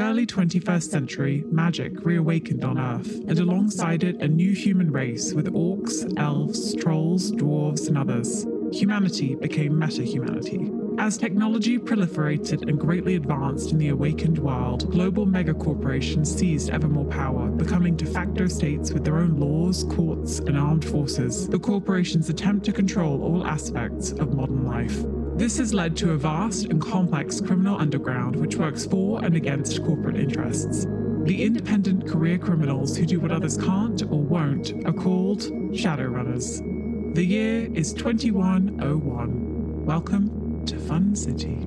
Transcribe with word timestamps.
the 0.00 0.06
early 0.06 0.24
21st 0.24 0.90
century, 0.90 1.44
magic 1.50 2.06
reawakened 2.06 2.64
on 2.64 2.78
Earth, 2.78 3.16
and 3.28 3.38
alongside 3.38 4.02
it, 4.02 4.16
a 4.22 4.28
new 4.28 4.52
human 4.52 4.90
race 4.90 5.34
with 5.34 5.52
orcs, 5.52 6.10
elves, 6.18 6.74
trolls, 6.76 7.30
dwarves, 7.32 7.86
and 7.86 7.98
others. 7.98 8.46
Humanity 8.72 9.34
became 9.34 9.78
meta 9.78 10.02
humanity. 10.02 10.70
As 10.98 11.18
technology 11.18 11.78
proliferated 11.78 12.66
and 12.66 12.80
greatly 12.80 13.16
advanced 13.16 13.72
in 13.72 13.78
the 13.78 13.88
awakened 13.88 14.38
world, 14.38 14.90
global 14.90 15.26
megacorporations 15.26 16.28
seized 16.28 16.70
ever 16.70 16.88
more 16.88 17.04
power, 17.04 17.50
becoming 17.50 17.94
de 17.94 18.06
facto 18.06 18.46
states 18.46 18.92
with 18.92 19.04
their 19.04 19.18
own 19.18 19.36
laws, 19.38 19.84
courts, 19.84 20.38
and 20.38 20.56
armed 20.56 20.84
forces. 20.84 21.46
The 21.46 21.58
corporations 21.58 22.30
attempt 22.30 22.64
to 22.64 22.72
control 22.72 23.22
all 23.22 23.46
aspects 23.46 24.12
of 24.12 24.34
modern 24.34 24.64
life. 24.64 25.04
This 25.40 25.56
has 25.56 25.72
led 25.72 25.96
to 25.96 26.12
a 26.12 26.18
vast 26.18 26.66
and 26.66 26.82
complex 26.82 27.40
criminal 27.40 27.78
underground 27.78 28.36
which 28.36 28.56
works 28.56 28.84
for 28.84 29.24
and 29.24 29.34
against 29.34 29.82
corporate 29.86 30.18
interests. 30.18 30.84
The 31.24 31.42
independent 31.42 32.06
career 32.06 32.36
criminals 32.36 32.94
who 32.94 33.06
do 33.06 33.20
what 33.20 33.32
others 33.32 33.56
can't 33.56 34.02
or 34.02 34.20
won't 34.20 34.74
are 34.84 34.92
called 34.92 35.40
Shadowrunners. 35.72 37.14
The 37.14 37.24
year 37.24 37.72
is 37.72 37.94
2101. 37.94 39.86
Welcome 39.86 40.66
to 40.66 40.78
Fun 40.78 41.16
City. 41.16 41.66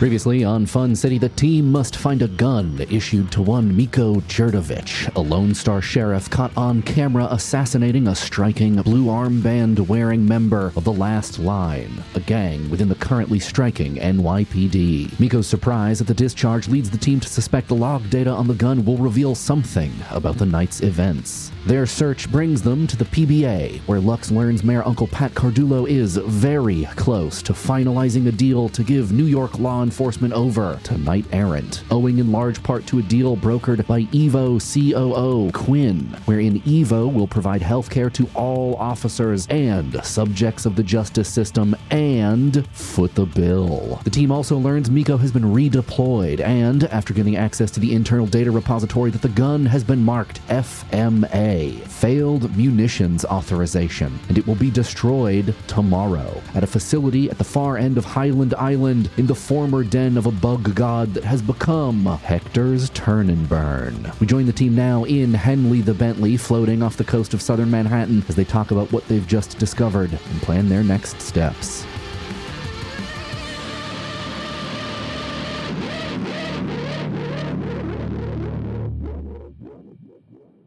Previously 0.00 0.44
on 0.44 0.64
Fun 0.64 0.96
City, 0.96 1.18
the 1.18 1.28
team 1.28 1.70
must 1.70 1.96
find 1.96 2.22
a 2.22 2.28
gun 2.28 2.80
issued 2.88 3.30
to 3.32 3.42
one 3.42 3.76
Miko 3.76 4.14
Jurdovich, 4.20 5.14
a 5.14 5.20
Lone 5.20 5.54
Star 5.54 5.82
sheriff 5.82 6.30
caught 6.30 6.56
on 6.56 6.80
camera 6.80 7.28
assassinating 7.30 8.08
a 8.08 8.14
striking 8.14 8.76
blue 8.80 9.08
armband 9.08 9.78
wearing 9.88 10.26
member 10.26 10.72
of 10.74 10.84
the 10.84 10.92
Last 10.92 11.38
Line, 11.38 12.02
a 12.14 12.20
gang 12.20 12.70
within 12.70 12.88
the 12.88 12.94
currently 12.94 13.38
striking 13.38 13.96
NYPD. 13.96 15.20
Miko's 15.20 15.46
surprise 15.46 16.00
at 16.00 16.06
the 16.06 16.14
discharge 16.14 16.66
leads 16.66 16.88
the 16.88 16.96
team 16.96 17.20
to 17.20 17.28
suspect 17.28 17.68
the 17.68 17.74
log 17.74 18.08
data 18.08 18.30
on 18.30 18.48
the 18.48 18.54
gun 18.54 18.82
will 18.86 18.96
reveal 18.96 19.34
something 19.34 19.92
about 20.12 20.38
the 20.38 20.46
night's 20.46 20.80
events. 20.80 21.52
Their 21.66 21.84
search 21.84 22.32
brings 22.32 22.62
them 22.62 22.86
to 22.86 22.96
the 22.96 23.04
PBA, 23.04 23.80
where 23.80 24.00
Lux 24.00 24.30
learns 24.30 24.64
Mayor 24.64 24.82
Uncle 24.86 25.06
Pat 25.06 25.34
Cardulo 25.34 25.86
is 25.86 26.16
very 26.16 26.86
close 26.96 27.42
to 27.42 27.52
finalizing 27.52 28.28
a 28.28 28.32
deal 28.32 28.70
to 28.70 28.82
give 28.82 29.12
New 29.12 29.26
York 29.26 29.58
law 29.58 29.82
enforcement 29.82 30.32
over 30.32 30.80
to 30.84 30.96
Knight 30.96 31.26
Errant, 31.32 31.84
owing 31.90 32.18
in 32.18 32.32
large 32.32 32.62
part 32.62 32.86
to 32.86 32.98
a 32.98 33.02
deal 33.02 33.36
brokered 33.36 33.86
by 33.86 34.04
Evo 34.04 34.58
COO 34.58 35.52
Quinn, 35.52 36.16
wherein 36.24 36.62
Evo 36.62 37.12
will 37.12 37.26
provide 37.26 37.60
healthcare 37.60 38.10
to 38.14 38.26
all 38.34 38.74
officers 38.76 39.46
and 39.50 40.02
subjects 40.02 40.64
of 40.64 40.76
the 40.76 40.82
justice 40.82 41.28
system 41.28 41.76
and 41.90 42.66
foot 42.68 43.14
the 43.14 43.26
bill. 43.26 44.00
The 44.04 44.10
team 44.10 44.32
also 44.32 44.56
learns 44.56 44.90
Miko 44.90 45.18
has 45.18 45.30
been 45.30 45.44
redeployed 45.44 46.40
and, 46.40 46.84
after 46.84 47.12
getting 47.12 47.36
access 47.36 47.70
to 47.72 47.80
the 47.80 47.94
internal 47.94 48.26
data 48.26 48.50
repository, 48.50 49.10
that 49.10 49.20
the 49.20 49.28
gun 49.28 49.66
has 49.66 49.84
been 49.84 50.02
marked 50.02 50.40
FMA, 50.48 51.49
Failed 51.50 52.56
Munitions 52.56 53.24
Authorization, 53.24 54.18
and 54.28 54.38
it 54.38 54.46
will 54.46 54.54
be 54.54 54.70
destroyed 54.70 55.54
tomorrow 55.66 56.40
at 56.54 56.62
a 56.62 56.66
facility 56.66 57.28
at 57.28 57.38
the 57.38 57.44
far 57.44 57.76
end 57.76 57.98
of 57.98 58.04
Highland 58.04 58.54
Island 58.54 59.10
in 59.16 59.26
the 59.26 59.34
former 59.34 59.82
den 59.82 60.16
of 60.16 60.26
a 60.26 60.30
bug 60.30 60.74
god 60.74 61.12
that 61.14 61.24
has 61.24 61.42
become 61.42 62.06
Hector's 62.06 62.90
Turn 62.90 63.30
and 63.30 63.48
Burn. 63.48 64.12
We 64.20 64.26
join 64.26 64.46
the 64.46 64.52
team 64.52 64.76
now 64.76 65.04
in 65.04 65.34
Henley 65.34 65.80
the 65.80 65.94
Bentley, 65.94 66.36
floating 66.36 66.82
off 66.82 66.96
the 66.96 67.04
coast 67.04 67.34
of 67.34 67.42
southern 67.42 67.70
Manhattan 67.70 68.24
as 68.28 68.36
they 68.36 68.44
talk 68.44 68.70
about 68.70 68.92
what 68.92 69.06
they've 69.08 69.26
just 69.26 69.58
discovered 69.58 70.12
and 70.12 70.42
plan 70.42 70.68
their 70.68 70.84
next 70.84 71.20
steps. 71.20 71.84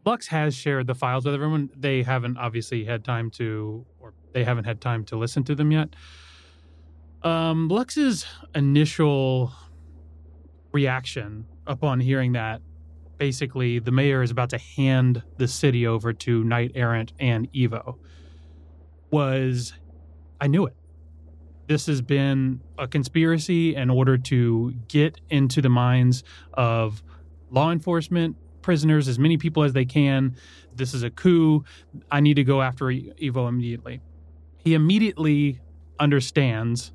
Lux 0.04 0.26
has 0.28 0.54
shared 0.54 0.86
the 0.86 0.94
files 0.94 1.24
with 1.24 1.34
everyone. 1.34 1.70
They 1.76 2.02
haven't 2.02 2.36
obviously 2.36 2.84
had 2.84 3.04
time 3.04 3.30
to, 3.32 3.86
or 4.00 4.12
they 4.32 4.44
haven't 4.44 4.64
had 4.64 4.80
time 4.80 5.04
to 5.06 5.16
listen 5.16 5.44
to 5.44 5.54
them 5.54 5.72
yet. 5.72 5.94
Um, 7.22 7.68
Lux's 7.68 8.26
initial 8.54 9.52
reaction 10.72 11.46
upon 11.66 12.00
hearing 12.00 12.32
that 12.32 12.60
basically 13.16 13.78
the 13.78 13.90
mayor 13.90 14.22
is 14.22 14.30
about 14.30 14.50
to 14.50 14.58
hand 14.58 15.22
the 15.38 15.48
city 15.48 15.86
over 15.86 16.12
to 16.12 16.44
Knight 16.44 16.72
Errant 16.74 17.12
and 17.18 17.50
Evo 17.52 17.96
was 19.10 19.72
I 20.40 20.48
knew 20.48 20.66
it. 20.66 20.74
This 21.66 21.86
has 21.86 22.02
been 22.02 22.60
a 22.76 22.86
conspiracy 22.86 23.74
in 23.74 23.88
order 23.88 24.18
to 24.18 24.74
get 24.88 25.20
into 25.30 25.62
the 25.62 25.70
minds 25.70 26.24
of 26.52 27.02
law 27.50 27.70
enforcement, 27.70 28.36
prisoners, 28.64 29.08
as 29.08 29.18
many 29.18 29.36
people 29.36 29.62
as 29.62 29.74
they 29.74 29.84
can. 29.84 30.34
This 30.74 30.94
is 30.94 31.02
a 31.02 31.10
coup. 31.10 31.64
I 32.10 32.20
need 32.20 32.34
to 32.34 32.44
go 32.44 32.62
after 32.62 32.86
Evo 32.86 33.46
immediately. 33.46 34.00
He 34.56 34.72
immediately 34.72 35.60
understands 36.00 36.90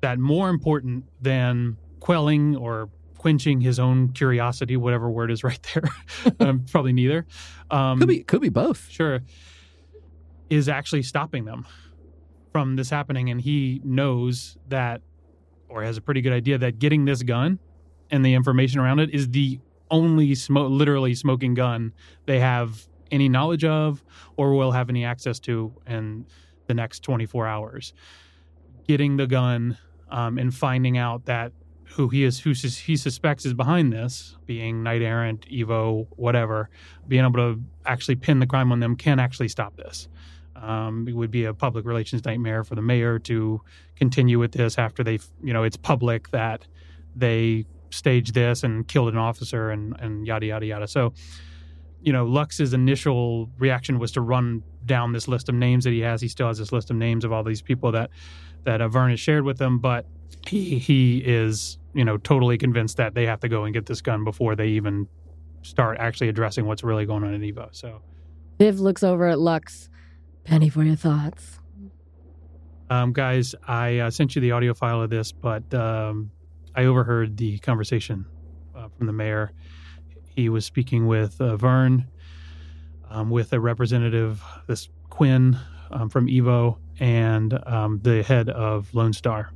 that 0.00 0.20
more 0.20 0.48
important 0.48 1.04
than 1.20 1.76
quelling 1.98 2.54
or 2.54 2.88
quenching 3.18 3.60
his 3.60 3.80
own 3.80 4.12
curiosity, 4.12 4.76
whatever 4.76 5.10
word 5.10 5.32
is 5.32 5.42
right 5.50 5.58
there, 5.74 5.82
um, 6.48 6.64
probably 6.70 6.92
neither. 6.92 7.26
Um, 7.68 7.98
could 7.98 8.08
be 8.08 8.22
could 8.22 8.40
be 8.40 8.48
both. 8.48 8.88
Sure, 8.88 9.20
is 10.48 10.68
actually 10.68 11.02
stopping 11.02 11.44
them 11.44 11.66
from 12.52 12.76
this 12.76 12.88
happening, 12.88 13.28
and 13.28 13.40
he 13.40 13.80
knows 13.82 14.56
that, 14.68 15.02
or 15.68 15.82
has 15.82 15.96
a 15.96 16.00
pretty 16.00 16.20
good 16.20 16.32
idea 16.32 16.58
that 16.58 16.78
getting 16.78 17.06
this 17.06 17.24
gun 17.24 17.58
and 18.08 18.24
the 18.24 18.34
information 18.34 18.78
around 18.78 19.00
it 19.00 19.10
is 19.12 19.28
the 19.30 19.58
only 19.90 20.34
smoke, 20.34 20.70
literally 20.70 21.14
smoking 21.14 21.54
gun 21.54 21.92
they 22.26 22.40
have 22.40 22.86
any 23.10 23.28
knowledge 23.28 23.64
of 23.64 24.02
or 24.36 24.54
will 24.54 24.72
have 24.72 24.88
any 24.90 25.04
access 25.04 25.38
to 25.40 25.72
in 25.86 26.26
the 26.66 26.74
next 26.74 27.00
24 27.00 27.46
hours. 27.46 27.92
Getting 28.86 29.16
the 29.16 29.26
gun 29.26 29.78
um, 30.10 30.38
and 30.38 30.54
finding 30.54 30.98
out 30.98 31.26
that 31.26 31.52
who 31.84 32.08
he 32.08 32.24
is, 32.24 32.40
who 32.40 32.50
he 32.50 32.96
suspects 32.96 33.46
is 33.46 33.54
behind 33.54 33.92
this, 33.92 34.36
being 34.44 34.82
Knight 34.82 35.02
Errant, 35.02 35.48
Evo, 35.48 36.06
whatever, 36.16 36.68
being 37.08 37.24
able 37.24 37.34
to 37.34 37.62
actually 37.84 38.16
pin 38.16 38.40
the 38.40 38.46
crime 38.46 38.72
on 38.72 38.80
them 38.80 38.96
can 38.96 39.18
actually 39.18 39.48
stop 39.48 39.76
this. 39.76 40.08
Um, 40.56 41.06
it 41.08 41.14
would 41.14 41.30
be 41.30 41.44
a 41.44 41.54
public 41.54 41.84
relations 41.84 42.24
nightmare 42.24 42.64
for 42.64 42.74
the 42.74 42.82
mayor 42.82 43.18
to 43.20 43.60
continue 43.94 44.38
with 44.38 44.52
this 44.52 44.78
after 44.78 45.04
they, 45.04 45.18
you 45.42 45.52
know, 45.52 45.62
it's 45.62 45.76
public 45.76 46.30
that 46.30 46.66
they 47.14 47.66
staged 47.90 48.34
this 48.34 48.62
and 48.62 48.86
killed 48.86 49.08
an 49.08 49.16
officer 49.16 49.70
and, 49.70 49.94
and 50.00 50.26
yada, 50.26 50.46
yada, 50.46 50.66
yada. 50.66 50.88
So, 50.88 51.12
you 52.02 52.12
know, 52.12 52.24
Lux's 52.24 52.72
initial 52.72 53.50
reaction 53.58 53.98
was 53.98 54.12
to 54.12 54.20
run 54.20 54.62
down 54.84 55.12
this 55.12 55.28
list 55.28 55.48
of 55.48 55.54
names 55.54 55.84
that 55.84 55.90
he 55.90 56.00
has. 56.00 56.20
He 56.20 56.28
still 56.28 56.48
has 56.48 56.58
this 56.58 56.72
list 56.72 56.90
of 56.90 56.96
names 56.96 57.24
of 57.24 57.32
all 57.32 57.42
these 57.42 57.62
people 57.62 57.92
that, 57.92 58.10
that 58.64 58.80
uh, 58.80 58.88
Vern 58.88 59.10
has 59.10 59.20
shared 59.20 59.44
with 59.44 59.60
him, 59.60 59.78
but 59.78 60.06
he, 60.46 60.78
he 60.78 61.18
is, 61.18 61.78
you 61.94 62.04
know, 62.04 62.16
totally 62.16 62.58
convinced 62.58 62.96
that 62.98 63.14
they 63.14 63.26
have 63.26 63.40
to 63.40 63.48
go 63.48 63.64
and 63.64 63.74
get 63.74 63.86
this 63.86 64.00
gun 64.00 64.24
before 64.24 64.54
they 64.54 64.68
even 64.68 65.08
start 65.62 65.96
actually 65.98 66.28
addressing 66.28 66.66
what's 66.66 66.84
really 66.84 67.06
going 67.06 67.24
on 67.24 67.34
in 67.34 67.40
Evo. 67.40 67.68
So 67.72 68.00
Viv 68.58 68.78
looks 68.78 69.02
over 69.02 69.26
at 69.26 69.38
Lux. 69.38 69.90
Penny 70.44 70.68
for 70.68 70.84
your 70.84 70.94
thoughts. 70.94 71.58
Um, 72.88 73.12
guys, 73.12 73.56
I 73.66 73.98
uh, 73.98 74.10
sent 74.10 74.36
you 74.36 74.40
the 74.40 74.52
audio 74.52 74.74
file 74.74 75.02
of 75.02 75.10
this, 75.10 75.32
but 75.32 75.74
um, 75.74 76.30
I 76.76 76.84
overheard 76.84 77.38
the 77.38 77.58
conversation 77.58 78.26
uh, 78.76 78.88
from 78.96 79.06
the 79.06 79.12
mayor. 79.12 79.52
He 80.26 80.50
was 80.50 80.66
speaking 80.66 81.06
with 81.06 81.40
uh, 81.40 81.56
Vern, 81.56 82.06
um, 83.08 83.30
with 83.30 83.54
a 83.54 83.60
representative, 83.60 84.42
this 84.66 84.90
Quinn 85.08 85.58
um, 85.90 86.10
from 86.10 86.26
Evo, 86.26 86.76
and 87.00 87.58
um, 87.66 88.00
the 88.02 88.22
head 88.22 88.50
of 88.50 88.92
Lone 88.94 89.14
Star. 89.14 89.50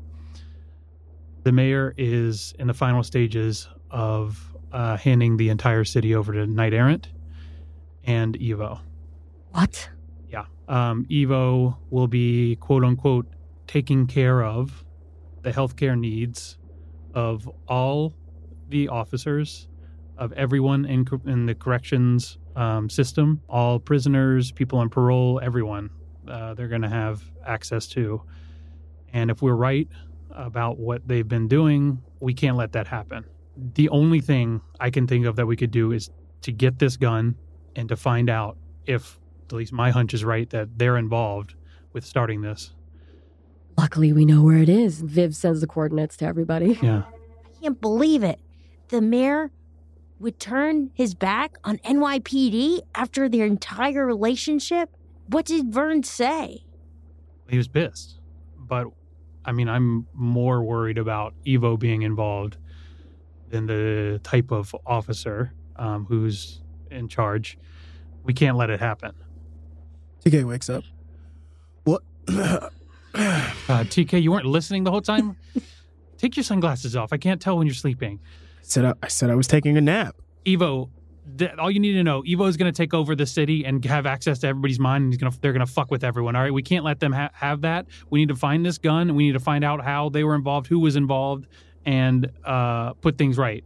The 1.42 1.52
mayor 1.52 1.94
is 1.98 2.54
in 2.58 2.68
the 2.68 2.74
final 2.74 3.02
stages 3.02 3.68
of 3.90 4.56
uh, 4.72 4.96
handing 4.96 5.36
the 5.36 5.50
entire 5.50 5.84
city 5.84 6.14
over 6.14 6.32
to 6.32 6.46
Knight 6.46 6.72
Errant 6.72 7.08
and 8.04 8.38
Evo. 8.38 8.80
What? 9.50 9.90
Yeah. 10.30 10.46
Um, 10.68 11.04
Evo 11.10 11.76
will 11.90 12.08
be, 12.08 12.56
quote 12.56 12.84
unquote, 12.84 13.26
taking 13.66 14.06
care 14.06 14.42
of 14.42 14.84
the 15.42 15.50
healthcare 15.50 15.98
needs 15.98 16.56
of 17.14 17.48
all 17.68 18.14
the 18.68 18.88
officers, 18.88 19.68
of 20.16 20.32
everyone 20.32 20.84
in, 20.84 21.06
in 21.26 21.46
the 21.46 21.54
corrections 21.54 22.38
um, 22.56 22.90
system, 22.90 23.40
all 23.48 23.78
prisoners, 23.78 24.52
people 24.52 24.78
on 24.78 24.88
parole, 24.88 25.40
everyone. 25.42 25.90
Uh, 26.28 26.54
they're 26.54 26.68
going 26.68 26.82
to 26.82 26.88
have 26.88 27.22
access 27.44 27.86
to. 27.88 28.22
And 29.12 29.30
if 29.30 29.42
we're 29.42 29.54
right 29.54 29.88
about 30.30 30.78
what 30.78 31.06
they've 31.08 31.26
been 31.26 31.48
doing, 31.48 32.02
we 32.20 32.34
can't 32.34 32.56
let 32.56 32.72
that 32.72 32.86
happen. 32.86 33.24
The 33.74 33.88
only 33.88 34.20
thing 34.20 34.60
I 34.78 34.90
can 34.90 35.06
think 35.06 35.26
of 35.26 35.36
that 35.36 35.46
we 35.46 35.56
could 35.56 35.70
do 35.70 35.92
is 35.92 36.10
to 36.42 36.52
get 36.52 36.78
this 36.78 36.96
gun 36.96 37.36
and 37.74 37.88
to 37.88 37.96
find 37.96 38.30
out 38.30 38.56
if, 38.86 39.18
at 39.46 39.52
least 39.52 39.72
my 39.72 39.90
hunch 39.90 40.14
is 40.14 40.24
right, 40.24 40.48
that 40.50 40.78
they're 40.78 40.96
involved 40.96 41.54
with 41.92 42.04
starting 42.04 42.42
this. 42.42 42.74
Luckily, 43.80 44.12
we 44.12 44.26
know 44.26 44.42
where 44.42 44.58
it 44.58 44.68
is. 44.68 45.00
Viv 45.00 45.34
sends 45.34 45.62
the 45.62 45.66
coordinates 45.66 46.14
to 46.18 46.26
everybody. 46.26 46.78
Yeah. 46.82 47.04
I 47.08 47.62
can't 47.62 47.80
believe 47.80 48.22
it. 48.22 48.38
The 48.88 49.00
mayor 49.00 49.50
would 50.18 50.38
turn 50.38 50.90
his 50.92 51.14
back 51.14 51.56
on 51.64 51.78
NYPD 51.78 52.82
after 52.94 53.26
their 53.26 53.46
entire 53.46 54.04
relationship? 54.04 54.90
What 55.28 55.46
did 55.46 55.72
Vern 55.72 56.02
say? 56.02 56.62
He 57.48 57.56
was 57.56 57.68
pissed. 57.68 58.18
But 58.58 58.88
I 59.46 59.52
mean, 59.52 59.70
I'm 59.70 60.06
more 60.12 60.62
worried 60.62 60.98
about 60.98 61.32
Evo 61.46 61.78
being 61.78 62.02
involved 62.02 62.58
than 63.48 63.64
the 63.64 64.20
type 64.22 64.50
of 64.50 64.76
officer 64.84 65.54
um, 65.76 66.04
who's 66.04 66.60
in 66.90 67.08
charge. 67.08 67.56
We 68.24 68.34
can't 68.34 68.58
let 68.58 68.68
it 68.68 68.78
happen. 68.78 69.14
TK 70.22 70.44
wakes 70.44 70.68
up. 70.68 70.84
What? 71.84 72.02
Uh, 73.14 73.84
TK, 73.84 74.22
you 74.22 74.30
weren't 74.32 74.46
listening 74.46 74.84
the 74.84 74.90
whole 74.90 75.00
time? 75.00 75.36
Take 76.18 76.36
your 76.36 76.44
sunglasses 76.44 76.96
off. 76.96 77.12
I 77.12 77.16
can't 77.16 77.40
tell 77.40 77.56
when 77.56 77.66
you're 77.66 77.74
sleeping. 77.74 78.20
I 78.58 78.62
said 78.62 78.84
I, 78.84 78.94
I 79.02 79.08
said 79.08 79.30
I 79.30 79.34
was 79.34 79.46
taking 79.46 79.76
a 79.76 79.80
nap. 79.80 80.16
Evo, 80.46 80.90
th- 81.38 81.52
all 81.58 81.70
you 81.70 81.80
need 81.80 81.92
to 81.94 82.02
know, 82.02 82.22
Evo 82.22 82.48
is 82.48 82.56
going 82.56 82.72
to 82.72 82.76
take 82.76 82.92
over 82.94 83.14
the 83.14 83.26
city 83.26 83.64
and 83.64 83.84
have 83.84 84.06
access 84.06 84.38
to 84.40 84.46
everybody's 84.48 84.78
mind, 84.78 85.04
and 85.04 85.12
he's 85.12 85.18
gonna, 85.18 85.34
they're 85.40 85.52
going 85.52 85.64
to 85.66 85.72
fuck 85.72 85.90
with 85.90 86.04
everyone. 86.04 86.36
All 86.36 86.42
right, 86.42 86.52
we 86.52 86.62
can't 86.62 86.84
let 86.84 87.00
them 87.00 87.12
ha- 87.12 87.30
have 87.32 87.62
that. 87.62 87.86
We 88.10 88.20
need 88.20 88.28
to 88.28 88.36
find 88.36 88.64
this 88.64 88.78
gun. 88.78 89.14
We 89.14 89.26
need 89.26 89.32
to 89.32 89.40
find 89.40 89.64
out 89.64 89.82
how 89.82 90.08
they 90.10 90.24
were 90.24 90.34
involved, 90.34 90.66
who 90.66 90.78
was 90.78 90.94
involved, 90.96 91.46
and 91.86 92.30
uh, 92.44 92.92
put 92.94 93.16
things 93.18 93.38
right. 93.38 93.64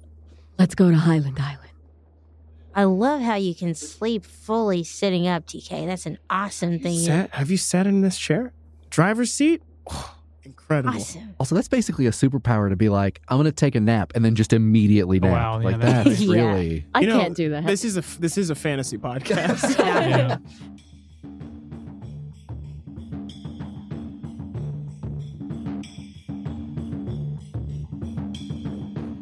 Let's 0.58 0.74
go 0.74 0.90
to 0.90 0.96
Highland 0.96 1.38
Island. 1.40 1.60
I 2.76 2.84
love 2.84 3.20
how 3.20 3.36
you 3.36 3.54
can 3.54 3.74
sleep 3.74 4.24
fully 4.24 4.82
sitting 4.82 5.28
up, 5.28 5.46
TK. 5.46 5.86
That's 5.86 6.06
an 6.06 6.18
awesome 6.28 6.80
thing. 6.80 6.98
Sat, 6.98 7.30
have 7.34 7.50
you 7.50 7.56
sat 7.56 7.86
in 7.86 8.00
this 8.00 8.18
chair? 8.18 8.52
Driver's 8.94 9.32
seat? 9.32 9.60
Oh, 9.90 10.14
incredible. 10.44 10.94
Awesome. 10.94 11.34
Also, 11.40 11.54
that's 11.56 11.66
basically 11.68 12.06
a 12.06 12.10
superpower 12.12 12.68
to 12.68 12.76
be 12.76 12.88
like, 12.88 13.20
I'm 13.28 13.36
going 13.38 13.46
to 13.46 13.52
take 13.52 13.74
a 13.74 13.80
nap 13.80 14.12
and 14.14 14.24
then 14.24 14.36
just 14.36 14.52
immediately 14.52 15.18
Oh, 15.20 15.26
nap. 15.26 15.32
wow, 15.32 15.58
yeah, 15.58 15.64
like 15.64 15.80
that's- 15.80 16.04
that's 16.04 16.20
Yeah. 16.22 16.52
really. 16.52 16.86
I 16.94 17.00
You 17.00 17.06
know, 17.08 17.20
can't 17.20 17.36
do 17.36 17.50
that. 17.50 17.66
This 17.66 17.84
is 17.84 17.96
a 17.96 18.04
this 18.20 18.38
is 18.38 18.50
a 18.50 18.54
fantasy 18.54 18.96
podcast. 18.98 19.78
Yeah. 19.84 20.36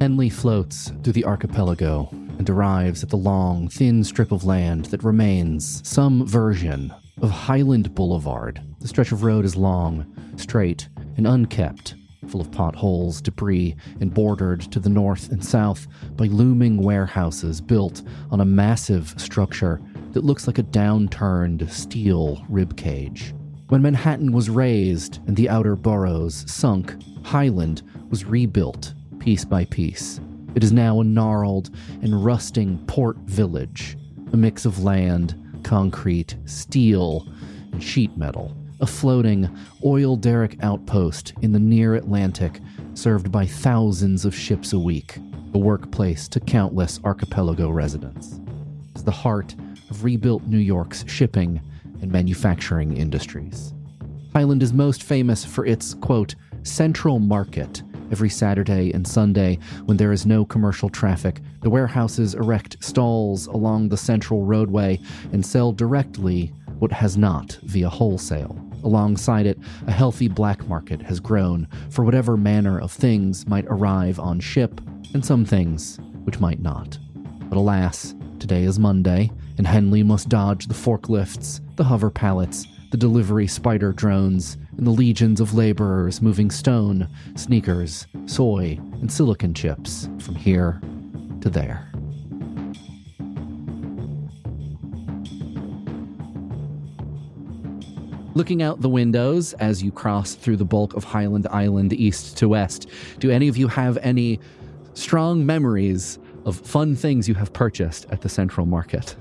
Henley 0.01 0.29
floats 0.31 0.91
through 1.03 1.13
the 1.13 1.25
archipelago 1.25 2.09
and 2.39 2.49
arrives 2.51 3.03
at 3.05 3.09
the 3.11 3.17
long, 3.17 3.69
thin 3.69 4.03
strip 4.03 4.33
of 4.33 4.45
land 4.45 4.87
that 4.87 5.05
remains 5.05 5.87
some 5.89 6.27
version 6.27 6.93
of 7.21 7.31
Highland 7.31 7.95
Boulevard. 7.95 8.61
The 8.82 8.88
stretch 8.88 9.12
of 9.12 9.23
road 9.23 9.44
is 9.44 9.55
long, 9.55 10.12
straight, 10.34 10.88
and 11.17 11.25
unkept, 11.25 11.94
full 12.26 12.40
of 12.40 12.50
potholes, 12.50 13.23
debris, 13.23 13.76
and 14.00 14.12
bordered 14.12 14.61
to 14.73 14.81
the 14.81 14.88
north 14.88 15.31
and 15.31 15.43
south 15.43 15.87
by 16.17 16.26
looming 16.26 16.79
warehouses 16.79 17.61
built 17.61 18.02
on 18.32 18.40
a 18.40 18.44
massive 18.44 19.14
structure 19.19 19.81
that 20.11 20.25
looks 20.25 20.49
like 20.49 20.58
a 20.58 20.64
downturned 20.64 21.70
steel 21.70 22.44
ribcage. 22.50 23.32
When 23.69 23.82
Manhattan 23.82 24.32
was 24.32 24.50
razed 24.50 25.20
and 25.28 25.37
the 25.37 25.49
outer 25.49 25.76
boroughs 25.76 26.44
sunk, 26.52 26.96
Highland 27.23 27.82
was 28.11 28.25
rebuilt 28.25 28.94
piece 29.20 29.44
by 29.44 29.64
piece. 29.67 30.20
It 30.56 30.64
is 30.64 30.73
now 30.73 31.00
a 31.00 31.05
gnarled 31.05 31.70
and 32.02 32.25
rusting 32.25 32.85
port 32.88 33.17
village, 33.19 33.96
a 34.32 34.37
mix 34.37 34.64
of 34.64 34.82
land, 34.82 35.37
concrete, 35.62 36.35
steel, 36.46 37.28
and 37.70 37.81
sheet 37.81 38.17
metal. 38.17 38.56
A 38.82 38.87
floating 38.87 39.49
oil 39.84 40.17
derrick 40.17 40.56
outpost 40.61 41.34
in 41.40 41.52
the 41.52 41.61
near 41.61 41.94
Atlantic, 41.94 42.58
served 42.94 43.31
by 43.31 43.46
thousands 43.46 44.25
of 44.25 44.34
ships 44.34 44.73
a 44.73 44.79
week, 44.79 45.19
a 45.55 45.58
workplace 45.58 46.26
to 46.26 46.40
countless 46.40 46.99
archipelago 47.05 47.70
residents. 47.70 48.40
It's 48.90 49.05
the 49.05 49.12
heart 49.12 49.55
of 49.88 50.02
rebuilt 50.02 50.43
New 50.49 50.58
York's 50.58 51.05
shipping 51.08 51.61
and 52.00 52.11
manufacturing 52.11 52.96
industries. 52.96 53.73
Highland 54.34 54.64
is 54.64 54.73
most 54.73 55.05
famous 55.05 55.44
for 55.44 55.64
its, 55.64 55.94
quote, 55.94 56.35
central 56.64 57.20
market. 57.20 57.85
Every 58.11 58.31
Saturday 58.31 58.90
and 58.93 59.06
Sunday, 59.06 59.61
when 59.85 59.96
there 59.96 60.11
is 60.11 60.26
no 60.26 60.44
commercial 60.44 60.88
traffic, 60.88 61.40
the 61.61 61.70
warehouses 61.70 62.35
erect 62.35 62.82
stalls 62.82 63.46
along 63.46 63.90
the 63.90 63.96
central 63.96 64.44
roadway 64.44 64.99
and 65.32 65.46
sell 65.46 65.70
directly 65.70 66.52
what 66.81 66.90
has 66.90 67.17
not 67.17 67.61
via 67.62 67.88
wholesale. 67.88 68.58
Alongside 68.84 69.46
it, 69.46 69.58
a 69.87 69.93
healthy 69.93 70.29
black 70.29 70.67
market 70.67 71.02
has 71.02 71.20
grown 71.20 71.69
for 71.90 72.05
whatever 72.05 72.37
manner 72.37 72.81
of 72.81 72.90
things 72.90 73.46
might 73.46 73.67
arrive 73.69 74.19
on 74.19 74.40
ship, 74.40 74.81
and 75.14 75.25
some 75.25 75.44
things 75.44 75.99
which 76.25 76.40
might 76.40 76.61
not. 76.61 76.99
But 77.49 77.58
alas, 77.58 78.14
today 78.38 78.64
is 78.64 78.79
Monday, 78.79 79.31
and 79.58 79.67
Henley 79.67 80.02
must 80.02 80.29
dodge 80.29 80.67
the 80.67 80.75
forklifts, 80.75 81.61
the 81.76 81.84
hover 81.84 82.11
pallets, 82.11 82.67
the 82.90 82.96
delivery 82.96 83.46
spider 83.46 83.93
drones, 83.93 84.56
and 84.76 84.87
the 84.87 84.90
legions 84.90 85.40
of 85.40 85.55
laborers 85.55 86.20
moving 86.20 86.50
stone, 86.50 87.08
sneakers, 87.37 88.06
soy, 88.26 88.78
and 89.00 89.12
silicon 89.12 89.55
chips 89.55 90.08
from 90.19 90.35
here 90.35 90.81
to 91.40 91.49
there. 91.50 91.92
Looking 98.34 98.62
out 98.62 98.81
the 98.81 98.88
windows 98.88 99.52
as 99.55 99.82
you 99.82 99.93
cross 99.93 100.34
through 100.34 100.56
the 100.56 100.64
bulk 100.64 100.94
of 100.94 101.05
Highland 101.05 101.46
Island 101.50 101.93
east 101.93 102.37
to 102.38 102.49
west, 102.49 102.88
do 103.19 103.31
any 103.31 103.49
of 103.49 103.56
you 103.56 103.69
have 103.69 103.99
any 103.99 104.40
strong 104.94 105.44
memories 105.44 106.19
of 106.44 106.56
fun 106.56 106.96
things 106.96 107.29
you 107.29 107.34
have 107.34 107.52
purchased 107.52 108.06
at 108.11 108.23
the 108.23 108.29
Central 108.29 108.67
Market? 108.67 109.17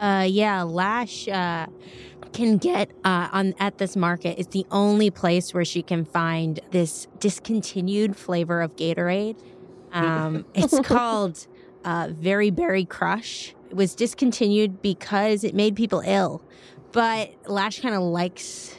Uh, 0.00 0.26
yeah, 0.28 0.62
Lash 0.62 1.28
uh, 1.28 1.66
can 2.32 2.56
get 2.56 2.90
uh, 3.04 3.28
on 3.32 3.54
at 3.58 3.78
this 3.78 3.96
market. 3.96 4.38
It's 4.38 4.54
the 4.54 4.66
only 4.70 5.10
place 5.10 5.52
where 5.52 5.64
she 5.64 5.82
can 5.82 6.04
find 6.04 6.60
this 6.70 7.08
discontinued 7.18 8.16
flavor 8.16 8.60
of 8.60 8.76
Gatorade. 8.76 9.36
Um, 9.92 10.44
it's 10.54 10.78
called 10.80 11.46
uh, 11.84 12.08
Very 12.12 12.50
Berry 12.50 12.84
Crush. 12.84 13.54
It 13.70 13.76
was 13.76 13.94
discontinued 13.94 14.80
because 14.80 15.44
it 15.44 15.54
made 15.54 15.76
people 15.76 16.02
ill, 16.06 16.42
but 16.92 17.30
Lash 17.46 17.80
kind 17.80 17.94
of 17.94 18.02
likes 18.02 18.74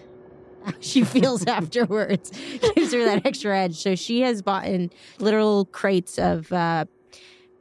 how 0.65 0.73
she 0.79 1.03
feels 1.03 1.45
afterwards. 1.47 2.31
Gives 2.75 2.93
her 2.93 3.03
that 3.05 3.25
extra 3.25 3.57
edge. 3.57 3.75
So 3.75 3.95
she 3.95 4.21
has 4.21 4.41
bought 4.41 4.65
in 4.65 4.91
literal 5.19 5.65
crates 5.65 6.17
of. 6.19 6.51
Uh, 6.51 6.85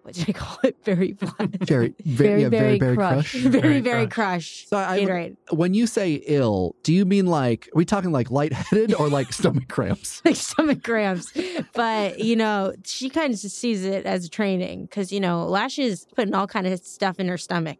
what 0.02 0.14
did 0.14 0.30
I 0.30 0.32
call 0.32 0.56
it? 0.64 0.74
Very 0.84 1.12
blunt. 1.12 1.68
Very, 1.68 1.94
Very, 2.02 2.40
yeah, 2.44 2.48
very 2.48 2.78
very 2.78 2.96
crush. 2.96 3.34
very, 3.34 3.80
Very 3.82 4.06
crush. 4.06 4.66
So 4.66 4.78
I- 4.78 5.00
Gatorade. 5.00 5.36
When 5.50 5.74
you 5.74 5.86
say 5.86 6.14
ill, 6.24 6.74
do 6.82 6.94
you 6.94 7.04
mean 7.04 7.26
like, 7.26 7.66
are 7.66 7.76
we 7.76 7.84
talking 7.84 8.10
like 8.10 8.30
lightheaded 8.30 8.94
or 8.94 9.10
like 9.10 9.34
stomach 9.34 9.68
cramps? 9.68 10.22
like 10.24 10.36
stomach 10.36 10.82
cramps. 10.82 11.30
But 11.74 12.20
you 12.20 12.36
know, 12.36 12.72
she 12.86 13.10
kind 13.10 13.34
of 13.34 13.38
just 13.40 13.58
sees 13.58 13.84
it 13.84 14.06
as 14.06 14.30
training 14.30 14.86
because 14.86 15.12
you 15.12 15.20
know, 15.20 15.44
Lash 15.46 15.78
is 15.78 16.06
putting 16.16 16.32
all 16.34 16.46
kind 16.46 16.66
of 16.66 16.80
stuff 16.80 17.20
in 17.20 17.28
her 17.28 17.36
stomach 17.36 17.76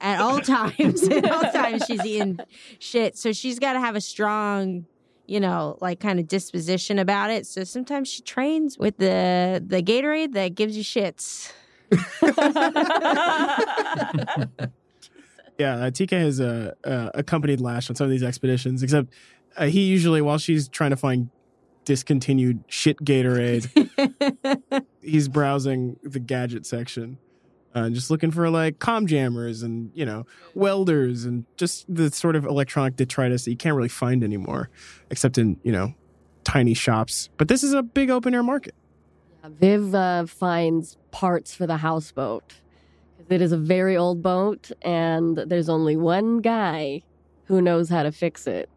at 0.00 0.20
all 0.20 0.40
times. 0.56 1.06
at 1.08 1.30
all 1.30 1.42
times, 1.52 1.84
she's 1.86 2.04
eating 2.04 2.38
shit. 2.78 3.16
So 3.16 3.32
she's 3.32 3.58
got 3.58 3.74
to 3.74 3.80
have 3.80 3.96
a 3.96 4.00
strong, 4.00 4.86
you 5.26 5.40
know, 5.40 5.78
like 5.80 6.00
kind 6.00 6.18
of 6.18 6.28
disposition 6.28 6.98
about 6.98 7.30
it. 7.30 7.46
So 7.46 7.64
sometimes 7.64 8.08
she 8.08 8.22
trains 8.22 8.78
with 8.78 8.98
the 8.98 9.62
the 9.64 9.82
Gatorade 9.82 10.32
that 10.34 10.54
gives 10.54 10.76
you 10.76 10.84
shits. 10.84 11.52
Yeah, 15.58 15.74
uh, 15.74 15.90
TK 15.90 16.12
has 16.12 16.40
uh, 16.40 16.74
uh, 16.84 17.10
accompanied 17.14 17.60
Lash 17.60 17.90
on 17.90 17.96
some 17.96 18.04
of 18.04 18.12
these 18.12 18.22
expeditions, 18.22 18.84
except 18.84 19.12
uh, 19.56 19.66
he 19.66 19.82
usually, 19.82 20.22
while 20.22 20.38
she's 20.38 20.68
trying 20.68 20.90
to 20.90 20.96
find 20.96 21.30
discontinued 21.84 22.62
shit 22.68 22.98
Gatorade, 22.98 23.66
he's 25.02 25.26
browsing 25.26 25.98
the 26.04 26.20
gadget 26.20 26.64
section, 26.64 27.18
uh, 27.74 27.90
just 27.90 28.10
looking 28.10 28.30
for 28.30 28.48
like 28.50 28.78
com 28.78 29.06
jammers 29.06 29.62
and 29.62 29.90
you 29.94 30.04
know 30.04 30.26
welders 30.54 31.24
and 31.24 31.44
just 31.56 31.84
the 31.92 32.10
sort 32.10 32.36
of 32.36 32.44
electronic 32.44 32.96
detritus 32.96 33.44
that 33.44 33.50
you 33.50 33.56
can't 33.56 33.76
really 33.76 33.88
find 33.88 34.24
anymore, 34.24 34.70
except 35.10 35.38
in 35.38 35.58
you 35.62 35.72
know 35.72 35.94
tiny 36.44 36.74
shops. 36.74 37.28
But 37.36 37.48
this 37.48 37.62
is 37.62 37.72
a 37.72 37.82
big 37.82 38.10
open 38.10 38.34
air 38.34 38.42
market. 38.42 38.74
Viv 39.44 39.94
uh, 39.94 40.26
finds 40.26 40.96
parts 41.10 41.54
for 41.54 41.66
the 41.66 41.78
houseboat. 41.78 42.54
It 43.28 43.42
is 43.42 43.52
a 43.52 43.58
very 43.58 43.96
old 43.96 44.22
boat, 44.22 44.70
and 44.82 45.36
there's 45.36 45.68
only 45.68 45.96
one 45.96 46.38
guy 46.38 47.02
who 47.44 47.60
knows 47.60 47.88
how 47.88 48.02
to 48.02 48.12
fix 48.12 48.46
it. 48.46 48.70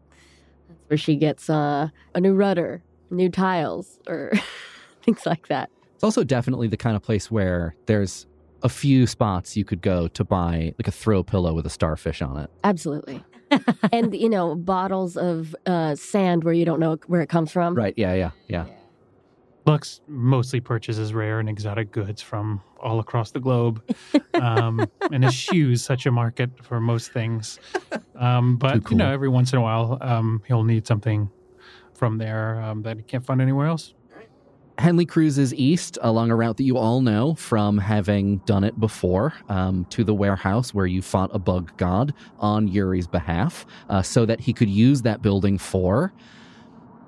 That's 0.68 0.80
where 0.88 0.96
she 0.98 1.16
gets 1.16 1.48
uh, 1.48 1.88
a 2.14 2.20
new 2.20 2.34
rudder, 2.34 2.82
new 3.10 3.30
tiles, 3.30 3.98
or 4.06 4.32
things 5.02 5.24
like 5.24 5.48
that. 5.48 5.70
It's 5.94 6.04
also 6.04 6.24
definitely 6.24 6.68
the 6.68 6.76
kind 6.76 6.96
of 6.96 7.02
place 7.02 7.30
where 7.30 7.74
there's 7.86 8.26
a 8.62 8.68
few 8.68 9.06
spots 9.06 9.56
you 9.56 9.64
could 9.64 9.80
go 9.80 10.08
to 10.08 10.24
buy 10.24 10.74
like 10.78 10.88
a 10.88 10.92
throw 10.92 11.22
pillow 11.22 11.54
with 11.54 11.66
a 11.66 11.70
starfish 11.70 12.22
on 12.22 12.38
it. 12.38 12.50
Absolutely. 12.64 13.22
and 13.92 14.14
you 14.14 14.28
know 14.28 14.54
bottles 14.54 15.16
of 15.16 15.54
uh, 15.66 15.94
sand 15.94 16.44
where 16.44 16.54
you 16.54 16.64
don't 16.64 16.80
know 16.80 16.98
where 17.06 17.20
it 17.20 17.28
comes 17.28 17.52
from. 17.52 17.74
Right. 17.74 17.94
Yeah. 17.96 18.14
Yeah. 18.14 18.30
Yeah. 18.48 18.66
Lux 19.64 20.00
mostly 20.08 20.60
purchases 20.60 21.14
rare 21.14 21.38
and 21.38 21.48
exotic 21.48 21.92
goods 21.92 22.20
from 22.20 22.60
all 22.80 22.98
across 22.98 23.30
the 23.30 23.38
globe, 23.38 23.80
um, 24.34 24.84
and 25.12 25.24
eschews 25.24 25.84
such 25.84 26.04
a 26.04 26.10
market 26.10 26.50
for 26.62 26.80
most 26.80 27.12
things. 27.12 27.60
Um, 28.16 28.56
but 28.56 28.84
cool. 28.84 28.92
you 28.92 28.98
know, 28.98 29.12
every 29.12 29.28
once 29.28 29.52
in 29.52 29.60
a 29.60 29.62
while, 29.62 29.98
um, 30.00 30.42
he'll 30.48 30.64
need 30.64 30.86
something 30.86 31.30
from 31.94 32.18
there 32.18 32.60
um, 32.60 32.82
that 32.82 32.96
he 32.96 33.02
can't 33.04 33.24
find 33.24 33.40
anywhere 33.40 33.68
else. 33.68 33.94
Henley 34.82 35.06
cruises 35.06 35.54
east 35.54 35.96
along 36.02 36.32
a 36.32 36.34
route 36.34 36.56
that 36.56 36.64
you 36.64 36.76
all 36.76 37.02
know 37.02 37.36
from 37.36 37.78
having 37.78 38.38
done 38.38 38.64
it 38.64 38.80
before 38.80 39.32
um, 39.48 39.84
to 39.90 40.02
the 40.02 40.12
warehouse 40.12 40.74
where 40.74 40.86
you 40.86 41.00
fought 41.00 41.30
a 41.32 41.38
bug 41.38 41.70
god 41.76 42.12
on 42.40 42.66
Yuri's 42.66 43.06
behalf 43.06 43.64
uh, 43.88 44.02
so 44.02 44.26
that 44.26 44.40
he 44.40 44.52
could 44.52 44.68
use 44.68 45.02
that 45.02 45.22
building 45.22 45.56
for. 45.56 46.12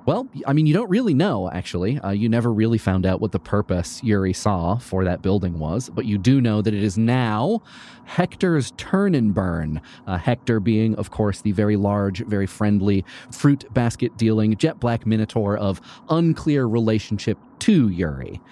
Well, 0.06 0.28
I 0.46 0.52
mean, 0.52 0.66
you 0.66 0.74
don't 0.74 0.90
really 0.90 1.14
know, 1.14 1.50
actually. 1.50 1.98
Uh, 1.98 2.10
you 2.10 2.28
never 2.28 2.52
really 2.52 2.76
found 2.76 3.06
out 3.06 3.22
what 3.22 3.32
the 3.32 3.38
purpose 3.38 4.02
Yuri 4.04 4.34
saw 4.34 4.76
for 4.76 5.02
that 5.04 5.22
building 5.22 5.58
was, 5.58 5.88
but 5.88 6.04
you 6.04 6.18
do 6.18 6.42
know 6.42 6.60
that 6.60 6.74
it 6.74 6.82
is 6.82 6.98
now 6.98 7.62
Hector's 8.04 8.72
Turn 8.72 9.14
and 9.14 9.32
Burn. 9.32 9.80
Uh, 10.06 10.18
Hector 10.18 10.60
being, 10.60 10.94
of 10.96 11.10
course, 11.10 11.40
the 11.40 11.52
very 11.52 11.76
large, 11.76 12.22
very 12.26 12.46
friendly, 12.46 13.02
fruit 13.30 13.64
basket 13.72 14.14
dealing, 14.18 14.54
jet 14.58 14.78
black 14.78 15.06
minotaur 15.06 15.56
of 15.56 15.80
unclear 16.10 16.66
relationship 16.66 17.38
to 17.60 17.88
Yuri. 17.88 18.42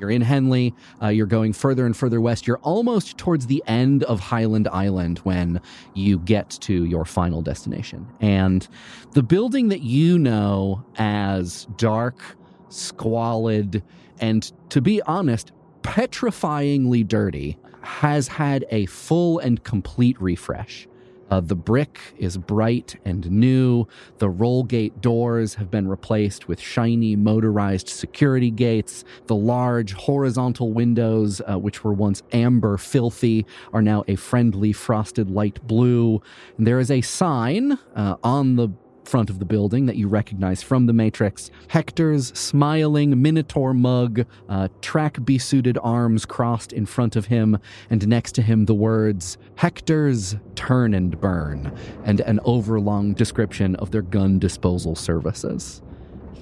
You're 0.00 0.10
in 0.10 0.22
Henley. 0.22 0.74
Uh, 1.02 1.08
you're 1.08 1.26
going 1.26 1.52
further 1.52 1.86
and 1.86 1.96
further 1.96 2.20
west. 2.20 2.46
You're 2.46 2.58
almost 2.58 3.18
towards 3.18 3.46
the 3.46 3.62
end 3.66 4.02
of 4.04 4.20
Highland 4.20 4.68
Island 4.68 5.18
when 5.18 5.60
you 5.94 6.18
get 6.20 6.50
to 6.62 6.84
your 6.84 7.04
final 7.04 7.42
destination. 7.42 8.06
And 8.20 8.66
the 9.12 9.22
building 9.22 9.68
that 9.68 9.82
you 9.82 10.18
know 10.18 10.84
as 10.96 11.66
dark, 11.76 12.20
squalid, 12.68 13.82
and 14.20 14.50
to 14.70 14.80
be 14.80 15.02
honest, 15.02 15.52
petrifyingly 15.82 17.06
dirty 17.06 17.56
has 17.82 18.28
had 18.28 18.66
a 18.70 18.86
full 18.86 19.38
and 19.38 19.62
complete 19.62 20.20
refresh. 20.20 20.87
Uh, 21.30 21.40
the 21.40 21.54
brick 21.54 22.00
is 22.18 22.36
bright 22.36 22.96
and 23.04 23.30
new. 23.30 23.86
The 24.18 24.28
roll 24.28 24.64
gate 24.64 25.00
doors 25.00 25.54
have 25.54 25.70
been 25.70 25.88
replaced 25.88 26.48
with 26.48 26.60
shiny 26.60 27.16
motorized 27.16 27.88
security 27.88 28.50
gates. 28.50 29.04
The 29.26 29.36
large 29.36 29.92
horizontal 29.92 30.72
windows, 30.72 31.40
uh, 31.48 31.58
which 31.58 31.84
were 31.84 31.92
once 31.92 32.22
amber 32.32 32.76
filthy, 32.76 33.46
are 33.72 33.82
now 33.82 34.04
a 34.08 34.16
friendly 34.16 34.72
frosted 34.72 35.30
light 35.30 35.66
blue. 35.66 36.22
And 36.56 36.66
there 36.66 36.80
is 36.80 36.90
a 36.90 37.00
sign 37.00 37.78
uh, 37.94 38.16
on 38.22 38.56
the 38.56 38.68
front 39.08 39.30
of 39.30 39.38
the 39.38 39.44
building 39.44 39.86
that 39.86 39.96
you 39.96 40.06
recognize 40.06 40.62
from 40.62 40.84
the 40.86 40.92
Matrix. 40.92 41.50
Hector's 41.68 42.28
smiling 42.38 43.20
minotaur 43.20 43.72
mug, 43.72 44.26
uh, 44.48 44.68
track 44.82 45.24
besuited 45.24 45.78
arms 45.82 46.26
crossed 46.26 46.72
in 46.74 46.84
front 46.84 47.16
of 47.16 47.26
him, 47.26 47.58
and 47.88 48.06
next 48.06 48.32
to 48.32 48.42
him 48.42 48.66
the 48.66 48.74
words 48.74 49.38
Hector's 49.56 50.36
Turn 50.54 50.92
and 50.92 51.18
Burn, 51.18 51.72
and 52.04 52.20
an 52.20 52.38
overlong 52.44 53.14
description 53.14 53.74
of 53.76 53.90
their 53.90 54.02
gun 54.02 54.38
disposal 54.38 54.94
services. 54.94 55.80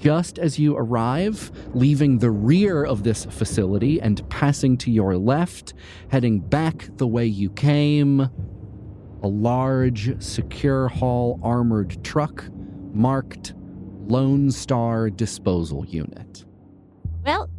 Just 0.01 0.37
as 0.37 0.59
you 0.59 0.75
arrive, 0.75 1.51
leaving 1.73 2.19
the 2.19 2.29
rear 2.29 2.83
of 2.83 3.03
this 3.03 3.25
facility 3.25 3.99
and 3.99 4.27
passing 4.29 4.77
to 4.79 4.91
your 4.91 5.17
left, 5.17 5.73
heading 6.09 6.39
back 6.39 6.89
the 6.97 7.07
way 7.07 7.25
you 7.25 7.49
came, 7.49 8.29
a 9.23 9.27
large, 9.27 10.21
secure 10.21 10.87
haul 10.87 11.39
armored 11.41 12.03
truck 12.03 12.45
marked 12.97 13.53
Lone 14.07 14.51
Star 14.51 15.09
Disposal 15.09 15.85
Unit. 15.85 16.45
Well, 17.25 17.49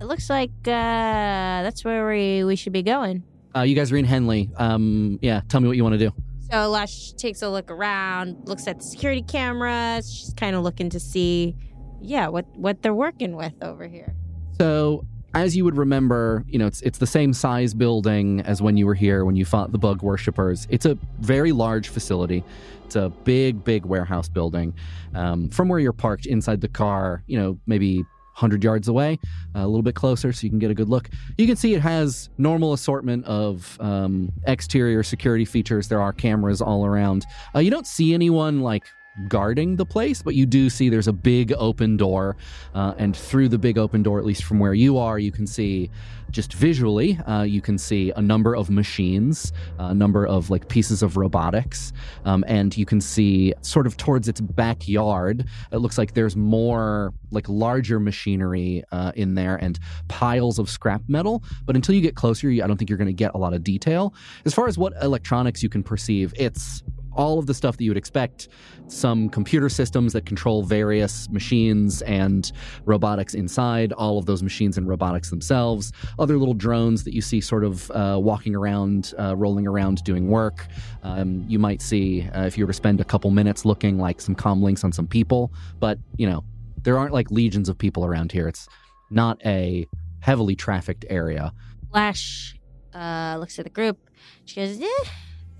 it 0.00 0.04
looks 0.04 0.28
like 0.28 0.50
uh, 0.64 1.62
that's 1.62 1.84
where 1.84 2.06
we, 2.06 2.44
we 2.44 2.56
should 2.56 2.72
be 2.72 2.82
going. 2.82 3.22
Uh, 3.56 3.62
you 3.62 3.74
guys 3.74 3.92
are 3.92 3.96
in 3.96 4.04
Henley. 4.04 4.50
Um, 4.56 5.18
yeah, 5.22 5.40
tell 5.48 5.60
me 5.60 5.68
what 5.68 5.76
you 5.76 5.84
want 5.84 5.94
to 5.94 5.98
do. 5.98 6.12
So 6.50 6.68
Lash 6.68 7.12
takes 7.12 7.42
a 7.42 7.48
look 7.48 7.70
around, 7.70 8.36
looks 8.46 8.66
at 8.66 8.78
the 8.78 8.84
security 8.84 9.22
cameras. 9.22 10.12
She's 10.12 10.34
kind 10.34 10.54
of 10.54 10.62
looking 10.62 10.90
to 10.90 11.00
see, 11.00 11.56
yeah, 12.00 12.28
what 12.28 12.46
what 12.56 12.82
they're 12.82 12.94
working 12.94 13.34
with 13.36 13.54
over 13.62 13.86
here. 13.88 14.14
So, 14.58 15.06
as 15.34 15.56
you 15.56 15.64
would 15.64 15.76
remember, 15.76 16.44
you 16.48 16.58
know, 16.58 16.66
it's 16.66 16.80
it's 16.82 16.98
the 16.98 17.06
same 17.06 17.32
size 17.32 17.74
building 17.74 18.40
as 18.42 18.62
when 18.62 18.76
you 18.76 18.86
were 18.86 18.94
here 18.94 19.24
when 19.24 19.36
you 19.36 19.44
fought 19.44 19.72
the 19.72 19.78
bug 19.78 20.02
worshippers. 20.02 20.66
It's 20.70 20.86
a 20.86 20.96
very 21.20 21.52
large 21.52 21.88
facility. 21.88 22.44
It's 22.84 22.96
a 22.96 23.10
big, 23.24 23.64
big 23.64 23.84
warehouse 23.84 24.28
building. 24.28 24.74
Um, 25.14 25.48
from 25.48 25.68
where 25.68 25.78
you're 25.78 25.92
parked 25.92 26.26
inside 26.26 26.60
the 26.60 26.68
car, 26.68 27.24
you 27.26 27.38
know, 27.38 27.58
maybe 27.66 27.98
100 28.34 28.62
yards 28.64 28.88
away, 28.88 29.18
uh, 29.54 29.60
a 29.60 29.66
little 29.66 29.82
bit 29.82 29.94
closer 29.94 30.32
so 30.32 30.44
you 30.44 30.50
can 30.50 30.58
get 30.58 30.70
a 30.70 30.74
good 30.74 30.88
look. 30.88 31.08
You 31.38 31.46
can 31.46 31.56
see 31.56 31.74
it 31.74 31.80
has 31.80 32.30
normal 32.36 32.72
assortment 32.72 33.24
of 33.26 33.76
um, 33.80 34.32
exterior 34.46 35.02
security 35.02 35.44
features. 35.44 35.88
There 35.88 36.00
are 36.00 36.12
cameras 36.12 36.60
all 36.60 36.84
around. 36.84 37.26
Uh, 37.54 37.60
you 37.60 37.70
don't 37.70 37.86
see 37.86 38.12
anyone 38.12 38.60
like 38.60 38.84
guarding 39.28 39.76
the 39.76 39.86
place, 39.86 40.22
but 40.22 40.34
you 40.34 40.46
do 40.46 40.68
see 40.68 40.88
there's 40.88 41.08
a 41.08 41.12
big 41.12 41.52
open 41.56 41.96
door. 41.96 42.36
Uh, 42.74 42.94
and 42.98 43.16
through 43.16 43.48
the 43.48 43.58
big 43.58 43.78
open 43.78 44.02
door, 44.02 44.18
at 44.18 44.24
least 44.24 44.44
from 44.44 44.58
where 44.58 44.74
you 44.74 44.98
are, 44.98 45.18
you 45.18 45.32
can 45.32 45.46
see 45.46 45.90
just 46.30 46.52
visually, 46.52 47.16
uh, 47.28 47.42
you 47.42 47.60
can 47.60 47.78
see 47.78 48.10
a 48.16 48.20
number 48.20 48.56
of 48.56 48.68
machines, 48.68 49.52
a 49.78 49.94
number 49.94 50.26
of 50.26 50.50
like 50.50 50.68
pieces 50.68 51.02
of 51.02 51.16
robotics. 51.16 51.92
Um, 52.24 52.44
and 52.48 52.76
you 52.76 52.84
can 52.84 53.00
see 53.00 53.54
sort 53.60 53.86
of 53.86 53.96
towards 53.96 54.26
its 54.26 54.40
backyard, 54.40 55.46
it 55.70 55.76
looks 55.76 55.96
like 55.96 56.14
there's 56.14 56.34
more 56.34 57.14
like 57.30 57.48
larger 57.48 58.00
machinery 58.00 58.82
uh, 58.90 59.12
in 59.14 59.34
there 59.34 59.56
and 59.56 59.78
piles 60.08 60.58
of 60.58 60.68
scrap 60.68 61.02
metal. 61.06 61.44
But 61.66 61.76
until 61.76 61.94
you 61.94 62.00
get 62.00 62.16
closer, 62.16 62.50
I 62.50 62.66
don't 62.66 62.76
think 62.76 62.90
you're 62.90 62.98
going 62.98 63.06
to 63.06 63.12
get 63.12 63.32
a 63.34 63.38
lot 63.38 63.54
of 63.54 63.62
detail. 63.62 64.12
As 64.44 64.52
far 64.52 64.66
as 64.66 64.76
what 64.76 64.92
electronics 65.00 65.62
you 65.62 65.68
can 65.68 65.84
perceive, 65.84 66.34
it's 66.36 66.82
all 67.14 67.38
of 67.38 67.46
the 67.46 67.54
stuff 67.54 67.76
that 67.76 67.84
you 67.84 67.90
would 67.90 67.96
expect. 67.96 68.48
Some 68.86 69.28
computer 69.30 69.68
systems 69.68 70.12
that 70.12 70.26
control 70.26 70.62
various 70.62 71.28
machines 71.30 72.02
and 72.02 72.50
robotics 72.84 73.34
inside 73.34 73.92
all 73.92 74.18
of 74.18 74.26
those 74.26 74.42
machines 74.42 74.76
and 74.76 74.86
robotics 74.86 75.30
themselves. 75.30 75.92
Other 76.18 76.36
little 76.36 76.54
drones 76.54 77.04
that 77.04 77.14
you 77.14 77.22
see 77.22 77.40
sort 77.40 77.64
of 77.64 77.90
uh, 77.92 78.18
walking 78.20 78.54
around 78.54 79.14
uh, 79.18 79.34
rolling 79.36 79.66
around 79.66 80.04
doing 80.04 80.28
work. 80.28 80.66
Um, 81.02 81.44
you 81.48 81.58
might 81.58 81.80
see 81.80 82.28
uh, 82.34 82.42
if 82.42 82.58
you 82.58 82.64
were 82.64 82.72
to 82.72 82.76
spend 82.76 83.00
a 83.00 83.04
couple 83.04 83.30
minutes 83.30 83.64
looking 83.64 83.98
like 83.98 84.20
some 84.20 84.34
commlinks 84.34 84.84
on 84.84 84.92
some 84.92 85.06
people. 85.06 85.52
But 85.80 85.98
you 86.16 86.28
know 86.28 86.44
there 86.82 86.98
aren't 86.98 87.12
like 87.12 87.30
legions 87.30 87.68
of 87.68 87.76
people 87.78 88.04
around 88.04 88.30
here. 88.30 88.46
It's 88.46 88.68
not 89.10 89.40
a 89.44 89.86
heavily 90.20 90.54
trafficked 90.54 91.04
area. 91.08 91.52
Lash 91.90 92.56
uh, 92.94 93.36
looks 93.38 93.58
at 93.58 93.64
the 93.64 93.70
group. 93.70 93.98
She 94.44 94.56
goes, 94.56 94.80
eh, 94.80 94.86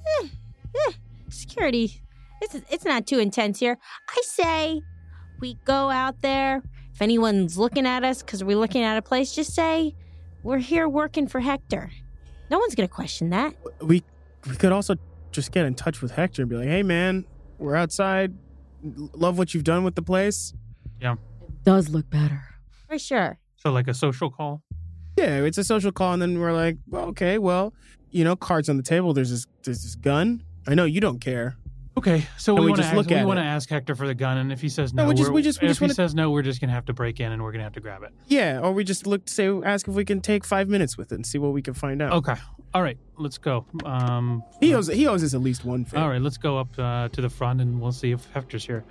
eh, 0.07 0.29
eh. 0.75 0.93
Security. 1.35 2.01
It's 2.41 2.55
it's 2.71 2.85
not 2.85 3.07
too 3.07 3.19
intense 3.19 3.59
here. 3.61 3.79
I 4.09 4.23
say 4.25 4.83
we 5.41 5.55
go 5.65 5.91
out 5.91 6.21
there. 6.23 6.63
If 6.95 7.03
anyone's 7.03 7.59
looking 7.59 7.87
at 7.87 8.05
us 8.05 8.23
because 8.23 8.45
we're 8.45 8.57
looking 8.57 8.83
at 8.83 8.97
a 8.97 9.03
place, 9.03 9.35
just 9.35 9.55
say 9.55 9.95
we're 10.43 10.59
here 10.59 10.89
working 10.89 11.27
for 11.27 11.41
Hector. 11.41 11.91
No 12.51 12.59
one's 12.59 12.75
gonna 12.75 12.89
question 12.89 13.31
that. 13.31 13.55
We 13.81 14.03
we 14.49 14.57
could 14.57 14.73
also 14.73 14.97
just 15.33 15.53
get 15.53 15.67
in 15.67 15.75
touch 15.75 16.03
with 16.03 16.13
Hector 16.13 16.43
and 16.43 16.49
be 16.49 16.57
like, 16.57 16.69
"Hey, 16.69 16.83
man, 16.83 17.25
we're 17.59 17.77
outside. 17.77 18.35
Love 18.83 19.39
what 19.39 19.55
you've 19.55 19.65
done 19.65 19.85
with 19.85 19.95
the 19.95 20.03
place. 20.03 20.53
Yeah, 21.01 21.15
it 21.15 21.65
does 21.65 21.89
look 21.89 22.09
better. 22.11 22.43
For 22.89 22.99
sure. 22.99 23.39
So, 23.57 23.73
like 23.73 23.89
a 23.89 23.95
social 23.95 24.31
call. 24.31 24.63
Yeah, 25.17 25.43
it's 25.43 25.59
a 25.59 25.65
social 25.65 25.93
call." 25.93 26.13
And 26.13 26.23
then 26.23 26.39
we're 26.39 26.53
like, 26.53 26.77
well, 26.87 27.07
"Okay, 27.07 27.39
well, 27.39 27.73
you 28.11 28.23
know, 28.23 28.37
cards 28.37 28.69
on 28.69 28.77
the 28.77 28.83
table. 28.83 29.13
There's 29.15 29.31
this 29.31 29.47
there's 29.65 29.83
this 29.83 29.95
gun. 29.97 30.43
I 30.67 30.75
know 30.75 30.85
you 30.85 31.01
don't 31.01 31.21
care. 31.21 31.57
Okay, 31.97 32.27
so 32.37 32.55
we, 32.55 32.61
we 32.63 32.67
want 32.67 32.77
to 32.77 32.83
just 32.83 32.89
ask, 32.89 32.97
look 32.97 33.09
we 33.09 33.15
at 33.15 33.27
want 33.27 33.39
to 33.39 33.45
ask 33.45 33.69
Hector 33.69 33.95
for 33.95 34.09
the 34.09 34.15
gun, 34.17 34.39
and 34.39 34.51
if 34.53 34.61
he 34.61 34.69
says 34.69 34.93
no, 34.93 35.05
No, 35.05 35.09
we 35.11 35.15
just- 35.15 35.31
we're- 35.31 35.43
just- 35.45 35.61
we 35.63 35.67
if 35.67 35.71
just 35.71 35.79
he 35.79 35.85
wanna- 35.85 35.95
says 35.95 36.13
no, 36.15 36.31
we're 36.33 36.43
just 36.43 36.61
gonna 36.61 36.73
have 36.73 36.87
to 36.87 36.93
break 36.93 37.21
in 37.21 37.31
and 37.31 37.41
we're 37.41 37.53
gonna 37.53 37.63
have 37.63 37.75
to 37.75 37.81
grab 37.81 38.03
it. 38.03 38.11
Yeah, 38.27 38.59
or 38.61 38.73
we 38.73 38.83
just 38.83 39.07
look 39.07 39.27
to 39.27 39.33
say 39.33 39.49
ask 39.65 39.87
if 39.87 39.95
we 39.95 40.05
can 40.05 40.21
take 40.21 40.45
five 40.45 40.69
minutes 40.69 40.99
with 40.99 41.13
it 41.13 41.15
and 41.15 41.25
see 41.27 41.39
what 41.39 41.53
we 41.53 41.63
can 41.63 41.73
find 41.73 42.03
out. 42.03 42.13
Okay, 42.15 42.35
all 42.75 42.83
right, 42.83 42.99
let's 43.17 43.39
go. 43.39 43.65
Um, 43.85 44.43
He 44.61 44.75
owes 44.75 44.89
he 44.89 45.07
owes 45.07 45.23
us 45.23 45.35
at 45.35 45.41
least 45.41 45.65
one 45.65 45.85
favor. 45.85 46.03
All 46.03 46.09
right, 46.09 46.21
let's 46.21 46.37
go 46.37 46.59
up 46.59 46.77
uh, 46.79 47.09
to 47.11 47.21
the 47.21 47.31
front 47.31 47.61
and 47.61 47.81
we'll 47.81 47.93
see 47.93 48.11
if 48.11 48.27
Hector's 48.33 48.65
here. 48.67 48.83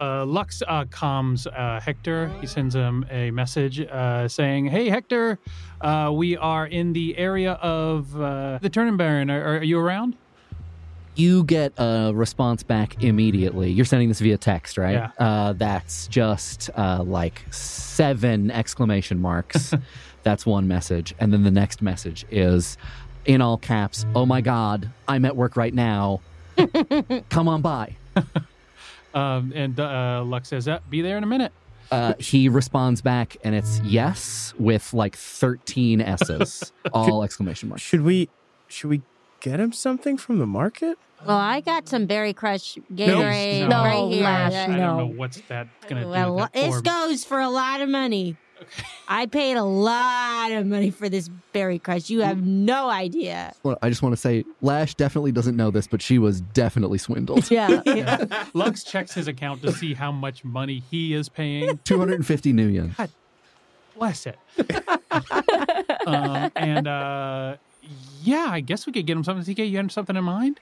Uh, 0.00 0.24
Lux 0.24 0.62
uh, 0.62 0.84
uh, 1.02 1.80
Hector. 1.80 2.28
He 2.40 2.46
sends 2.46 2.72
him 2.76 3.04
a 3.10 3.32
message 3.32 3.80
uh, 3.80 4.28
saying, 4.28 4.66
"Hey 4.66 4.88
Hector, 4.88 5.40
uh, 5.80 6.12
we 6.14 6.36
are 6.36 6.68
in 6.68 6.92
the 6.92 7.18
area 7.18 7.54
of 7.54 8.14
uh, 8.20 8.58
the 8.62 8.70
Turn 8.70 8.86
and 8.86 8.96
Burn. 8.96 9.28
Are, 9.28 9.56
are 9.58 9.64
you 9.64 9.80
around?" 9.80 10.14
You 11.18 11.44
get 11.44 11.72
a 11.78 12.12
response 12.14 12.62
back 12.62 13.02
immediately. 13.02 13.70
You're 13.70 13.84
sending 13.84 14.08
this 14.08 14.20
via 14.20 14.38
text, 14.38 14.78
right? 14.78 14.92
Yeah. 14.94 15.10
Uh, 15.18 15.52
that's 15.54 16.06
just 16.06 16.70
uh, 16.76 17.02
like 17.02 17.42
seven 17.50 18.50
exclamation 18.50 19.20
marks. 19.20 19.74
that's 20.22 20.46
one 20.46 20.68
message. 20.68 21.14
And 21.18 21.32
then 21.32 21.42
the 21.42 21.50
next 21.50 21.82
message 21.82 22.24
is 22.30 22.78
in 23.26 23.40
all 23.40 23.58
caps, 23.58 24.06
oh 24.14 24.26
my 24.26 24.40
God, 24.40 24.90
I'm 25.06 25.24
at 25.24 25.36
work 25.36 25.56
right 25.56 25.74
now. 25.74 26.20
Come 27.28 27.48
on 27.48 27.62
by. 27.62 27.96
Um, 29.14 29.52
and 29.56 29.80
uh, 29.80 30.22
Lux 30.24 30.48
says, 30.48 30.68
uh, 30.68 30.80
"Be 30.90 31.00
there 31.00 31.16
in 31.16 31.24
a 31.24 31.26
minute." 31.26 31.50
Uh, 31.90 32.12
he 32.18 32.48
responds 32.48 33.00
back, 33.00 33.38
and 33.42 33.54
it's 33.54 33.80
yes 33.80 34.52
with 34.58 34.92
like 34.92 35.16
13 35.16 36.02
S's, 36.02 36.72
all 36.92 37.22
exclamation 37.24 37.70
marks. 37.70 37.82
Should 37.82 38.02
we 38.02 38.28
should 38.68 38.90
we 38.90 39.02
get 39.40 39.60
him 39.60 39.72
something 39.72 40.16
from 40.16 40.38
the 40.38 40.46
market? 40.46 40.98
Well, 41.26 41.36
I 41.36 41.60
got 41.60 41.88
some 41.88 42.06
Berry 42.06 42.32
Crush 42.32 42.76
Gatorade 42.94 43.68
No, 43.68 43.82
right 43.82 44.12
here. 44.12 44.22
Lash, 44.22 44.52
I 44.54 44.66
no. 44.68 44.76
don't 44.76 44.96
know 44.98 45.06
what's 45.18 45.40
that 45.48 45.66
gonna 45.88 46.02
do. 46.02 46.08
Well, 46.10 46.34
with 46.36 46.52
this 46.52 46.68
poor- 46.74 46.82
goes 46.82 47.24
for 47.24 47.40
a 47.40 47.48
lot 47.48 47.80
of 47.80 47.88
money. 47.88 48.36
I 49.06 49.26
paid 49.26 49.56
a 49.56 49.62
lot 49.62 50.50
of 50.50 50.66
money 50.66 50.90
for 50.90 51.08
this 51.08 51.28
Berry 51.52 51.78
Crush. 51.78 52.10
You 52.10 52.22
have 52.22 52.42
no 52.44 52.88
idea. 52.90 53.52
Well, 53.62 53.78
I 53.82 53.88
just 53.88 54.02
want 54.02 54.14
to 54.14 54.16
say, 54.16 54.44
Lash 54.62 54.94
definitely 54.94 55.30
doesn't 55.30 55.56
know 55.56 55.70
this, 55.70 55.86
but 55.86 56.02
she 56.02 56.18
was 56.18 56.40
definitely 56.40 56.98
swindled. 56.98 57.48
Yeah. 57.52 58.26
Lux 58.54 58.82
checks 58.82 59.14
his 59.14 59.28
account 59.28 59.62
to 59.62 59.70
see 59.72 59.94
how 59.94 60.10
much 60.10 60.44
money 60.44 60.82
he 60.90 61.14
is 61.14 61.28
paying. 61.28 61.78
250 61.84 62.52
nuyen. 62.52 63.08
Bless 63.96 64.26
it. 64.26 64.36
um, 66.06 66.50
and 66.56 66.86
uh, 66.88 67.56
yeah, 68.22 68.48
I 68.50 68.60
guess 68.60 68.86
we 68.86 68.92
could 68.92 69.06
get 69.06 69.16
him 69.16 69.24
something. 69.24 69.44
TK, 69.54 69.68
you 69.70 69.76
had 69.76 69.90
something 69.92 70.16
in 70.16 70.24
mind? 70.24 70.60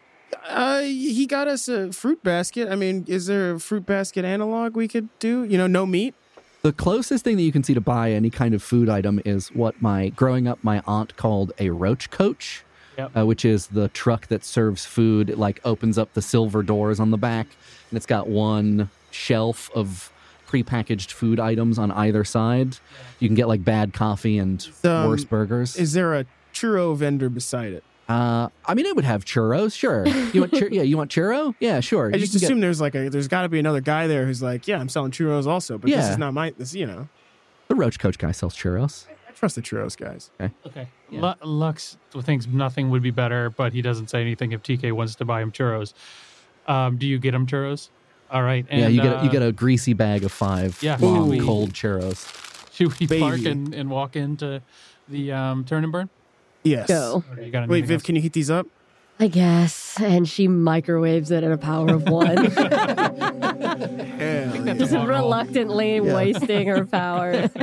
Uh, 0.49 0.80
he 0.80 1.26
got 1.26 1.49
us 1.49 1.68
a 1.68 1.92
fruit 1.92 2.23
basket. 2.23 2.68
I 2.68 2.75
mean, 2.76 3.04
is 3.06 3.26
there 3.26 3.52
a 3.52 3.61
fruit 3.61 3.87
basket 3.87 4.25
analog 4.25 4.76
we 4.76 4.88
could 4.88 5.09
do? 5.18 5.45
You 5.45 5.56
know, 5.59 5.66
no 5.66 5.87
meat. 5.87 6.14
The 6.62 6.73
closest 6.73 7.23
thing 7.25 7.37
that 7.37 7.42
you 7.42 7.52
can 7.52 7.62
see 7.62 7.75
to 7.75 7.80
buy 7.80 8.11
any 8.11 8.28
kind 8.30 8.52
of 8.54 8.62
food 8.62 8.88
item 8.88 9.21
is 9.25 9.49
what 9.49 9.80
my 9.80 10.09
growing 10.11 10.49
up 10.49 10.59
my 10.64 10.83
aunt 10.87 11.16
called 11.16 11.52
a 11.61 11.71
roach 11.71 12.11
coach, 12.11 12.64
Yep. 12.99 13.16
uh, 13.16 13.26
which 13.26 13.45
is 13.45 13.68
the 13.68 13.88
truck 13.88 14.26
that 14.28 14.45
serves 14.45 14.85
food. 14.85 15.30
It 15.30 15.38
like 15.38 15.61
opens 15.64 15.97
up 15.97 16.14
the 16.14 16.23
silver 16.23 16.62
doors 16.64 16.99
on 16.99 17.11
the 17.12 17.18
back, 17.18 17.47
and 17.90 17.97
it's 17.97 18.06
got 18.06 18.26
one 18.28 18.90
shelf 19.12 19.71
of 19.75 20.11
prepackaged 20.49 21.11
food 21.12 21.38
items 21.38 21.78
on 21.78 21.90
either 21.92 22.25
side. 22.25 22.78
You 23.21 23.28
can 23.28 23.35
get 23.35 23.47
like 23.49 23.64
bad 23.64 23.92
coffee 23.92 24.38
and 24.38 24.66
Um, 24.85 25.09
worse 25.09 25.25
burgers. 25.25 25.76
Is 25.76 25.92
there 25.92 26.14
a 26.14 26.25
churro 26.61 26.97
vendor 26.97 27.29
beside 27.29 27.73
it? 27.73 27.85
uh, 28.09 28.49
I 28.65 28.75
mean, 28.75 28.87
it 28.87 28.95
would 28.95 29.05
have 29.05 29.25
churros, 29.25 29.77
sure. 29.77 30.07
You 30.07 30.41
want 30.43 30.55
chur- 30.55 30.69
yeah, 30.73 30.83
you 30.83 30.97
want 30.97 31.11
churro? 31.11 31.55
Yeah, 31.59 31.81
sure. 31.81 32.07
I 32.07 32.15
You 32.17 32.21
just 32.21 32.33
can 32.33 32.41
get- 32.41 32.47
assume 32.47 32.61
there's 32.61 32.81
like 32.81 32.95
a 32.95 33.09
there's 33.09 33.27
got 33.29 33.43
to 33.43 33.49
be 33.49 33.59
another 33.59 33.81
guy 33.81 34.07
there 34.07 34.27
who's 34.27 34.41
like, 34.43 34.69
yeah, 34.69 34.79
I'm 34.79 34.89
selling 34.89 35.11
churros 35.11 35.47
also, 35.47 35.77
but 35.77 35.89
this 35.91 35.97
Yeah. 35.97 36.13
is 36.13 36.19
not 36.19 36.33
my 36.33 36.53
this. 36.57 36.73
You 36.75 36.87
know, 36.87 37.09
the 37.69 37.75
roach 37.75 37.99
coach 37.99 38.17
guy 38.19 38.31
sells 38.33 38.57
churros. 38.57 39.07
I 39.29 39.33
trust 39.33 39.57
the 39.57 39.63
churros 39.63 39.97
guys. 39.97 40.31
Okay. 40.41 40.89
Yeah. 41.11 41.35
Lu- 41.43 41.47
Lux 41.51 41.97
thinks 42.23 42.47
nothing 42.47 42.91
would 42.91 43.03
be 43.03 43.11
better, 43.11 43.51
but 43.51 43.73
he 43.73 43.83
doesn't 43.83 44.09
say 44.09 44.21
anything 44.21 44.53
if 44.53 44.63
TK 44.63 44.93
wants 44.93 45.17
to 45.17 45.25
buy 45.25 45.43
him 45.43 45.51
churros. 45.53 45.93
Um, 46.69 46.97
do 46.99 47.07
you 47.07 47.19
get 47.19 47.35
him 47.35 47.47
churros? 47.47 47.91
All 48.31 48.43
right. 48.43 48.65
And, 48.71 48.81
yeah, 48.81 48.89
you 48.89 49.03
get 49.03 49.13
a, 49.13 49.23
you 49.25 49.29
uh, 49.29 49.33
get 49.33 49.43
a 49.43 49.53
greasy 49.53 49.93
bag 49.95 50.25
of 50.25 50.33
five 50.33 50.83
Yeah, 50.83 50.97
long, 51.01 51.33
Ooh. 51.35 51.45
cold 51.45 51.73
churros. 51.75 52.27
Should 52.75 52.99
we 52.99 53.07
park 53.21 53.37
baby. 53.37 53.51
and, 53.51 53.75
and 53.75 53.91
walk 53.91 54.17
into 54.17 54.63
the 55.09 55.33
um, 55.33 55.65
turn 55.65 55.83
and 55.85 55.93
burn? 55.93 56.09
Yes. 56.67 56.89
Go. 56.89 57.25
Or 57.31 57.41
you 57.43 57.67
Wait, 57.69 57.85
Viv, 57.87 57.97
else? 57.97 58.03
can 58.03 58.17
you 58.17 58.23
heat 58.23 58.33
these 58.33 58.51
up? 58.51 58.67
I 59.19 59.29
guess. 59.29 59.99
And 60.01 60.29
she 60.29 60.47
microwaves 60.47 61.31
it 61.31 61.43
at 61.43 61.51
a 61.51 61.57
power 61.57 61.95
of 61.95 62.09
one. 62.09 62.37
Hell 62.37 63.15
that's 64.65 64.93
yeah. 64.93 64.99
a 64.99 64.99
long 64.99 65.07
roll. 65.07 65.19
reluctantly 65.19 66.01
wasting 66.01 66.69
her 66.69 66.85
power. 66.85 67.49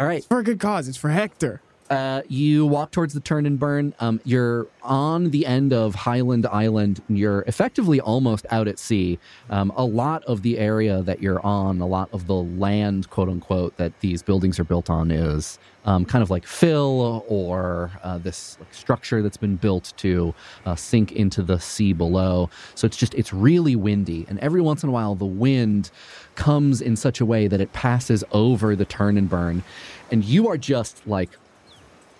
All 0.00 0.06
right. 0.06 0.18
It's 0.18 0.26
For 0.26 0.40
a 0.40 0.44
good 0.44 0.58
cause. 0.58 0.88
It's 0.88 0.98
for 0.98 1.10
Hector. 1.10 1.60
Uh, 1.90 2.20
you 2.28 2.66
walk 2.66 2.90
towards 2.90 3.14
the 3.14 3.20
turn 3.20 3.46
and 3.46 3.58
burn. 3.58 3.94
Um, 3.98 4.20
you're 4.24 4.66
on 4.82 5.30
the 5.30 5.46
end 5.46 5.72
of 5.72 5.94
Highland 5.94 6.46
Island. 6.46 7.02
You're 7.08 7.42
effectively 7.42 7.98
almost 7.98 8.44
out 8.50 8.68
at 8.68 8.78
sea. 8.78 9.18
Um, 9.48 9.72
a 9.74 9.84
lot 9.84 10.22
of 10.24 10.42
the 10.42 10.58
area 10.58 11.02
that 11.02 11.22
you're 11.22 11.40
on, 11.44 11.80
a 11.80 11.86
lot 11.86 12.10
of 12.12 12.26
the 12.26 12.34
land, 12.34 13.08
quote 13.08 13.30
unquote, 13.30 13.76
that 13.78 13.98
these 14.00 14.22
buildings 14.22 14.58
are 14.58 14.64
built 14.64 14.90
on 14.90 15.10
is 15.10 15.58
um, 15.86 16.04
kind 16.04 16.22
of 16.22 16.28
like 16.28 16.46
fill 16.46 17.24
or 17.26 17.90
uh, 18.02 18.18
this 18.18 18.58
like, 18.60 18.74
structure 18.74 19.22
that's 19.22 19.38
been 19.38 19.56
built 19.56 19.94
to 19.96 20.34
uh, 20.66 20.74
sink 20.76 21.12
into 21.12 21.42
the 21.42 21.58
sea 21.58 21.94
below. 21.94 22.50
So 22.74 22.86
it's 22.86 22.98
just, 22.98 23.14
it's 23.14 23.32
really 23.32 23.76
windy. 23.76 24.26
And 24.28 24.38
every 24.40 24.60
once 24.60 24.82
in 24.82 24.90
a 24.90 24.92
while, 24.92 25.14
the 25.14 25.24
wind 25.24 25.90
comes 26.34 26.82
in 26.82 26.96
such 26.96 27.22
a 27.22 27.24
way 27.24 27.48
that 27.48 27.62
it 27.62 27.72
passes 27.72 28.22
over 28.32 28.76
the 28.76 28.84
turn 28.84 29.16
and 29.16 29.30
burn. 29.30 29.62
And 30.10 30.22
you 30.22 30.48
are 30.48 30.58
just 30.58 31.06
like 31.06 31.30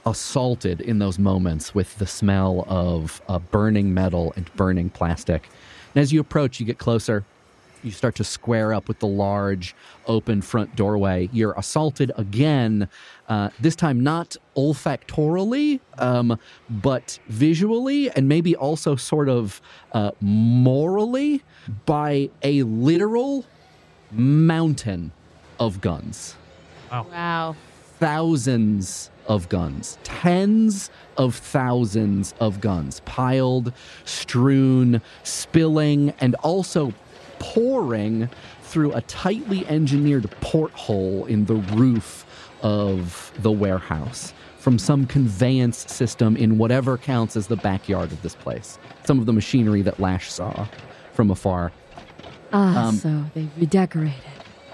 assaulted 0.09 0.81
in 0.81 0.99
those 0.99 1.19
moments 1.19 1.75
with 1.75 1.99
the 1.99 2.07
smell 2.07 2.65
of 2.69 3.21
uh, 3.29 3.39
burning 3.39 3.93
metal 3.95 4.33
and 4.37 4.53
burning 4.57 4.91
plastic. 4.91 5.49
And 5.95 6.03
as 6.03 6.13
you 6.13 6.21
approach, 6.21 6.59
you 6.61 6.67
get 6.67 6.79
closer. 6.79 7.25
You 7.85 7.93
start 7.93 8.17
to 8.17 8.25
square 8.25 8.75
up 8.75 8.89
with 8.89 8.99
the 8.99 9.07
large 9.07 9.75
open 10.07 10.43
front 10.43 10.75
doorway. 10.75 11.29
You're 11.33 11.53
assaulted 11.57 12.11
again, 12.17 12.89
uh, 13.29 13.51
this 13.61 13.77
time 13.77 14.03
not 14.03 14.37
olfactorily, 14.57 15.81
um, 15.97 16.41
but 16.69 17.21
visually, 17.29 18.11
and 18.11 18.29
maybe 18.29 18.57
also 18.57 18.97
sort 18.97 19.29
of 19.29 19.61
uh, 19.93 20.11
morally 20.21 21.43
by 21.87 22.31
a 22.43 22.65
literal 22.65 23.45
mountain 24.11 25.13
of 25.61 25.81
guns 25.81 26.35
Wow. 26.91 27.55
thousands 28.01 29.11
of 29.29 29.49
guns, 29.49 29.99
tens 30.03 30.91
of 31.17 31.35
thousands 31.37 32.35
of 32.41 32.61
guns 32.61 33.01
piled, 33.05 33.73
strewn, 34.05 35.01
spilling, 35.23 36.13
and 36.21 36.35
also 36.37 36.93
pouring 37.39 38.29
through 38.63 38.93
a 38.95 39.01
tightly 39.03 39.67
engineered 39.67 40.29
porthole 40.41 41.25
in 41.27 41.45
the 41.45 41.55
roof 41.55 42.25
of 42.63 43.33
the 43.39 43.53
warehouse 43.53 44.33
from 44.59 44.79
some 44.79 45.07
conveyance 45.07 45.91
system 45.91 46.37
in 46.37 46.59
whatever 46.59 46.99
counts 46.99 47.37
as 47.37 47.47
the 47.47 47.57
backyard 47.57 48.11
of 48.11 48.21
this 48.23 48.35
place. 48.35 48.79
Some 49.05 49.21
of 49.21 49.27
the 49.27 49.33
machinery 49.33 49.83
that 49.83 50.01
Lash 50.01 50.33
saw 50.33 50.67
from 51.13 51.31
afar 51.31 51.71
Ah, 52.53 52.89
Um, 52.89 52.97
so 52.97 53.25
they 53.35 53.47
redecorated. 53.59 54.15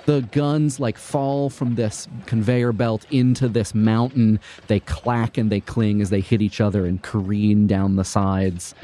The 0.06 0.20
guns 0.32 0.78
like 0.78 0.98
fall 0.98 1.50
from 1.50 1.74
this 1.74 2.08
conveyor 2.26 2.72
belt 2.72 3.06
into 3.10 3.48
this 3.48 3.74
mountain. 3.74 4.40
They 4.66 4.80
clack 4.80 5.38
and 5.38 5.50
they 5.50 5.60
cling 5.60 6.00
as 6.00 6.10
they 6.10 6.20
hit 6.20 6.42
each 6.42 6.60
other 6.60 6.86
and 6.86 7.02
careen 7.02 7.66
down 7.66 7.96
the 7.96 8.04
sides. 8.04 8.74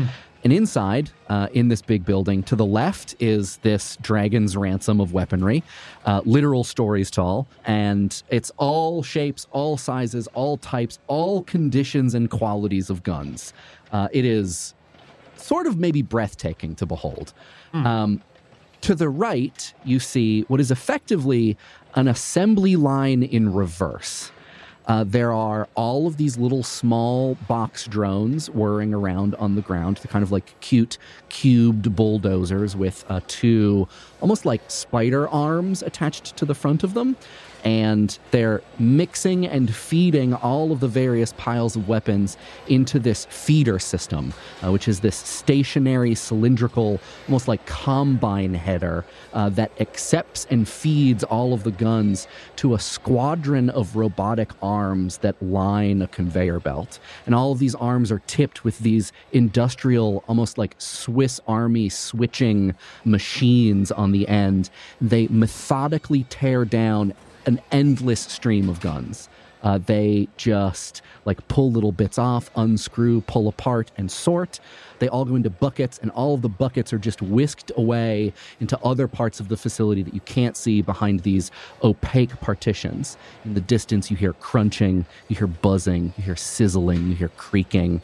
And 0.42 0.52
inside, 0.52 1.10
uh, 1.28 1.48
in 1.52 1.68
this 1.68 1.82
big 1.82 2.04
building, 2.04 2.42
to 2.44 2.56
the 2.56 2.64
left 2.64 3.14
is 3.20 3.58
this 3.58 3.96
dragon's 4.00 4.56
ransom 4.56 5.00
of 5.00 5.12
weaponry, 5.12 5.62
uh, 6.06 6.22
literal 6.24 6.64
stories 6.64 7.10
tall, 7.10 7.46
and 7.66 8.22
it's 8.30 8.50
all 8.56 9.02
shapes, 9.02 9.46
all 9.50 9.76
sizes, 9.76 10.26
all 10.28 10.56
types, 10.56 10.98
all 11.08 11.42
conditions 11.42 12.14
and 12.14 12.30
qualities 12.30 12.88
of 12.88 13.02
guns. 13.02 13.52
Uh, 13.92 14.08
it 14.12 14.24
is 14.24 14.74
sort 15.36 15.66
of 15.66 15.78
maybe 15.78 16.00
breathtaking 16.00 16.74
to 16.76 16.86
behold. 16.86 17.34
Um, 17.86 18.22
to 18.82 18.94
the 18.94 19.08
right, 19.08 19.74
you 19.84 19.98
see 19.98 20.42
what 20.42 20.60
is 20.60 20.70
effectively 20.70 21.56
an 21.94 22.08
assembly 22.08 22.76
line 22.76 23.22
in 23.22 23.52
reverse. 23.52 24.30
Uh, 24.86 25.04
there 25.04 25.32
are 25.32 25.68
all 25.76 26.06
of 26.06 26.16
these 26.16 26.36
little 26.36 26.64
small 26.64 27.36
box 27.46 27.86
drones 27.86 28.50
whirring 28.50 28.92
around 28.92 29.34
on 29.36 29.54
the 29.54 29.62
ground. 29.62 29.98
They're 29.98 30.10
kind 30.10 30.24
of 30.24 30.32
like 30.32 30.58
cute 30.60 30.98
cubed 31.28 31.94
bulldozers 31.94 32.74
with 32.74 33.04
uh, 33.08 33.20
two 33.28 33.86
almost 34.20 34.44
like 34.44 34.62
spider 34.68 35.28
arms 35.28 35.82
attached 35.82 36.36
to 36.38 36.44
the 36.44 36.54
front 36.54 36.82
of 36.82 36.94
them. 36.94 37.16
And 37.64 38.16
they're 38.30 38.62
mixing 38.78 39.46
and 39.46 39.74
feeding 39.74 40.34
all 40.34 40.72
of 40.72 40.80
the 40.80 40.88
various 40.88 41.32
piles 41.34 41.76
of 41.76 41.88
weapons 41.88 42.36
into 42.68 42.98
this 42.98 43.26
feeder 43.26 43.78
system, 43.78 44.32
uh, 44.64 44.70
which 44.70 44.88
is 44.88 45.00
this 45.00 45.16
stationary, 45.16 46.14
cylindrical, 46.14 47.00
almost 47.26 47.48
like 47.48 47.64
combine 47.66 48.54
header 48.54 49.04
uh, 49.32 49.48
that 49.50 49.72
accepts 49.80 50.46
and 50.50 50.68
feeds 50.68 51.24
all 51.24 51.52
of 51.52 51.62
the 51.64 51.70
guns 51.70 52.26
to 52.56 52.74
a 52.74 52.78
squadron 52.78 53.70
of 53.70 53.96
robotic 53.96 54.50
arms 54.62 55.18
that 55.18 55.40
line 55.42 56.02
a 56.02 56.06
conveyor 56.08 56.60
belt. 56.60 56.98
And 57.26 57.34
all 57.34 57.52
of 57.52 57.58
these 57.58 57.74
arms 57.74 58.10
are 58.10 58.20
tipped 58.26 58.64
with 58.64 58.78
these 58.78 59.12
industrial, 59.32 60.24
almost 60.28 60.58
like 60.58 60.74
Swiss 60.78 61.40
Army 61.46 61.88
switching 61.88 62.74
machines 63.04 63.90
on 63.92 64.12
the 64.12 64.28
end. 64.28 64.70
They 65.00 65.28
methodically 65.28 66.24
tear 66.30 66.64
down 66.64 67.14
an 67.46 67.60
endless 67.70 68.20
stream 68.20 68.68
of 68.68 68.80
guns. 68.80 69.28
Uh, 69.62 69.78
they 69.78 70.28
just 70.36 71.02
like 71.24 71.46
pull 71.48 71.70
little 71.70 71.92
bits 71.92 72.18
off, 72.18 72.50
unscrew, 72.56 73.20
pull 73.22 73.48
apart, 73.48 73.90
and 73.96 74.10
sort. 74.10 74.58
They 75.00 75.08
all 75.08 75.24
go 75.24 75.34
into 75.34 75.50
buckets, 75.50 75.98
and 75.98 76.10
all 76.12 76.34
of 76.34 76.42
the 76.42 76.48
buckets 76.48 76.92
are 76.92 76.98
just 76.98 77.20
whisked 77.20 77.70
away 77.76 78.32
into 78.60 78.78
other 78.80 79.06
parts 79.06 79.40
of 79.40 79.48
the 79.48 79.56
facility 79.56 80.02
that 80.02 80.14
you 80.14 80.20
can't 80.20 80.56
see 80.56 80.82
behind 80.82 81.20
these 81.20 81.50
opaque 81.82 82.38
partitions. 82.40 83.16
In 83.44 83.54
the 83.54 83.60
distance, 83.60 84.10
you 84.10 84.16
hear 84.16 84.32
crunching, 84.34 85.04
you 85.28 85.36
hear 85.36 85.46
buzzing, 85.46 86.14
you 86.16 86.24
hear 86.24 86.36
sizzling, 86.36 87.08
you 87.08 87.14
hear 87.14 87.30
creaking. 87.36 88.00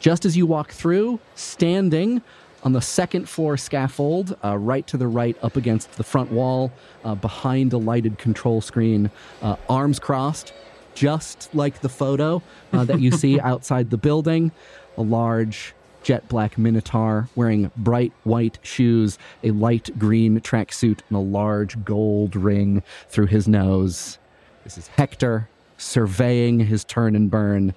Just 0.00 0.24
as 0.24 0.36
you 0.36 0.46
walk 0.46 0.70
through, 0.70 1.18
standing 1.34 2.22
on 2.64 2.72
the 2.72 2.80
second 2.80 3.28
floor 3.28 3.56
scaffold, 3.56 4.36
uh, 4.42 4.56
right 4.56 4.86
to 4.86 4.96
the 4.96 5.06
right, 5.06 5.36
up 5.42 5.56
against 5.56 5.92
the 5.92 6.02
front 6.02 6.32
wall, 6.32 6.72
uh, 7.04 7.14
behind 7.14 7.72
a 7.72 7.78
lighted 7.78 8.18
control 8.18 8.60
screen, 8.60 9.10
uh, 9.42 9.56
arms 9.68 9.98
crossed, 9.98 10.54
just 10.94 11.54
like 11.54 11.80
the 11.80 11.88
photo 11.88 12.42
uh, 12.72 12.84
that 12.84 13.00
you 13.00 13.10
see 13.10 13.38
outside 13.52 13.90
the 13.90 13.98
building. 13.98 14.50
A 14.96 15.02
large 15.02 15.74
jet 16.02 16.26
black 16.28 16.56
minotaur 16.56 17.28
wearing 17.34 17.70
bright 17.76 18.12
white 18.24 18.58
shoes, 18.62 19.18
a 19.42 19.50
light 19.50 19.90
green 19.98 20.40
tracksuit, 20.40 21.00
and 21.08 21.16
a 21.16 21.20
large 21.20 21.82
gold 21.84 22.34
ring 22.34 22.82
through 23.08 23.26
his 23.26 23.46
nose. 23.46 24.18
This 24.64 24.78
is 24.78 24.88
Hector 24.88 25.48
surveying 25.76 26.60
his 26.60 26.84
turn 26.84 27.14
and 27.14 27.30
burn. 27.30 27.74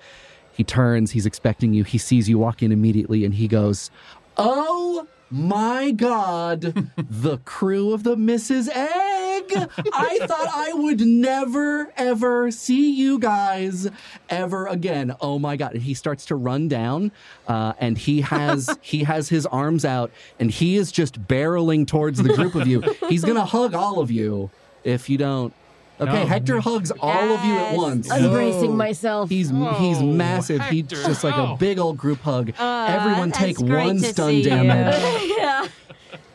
He 0.53 0.63
turns, 0.63 1.11
he's 1.11 1.25
expecting 1.25 1.73
you. 1.73 1.83
He 1.83 1.97
sees 1.97 2.29
you 2.29 2.39
walk 2.39 2.63
in 2.63 2.71
immediately, 2.71 3.25
and 3.25 3.33
he 3.33 3.47
goes, 3.47 3.91
Oh 4.37 5.07
my 5.29 5.91
God, 5.91 6.61
the 6.97 7.37
crew 7.39 7.91
of 7.91 8.03
the 8.03 8.15
Mrs. 8.15 8.69
Egg! 8.69 9.69
I 9.93 10.19
thought 10.21 10.47
I 10.53 10.73
would 10.73 11.01
never, 11.01 11.91
ever 11.97 12.51
see 12.51 12.91
you 12.91 13.19
guys 13.19 13.89
ever 14.29 14.67
again. 14.67 15.15
Oh 15.19 15.39
my 15.39 15.55
God. 15.57 15.73
And 15.73 15.81
he 15.81 15.93
starts 15.93 16.25
to 16.27 16.35
run 16.35 16.67
down, 16.67 17.11
uh, 17.47 17.73
and 17.79 17.97
he 17.97 18.21
has 18.21 18.77
he 18.81 19.03
has 19.03 19.29
his 19.29 19.45
arms 19.45 19.85
out, 19.85 20.11
and 20.39 20.51
he 20.51 20.77
is 20.77 20.91
just 20.91 21.27
barreling 21.27 21.87
towards 21.87 22.21
the 22.21 22.33
group 22.33 22.55
of 22.55 22.67
you. 22.67 22.81
He's 23.09 23.23
gonna 23.23 23.45
hug 23.45 23.73
all 23.73 23.99
of 23.99 24.11
you 24.11 24.49
if 24.83 25.09
you 25.09 25.17
don't. 25.17 25.53
Okay, 25.99 26.11
No. 26.13 26.25
Hector 26.27 26.59
hugs 26.59 26.91
all 26.99 27.31
of 27.33 27.43
you 27.43 27.53
at 27.57 27.71
Yes. 27.71 27.77
once. 27.77 28.11
I'm 28.11 28.21
No. 28.23 28.29
bracing 28.31 28.77
myself. 28.77 29.29
He's 29.29 29.49
he's 29.49 30.01
massive. 30.03 30.61
He's 30.63 30.83
Hector, 30.83 31.03
just 31.07 31.23
like 31.23 31.35
oh. 31.37 31.53
a 31.53 31.57
big 31.57 31.79
old 31.79 31.97
group 31.97 32.19
hug. 32.21 32.51
Uh, 32.59 32.85
Everyone 32.89 33.29
that's 33.29 33.39
take 33.39 33.57
great 33.57 33.85
one 33.87 33.97
to 34.01 34.03
stun 34.13 34.29
see 34.29 34.37
you. 34.43 34.49
damage. 34.49 35.33
yeah. 35.37 35.67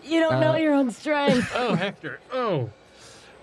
You 0.04 0.20
don't 0.20 0.40
know 0.40 0.52
Uh, 0.52 0.56
your 0.56 0.74
own 0.74 0.90
strength. 0.90 1.50
Oh, 1.56 1.74
Hector. 1.74 2.18
Oh. 2.32 2.70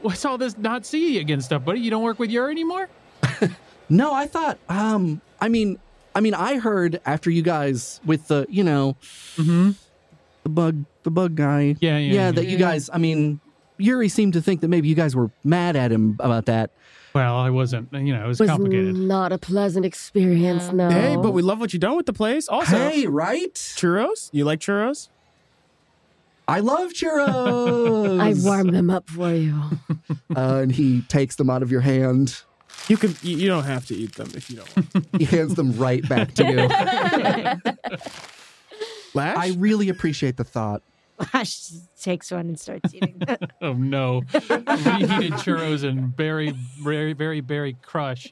What's 0.01 0.23
all 0.25 0.37
this 0.37 0.57
not 0.57 0.85
see 0.85 1.19
again 1.19 1.41
stuff, 1.41 1.63
buddy? 1.65 1.79
You 1.79 1.89
don't 1.89 2.03
work 2.03 2.19
with 2.19 2.29
Yuri 2.31 2.51
anymore? 2.51 2.89
No, 3.91 4.13
I 4.13 4.27
thought. 4.27 4.59
Um, 4.69 5.19
I 5.41 5.49
mean, 5.49 5.79
I 6.13 6.19
mean, 6.21 6.35
I 6.35 6.59
heard 6.59 7.01
after 7.07 7.31
you 7.31 7.41
guys 7.41 7.99
with 8.05 8.27
the, 8.27 8.45
you 8.47 8.63
know, 8.63 8.97
Mm-hmm. 9.35 9.71
the 10.43 10.49
bug, 10.49 10.85
the 11.01 11.09
bug 11.09 11.33
guy. 11.33 11.75
Yeah, 11.79 11.97
yeah, 11.97 12.13
yeah. 12.13 12.31
that 12.31 12.45
you 12.45 12.57
guys. 12.57 12.91
I 12.93 12.99
mean, 12.99 13.39
Yuri 13.79 14.09
seemed 14.09 14.33
to 14.33 14.41
think 14.41 14.61
that 14.61 14.67
maybe 14.67 14.87
you 14.87 14.95
guys 14.95 15.15
were 15.15 15.31
mad 15.43 15.75
at 15.75 15.91
him 15.91 16.15
about 16.19 16.45
that. 16.45 16.71
Well, 17.15 17.37
I 17.37 17.49
wasn't. 17.49 17.91
You 17.91 18.13
know, 18.13 18.25
it 18.25 18.27
was 18.27 18.39
was 18.39 18.49
complicated. 18.49 18.95
not 18.95 19.31
a 19.31 19.37
pleasant 19.39 19.85
experience, 19.85 20.65
Yeah. 20.67 20.71
no. 20.73 20.89
Hey, 20.91 21.15
but 21.15 21.31
we 21.31 21.41
love 21.41 21.59
what 21.59 21.73
you 21.73 21.79
done 21.79 21.95
with 21.97 22.05
the 22.05 22.13
place. 22.13 22.47
Also, 22.47 22.77
Hey, 22.77 23.07
right? 23.07 23.53
churros. 23.55 24.29
You 24.31 24.45
like 24.45 24.59
churros? 24.59 25.09
I 26.47 26.59
love 26.59 26.91
churros. 26.93 28.19
I 28.21 28.33
warm 28.47 28.67
them 28.71 28.89
up 28.89 29.09
for 29.09 29.33
you. 29.33 29.59
Uh, 30.35 30.59
and 30.63 30.71
he 30.71 31.01
takes 31.03 31.35
them 31.35 31.49
out 31.49 31.63
of 31.63 31.71
your 31.71 31.81
hand. 31.81 32.41
You 32.87 32.97
can. 32.97 33.15
You, 33.21 33.37
you 33.37 33.47
don't 33.47 33.65
have 33.65 33.85
to 33.87 33.95
eat 33.95 34.15
them 34.15 34.29
if 34.35 34.49
you 34.49 34.57
don't. 34.57 34.75
Want. 34.75 35.07
He 35.19 35.25
hands 35.25 35.55
them 35.55 35.75
right 35.77 36.07
back 36.07 36.33
to 36.35 36.45
you. 36.45 36.67
Lash. 39.15 39.37
I 39.37 39.55
really 39.57 39.89
appreciate 39.89 40.37
the 40.37 40.43
thought. 40.43 40.81
Lash 41.33 41.69
takes 42.01 42.31
one 42.31 42.41
and 42.47 42.59
starts 42.59 42.93
eating 42.93 43.17
them. 43.19 43.37
Oh 43.61 43.73
no! 43.73 44.21
Reheated 44.33 45.33
churros 45.33 45.83
and 45.83 46.15
berry, 46.15 46.51
very, 46.81 47.13
very 47.13 47.41
berry 47.41 47.75
crush. 47.81 48.31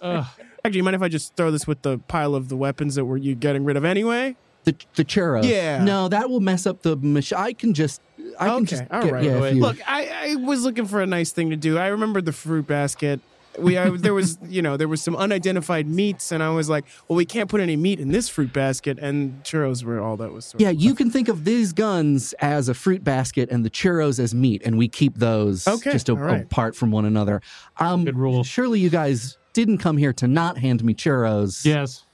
Ugh. 0.00 0.26
Actually, 0.64 0.76
you 0.78 0.82
mind 0.84 0.96
if 0.96 1.02
I 1.02 1.08
just 1.08 1.36
throw 1.36 1.50
this 1.50 1.66
with 1.66 1.82
the 1.82 1.98
pile 1.98 2.34
of 2.34 2.48
the 2.48 2.56
weapons 2.56 2.94
that 2.94 3.04
were 3.04 3.18
you 3.18 3.34
getting 3.34 3.64
rid 3.64 3.76
of 3.76 3.84
anyway? 3.84 4.36
The 4.64 4.74
the 4.94 5.04
churros. 5.04 5.44
Yeah. 5.48 5.84
No, 5.84 6.08
that 6.08 6.30
will 6.30 6.40
mess 6.40 6.66
up 6.66 6.80
the 6.82 6.96
machine. 6.96 7.38
I 7.38 7.52
can 7.52 7.74
just. 7.74 8.00
I 8.40 8.48
can 8.48 8.64
just. 8.64 8.82
all 8.90 9.02
get- 9.02 9.12
right. 9.12 9.24
yeah, 9.24 9.46
you- 9.48 9.60
Look, 9.60 9.76
I, 9.86 10.30
I 10.32 10.36
was 10.36 10.64
looking 10.64 10.86
for 10.86 11.02
a 11.02 11.06
nice 11.06 11.30
thing 11.30 11.50
to 11.50 11.56
do. 11.56 11.76
I 11.78 11.88
remember 11.88 12.20
the 12.22 12.32
fruit 12.32 12.66
basket. 12.66 13.20
We 13.58 13.78
I, 13.78 13.90
there 13.90 14.14
was 14.14 14.38
you 14.48 14.62
know 14.62 14.76
there 14.76 14.88
was 14.88 15.00
some 15.02 15.14
unidentified 15.16 15.86
meats, 15.86 16.32
and 16.32 16.42
I 16.42 16.50
was 16.50 16.68
like, 16.68 16.84
well, 17.08 17.16
we 17.16 17.24
can't 17.24 17.48
put 17.48 17.60
any 17.60 17.76
meat 17.76 18.00
in 18.00 18.08
this 18.10 18.28
fruit 18.28 18.52
basket, 18.52 18.98
and 18.98 19.42
churros 19.44 19.84
were 19.84 20.00
all 20.00 20.16
that 20.16 20.32
was. 20.32 20.46
Sort 20.46 20.60
Yeah, 20.60 20.70
of 20.70 20.80
you 20.80 20.88
left. 20.90 20.98
can 20.98 21.10
think 21.10 21.28
of 21.28 21.44
these 21.44 21.72
guns 21.72 22.32
as 22.40 22.68
a 22.68 22.74
fruit 22.74 23.04
basket 23.04 23.50
and 23.50 23.64
the 23.64 23.70
churros 23.70 24.18
as 24.18 24.34
meat, 24.34 24.62
and 24.64 24.76
we 24.76 24.88
keep 24.88 25.14
those 25.16 25.66
Okay, 25.68 25.92
just 25.92 26.08
a, 26.08 26.12
all 26.12 26.18
right. 26.18 26.42
apart 26.42 26.74
from 26.74 26.90
one 26.90 27.04
another. 27.04 27.40
Um, 27.78 28.04
Good 28.04 28.18
rule. 28.18 28.42
Surely 28.44 28.80
you 28.80 28.90
guys 28.90 29.38
didn't 29.52 29.78
come 29.78 29.96
here 29.96 30.12
to 30.14 30.26
not 30.26 30.58
hand 30.58 30.82
me 30.82 30.92
churros. 30.94 31.64
Yes. 31.64 32.04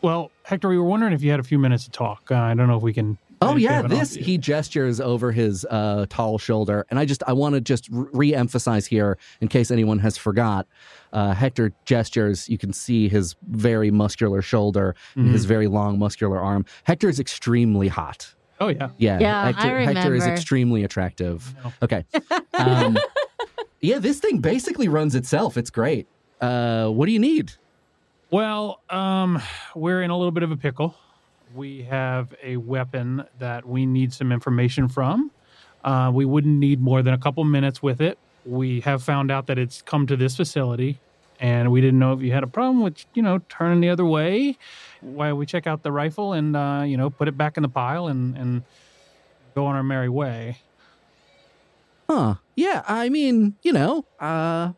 Well, 0.00 0.30
Hector, 0.44 0.68
we 0.68 0.78
were 0.78 0.84
wondering 0.84 1.12
if 1.12 1.22
you 1.22 1.30
had 1.30 1.40
a 1.40 1.44
few 1.44 1.58
minutes 1.58 1.84
to 1.84 1.90
talk. 1.90 2.30
Uh, 2.30 2.36
I 2.36 2.54
don't 2.54 2.68
know 2.68 2.76
if 2.76 2.82
we 2.82 2.94
can. 2.94 3.18
Oh 3.44 3.56
yeah, 3.56 3.82
this 3.82 4.16
off- 4.16 4.24
he 4.24 4.38
gestures 4.38 5.00
over 5.00 5.32
his 5.32 5.64
uh, 5.70 6.06
tall 6.08 6.38
shoulder, 6.38 6.86
and 6.90 6.98
I 6.98 7.04
just 7.04 7.22
I 7.26 7.32
want 7.32 7.54
to 7.54 7.60
just 7.60 7.88
re 7.90 8.34
emphasize 8.34 8.86
here 8.86 9.18
in 9.40 9.48
case 9.48 9.70
anyone 9.70 9.98
has 10.00 10.16
forgot. 10.16 10.66
Uh, 11.12 11.32
Hector 11.32 11.72
gestures. 11.84 12.48
You 12.48 12.58
can 12.58 12.72
see 12.72 13.08
his 13.08 13.36
very 13.48 13.90
muscular 13.90 14.42
shoulder 14.42 14.94
Mm-hmm. 15.16 15.32
his 15.32 15.44
very 15.44 15.66
long 15.68 15.98
muscular 15.98 16.40
arm. 16.40 16.64
Hector 16.84 17.08
is 17.08 17.20
extremely 17.20 17.88
hot. 17.88 18.34
Oh 18.60 18.68
yeah. 18.68 18.90
Yeah, 18.98 19.18
Yeah, 19.20 19.44
Hector, 19.46 19.78
I 19.78 19.82
Hector 19.92 20.14
is 20.14 20.26
extremely 20.26 20.84
attractive. 20.84 21.54
No. 21.64 21.72
Okay. 21.82 22.04
Um, 22.54 22.96
yeah, 23.80 23.98
this 23.98 24.20
thing 24.20 24.38
basically 24.38 24.88
runs 24.88 25.14
itself. 25.14 25.56
It's 25.56 25.70
great. 25.70 26.06
Uh, 26.40 26.88
what 26.88 27.06
do 27.06 27.12
you 27.12 27.18
need? 27.18 27.52
Well, 28.30 28.80
um, 28.90 29.40
we're 29.74 30.02
in 30.02 30.10
a 30.10 30.16
little 30.16 30.32
bit 30.32 30.42
of 30.42 30.50
a 30.50 30.56
pickle. 30.56 30.94
We 31.54 31.82
have 31.84 32.34
a 32.42 32.56
weapon 32.56 33.24
that 33.38 33.64
we 33.64 33.86
need 33.86 34.12
some 34.12 34.32
information 34.32 34.88
from. 34.88 35.30
Uh, 35.84 36.10
we 36.12 36.24
wouldn't 36.24 36.58
need 36.58 36.80
more 36.80 37.00
than 37.02 37.14
a 37.14 37.18
couple 37.18 37.44
minutes 37.44 37.82
with 37.82 38.00
it. 38.00 38.18
We 38.44 38.80
have 38.80 39.02
found 39.02 39.30
out 39.30 39.46
that 39.46 39.58
it's 39.58 39.80
come 39.82 40.06
to 40.08 40.16
this 40.16 40.36
facility, 40.36 40.98
and 41.38 41.70
we 41.70 41.80
didn't 41.80 41.98
know 42.00 42.12
if 42.12 42.20
you 42.22 42.32
had 42.32 42.42
a 42.42 42.46
problem 42.48 42.82
with, 42.82 43.04
you 43.14 43.22
know, 43.22 43.38
turning 43.48 43.80
the 43.80 43.88
other 43.90 44.04
way. 44.04 44.58
Why 45.00 45.32
we 45.32 45.46
check 45.46 45.66
out 45.66 45.82
the 45.82 45.92
rifle 45.92 46.32
and, 46.32 46.56
uh, 46.56 46.82
you 46.86 46.96
know, 46.96 47.08
put 47.10 47.28
it 47.28 47.38
back 47.38 47.56
in 47.56 47.62
the 47.62 47.68
pile 47.68 48.08
and, 48.08 48.36
and 48.36 48.62
go 49.54 49.66
on 49.66 49.76
our 49.76 49.82
merry 49.82 50.08
way. 50.08 50.58
Huh. 52.10 52.34
Yeah, 52.56 52.82
I 52.88 53.08
mean, 53.08 53.54
you 53.62 53.72
know, 53.72 54.04
uh 54.20 54.72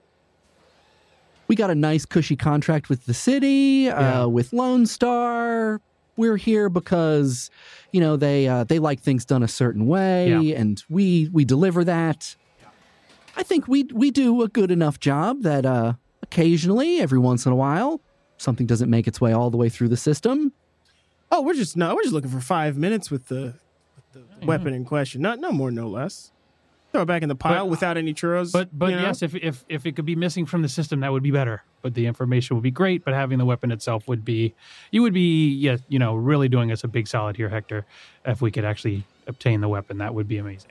we 1.48 1.54
got 1.54 1.70
a 1.70 1.74
nice 1.76 2.04
cushy 2.04 2.34
contract 2.36 2.88
with 2.88 3.06
the 3.06 3.14
city, 3.14 3.84
Yeah. 3.86 4.22
uh 4.22 4.28
with 4.28 4.52
Lone 4.52 4.86
Star. 4.86 5.80
We're 6.16 6.36
here 6.36 6.68
because, 6.68 7.50
you 7.92 8.00
know, 8.00 8.16
they 8.16 8.48
uh 8.48 8.64
they 8.64 8.78
like 8.78 9.00
things 9.00 9.24
done 9.24 9.42
a 9.42 9.48
certain 9.48 9.86
way 9.86 10.30
Yeah. 10.30 10.56
and 10.58 10.82
we 10.88 11.28
we 11.32 11.44
deliver 11.44 11.84
that. 11.84 12.36
I 13.36 13.42
think 13.42 13.68
we 13.68 13.84
we 13.92 14.10
do 14.10 14.42
a 14.42 14.48
good 14.48 14.70
enough 14.70 14.98
job 14.98 15.42
that 15.42 15.66
uh 15.66 15.94
occasionally, 16.22 17.00
every 17.00 17.18
once 17.18 17.44
in 17.46 17.52
a 17.52 17.56
while, 17.56 18.00
something 18.38 18.66
doesn't 18.66 18.90
make 18.90 19.06
its 19.06 19.20
way 19.20 19.32
all 19.32 19.50
the 19.50 19.56
way 19.58 19.68
through 19.68 19.88
the 19.88 19.96
system. 19.96 20.52
Oh, 21.30 21.42
we're 21.42 21.54
just 21.54 21.76
no, 21.76 21.94
we're 21.94 22.02
just 22.02 22.14
looking 22.14 22.30
for 22.30 22.40
five 22.40 22.76
minutes 22.78 23.10
with 23.10 23.26
the, 23.28 23.54
with 23.96 24.12
the 24.12 24.20
Yeah. 24.40 24.46
weapon 24.46 24.72
in 24.72 24.84
question. 24.84 25.20
Not 25.20 25.38
no 25.40 25.52
more, 25.52 25.70
no 25.70 25.86
less. 25.88 26.32
Throw 26.96 27.02
it 27.02 27.06
back 27.06 27.22
in 27.22 27.28
the 27.28 27.34
pile 27.34 27.64
But- 27.64 27.70
without 27.70 27.98
any 27.98 28.14
churros. 28.14 28.52
But 28.52 28.70
but 28.76 28.86
you 28.90 28.96
know? 28.96 29.02
yes, 29.02 29.20
if, 29.22 29.34
if 29.34 29.66
if 29.68 29.84
it 29.84 29.96
could 29.96 30.06
be 30.06 30.16
missing 30.16 30.46
from 30.46 30.62
the 30.62 30.68
system, 30.68 31.00
that 31.00 31.12
would 31.12 31.22
be 31.22 31.30
better. 31.30 31.62
But 31.82 31.92
the 31.92 32.06
information 32.06 32.56
would 32.56 32.62
be 32.62 32.70
great. 32.70 33.04
But 33.04 33.12
having 33.12 33.36
the 33.36 33.44
weapon 33.44 33.70
itself 33.70 34.08
would 34.08 34.24
be, 34.24 34.54
you 34.90 35.02
would 35.02 35.12
be, 35.12 35.50
yeah, 35.50 35.76
you 35.88 35.98
know, 35.98 36.14
really 36.14 36.48
doing 36.48 36.72
us 36.72 36.82
a 36.84 36.88
big 36.88 37.06
solid 37.06 37.36
here, 37.36 37.50
Hector. 37.50 37.84
If 38.24 38.40
we 38.40 38.50
could 38.50 38.64
actually 38.64 39.04
obtain 39.26 39.60
the 39.60 39.68
weapon, 39.68 39.98
that 39.98 40.14
would 40.14 40.26
be 40.26 40.38
amazing. 40.38 40.70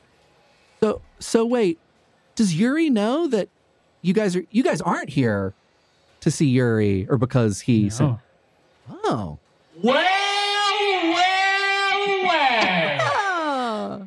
So 0.82 1.02
so 1.20 1.46
wait, 1.46 1.78
does 2.34 2.56
Yuri 2.56 2.90
know 2.90 3.28
that 3.28 3.50
you 4.02 4.14
guys 4.16 4.36
are 4.36 4.46
you 4.50 4.64
guys 4.64 4.82
aren't 4.82 5.10
here 5.10 5.54
to 6.22 6.32
see 6.32 6.48
Yuri 6.48 7.06
or 7.08 7.20
because 7.20 7.62
he 7.62 7.92
said 7.92 8.06
No. 8.08 8.20
Oh. 9.06 9.38
Well, 9.84 10.04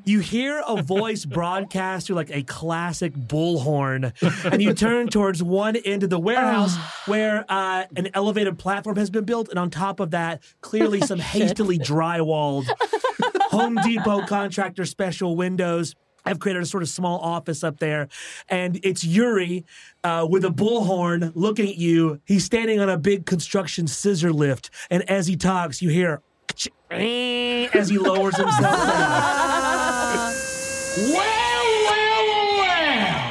You 0.09 0.21
hear 0.21 0.63
a 0.67 0.81
voice 0.81 1.27
broadcast 1.27 2.07
through 2.07 2.17
like 2.17 2.31
a 2.31 2.43
classic 2.43 3.13
bullhorn, 3.13 4.15
and 4.51 4.63
you 4.63 4.73
turn 4.73 5.09
towards 5.09 5.43
one 5.43 5.77
end 5.77 6.03
of 6.03 6.09
the 6.09 6.19
warehouse 6.19 6.79
where 7.05 7.45
uh, 7.47 7.85
an 7.95 8.09
elevated 8.15 8.59
platform 8.59 8.97
has 8.97 9.11
been 9.11 9.25
built, 9.25 9.51
and 9.51 9.59
on 9.59 9.69
top 9.69 10.01
of 10.01 10.13
that, 10.13 10.43
clearly 10.63 11.03
some 11.03 11.19
hastily 11.35 11.79
drywalled 11.79 12.65
Home 13.51 13.75
Depot 13.85 14.25
contractor 14.25 14.87
special 14.87 15.37
windows. 15.37 15.95
I've 16.25 16.41
created 16.41 16.63
a 16.63 16.67
sort 16.67 16.83
of 16.83 16.89
small 16.89 17.19
office 17.19 17.63
up 17.63 17.79
there, 17.79 18.09
and 18.49 18.81
it's 18.83 19.05
Yuri 19.05 19.67
uh, 20.05 20.27
with 20.29 20.47
a 20.47 20.51
bullhorn 20.51 21.33
looking 21.35 21.69
at 21.69 21.77
you. 21.77 22.23
He's 22.25 22.47
standing 22.47 22.81
on 22.81 22.89
a 22.89 22.97
big 22.97 23.27
construction 23.27 23.87
scissor 23.87 24.33
lift, 24.33 24.71
and 24.91 25.03
as 25.11 25.27
he 25.27 25.37
talks, 25.37 25.83
you 25.83 25.91
hear 25.91 26.23
as 26.91 27.91
he 27.91 27.99
lowers 27.99 28.39
himself 28.39 28.63
down. 28.63 29.75
Well, 30.99 31.67
well, 31.87 32.59
well. 32.59 33.25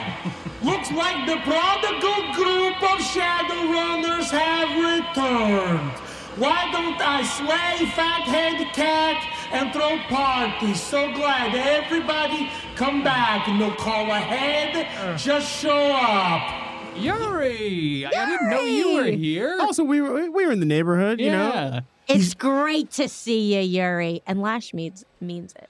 Looks 0.63 0.91
like 0.91 1.27
the 1.27 1.37
prodigal 1.43 2.33
group 2.33 2.77
of 2.81 2.99
Shadowrunners 2.99 4.29
have 4.31 4.71
returned. 4.71 5.91
Why 6.37 6.69
don't 6.71 7.01
I 7.01 7.23
sway 7.23 7.89
fat-head 7.91 8.73
cat 8.73 9.37
and 9.51 9.73
throw 9.73 9.97
parties. 10.07 10.81
So 10.81 11.11
glad 11.13 11.55
everybody 11.55 12.49
come 12.75 13.03
back. 13.03 13.47
No 13.47 13.71
call 13.71 14.11
ahead, 14.11 14.87
uh. 14.99 15.17
just 15.17 15.51
show 15.51 15.91
up. 15.91 16.63
Yuri, 16.95 18.05
I 18.05 18.09
didn't 18.09 18.49
know 18.49 18.61
you 18.61 18.95
were 18.95 19.03
here. 19.05 19.57
Also, 19.59 19.83
we 19.83 20.01
were 20.01 20.31
we 20.31 20.45
were 20.45 20.51
in 20.51 20.59
the 20.59 20.65
neighborhood, 20.65 21.19
you 21.19 21.31
know. 21.31 21.81
It's 22.07 22.33
great 22.33 22.91
to 22.91 23.09
see 23.09 23.55
you, 23.55 23.61
Yuri. 23.61 24.23
And 24.25 24.41
Lash 24.41 24.73
means 24.73 25.03
means 25.19 25.53
it. 25.53 25.69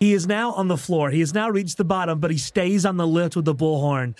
He 0.00 0.12
is 0.12 0.26
now 0.26 0.52
on 0.52 0.68
the 0.68 0.76
floor. 0.76 1.10
He 1.10 1.20
has 1.20 1.32
now 1.32 1.48
reached 1.48 1.78
the 1.78 1.84
bottom, 1.84 2.20
but 2.20 2.30
he 2.30 2.38
stays 2.38 2.84
on 2.84 2.96
the 2.96 3.06
lift 3.06 3.34
with 3.36 3.44
the 3.46 3.54
bullhorn. 3.54 4.14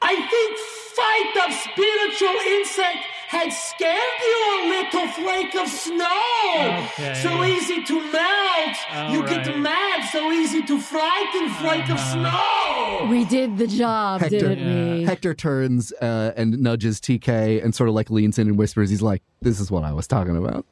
I 0.00 0.14
think 0.14 0.58
fight 0.96 1.48
of 1.48 1.54
spiritual 1.54 2.40
insect 2.54 3.04
had 3.28 3.52
scared 3.52 4.20
you 4.20 4.38
a 4.54 4.68
little 4.68 5.08
flake 5.08 5.54
of 5.56 5.68
snow. 5.68 6.86
Okay. 6.92 7.14
So 7.22 7.44
easy 7.44 7.82
to 7.84 8.00
melt. 8.12 9.12
you 9.12 9.26
get 9.26 9.58
mad, 9.58 10.08
so 10.10 10.30
easy 10.32 10.62
to 10.62 10.78
frighten 10.80 11.50
flake 11.50 11.90
of 11.90 11.98
snow. 12.00 13.06
We 13.10 13.24
did 13.26 13.58
the 13.58 13.66
job, 13.66 14.20
Hector- 14.22 14.38
didn't 14.38 14.98
we? 14.98 15.04
Hector 15.04 15.34
turns 15.34 15.92
uh, 16.00 16.32
and 16.36 16.58
nudges 16.60 17.00
TK 17.00 17.62
and 17.62 17.74
sort 17.74 17.88
of 17.88 17.94
like 17.94 18.10
leans 18.10 18.38
in 18.38 18.48
and 18.48 18.56
whispers. 18.56 18.88
He's 18.90 19.02
like, 19.02 19.22
"This 19.42 19.60
is 19.60 19.70
what 19.70 19.84
I 19.84 19.92
was 19.92 20.06
talking 20.06 20.36
about." 20.36 20.64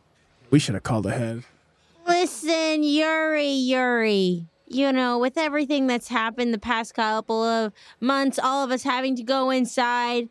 We 0.51 0.59
should 0.61 0.75
have 0.75 0.85
called 0.85 1.07
ahead. 1.07 1.43
Listen, 2.07 2.83
Yuri, 2.83 3.49
Yuri. 3.49 4.47
You 4.67 4.93
know, 4.93 5.19
with 5.19 5.37
everything 5.37 5.87
that's 5.87 6.09
happened 6.09 6.53
the 6.53 6.59
past 6.59 6.95
couple 6.95 7.43
of 7.43 7.73
months, 8.01 8.39
all 8.43 8.65
of 8.65 8.71
us 8.71 8.83
having 8.83 9.15
to 9.17 9.23
go 9.23 9.51
inside, 9.51 10.29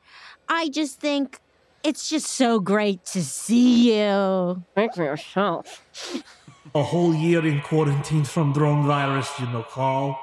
I 0.50 0.70
just 0.70 1.00
think 1.00 1.40
it's 1.84 2.10
just 2.10 2.28
so 2.28 2.60
great 2.60 3.06
to 3.06 3.24
see 3.24 3.94
you. 3.94 4.64
Speak 4.72 4.96
for 4.96 5.04
yourself. 5.04 5.86
A 6.76 6.82
whole 6.84 7.14
year 7.14 7.46
in 7.46 7.62
quarantine 7.62 8.24
from 8.24 8.54
drone 8.54 8.86
virus, 8.88 9.30
you 9.40 9.48
know, 9.48 9.64
call. 9.64 10.20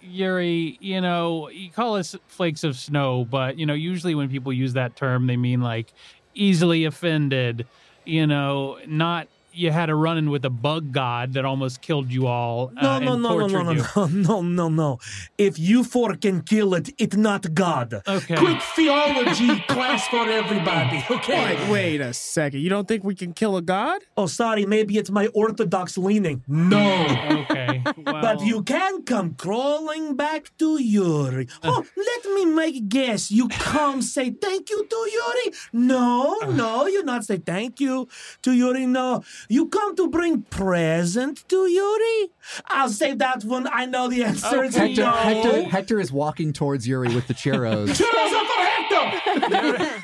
Yuri, 0.00 0.76
you 0.80 1.00
know, 1.00 1.48
you 1.48 1.70
call 1.70 1.96
us 1.96 2.16
flakes 2.26 2.64
of 2.64 2.76
snow, 2.76 3.24
but 3.24 3.58
you 3.58 3.66
know, 3.66 3.74
usually 3.74 4.14
when 4.14 4.28
people 4.28 4.52
use 4.52 4.74
that 4.74 4.96
term, 4.96 5.26
they 5.26 5.36
mean 5.36 5.60
like 5.60 5.92
easily 6.34 6.84
offended. 6.84 7.66
You 8.04 8.26
know, 8.26 8.78
not 8.86 9.28
you 9.52 9.70
had 9.70 9.90
a 9.90 9.94
run 9.94 10.18
in 10.18 10.30
with 10.30 10.44
a 10.44 10.50
bug 10.50 10.92
god 10.92 11.32
that 11.34 11.44
almost 11.44 11.80
killed 11.80 12.12
you 12.12 12.26
all. 12.26 12.70
No, 12.80 12.90
uh, 12.90 12.98
no, 12.98 13.12
and 13.14 13.22
no, 13.22 13.38
no, 13.38 13.46
no, 13.46 13.62
no, 13.62 13.72
you. 13.72 13.84
no, 13.96 14.06
no, 14.40 14.42
no, 14.42 14.68
no. 14.68 14.98
If 15.38 15.58
you 15.58 15.84
four 15.84 16.14
can 16.16 16.42
kill 16.42 16.74
it, 16.74 16.90
it's 16.98 17.16
not 17.16 17.52
God. 17.54 18.02
Okay. 18.06 18.36
Quick 18.36 18.60
theology 18.62 19.60
class 19.68 20.06
for 20.08 20.28
everybody, 20.28 21.04
okay? 21.10 21.56
Like, 21.56 21.70
wait 21.70 22.00
a 22.00 22.12
second. 22.12 22.60
You 22.60 22.70
don't 22.70 22.86
think 22.86 23.04
we 23.04 23.14
can 23.14 23.32
kill 23.32 23.56
a 23.56 23.62
god? 23.62 24.02
Oh, 24.16 24.26
sorry, 24.26 24.66
maybe 24.66 24.98
it's 24.98 25.10
my 25.10 25.26
orthodox 25.28 25.96
leaning. 25.98 26.42
No. 26.46 27.06
Okay. 27.42 27.82
Well, 28.00 28.22
But 28.22 28.40
you 28.44 28.62
can 28.62 29.02
come 29.02 29.34
crawling 29.34 30.16
back 30.16 30.52
to 30.58 30.80
Yuri. 30.82 31.48
Oh, 31.62 31.84
let 31.96 32.24
me 32.34 32.44
make 32.46 32.88
guess. 32.88 33.30
You 33.30 33.48
come 33.48 34.00
say 34.02 34.30
thank 34.30 34.70
you 34.70 34.86
to 34.86 34.96
Yuri? 34.96 35.54
No, 35.72 36.38
no, 36.48 36.86
you 36.86 37.02
not 37.04 37.24
say 37.24 37.38
thank 37.38 37.80
you 37.80 38.08
to 38.42 38.52
Yuri. 38.52 38.86
No, 38.86 39.22
you 39.50 39.66
come 39.66 39.96
to 39.96 40.08
bring 40.08 40.42
present 40.42 41.46
to 41.48 41.66
Yuri. 41.68 42.30
I'll 42.66 42.88
say 42.88 43.14
that 43.14 43.44
one. 43.44 43.68
I 43.70 43.84
know 43.84 44.08
the 44.08 44.22
answer 44.24 44.46
oh, 44.58 44.62
is 44.62 44.76
Okay. 44.76 44.94
Hector, 44.94 45.02
no. 45.02 45.10
Hector, 45.10 45.62
Hector 45.68 46.00
is 46.00 46.12
walking 46.12 46.52
towards 46.52 46.86
Yuri 46.86 47.12
with 47.14 47.26
the 47.26 47.34
churros. 47.34 47.86
Cheers 47.96 48.32
up 48.32 48.46
for 48.46 48.62
Hector! 48.64 50.00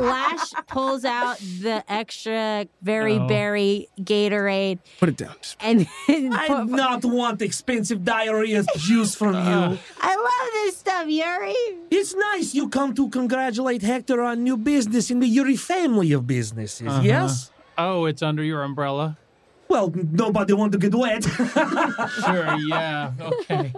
Lash 0.02 0.52
pulls 0.68 1.04
out 1.04 1.38
the 1.38 1.84
extra 1.88 2.66
very 2.82 3.18
Oh. 3.18 3.28
berry 3.28 3.88
Gatorade 4.00 4.78
Put 5.00 5.10
it 5.10 5.16
down. 5.16 5.34
And 5.60 5.86
I 6.08 6.46
do 6.48 6.64
not 6.66 7.04
want 7.04 7.42
expensive 7.42 8.04
diarrhea 8.04 8.64
juice 8.78 9.14
from 9.14 9.34
you. 9.34 9.78
I 10.00 10.16
love 10.16 10.52
this 10.54 10.78
stuff, 10.78 11.08
Yuri. 11.08 11.54
It's 11.90 12.14
nice 12.14 12.54
you 12.54 12.68
come 12.68 12.94
to 12.94 13.08
congratulate 13.10 13.82
Hector 13.82 14.22
on 14.22 14.42
new 14.42 14.56
business 14.56 15.10
in 15.10 15.20
the 15.20 15.26
Yuri 15.26 15.56
family 15.56 16.12
of 16.12 16.26
businesses. 16.26 16.86
Uh-huh. 16.88 17.02
Yes? 17.02 17.50
Oh, 17.78 18.04
it's 18.06 18.22
under 18.22 18.42
your 18.42 18.62
umbrella. 18.62 19.16
Well, 19.68 19.92
nobody 20.12 20.52
want 20.52 20.70
to 20.72 20.78
get 20.78 20.94
wet. 20.94 21.24
Sure. 22.24 22.56
Yeah. 22.68 23.12
Okay. 23.20 23.72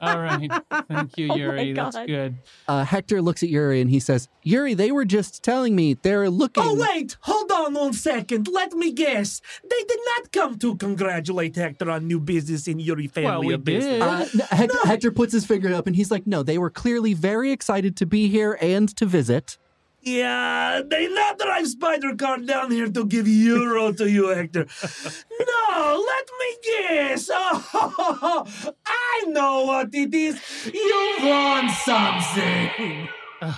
All 0.00 0.18
right. 0.20 0.50
Thank 0.88 1.16
you, 1.16 1.32
Yuri. 1.34 1.72
That's 1.72 1.96
God. 1.96 2.06
good. 2.06 2.34
Uh, 2.68 2.84
Hector 2.84 3.22
looks 3.22 3.42
at 3.42 3.48
Yuri 3.48 3.80
and 3.80 3.88
he 3.90 4.00
says, 4.00 4.28
"Yuri, 4.42 4.74
they 4.74 4.92
were 4.92 5.06
just 5.06 5.42
telling 5.42 5.74
me 5.74 5.94
they're 5.94 6.28
looking." 6.28 6.62
oh, 6.64 6.74
wait, 6.74 7.16
hold 7.22 7.50
on 7.52 7.72
one 7.74 7.94
second. 7.94 8.48
Let 8.52 8.74
me 8.74 8.92
guess. 8.92 9.40
They 9.62 9.82
did 9.88 10.00
not 10.14 10.32
come 10.32 10.58
to 10.58 10.76
congratulate 10.76 11.56
Hector 11.56 11.90
on 11.90 12.06
new 12.06 12.20
business 12.20 12.68
in 12.68 12.78
Yuri 12.78 13.06
family 13.06 13.30
Well, 13.30 13.40
we 13.40 13.56
business. 13.56 13.92
did. 13.94 14.02
Uh, 14.02 14.26
no, 14.34 14.44
Hector, 14.56 14.78
Hector 14.84 15.10
puts 15.10 15.32
his 15.32 15.46
finger 15.46 15.72
up 15.72 15.86
and 15.86 15.96
he's 15.96 16.10
like, 16.10 16.26
"No, 16.26 16.42
they 16.42 16.58
were 16.58 16.70
clearly 16.70 17.14
very 17.14 17.50
excited 17.50 17.96
to 17.96 18.06
be 18.06 18.28
here 18.28 18.58
and 18.60 18.94
to 18.96 19.06
visit." 19.06 19.56
Yeah, 20.04 20.82
they 20.86 21.08
not 21.08 21.38
drive 21.38 21.66
spider 21.66 22.14
car 22.14 22.38
down 22.38 22.70
here 22.70 22.90
to 22.90 23.06
give 23.06 23.26
euro 23.26 23.90
to 23.92 24.10
you, 24.10 24.28
Hector. 24.28 24.66
No, 25.40 26.04
let 26.06 26.28
me 26.40 26.56
guess. 26.62 27.30
Oh, 27.76 28.46
I 28.86 29.24
know 29.28 29.64
what 29.64 29.90
it 29.94 30.12
is. 30.14 30.40
You 30.72 31.16
want 31.20 31.70
something. 31.70 33.08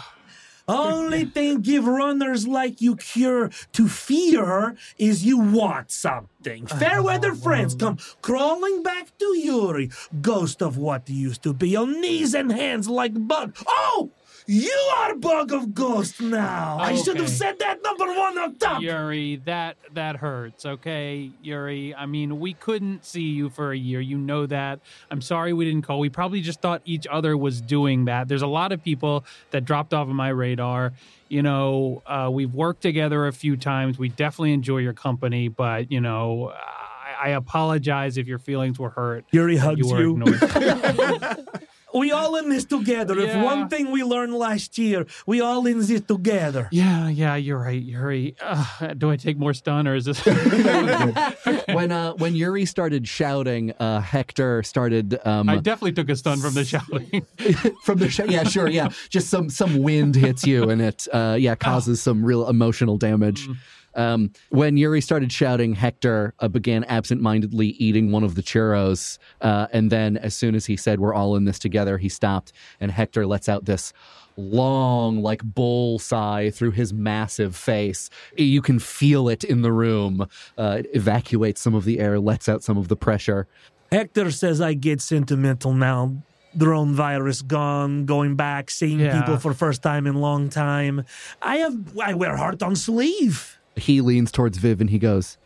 Only 0.68 1.24
thing 1.24 1.60
give 1.60 1.86
runners 1.86 2.46
like 2.48 2.80
you 2.80 2.96
cure 2.96 3.50
to 3.72 3.88
fear 3.88 4.76
is 4.98 5.24
you 5.24 5.38
want 5.38 5.90
something. 5.90 6.66
Fair 6.78 7.02
weather 7.02 7.34
friends 7.34 7.74
come 7.74 7.98
crawling 8.22 8.82
back 8.82 9.16
to 9.18 9.26
Yuri, 9.38 9.90
ghost 10.20 10.62
of 10.62 10.76
what 10.76 11.08
used 11.08 11.42
to 11.44 11.52
be, 11.52 11.76
on 11.76 12.00
knees 12.00 12.34
and 12.34 12.50
hands 12.50 12.88
like 12.88 13.12
bug. 13.28 13.56
Oh, 13.66 14.10
you 14.46 14.92
are 14.98 15.14
bug 15.16 15.52
of 15.52 15.74
ghost 15.74 16.20
now. 16.20 16.78
I 16.78 16.94
should 16.94 17.16
have 17.16 17.28
said 17.28 17.58
that 17.58 17.82
number 17.82 18.06
one 18.06 18.38
on 18.38 18.54
top. 18.56 18.80
Yuri, 18.80 19.36
that 19.44 19.76
that 19.94 20.16
hurts. 20.16 20.64
Okay, 20.64 21.30
Yuri. 21.42 21.94
I 21.94 22.06
mean, 22.06 22.38
we 22.38 22.54
couldn't 22.54 23.04
see 23.04 23.22
you 23.22 23.50
for 23.50 23.72
a 23.72 23.76
year. 23.76 24.00
You 24.00 24.18
know 24.18 24.46
that. 24.46 24.80
I'm 25.10 25.20
sorry 25.20 25.52
we 25.52 25.64
didn't 25.64 25.82
call. 25.82 25.98
We 25.98 26.10
probably 26.10 26.40
just 26.40 26.60
thought 26.60 26.82
each 26.84 27.06
other 27.08 27.36
was 27.36 27.60
doing 27.60 28.04
that. 28.04 28.28
There's 28.28 28.42
a 28.42 28.46
lot 28.46 28.72
of 28.72 28.82
people 28.82 29.24
that 29.50 29.64
dropped 29.64 29.92
off 29.92 30.08
of 30.08 30.14
my 30.14 30.28
radar. 30.28 30.92
You 31.28 31.42
know, 31.42 32.02
uh, 32.06 32.30
we've 32.32 32.54
worked 32.54 32.82
together 32.82 33.26
a 33.26 33.32
few 33.32 33.56
times. 33.56 33.98
We 33.98 34.10
definitely 34.10 34.52
enjoy 34.52 34.78
your 34.78 34.92
company, 34.92 35.48
but 35.48 35.90
you 35.90 36.00
know, 36.00 36.52
I, 36.54 37.28
I 37.28 37.28
apologize 37.30 38.16
if 38.16 38.28
your 38.28 38.38
feelings 38.38 38.78
were 38.78 38.90
hurt. 38.90 39.24
Yuri 39.32 39.56
hugs 39.56 39.90
you. 39.90 40.22
ignored. 41.96 42.06
We 42.06 42.12
all 42.12 42.36
in 42.36 42.48
this 42.48 42.64
together. 42.64 43.18
If 43.18 43.42
one 43.42 43.68
thing 43.68 43.90
we 43.90 44.02
learned 44.02 44.34
last 44.34 44.78
year, 44.78 45.06
we 45.26 45.40
all 45.40 45.66
in 45.66 45.78
this 45.78 46.00
together. 46.00 46.68
yeah, 46.70 47.08
yeah, 47.08 47.36
you're 47.36 47.58
right, 47.58 47.80
Yuri. 47.80 48.36
Uh, 48.40 48.94
do 48.96 49.10
I 49.10 49.16
take 49.16 49.38
more 49.38 49.54
stun 49.54 49.86
or 49.88 49.94
is 49.94 50.04
this? 50.04 50.24
when 51.72 51.92
uh, 51.92 52.12
when 52.14 52.34
Yuri 52.34 52.64
started 52.64 53.06
shouting, 53.08 53.72
uh, 53.72 54.00
Hector 54.00 54.62
started 54.62 55.18
um, 55.26 55.48
I 55.48 55.56
definitely 55.56 55.92
took 55.92 56.08
a 56.08 56.16
stun 56.16 56.38
from 56.38 56.54
the 56.54 56.64
shouting. 56.64 57.26
from 57.84 57.98
the 57.98 58.10
sh- 58.10 58.20
yeah 58.28 58.44
sure 58.44 58.68
yeah 58.68 58.88
just 59.08 59.28
some 59.28 59.50
some 59.50 59.82
wind 59.82 60.14
hits 60.14 60.46
you 60.46 60.70
and 60.70 60.80
it 60.80 61.06
uh, 61.12 61.36
yeah 61.38 61.54
causes 61.54 62.00
some 62.02 62.24
real 62.24 62.48
emotional 62.48 62.96
damage. 62.96 63.48
Um, 63.96 64.30
when 64.50 64.76
Yuri 64.76 65.00
started 65.00 65.32
shouting, 65.32 65.74
Hector 65.74 66.34
uh, 66.38 66.48
began 66.48 66.84
absentmindedly 66.84 67.68
eating 67.68 68.12
one 68.12 68.22
of 68.22 68.34
the 68.34 68.42
churros, 68.42 69.18
uh, 69.40 69.66
and 69.72 69.90
then 69.90 70.16
as 70.18 70.34
soon 70.36 70.54
as 70.54 70.66
he 70.66 70.76
said, 70.76 71.00
"We're 71.00 71.14
all 71.14 71.34
in 71.36 71.44
this 71.46 71.58
together," 71.58 71.98
he 71.98 72.08
stopped, 72.08 72.52
and 72.80 72.90
Hector 72.92 73.26
lets 73.26 73.48
out 73.48 73.64
this 73.64 73.92
long, 74.36 75.22
like 75.22 75.42
bull 75.42 75.98
sigh 75.98 76.50
through 76.50 76.72
his 76.72 76.92
massive 76.92 77.56
face. 77.56 78.10
You 78.36 78.60
can 78.60 78.78
feel 78.78 79.28
it 79.30 79.44
in 79.44 79.62
the 79.62 79.72
room. 79.72 80.26
Uh, 80.58 80.76
it 80.80 80.90
evacuates 80.94 81.60
some 81.60 81.74
of 81.74 81.84
the 81.84 81.98
air, 81.98 82.20
lets 82.20 82.48
out 82.48 82.62
some 82.62 82.76
of 82.76 82.88
the 82.88 82.96
pressure. 82.96 83.46
Hector 83.90 84.30
says 84.30 84.60
I 84.60 84.74
get 84.74 85.00
sentimental 85.00 85.72
now. 85.72 86.16
Drone 86.56 86.94
virus 86.94 87.42
gone, 87.42 88.06
going 88.06 88.34
back, 88.34 88.70
seeing 88.70 88.98
Yeah. 89.00 89.20
people 89.20 89.38
for 89.38 89.52
first 89.52 89.82
time 89.82 90.06
in 90.06 90.14
long 90.16 90.48
time. 90.48 91.04
I 91.42 91.56
have 91.58 91.76
I 91.98 92.14
wear 92.14 92.36
heart 92.36 92.62
on 92.62 92.76
sleeve. 92.76 93.55
He 93.76 94.00
leans 94.00 94.32
towards 94.32 94.58
Viv 94.58 94.80
and 94.80 94.90
he 94.90 94.98
goes, 94.98 95.38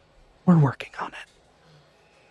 "We're 0.46 0.58
working 0.58 0.92
on 1.00 1.08
it." 1.08 1.30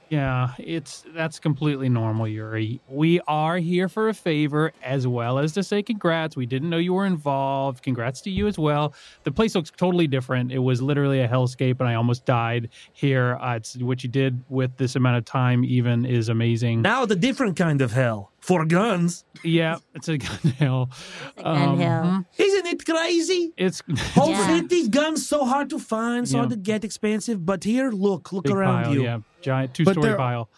Yeah, 0.10 0.54
it's 0.58 1.06
that's 1.14 1.38
completely 1.38 1.88
normal, 1.88 2.28
Yuri. 2.28 2.82
We 2.90 3.20
are 3.28 3.58
here 3.58 3.88
for 3.88 4.10
a 4.10 4.14
favor 4.16 4.74
as 4.84 5.06
well 5.06 5.38
as 5.38 5.52
to 5.54 5.62
say 5.62 5.84
congrats. 5.84 6.36
We 6.36 6.48
didn't 6.48 6.72
know 6.72 6.78
you 6.78 6.94
were 6.94 7.06
involved. 7.06 7.84
Congrats 7.84 8.20
to 8.22 8.32
you 8.32 8.48
as 8.48 8.58
well. 8.58 8.96
The 9.24 9.32
place 9.32 9.54
looks 9.54 9.70
totally 9.70 10.08
different. 10.08 10.52
It 10.52 10.60
was 10.60 10.82
literally 10.82 11.22
a 11.22 11.28
hellscape, 11.28 11.80
and 11.80 11.88
I 11.88 11.94
almost 11.94 12.26
died 12.26 12.70
here. 12.92 13.38
Uh, 13.40 13.58
it's 13.58 13.78
what 13.78 14.04
you 14.04 14.10
did 14.10 14.44
with 14.50 14.76
this 14.78 14.96
amount 14.96 15.18
of 15.18 15.26
time, 15.26 15.64
even, 15.64 16.06
is 16.06 16.28
amazing. 16.28 16.82
Now 16.82 17.06
the 17.06 17.16
different 17.16 17.56
kind 17.56 17.80
of 17.80 17.92
hell. 17.92 18.32
For 18.50 18.66
guns. 18.66 19.24
Yeah, 19.44 19.78
it's 19.96 20.10
a 20.10 20.18
gun 20.18 20.40
hill. 20.62 20.90
gun 21.38 21.78
hill. 21.78 22.04
mhm. 22.10 22.26
Isn't 22.38 22.68
it 22.74 22.82
crazy? 22.86 23.54
It's 23.66 23.80
Whole 24.16 24.32
Yeah. 24.32 24.48
city 24.48 24.82
guns 24.90 25.28
so 25.34 25.46
hard 25.46 25.70
to 25.70 25.78
find, 25.80 26.28
so 26.28 26.32
Yeah. 26.38 26.40
hard 26.42 26.50
to 26.50 26.58
get, 26.72 26.84
expensive. 26.84 27.46
But 27.46 27.64
here, 27.64 27.90
look, 27.92 28.24
look 28.34 28.46
big 28.46 28.56
around 28.56 28.84
pile, 28.86 28.94
you. 28.94 29.04
Yeah, 29.04 29.20
giant 29.42 29.74
two-story 29.76 30.02
they're- 30.02 30.18
pile. 30.18 30.50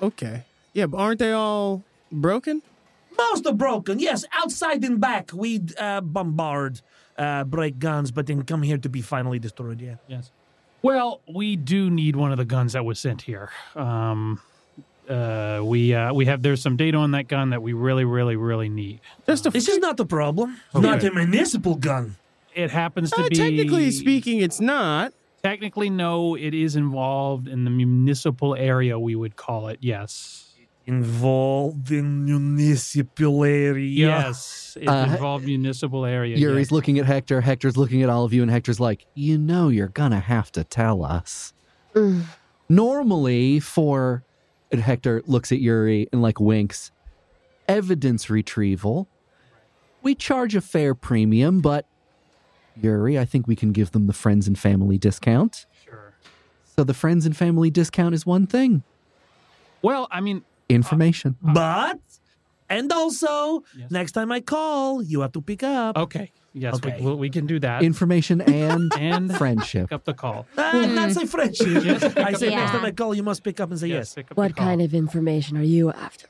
Okay. 0.00 0.36
Yeah, 0.74 0.86
but 0.90 0.98
aren't 0.98 1.20
they 1.20 1.32
all 1.32 1.82
broken? 2.10 2.62
Most 3.16 3.46
are 3.46 3.54
broken. 3.54 3.98
Yes, 3.98 4.24
outside 4.42 4.84
and 4.84 5.00
back, 5.00 5.30
we 5.32 5.60
uh, 5.78 6.00
bombard, 6.02 6.80
uh, 7.16 7.44
break 7.44 7.78
guns, 7.78 8.10
but 8.10 8.26
then 8.26 8.42
come 8.42 8.62
here 8.62 8.76
to 8.78 8.88
be 8.88 9.00
finally 9.02 9.38
destroyed. 9.38 9.80
Yeah. 9.80 9.96
Yes. 10.08 10.30
Well, 10.82 11.20
we 11.40 11.56
do 11.56 11.90
need 11.90 12.14
one 12.16 12.30
of 12.32 12.38
the 12.38 12.44
guns 12.44 12.72
that 12.74 12.84
was 12.84 12.98
sent 13.00 13.22
here. 13.22 13.48
Um, 13.74 14.40
uh, 15.08 15.60
we 15.62 15.94
uh, 15.94 16.12
we 16.12 16.24
have 16.26 16.42
there's 16.42 16.60
some 16.62 16.76
data 16.76 16.98
on 16.98 17.12
that 17.12 17.28
gun 17.28 17.50
that 17.50 17.62
we 17.62 17.72
really, 17.72 18.04
really, 18.04 18.36
really 18.36 18.68
need. 18.68 19.00
Just 19.26 19.46
a 19.46 19.50
This 19.50 19.68
is 19.68 19.78
not 19.78 19.96
the 19.96 20.06
problem. 20.06 20.56
Okay. 20.74 20.86
Not 20.86 21.04
a 21.04 21.12
municipal 21.12 21.74
gun. 21.76 22.16
It 22.54 22.70
happens 22.70 23.10
to 23.12 23.20
Uh, 23.22 23.28
be 23.28 23.36
technically 23.36 23.90
speaking, 23.90 24.40
it's 24.40 24.60
not. 24.60 25.12
Technically, 25.42 25.90
no. 25.90 26.34
It 26.34 26.54
is 26.54 26.74
involved 26.74 27.46
in 27.48 27.64
the 27.64 27.70
municipal 27.70 28.54
area. 28.56 28.98
We 28.98 29.14
would 29.14 29.36
call 29.36 29.68
it. 29.68 29.78
Yes. 29.80 30.42
Involved 30.86 31.90
in 31.90 32.24
municipal 32.24 33.44
area. 33.44 34.08
Yes. 34.08 34.76
It's 34.80 34.88
Uh, 34.90 35.08
involved 35.10 35.44
municipal 35.44 36.04
area. 36.04 36.36
Yuri's 36.36 36.66
yes. 36.66 36.70
looking 36.72 36.98
at 36.98 37.06
Hector. 37.06 37.40
Hector's 37.40 37.76
looking 37.76 38.02
at 38.02 38.08
all 38.08 38.24
of 38.24 38.32
you, 38.32 38.40
and 38.42 38.50
Hector's 38.50 38.80
like, 38.80 39.04
"You 39.14 39.36
know, 39.36 39.68
you're 39.68 39.88
gonna 39.88 40.20
have 40.20 40.50
to 40.52 40.64
tell 40.64 41.04
us." 41.04 41.52
Mm. 41.94 42.22
Normally, 42.68 43.60
for 43.60 44.22
and 44.72 44.80
Hector 44.80 45.22
looks 45.26 45.52
at 45.52 45.58
Yuri 45.60 46.08
and 46.12 46.22
like 46.22 46.40
winks. 46.40 46.90
Evidence 47.68 48.30
retrieval. 48.30 49.08
We 50.02 50.14
charge 50.14 50.54
a 50.54 50.60
fair 50.60 50.94
premium, 50.94 51.60
but 51.60 51.86
Yuri, 52.80 53.18
I 53.18 53.24
think 53.24 53.46
we 53.46 53.56
can 53.56 53.72
give 53.72 53.92
them 53.92 54.06
the 54.06 54.12
friends 54.12 54.46
and 54.46 54.58
family 54.58 54.98
discount. 54.98 55.66
Sure. 55.84 56.12
So 56.76 56.84
the 56.84 56.94
friends 56.94 57.26
and 57.26 57.36
family 57.36 57.70
discount 57.70 58.14
is 58.14 58.24
one 58.26 58.46
thing. 58.46 58.82
Well, 59.82 60.06
I 60.10 60.20
mean, 60.20 60.38
uh, 60.38 60.42
Information. 60.68 61.36
Uh, 61.46 61.52
but, 61.54 62.00
and 62.68 62.92
also, 62.92 63.62
Yes. 63.76 63.90
next 63.90 64.12
time 64.12 64.30
I 64.32 64.40
call, 64.40 65.02
you 65.02 65.20
have 65.22 65.32
to 65.32 65.40
pick 65.40 65.62
up. 65.62 65.96
okay. 65.96 66.32
Yes, 66.58 66.76
Okay. 66.76 66.96
We, 67.00 67.06
we, 67.10 67.14
we 67.16 67.30
can 67.30 67.46
do 67.46 67.58
that. 67.60 67.82
Information 67.82 68.40
and 68.40 68.90
and 68.98 69.34
friendship. 69.36 69.90
pick 69.90 69.92
up 69.96 70.04
the 70.04 70.14
call. 70.14 70.46
Ah, 70.58 70.72
Not 70.88 71.12
say 71.12 71.26
friendship. 71.26 71.68
I 72.16 72.32
up 72.32 72.36
said 72.36 72.40
the 72.40 72.50
next 72.50 72.70
time 72.70 72.84
I 72.84 72.92
call, 72.92 73.14
you 73.14 73.22
must 73.22 73.44
pick 73.44 73.60
up 73.60 73.70
and 73.70 73.78
say 73.78 73.88
yes. 73.88 74.14
pick 74.14 74.30
up 74.30 74.36
What 74.38 74.48
the 74.48 74.54
call. 74.54 74.66
kind 74.66 74.80
of 74.82 74.94
information 74.94 75.56
are 75.58 75.62
you 75.62 75.90
after? 75.90 76.26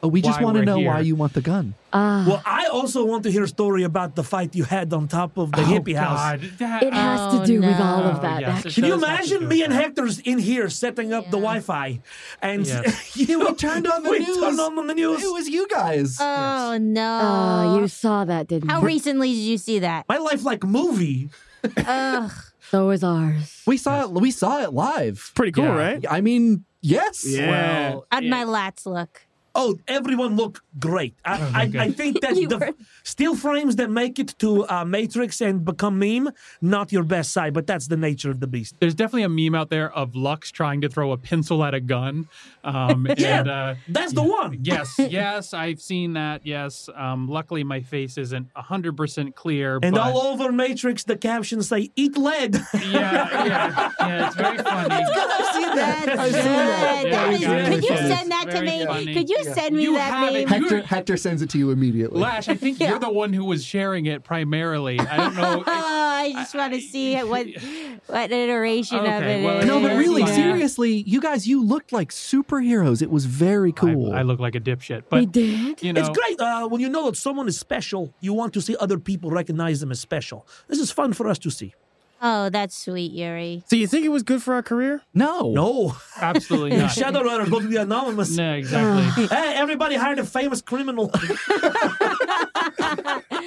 Oh, 0.00 0.06
we 0.06 0.22
just 0.22 0.40
want 0.40 0.54
to 0.54 0.60
we're 0.60 0.64
know 0.64 0.78
why 0.78 1.00
you 1.00 1.16
want 1.16 1.32
the 1.32 1.40
gun. 1.40 1.74
Ah, 1.92 2.24
Well, 2.28 2.40
I 2.46 2.66
also 2.66 3.04
want 3.04 3.24
to 3.24 3.32
hear 3.32 3.42
a 3.42 3.48
story 3.48 3.82
about 3.82 4.14
the 4.14 4.22
fight 4.22 4.54
you 4.54 4.62
had 4.62 4.92
on 4.92 5.08
top 5.08 5.36
of 5.36 5.50
the 5.50 5.62
Oh, 5.62 5.64
hippie 5.64 5.96
house. 5.96 6.38
That- 6.58 6.82
it 6.84 6.92
has 6.94 7.20
Oh, 7.34 7.40
to 7.40 7.46
do 7.46 7.60
with 7.60 7.80
all 7.80 8.04
of 8.04 8.22
that. 8.22 8.40
Yes, 8.42 8.74
Can 8.74 8.84
you 8.84 8.90
does 8.94 9.02
have 9.04 9.22
to 9.22 9.28
do 9.28 9.34
imagine 9.36 9.48
me 9.48 9.62
and. 9.64 9.72
Hector's 9.72 10.20
in 10.20 10.38
here 10.38 10.68
setting 10.70 11.12
up 11.12 11.24
the 11.32 11.38
Wi-Fi, 11.38 11.98
and 12.40 12.64
Yes. 12.66 13.16
you 13.16 13.40
we 13.44 13.54
turned 13.54 13.86
on 13.88 14.02
the 14.04 14.10
we 14.10 14.18
news. 14.20 14.36
turned 14.38 14.60
on 14.60 14.86
the 14.86 14.94
news. 14.94 15.22
It 15.24 15.32
was 15.32 15.48
you 15.48 15.66
guys. 15.66 16.16
Oh 16.20 16.78
no! 16.80 17.20
Oh, 17.22 17.80
you 17.80 17.88
saw 17.88 18.24
that, 18.24 18.46
didn't 18.46 18.68
you? 18.68 18.74
How 18.74 18.80
you? 18.80 18.86
recently 18.86 19.32
did 19.34 19.40
you 19.50 19.58
see 19.58 19.80
that? 19.80 20.04
My 20.08 20.18
life 20.18 20.44
like 20.44 20.62
movie. 20.62 21.30
Ugh. 21.76 22.30
so 22.70 22.90
is 22.90 23.02
ours. 23.02 23.62
we 23.66 23.76
saw 23.76 24.02
it. 24.04 24.10
We 24.12 24.30
saw 24.30 24.62
it 24.62 24.72
live. 24.72 25.32
Pretty 25.34 25.50
cool, 25.52 25.64
Yeah. 25.64 25.74
right? 25.76 26.04
I 26.08 26.20
mean, 26.20 26.64
yes. 26.82 27.24
Yeah. 27.26 27.50
Well, 27.50 28.06
How'd 28.12 28.24
it- 28.24 28.30
my 28.30 28.44
lats 28.44 28.86
look? 28.86 29.22
Oh, 29.60 29.76
everyone 29.88 30.36
looked 30.36 30.60
great. 30.78 31.14
I, 31.24 31.38
Oh, 31.40 31.50
I. 31.62 31.62
I 31.86 31.90
think 31.90 32.20
that 32.20 32.34
the 32.52 32.58
were- 32.58 32.74
still 33.02 33.34
frames 33.34 33.74
that 33.80 33.90
make 33.90 34.18
it 34.22 34.30
to 34.38 34.50
uh, 34.68 34.84
Matrix 34.84 35.40
and 35.40 35.64
become 35.64 35.98
meme, 35.98 36.30
not 36.62 36.92
your 36.92 37.02
best 37.02 37.32
side, 37.32 37.52
but 37.58 37.66
that's 37.66 37.88
the 37.88 37.96
nature 37.96 38.30
of 38.30 38.38
the 38.40 38.46
beast. 38.46 38.76
there's 38.80 38.94
definitely 38.94 39.24
a 39.24 39.28
meme 39.40 39.54
out 39.60 39.68
there 39.70 39.90
of 39.92 40.14
Lux 40.14 40.50
trying 40.52 40.80
to 40.82 40.88
throw 40.88 41.10
a 41.12 41.16
pencil 41.18 41.64
at 41.64 41.74
a 41.74 41.80
gun. 41.80 42.28
Um, 42.64 43.06
Yeah. 43.18 43.40
and, 43.40 43.48
uh, 43.50 43.74
That's 43.88 44.12
the 44.12 44.22
one. 44.22 44.58
yes, 44.72 44.94
yes, 44.98 45.52
I've 45.54 45.80
seen 45.80 46.12
that. 46.14 46.46
Yes. 46.46 46.88
Um, 46.94 47.26
luckily, 47.28 47.64
my 47.64 47.80
face 47.80 48.16
isn't 48.18 48.46
100% 48.54 49.34
clear. 49.34 49.80
And 49.82 49.94
but 49.94 50.00
all 50.14 50.18
over 50.32 50.52
Matrix, 50.52 51.02
the 51.04 51.16
captions 51.16 51.68
say 51.68 51.90
"Eat 51.96 52.16
lead." 52.16 52.54
Yeah, 52.74 53.44
yeah, 53.44 53.90
yeah, 54.00 54.26
it's 54.26 54.36
very 54.36 54.58
funny. 54.58 54.94
I've 54.94 55.54
seen 55.56 55.70
that. 55.76 56.06
I've 56.22 56.32
seen 56.32 56.42
that. 56.44 57.04
That 57.10 57.26
Very 57.26 57.34
is- 57.34 57.68
could 57.74 57.84
you 57.90 57.96
send 57.96 58.30
that 58.30 58.44
to 58.46 58.52
Very 58.52 58.66
me? 58.66 58.86
funny. 58.86 59.14
Could 59.14 59.28
you 59.28 59.42
Yeah. 59.48 59.54
send 59.54 59.76
me 59.76 59.82
You 59.82 59.94
that 59.94 60.12
have 60.12 60.34
it. 60.34 60.48
meme? 60.48 60.62
Hector, 60.62 60.82
Hector 60.82 61.16
sends 61.16 61.42
it 61.42 61.50
to 61.50 61.58
you 61.58 61.70
immediately. 61.70 62.20
Lash, 62.20 62.48
I 62.48 62.54
think 62.54 62.78
Yeah. 62.80 62.90
you're 62.90 62.98
the 62.98 63.10
one 63.12 63.32
who 63.32 63.44
was 63.44 63.64
sharing 63.64 64.06
it 64.06 64.22
primarily. 64.24 64.98
I 65.00 65.16
don't 65.16 65.34
know. 65.36 65.64
Oh, 65.66 66.20
I 66.20 66.32
just 66.32 66.54
want 66.54 66.72
to 66.74 66.80
see 66.80 67.16
what 67.16 67.46
what 68.06 68.32
iteration 68.32 68.98
of 68.98 69.04
Okay, 69.04 69.40
it 69.40 69.44
well, 69.44 69.58
is. 69.58 69.66
no, 69.66 69.80
but 69.80 69.96
really, 69.96 70.22
Yeah. 70.22 70.34
seriously, 70.34 71.04
you 71.06 71.20
guys, 71.20 71.46
you 71.46 71.62
looked 71.64 71.92
like 71.92 72.10
superheroes. 72.10 73.02
It 73.02 73.10
was 73.10 73.24
very 73.26 73.72
cool. 73.72 74.12
I, 74.12 74.18
I 74.18 74.22
look 74.22 74.40
like 74.40 74.54
a 74.56 74.60
dipshit, 74.60 75.02
we 75.12 75.26
but 75.26 75.32
did. 75.32 75.80
you 75.82 75.92
know, 75.92 76.00
It's 76.00 76.08
great 76.08 76.40
uh, 76.40 76.66
when 76.68 76.80
you 76.80 76.88
know 76.88 77.06
that 77.06 77.16
someone 77.16 77.46
is 77.48 77.58
special. 77.58 78.12
You 78.20 78.32
want 78.32 78.52
to 78.54 78.60
see 78.60 78.74
other 78.80 78.98
people 78.98 79.30
recognize 79.30 79.78
them 79.80 79.90
as 79.92 80.00
special. 80.00 80.46
This 80.66 80.78
is 80.80 80.90
fun 80.90 81.12
for 81.12 81.28
us 81.28 81.38
to 81.40 81.50
see. 81.50 81.74
Oh, 82.20 82.50
that's 82.50 82.76
sweet, 82.76 83.12
Yuri. 83.12 83.62
So 83.68 83.76
you 83.76 83.86
think 83.86 84.04
it 84.04 84.08
was 84.08 84.24
good 84.24 84.42
for 84.42 84.54
our 84.54 84.62
career? 84.62 85.02
no, 85.14 85.52
No, 85.52 85.94
absolutely 86.20 86.76
not. 86.76 86.90
shadow 86.90 87.22
runners 87.22 87.48
go 87.48 87.60
to 87.60 87.66
the 87.68 87.76
anonymous. 87.76 88.36
no, 88.36 88.54
exactly. 88.54 89.28
Hey, 89.28 89.54
everybody 89.54 89.94
hired 89.94 90.18
a 90.18 90.24
famous 90.24 90.60
criminal. 90.60 91.12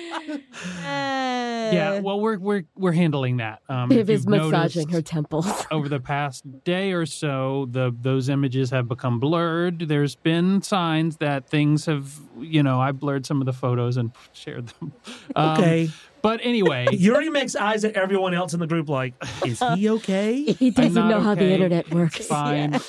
yeah, 0.84 2.00
well, 2.00 2.20
we're 2.20 2.38
we're 2.38 2.64
we're 2.76 2.92
handling 2.92 3.38
that. 3.38 3.62
Um, 3.70 3.90
Viv 3.90 4.10
is 4.10 4.28
massaging 4.28 4.90
her 4.90 5.02
temples. 5.02 5.48
over 5.72 5.88
the 5.90 6.00
past 6.00 6.44
day 6.64 6.92
or 6.92 7.06
so, 7.06 7.68
the 7.72 7.96
those 8.02 8.30
images 8.30 8.70
have 8.72 8.88
become 8.88 9.20
blurred. 9.20 9.80
There's 9.88 10.16
been 10.16 10.62
signs 10.62 11.18
that 11.18 11.48
things 11.50 11.86
have, 11.86 12.20
you 12.40 12.64
know, 12.64 12.80
I 12.80 12.92
blurred 12.92 13.26
some 13.26 13.42
of 13.42 13.46
the 13.46 13.54
photos 13.54 13.98
and 13.98 14.12
shared 14.34 14.68
them. 14.68 14.94
Um, 15.36 15.60
okay. 15.60 15.90
but 16.22 16.40
anyway, 16.44 16.88
Yuri 16.92 17.30
makes 17.30 17.56
eyes 17.56 17.84
at 17.86 17.94
everyone 17.94 18.34
else 18.34 18.54
in 18.54 18.60
the 18.60 18.68
group 18.68 18.90
like, 18.90 19.14
is 19.46 19.62
he 19.76 19.90
okay? 19.90 20.44
He 20.44 20.72
doesn't 20.72 20.94
not 20.94 21.10
know 21.10 21.22
how 21.22 21.36
the 21.36 21.50
internet 21.50 21.90
works. 21.92 22.26
fine. 22.28 22.80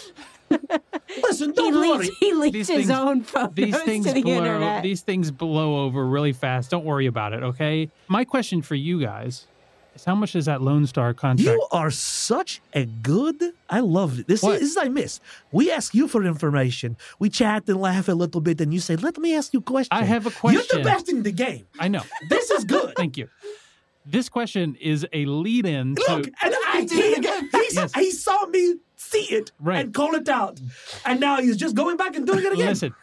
Listen, 1.22 1.50
He 1.50 1.54
don't 1.56 1.74
worry. 1.74 1.98
leaked, 2.06 2.16
he 2.20 2.32
leaked 2.34 2.52
These 2.54 2.68
his 2.68 2.76
things- 2.86 2.90
own 2.90 3.22
photos 3.22 3.54
These 3.54 3.78
things 3.82 4.06
to 4.06 4.12
the 4.12 4.22
blow. 4.22 4.36
internet. 4.38 4.82
These 4.82 5.02
things 5.02 5.30
blow 5.30 5.84
over 5.84 6.06
really 6.06 6.32
fast. 6.32 6.70
Don't 6.70 6.84
worry 6.84 7.06
about 7.06 7.32
it. 7.32 7.42
Okay. 7.42 7.90
My 8.08 8.24
question 8.24 8.62
for 8.62 8.74
you 8.74 9.00
guys 9.00 9.46
is: 9.94 10.04
How 10.04 10.14
much 10.14 10.34
is 10.34 10.46
that 10.46 10.62
Lone 10.62 10.86
Star 10.86 11.12
contract? 11.12 11.40
You 11.56 11.66
are 11.70 11.90
such 11.90 12.60
a 12.72 12.86
good. 12.86 13.42
I 13.68 13.80
love 13.80 14.18
it. 14.20 14.26
This 14.28 14.42
What? 14.42 14.54
is, 14.56 14.60
this 14.60 14.70
is 14.70 14.76
I 14.78 14.88
miss. 14.88 15.20
We 15.50 15.70
ask 15.70 15.94
you 15.94 16.08
for 16.08 16.24
information. 16.24 16.96
We 17.18 17.28
chat 17.30 17.68
and 17.68 17.80
laugh 17.80 18.08
a 18.08 18.12
little 18.14 18.40
bit, 18.40 18.60
and 18.60 18.72
you 18.72 18.80
say, 18.80 18.96
"Let 18.96 19.18
me 19.18 19.34
ask 19.36 19.52
you 19.52 19.60
a 19.60 19.62
question." 19.62 19.88
I 19.96 20.04
have 20.04 20.26
a 20.26 20.30
question. 20.30 20.62
You're 20.70 20.78
the 20.82 20.84
best 20.84 21.08
in 21.10 21.22
the 21.22 21.32
game. 21.32 21.66
I 21.78 21.88
know. 21.88 22.02
This 22.30 22.50
is 22.50 22.64
good. 22.64 22.94
Thank 22.96 23.16
you. 23.18 23.28
This 24.04 24.28
question 24.28 24.76
is 24.80 25.06
a 25.12 25.26
lead-in 25.26 25.94
to. 25.94 26.04
Look, 26.16 26.26
and 26.42 26.54
I 26.66 26.86
he, 26.90 27.14
he, 27.14 27.22
Yes. 27.72 27.94
he 27.94 28.10
saw 28.10 28.46
me 28.46 28.74
see 29.12 29.24
it 29.34 29.52
Right. 29.60 29.84
and 29.84 29.94
call 29.94 30.14
it 30.14 30.28
out, 30.28 30.60
and 31.04 31.20
now 31.20 31.40
he's 31.40 31.56
just 31.56 31.74
going 31.76 31.96
back 31.96 32.16
and 32.16 32.26
doing 32.26 32.44
it 32.44 32.52
again. 32.52 32.68
Listen, 32.68 32.94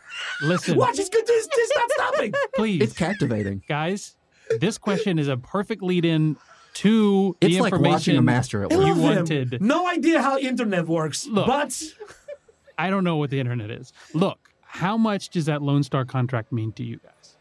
listen, 0.41 0.77
Watch, 0.81 0.97
he's 0.97 1.09
good. 1.09 1.23
He's, 1.27 1.47
he's 1.53 1.71
not 1.75 1.91
stopping. 1.91 2.33
please, 2.55 2.81
it's 2.81 2.93
captivating. 2.93 3.63
guys. 3.67 4.15
This 4.59 4.77
question 4.79 5.19
is 5.19 5.27
a 5.27 5.37
perfect 5.37 5.83
lead-in 5.83 6.35
to 6.75 7.35
It's 7.41 7.55
the 7.55 7.61
like 7.61 7.71
information 7.73 7.91
watching 7.93 8.17
a 8.17 8.21
master 8.21 8.63
at 8.63 8.71
you 8.71 8.77
love 8.79 8.97
him. 8.97 9.01
wanted. 9.03 9.61
No 9.61 9.87
idea 9.87 10.21
how 10.21 10.37
internet 10.39 10.87
works, 10.87 11.27
Look. 11.27 11.45
but 11.47 11.81
I 12.77 12.89
don't 12.89 13.03
know 13.03 13.17
what 13.17 13.29
the 13.29 13.39
internet 13.39 13.69
is. 13.69 13.93
Look, 14.13 14.39
how 14.61 14.97
much 14.97 15.29
does 15.29 15.45
that 15.45 15.61
Lone 15.61 15.83
Star 15.83 16.03
contract 16.05 16.51
mean 16.51 16.71
to 16.73 16.83
you 16.83 16.97
guys? 16.97 17.35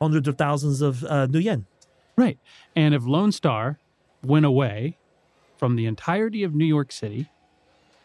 hundreds 0.00 0.28
of 0.28 0.36
thousands 0.36 0.80
of 0.82 1.02
uh, 1.04 1.26
nuyen. 1.28 1.64
Right. 2.16 2.38
And 2.76 2.94
if 2.94 3.04
Lone 3.06 3.32
Star 3.32 3.78
went 4.22 4.44
away 4.44 4.98
from 5.56 5.76
the 5.76 5.86
entirety 5.86 6.42
of 6.44 6.54
New 6.54 6.66
York 6.66 6.92
City, 6.92 7.30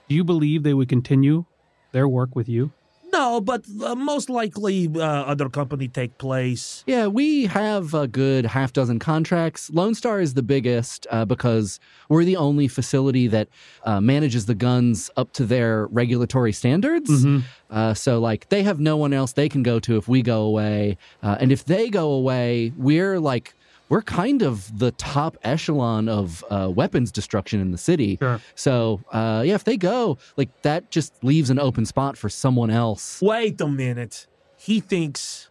do 0.09 0.15
you 0.15 0.23
believe 0.23 0.63
they 0.63 0.73
would 0.73 0.89
continue 0.89 1.45
their 1.91 2.07
work 2.07 2.35
with 2.35 2.49
you? 2.49 2.71
No, 3.11 3.41
but 3.41 3.65
uh, 3.83 3.95
most 3.95 4.29
likely 4.29 4.87
uh, 4.93 5.01
other 5.01 5.49
company 5.49 5.87
take 5.87 6.17
place. 6.17 6.83
Yeah, 6.85 7.07
we 7.07 7.47
have 7.47 7.93
a 7.93 8.07
good 8.07 8.45
half 8.45 8.71
dozen 8.73 8.99
contracts. 8.99 9.69
Lone 9.71 9.95
Star 9.95 10.19
is 10.19 10.35
the 10.35 10.43
biggest 10.43 11.07
uh, 11.09 11.25
because 11.25 11.79
we're 12.07 12.23
the 12.23 12.37
only 12.37 12.67
facility 12.67 13.27
that 13.27 13.47
uh, 13.83 13.99
manages 13.99 14.45
the 14.45 14.55
guns 14.55 15.09
up 15.17 15.31
to 15.33 15.45
their 15.45 15.87
regulatory 15.87 16.53
standards. 16.53 17.09
Mm-hmm. 17.09 17.39
Uh, 17.69 17.93
so, 17.93 18.19
like, 18.19 18.49
they 18.49 18.63
have 18.63 18.79
no 18.79 18.95
one 18.97 19.13
else 19.13 19.33
they 19.33 19.49
can 19.49 19.63
go 19.63 19.79
to 19.79 19.97
if 19.97 20.07
we 20.07 20.21
go 20.21 20.43
away. 20.43 20.97
Uh, 21.23 21.37
and 21.39 21.51
if 21.51 21.65
they 21.65 21.89
go 21.89 22.11
away, 22.11 22.73
we're 22.77 23.19
like, 23.19 23.55
we're 23.89 24.01
kind 24.03 24.41
of 24.41 24.77
the 24.79 24.91
top 24.91 25.37
echelon 25.43 26.07
of 26.07 26.43
uh, 26.49 26.71
weapons 26.73 27.11
destruction 27.11 27.59
in 27.59 27.71
the 27.71 27.77
city. 27.77 28.17
Sure. 28.21 28.39
So, 28.55 29.01
uh, 29.11 29.43
yeah, 29.45 29.55
if 29.55 29.63
they 29.63 29.77
go, 29.77 30.17
like, 30.37 30.61
that 30.61 30.91
just 30.91 31.13
leaves 31.23 31.49
an 31.49 31.59
open 31.59 31.85
spot 31.85 32.15
for 32.17 32.29
someone 32.29 32.69
else. 32.69 33.21
Wait 33.21 33.59
a 33.59 33.67
minute. 33.67 34.27
he 34.57 34.79
thinks 34.79 35.49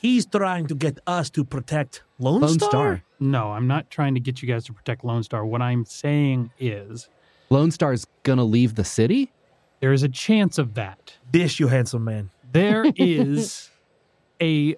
he's 0.00 0.26
trying 0.26 0.66
to 0.66 0.74
get 0.74 0.98
us 1.06 1.30
to 1.30 1.44
protect 1.44 2.02
Lone, 2.18 2.40
Lone 2.42 2.54
Star. 2.54 2.70
Star. 2.70 3.02
No, 3.18 3.52
I'm 3.52 3.66
not 3.66 3.90
trying 3.90 4.14
to 4.14 4.20
get 4.20 4.42
you 4.42 4.48
guys 4.48 4.64
to 4.66 4.72
protect 4.72 5.04
Lone 5.04 5.22
Star. 5.22 5.44
What 5.44 5.62
I'm 5.62 5.84
saying 5.84 6.50
is 6.58 7.08
Lone 7.50 7.70
Star's 7.70 8.06
gonna 8.22 8.44
leave 8.44 8.74
the 8.74 8.84
city? 8.84 9.32
there 9.80 9.92
is 9.94 10.02
a 10.02 10.08
chance 10.08 10.58
of 10.58 10.74
that. 10.74 11.14
This, 11.32 11.58
you 11.58 11.68
handsome 11.68 12.04
man. 12.04 12.28
There 12.52 12.84
is 12.96 13.70
a 14.40 14.76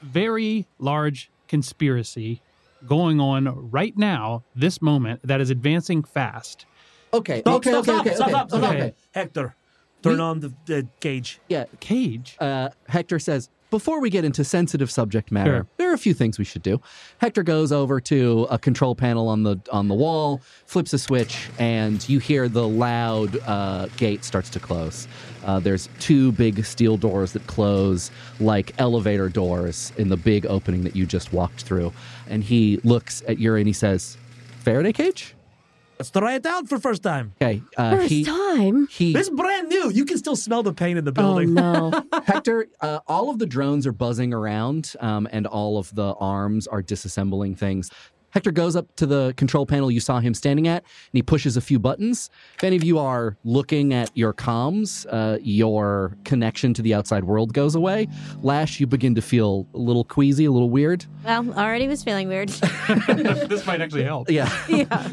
very 0.00 0.66
large 0.78 1.30
conspiracy 1.50 2.40
going 2.86 3.20
on 3.20 3.70
right 3.70 3.96
now, 3.98 4.44
this 4.54 4.80
moment, 4.80 5.20
that 5.24 5.40
is 5.40 5.50
advancing 5.50 6.02
fast. 6.02 6.64
Okay, 7.12 7.40
Stop, 7.40 7.56
okay, 7.56 7.70
stop, 7.70 7.80
okay, 7.80 7.90
stop, 7.90 8.00
okay, 8.06 8.14
stop, 8.14 8.28
okay, 8.28 8.38
stop, 8.38 8.48
stop, 8.48 8.62
okay, 8.70 8.78
stop. 8.80 8.94
Hector, 9.12 9.56
turn 10.02 10.14
We- 10.14 10.20
on 10.20 10.40
the, 10.40 10.52
the 10.66 10.86
cage. 11.00 11.40
Yeah, 11.48 11.64
Cage. 11.80 12.36
uh, 12.38 12.68
Hector 12.88 13.18
says, 13.18 13.50
before 13.70 14.00
we 14.00 14.10
get 14.10 14.24
into 14.24 14.44
sensitive 14.44 14.90
subject 14.90 15.30
matter, 15.32 15.50
Sure. 15.58 15.66
there 15.78 15.90
are 15.90 15.94
a 15.94 15.98
few 15.98 16.12
things 16.14 16.38
we 16.38 16.44
should 16.44 16.62
do. 16.62 16.80
Hector 17.18 17.42
goes 17.42 17.70
over 17.72 18.00
to 18.00 18.46
a 18.50 18.58
control 18.58 18.94
panel 18.94 19.28
on 19.28 19.42
the 19.44 19.56
on 19.72 19.88
the 19.88 19.94
wall, 19.94 20.40
flips 20.66 20.92
a 20.92 20.98
switch, 20.98 21.48
and 21.58 22.06
you 22.08 22.18
hear 22.18 22.48
the 22.48 22.66
loud 22.66 23.38
uh, 23.46 23.86
gate 23.96 24.24
starts 24.24 24.50
to 24.50 24.60
close. 24.60 25.06
Uh, 25.44 25.58
there's 25.60 25.88
two 26.00 26.32
big 26.32 26.64
steel 26.64 26.96
doors 26.96 27.32
that 27.32 27.46
close 27.46 28.10
like 28.40 28.72
elevator 28.78 29.28
doors 29.28 29.92
in 29.96 30.08
the 30.08 30.16
big 30.16 30.44
opening 30.46 30.82
that 30.84 30.94
you 30.94 31.06
just 31.06 31.32
walked 31.32 31.62
through. 31.62 31.92
And 32.28 32.44
he 32.44 32.78
looks 32.84 33.22
at 33.26 33.38
Yuri 33.38 33.60
and 33.60 33.66
he 33.68 33.72
says, 33.72 34.16
"Faraday 34.60 34.92
cage." 34.92 35.34
Let's 36.00 36.08
try 36.08 36.32
it 36.36 36.46
out 36.46 36.66
for 36.66 36.78
first 36.78 37.02
time. 37.02 37.34
Okay, 37.42 37.60
uh, 37.76 37.96
First 37.96 38.08
he 38.08 38.24
time. 38.24 38.86
he 38.90 39.12
This 39.12 39.28
is 39.28 39.36
brand 39.36 39.68
new. 39.68 39.90
You 39.90 40.06
can 40.06 40.16
still 40.16 40.34
smell 40.34 40.62
the 40.62 40.72
paint 40.72 40.98
in 40.98 41.04
the 41.04 41.10
Oh 41.10 41.12
building. 41.12 41.52
no. 41.52 41.92
Hector, 42.24 42.68
uh, 42.80 43.00
all 43.06 43.28
of 43.28 43.38
the 43.38 43.44
drones 43.44 43.86
are 43.86 43.92
buzzing 43.92 44.32
around, 44.32 44.94
um, 45.00 45.28
and 45.30 45.46
all 45.46 45.76
of 45.76 45.94
the 45.94 46.14
arms 46.14 46.66
are 46.66 46.82
disassembling 46.82 47.54
things. 47.58 47.90
Hector 48.30 48.50
goes 48.52 48.76
up 48.76 48.94
to 48.96 49.06
the 49.06 49.34
control 49.36 49.66
panel 49.66 49.90
you 49.90 50.00
saw 50.00 50.20
him 50.20 50.34
standing 50.34 50.68
at, 50.68 50.82
and 50.82 51.12
he 51.12 51.22
pushes 51.22 51.56
a 51.56 51.60
few 51.60 51.78
buttons. 51.78 52.30
If 52.56 52.64
any 52.64 52.76
of 52.76 52.84
you 52.84 52.98
are 52.98 53.36
looking 53.44 53.92
at 53.92 54.10
your 54.16 54.32
comms, 54.32 55.06
uh, 55.10 55.38
your 55.42 56.16
connection 56.24 56.74
to 56.74 56.82
the 56.82 56.94
outside 56.94 57.24
world 57.24 57.52
goes 57.52 57.74
away. 57.74 58.08
Lash, 58.42 58.80
you 58.80 58.86
begin 58.86 59.14
to 59.16 59.22
feel 59.22 59.66
a 59.74 59.78
little 59.78 60.04
queasy, 60.04 60.44
a 60.44 60.50
little 60.50 60.70
weird. 60.70 61.04
Well, 61.24 61.52
already 61.54 61.88
was 61.88 62.02
feeling 62.04 62.28
weird. 62.28 62.48
this 63.08 63.66
might 63.66 63.80
actually 63.80 64.04
help. 64.04 64.30
Yeah, 64.30 64.50
yeah. 64.68 65.08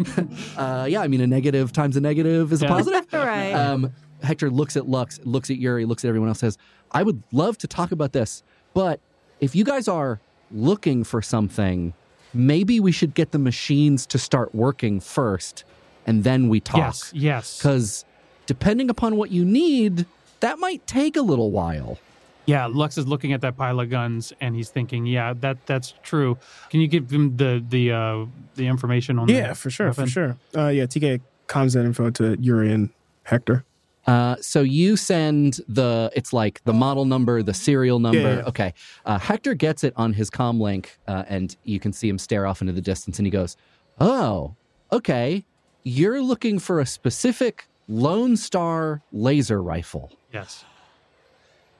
uh, 0.55 0.85
yeah. 0.89 1.01
I 1.01 1.07
mean, 1.07 1.21
a 1.21 1.27
negative 1.27 1.71
times 1.73 1.97
a 1.97 2.01
negative 2.01 2.51
is 2.51 2.61
a 2.61 2.67
positive. 2.67 3.05
right. 3.13 3.53
Um, 3.53 3.93
Hector 4.23 4.49
looks 4.49 4.75
at 4.75 4.87
Lux, 4.87 5.19
looks 5.23 5.49
at 5.49 5.57
Yuri, 5.57 5.85
looks 5.85 6.03
at 6.03 6.09
everyone 6.09 6.29
else, 6.29 6.39
says, 6.39 6.57
I 6.91 7.03
would 7.03 7.21
love 7.31 7.57
to 7.59 7.67
talk 7.67 7.91
about 7.91 8.13
this, 8.13 8.43
but 8.73 8.99
if 9.39 9.55
you 9.55 9.63
guys 9.63 9.87
are 9.87 10.19
looking 10.51 11.03
for 11.03 11.21
something, 11.21 11.93
maybe 12.37 12.79
we 12.79 12.91
should 12.91 13.13
get 13.13 13.31
the 13.31 13.39
machines 13.39 14.05
to 14.07 14.17
start 14.17 14.53
working 14.53 14.99
first 14.99 15.63
and 16.05 16.23
then 16.23 16.47
we 16.49 16.59
talk. 16.59 16.77
Yes, 16.77 17.11
yes. 17.13 17.57
Because 17.57 18.05
depending 18.45 18.89
upon 18.89 19.17
what 19.17 19.29
you 19.29 19.45
need, 19.45 20.05
that 20.39 20.57
might 20.59 20.85
take 20.87 21.15
a 21.15 21.21
little 21.21 21.51
while. 21.51 21.99
Yeah, 22.45 22.67
Lux 22.67 22.97
is 22.97 23.05
looking 23.05 23.33
at 23.33 23.41
that 23.41 23.57
pile 23.57 23.79
of 23.81 23.89
guns 23.89 24.31
and 24.39 24.55
he's 24.55 24.69
thinking, 24.69 25.05
"Yeah, 25.05 25.33
that 25.41 25.57
that's 25.65 25.93
true." 26.01 26.37
Can 26.69 26.79
you 26.79 26.87
give 26.87 27.11
him 27.11 27.35
the 27.35 27.61
the 27.67 27.91
uh, 27.91 28.25
the 28.55 28.67
information 28.67 29.19
on? 29.19 29.27
Yeah, 29.27 29.49
the 29.49 29.55
for 29.55 29.69
sure, 29.69 29.91
for 29.91 30.07
sure. 30.07 30.37
Uh, 30.55 30.67
yeah, 30.67 30.85
TK 30.85 31.19
comms 31.49 31.73
that 31.73 31.83
info 31.83 32.09
to 32.11 32.37
Yuri 32.39 32.71
and 32.71 32.89
Hector. 33.23 33.65
Uh, 34.07 34.37
so 34.39 34.61
you 34.61 34.95
send 34.95 35.59
the 35.67 36.09
it's 36.15 36.31
like 36.31 36.63
the 36.63 36.73
model 36.73 37.03
number, 37.03 37.43
the 37.43 37.53
serial 37.53 37.99
number. 37.99 38.19
Yeah, 38.19 38.35
yeah. 38.37 38.45
Okay. 38.45 38.73
Uh, 39.05 39.19
Hector 39.19 39.53
gets 39.53 39.83
it 39.83 39.93
on 39.97 40.13
his 40.13 40.29
commlink, 40.29 40.87
uh, 41.07 41.25
and 41.27 41.55
you 41.65 41.79
can 41.79 41.91
see 41.91 42.07
him 42.07 42.17
stare 42.17 42.47
off 42.47 42.61
into 42.61 42.71
the 42.73 42.81
distance, 42.81 43.19
and 43.19 43.27
he 43.27 43.31
goes, 43.31 43.57
"Oh, 43.99 44.55
okay. 44.93 45.43
You're 45.83 46.21
looking 46.21 46.57
for 46.57 46.79
a 46.79 46.85
specific 46.85 47.67
Lone 47.89 48.37
Star 48.37 49.01
laser 49.11 49.61
rifle." 49.61 50.11
Yes. 50.33 50.63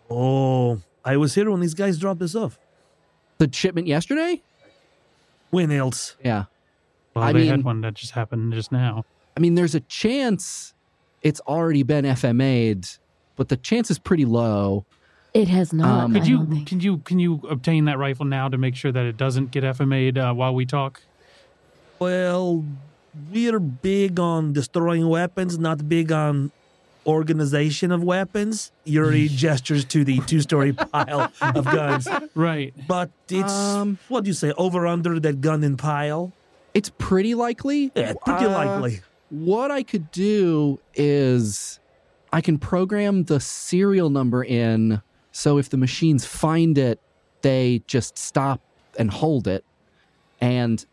Oh, 0.10 0.82
I 1.06 1.18
was 1.18 1.36
here 1.36 1.50
when 1.50 1.60
these 1.62 1.74
guys 1.74 1.98
dropped 1.98 2.20
this 2.20 2.36
off. 2.36 2.60
The 3.38 3.50
shipment 3.52 3.88
yesterday? 3.88 4.42
When 5.50 5.72
else? 5.72 6.16
Yeah. 6.24 6.46
Well, 7.14 7.24
I 7.24 7.32
they 7.32 7.40
mean- 7.42 7.50
had 7.50 7.64
one 7.64 7.82
that 7.82 7.94
just 7.94 8.12
happened 8.12 8.52
just 8.54 8.72
now. 8.72 9.06
I 9.36 9.40
mean, 9.40 9.56
there's 9.56 9.76
a 9.76 9.80
chance 9.82 10.74
it's 11.22 11.40
already 11.42 11.84
been 11.84 12.06
FMA'd, 12.06 12.98
but 13.36 13.50
the 13.50 13.58
chance 13.58 13.90
is 13.92 14.00
pretty 14.00 14.26
low. 14.26 14.86
It 15.34 15.48
has 15.50 15.74
not. 15.74 16.06
Um, 16.06 16.14
Could 16.14 16.28
you 16.28 16.46
think. 16.46 16.68
can 16.68 16.80
you 16.80 16.98
can 17.00 17.20
you 17.20 17.42
obtain 17.50 17.86
that 17.86 17.98
rifle 17.98 18.26
now 18.26 18.48
to 18.50 18.58
make 18.58 18.76
sure 18.76 18.92
that 18.92 19.06
it 19.06 19.18
doesn't 19.18 19.52
get 19.52 19.64
FMA'd 19.64 20.18
uh, 20.18 20.34
while 20.34 20.56
we 20.56 20.66
talk? 20.66 21.02
Well, 22.00 22.64
we're 23.32 23.60
big 23.60 24.20
on 24.20 24.54
destroying 24.54 25.08
weapons, 25.10 25.58
not 25.60 25.88
big 25.90 26.12
on 26.12 26.52
organization 27.06 27.92
of 27.92 28.04
weapons. 28.04 28.72
Yuri 28.84 29.28
gestures 29.28 29.86
to 29.86 30.04
the 30.04 30.20
two-story 30.22 30.74
pile 30.92 31.32
of 31.42 31.66
guns. 31.66 32.08
Right. 32.36 32.74
But 32.88 33.10
it's 33.30 33.52
Um, 33.54 33.98
what 34.10 34.24
do 34.24 34.30
you 34.30 34.34
say? 34.34 34.52
Over 34.58 34.86
under 34.88 35.20
that 35.20 35.42
gun 35.42 35.64
in 35.64 35.78
pile. 35.78 36.34
It's 36.74 36.92
pretty 36.98 37.34
likely. 37.34 37.92
Yeah, 37.96 38.14
pretty 38.26 38.46
Uh, 38.46 38.52
likely. 38.52 39.02
What 39.30 39.72
I 39.72 39.84
could 39.84 40.12
do 40.12 40.80
is 40.94 41.80
I 42.32 42.42
can 42.42 42.58
program 42.58 43.26
the 43.26 43.40
serial 43.40 44.10
number 44.10 44.44
in 44.44 45.02
so 45.38 45.60
if 45.60 45.70
the 45.70 45.78
machines 45.78 46.26
find 46.26 46.80
it, 46.80 47.00
they 47.44 47.84
just 47.86 48.18
stop 48.18 48.60
and 48.98 49.12
hold 49.12 49.48
it. 49.48 49.64
And 50.42 50.84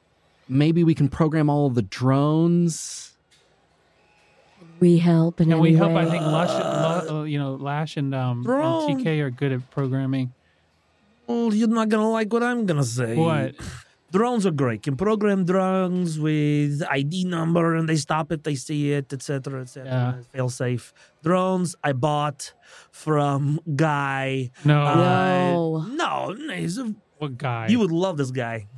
maybe 0.49 0.85
we 0.85 0.95
can 0.95 1.09
program 1.09 1.49
all 1.49 1.67
of 1.67 1.75
the 1.75 1.81
drones. 1.81 3.17
we 4.81 4.99
help 4.99 5.41
in 5.41 5.49
Can 5.49 5.61
we 5.61 5.73
help? 5.73 5.93
way? 5.93 6.03
I 6.03 6.11
think 6.11 6.23
Lush, 6.23 6.51
Lu- 7.09 7.21
uh, 7.21 7.23
you 7.25 7.39
know, 7.39 7.55
Lash 7.55 7.97
and 7.97 8.15
um, 8.15 8.45
and 8.47 9.01
TK 9.01 9.21
are 9.21 9.31
good 9.31 9.53
at 9.53 9.71
programming. 9.71 10.35
Well, 11.27 11.55
you're 11.55 11.69
not 11.69 11.89
gonna 11.89 12.11
like 12.11 12.31
what 12.31 12.43
I'm 12.43 12.67
gonna 12.67 12.85
say. 12.85 13.17
What? 13.17 13.55
Drones 14.15 14.47
are 14.47 14.53
great. 14.53 14.85
Can 14.85 14.97
program 14.97 15.45
drones 15.45 16.21
with 16.21 16.85
ID 16.89 17.25
number 17.25 17.75
and 17.75 17.89
they 17.89 17.97
stop 17.97 18.31
it, 18.31 18.45
they 18.45 18.55
see 18.55 18.93
it, 18.93 19.13
etc., 19.13 19.63
etc. 19.63 19.91
Yeah. 19.91 20.23
Fail 20.33 20.49
safe. 20.49 20.95
Drones 21.25 21.75
I 21.83 21.95
bought 21.95 22.53
from 22.93 23.59
guy. 23.75 24.53
No. 24.65 24.83
uh, 24.83 24.95
No. 25.89 26.29
no, 26.33 26.55
he's 26.55 26.79
a, 26.79 26.95
what 27.19 27.37
guy? 27.37 27.67
you 27.67 27.81
would 27.81 27.91
love 27.91 28.17
this 28.17 28.31
guy. 28.31 28.69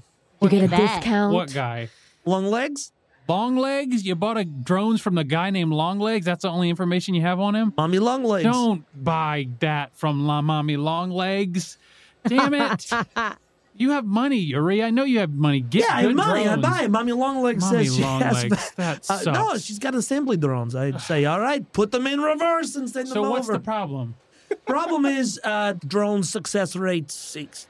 you 0.41 0.49
get 0.49 0.64
a 0.64 0.68
discount. 0.68 1.34
what 1.34 1.53
guy? 1.53 1.91
Long 2.24 2.47
legs, 2.47 2.93
Long 3.28 3.57
legs? 3.57 4.07
You 4.07 4.14
bought 4.14 4.39
a 4.39 4.45
drones 4.47 5.03
from 5.03 5.16
the 5.16 5.24
guy 5.24 5.51
named 5.51 5.72
Long 5.72 5.99
Legs? 5.99 6.24
That's 6.24 6.43
the 6.43 6.49
only 6.49 6.70
information 6.70 7.14
you 7.14 7.22
have 7.22 7.41
on 7.41 7.55
him? 7.55 7.74
mommy 7.76 7.99
long 7.99 8.24
legs. 8.24 8.45
Don't 8.45 8.84
buy 9.05 9.49
that 9.61 9.95
from 9.97 10.26
La 10.26 10.41
Mommy 10.41 10.78
Long 10.78 11.11
Legs. 11.11 11.76
Damn 12.26 12.55
it. 12.55 12.91
you 13.79 13.91
have 13.93 14.05
money, 14.05 14.39
Yuri. 14.39 14.83
I 14.83 14.91
know 14.91 15.05
you 15.05 15.18
have 15.20 15.31
money. 15.33 15.61
Get 15.61 15.83
yeah, 15.89 15.97
I 15.97 16.03
have 16.03 16.14
money. 16.14 16.41
I 16.49 16.57
drones. 16.57 16.62
buy. 16.62 16.87
Mommy 16.89 17.12
long 17.12 17.43
legs 17.43 17.62
Mommy 17.64 17.85
says 17.85 17.97
she 17.97 18.03
Long 18.03 18.20
has. 18.22 18.43
Legs. 18.45 18.70
That 18.77 18.99
Uh, 18.99 19.18
sucks. 19.18 19.27
no, 19.27 19.57
she's 19.59 19.79
got 19.79 19.95
assembly 19.95 20.37
drones. 20.37 20.74
I'd 20.74 21.01
say, 21.11 21.24
all 21.24 21.41
right, 21.41 21.70
put 21.72 21.93
them 21.93 22.07
in 22.07 22.20
reverse 22.20 22.77
and 22.77 22.89
send 22.91 23.09
so 23.09 23.14
them 23.22 23.31
what's 23.31 23.49
over. 23.49 23.59
the 23.59 23.64
problem? 23.64 24.14
problem 24.66 25.05
is 25.07 25.41
uh, 25.45 25.74
drone 25.87 26.22
success 26.22 26.77
rate 26.77 27.11
six. 27.11 27.66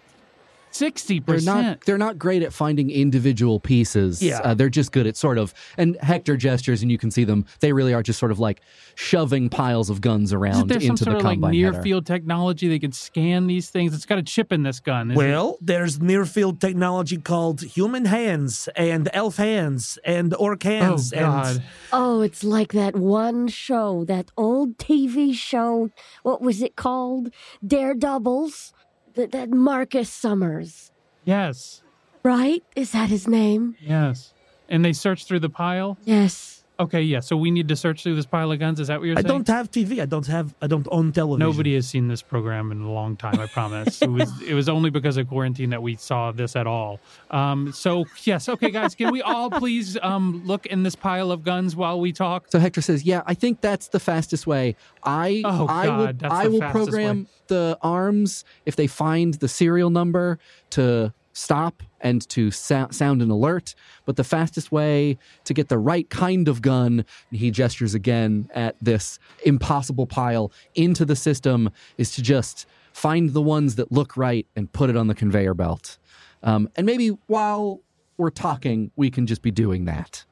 Sixty 0.77 1.20
They're 1.20 1.41
not 1.41 1.57
percent. 1.57 1.81
they're 1.87 1.99
not 1.99 2.18
great 2.18 2.43
at 2.43 2.53
finding 2.53 2.91
individual 2.91 3.59
pieces. 3.61 4.22
Yeah. 4.22 4.41
Uh, 4.43 4.55
they're 4.55 4.68
just 4.68 4.93
good 4.93 5.07
at 5.07 5.16
sort 5.16 5.39
of 5.39 5.55
and 5.79 5.97
Hector 6.03 6.37
gestures 6.37 6.83
and 6.83 6.91
you 6.91 6.99
can 6.99 7.11
see 7.11 7.24
them. 7.24 7.47
They 7.61 7.72
really 7.72 7.95
are 7.95 8.03
just 8.03 8.18
sort 8.18 8.31
of 8.33 8.39
like 8.39 8.61
shoving 8.95 9.49
piles 9.49 9.91
of 9.91 10.01
guns 10.01 10.29
Isn't 10.31 10.39
around 10.39 10.68
there 10.68 10.81
some 10.81 10.91
into 10.91 11.05
sort 11.05 11.14
the 11.14 11.18
of 11.18 11.24
like 11.41 11.53
near 11.53 11.72
header. 11.72 11.83
field 11.83 12.07
technology 12.07 12.68
they 12.68 12.79
can 12.79 12.93
scan 12.93 13.47
these 13.47 13.70
things? 13.70 13.95
It's 13.95 14.07
got 14.07 14.18
a 14.18 14.22
chip 14.22 14.53
in 14.53 14.62
this 14.62 14.81
gun. 14.81 15.11
Is 15.11 15.14
it- 15.14 15.18
Well, 15.18 15.59
there's 15.61 16.01
near 16.01 16.24
field 16.24 16.61
technology 16.61 17.16
called 17.18 17.62
human 17.62 18.05
hands 18.07 18.68
and 18.77 19.09
elf 19.12 19.37
hands 19.37 19.99
and 20.05 20.35
orc 20.35 20.62
hands. 20.62 21.12
oh 21.12 21.16
hands. 21.18 21.47
god, 21.49 21.57
And 21.57 21.62
Oh, 21.93 22.20
it's 22.20 22.43
like 22.45 22.72
that 22.72 22.97
one 22.97 23.49
show, 23.49 24.05
that 24.07 24.31
old 24.37 24.79
TV 24.79 25.33
show. 25.35 25.91
What 26.22 26.41
was 26.43 26.62
it 26.62 26.77
called? 26.77 27.31
Daredevils. 27.66 28.72
That, 29.17 29.33
that 29.33 29.51
Marcus 29.51 30.09
Summers, 30.11 30.93
yes, 31.25 31.83
right? 32.23 32.62
Is 32.77 32.93
that 32.93 33.09
his 33.09 33.27
name? 33.27 33.77
yes. 33.81 34.33
And 34.69 34.85
they 34.85 34.93
search 34.93 35.25
through 35.27 35.41
the 35.41 35.49
pile. 35.49 35.97
Yes. 36.05 36.64
Okay, 36.79 37.01
yeah. 37.03 37.20
So 37.20 37.37
we 37.37 37.51
need 37.51 37.68
to 37.68 37.77
search 37.77 38.03
through 38.03 38.16
this 38.16 38.27
pile 38.27 38.53
of 38.53 38.59
guns. 38.59 38.81
Is 38.81 38.89
that 38.89 39.01
what 39.01 39.07
you're 39.07 39.14
I 39.18 39.22
saying? 39.22 39.27
I 39.27 39.35
don't 39.35 39.49
have 39.49 39.70
TV. 39.70 40.01
I 40.03 40.05
don't 40.07 40.27
have. 40.27 40.55
I 40.61 40.66
don't 40.66 40.87
own 40.91 41.11
television. 41.12 41.39
Nobody 41.39 41.74
has 41.74 41.89
seen 41.89 42.09
this 42.09 42.20
program 42.20 42.70
in 42.70 42.83
a 42.83 42.93
long 42.93 43.16
time. 43.16 43.41
I 43.41 43.47
promise. 43.47 44.03
it 44.03 44.11
was 44.11 44.31
it 44.43 44.55
was 44.55 44.68
only 44.68 44.91
because 44.91 45.16
of 45.16 45.29
quarantine 45.29 45.70
that 45.70 45.83
we 45.83 45.97
saw 45.97 46.33
this 46.33 46.55
at 46.55 46.66
all. 46.66 47.01
Um, 47.31 47.72
so 47.72 48.05
yes, 48.24 48.49
okay, 48.49 48.70
guys, 48.70 48.95
can 48.95 49.11
we 49.11 49.22
all 49.22 49.51
please 49.51 49.97
um, 50.03 50.43
look 50.45 50.66
in 50.66 50.83
this 50.83 50.95
pile 50.95 51.31
of 51.31 51.43
guns 51.43 51.74
while 51.74 51.99
we 51.99 52.12
talk? 52.12 52.51
So 52.51 52.59
Hector 52.59 52.83
says, 52.83 53.05
"Yeah, 53.05 53.22
I 53.27 53.33
think 53.35 53.62
that's 53.62 53.89
the 53.89 54.01
fastest 54.01 54.47
way. 54.47 54.77
I 55.03 55.43
Oh, 55.45 55.66
I 55.66 55.89
will 55.89 56.07
God, 56.07 56.18
that's 56.18 56.35
I 56.35 56.45
the 56.45 56.51
will 56.51 56.61
fastest 56.61 56.89
program 56.91 57.27
the 57.49 57.79
arms 57.81 58.45
if 58.66 58.77
they 58.77 58.87
find 58.87 59.35
the 59.35 59.49
serial 59.49 59.89
number 59.89 60.39
to 60.70 61.12
stop 61.33 61.83
and 62.01 62.28
to 62.28 62.51
sou- 62.51 62.88
sound 62.90 63.22
an 63.22 63.30
alert. 63.30 63.74
But 64.05 64.16
the 64.16 64.24
fastest 64.24 64.70
way 64.72 65.18
to 65.44 65.55
get 65.55 65.68
the 65.68 65.78
right 65.78 66.09
kind 66.11 66.49
of 66.49 66.62
gun, 66.62 67.05
and 67.30 67.38
he 67.38 67.51
gestures 67.51 67.94
again 67.94 68.49
at 68.55 68.76
this 68.80 69.18
impossible 69.44 70.07
pile 70.07 70.53
into 70.74 71.05
the 71.05 71.16
system, 71.16 71.70
is 71.99 72.14
to 72.16 72.22
just 72.22 72.66
find 72.92 73.32
the 73.32 73.42
ones 73.42 73.76
that 73.76 73.92
look 73.92 74.16
right 74.16 74.47
and 74.57 74.72
put 74.72 74.90
it 74.90 74.97
on 74.97 75.07
the 75.07 75.14
conveyor 75.14 75.55
belt. 75.55 75.99
Um, 76.42 76.68
and 76.76 76.86
maybe 76.86 77.09
while 77.26 77.80
we're 78.16 78.30
talking, 78.30 78.90
we 78.97 79.11
can 79.11 79.26
just 79.26 79.42
be 79.42 79.51
doing 79.51 79.84
that." 79.86 80.24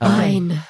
Um, 0.00 0.10
Fine. 0.10 0.62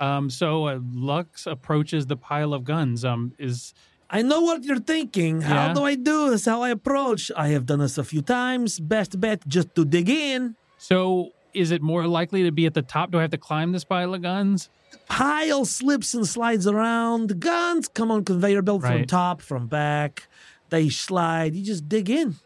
Um, 0.00 0.30
so 0.30 0.66
uh, 0.66 0.78
Lux 0.94 1.46
approaches 1.46 2.06
the 2.06 2.16
pile 2.16 2.54
of 2.54 2.64
guns. 2.64 3.04
Um, 3.04 3.32
is 3.38 3.74
I 4.10 4.22
know 4.22 4.40
what 4.40 4.64
you're 4.64 4.80
thinking. 4.80 5.40
How 5.42 5.68
Yeah. 5.68 5.74
do 5.74 5.84
I 5.84 5.94
do 5.94 6.30
this? 6.30 6.44
How 6.46 6.62
I 6.62 6.70
approach? 6.70 7.30
I 7.36 7.48
have 7.48 7.64
done 7.66 7.78
this 7.78 7.96
a 7.96 8.04
few 8.04 8.22
times. 8.22 8.80
Best 8.80 9.20
bet 9.20 9.46
just 9.46 9.74
to 9.76 9.84
dig 9.84 10.08
in. 10.08 10.56
so 10.78 11.30
is 11.52 11.70
it 11.72 11.82
more 11.82 12.06
likely 12.06 12.42
to 12.44 12.52
be 12.52 12.64
at 12.66 12.74
the 12.74 12.82
top? 12.82 13.10
Do 13.10 13.18
I 13.18 13.22
have 13.22 13.30
to 13.32 13.38
climb 13.38 13.72
this 13.72 13.84
pile 13.84 14.14
of 14.14 14.22
guns? 14.22 14.68
Pile 15.08 15.64
slips 15.64 16.14
and 16.14 16.26
slides 16.26 16.66
around. 16.66 17.40
Guns 17.40 17.88
come 17.88 18.10
on 18.10 18.24
conveyor 18.24 18.62
belt 18.62 18.82
from 18.82 19.04
top, 19.06 19.40
from 19.42 19.66
back. 19.66 20.28
They 20.70 20.88
slide. 20.88 21.54
You 21.54 21.64
just 21.64 21.88
dig 21.88 22.08
in. 22.08 22.36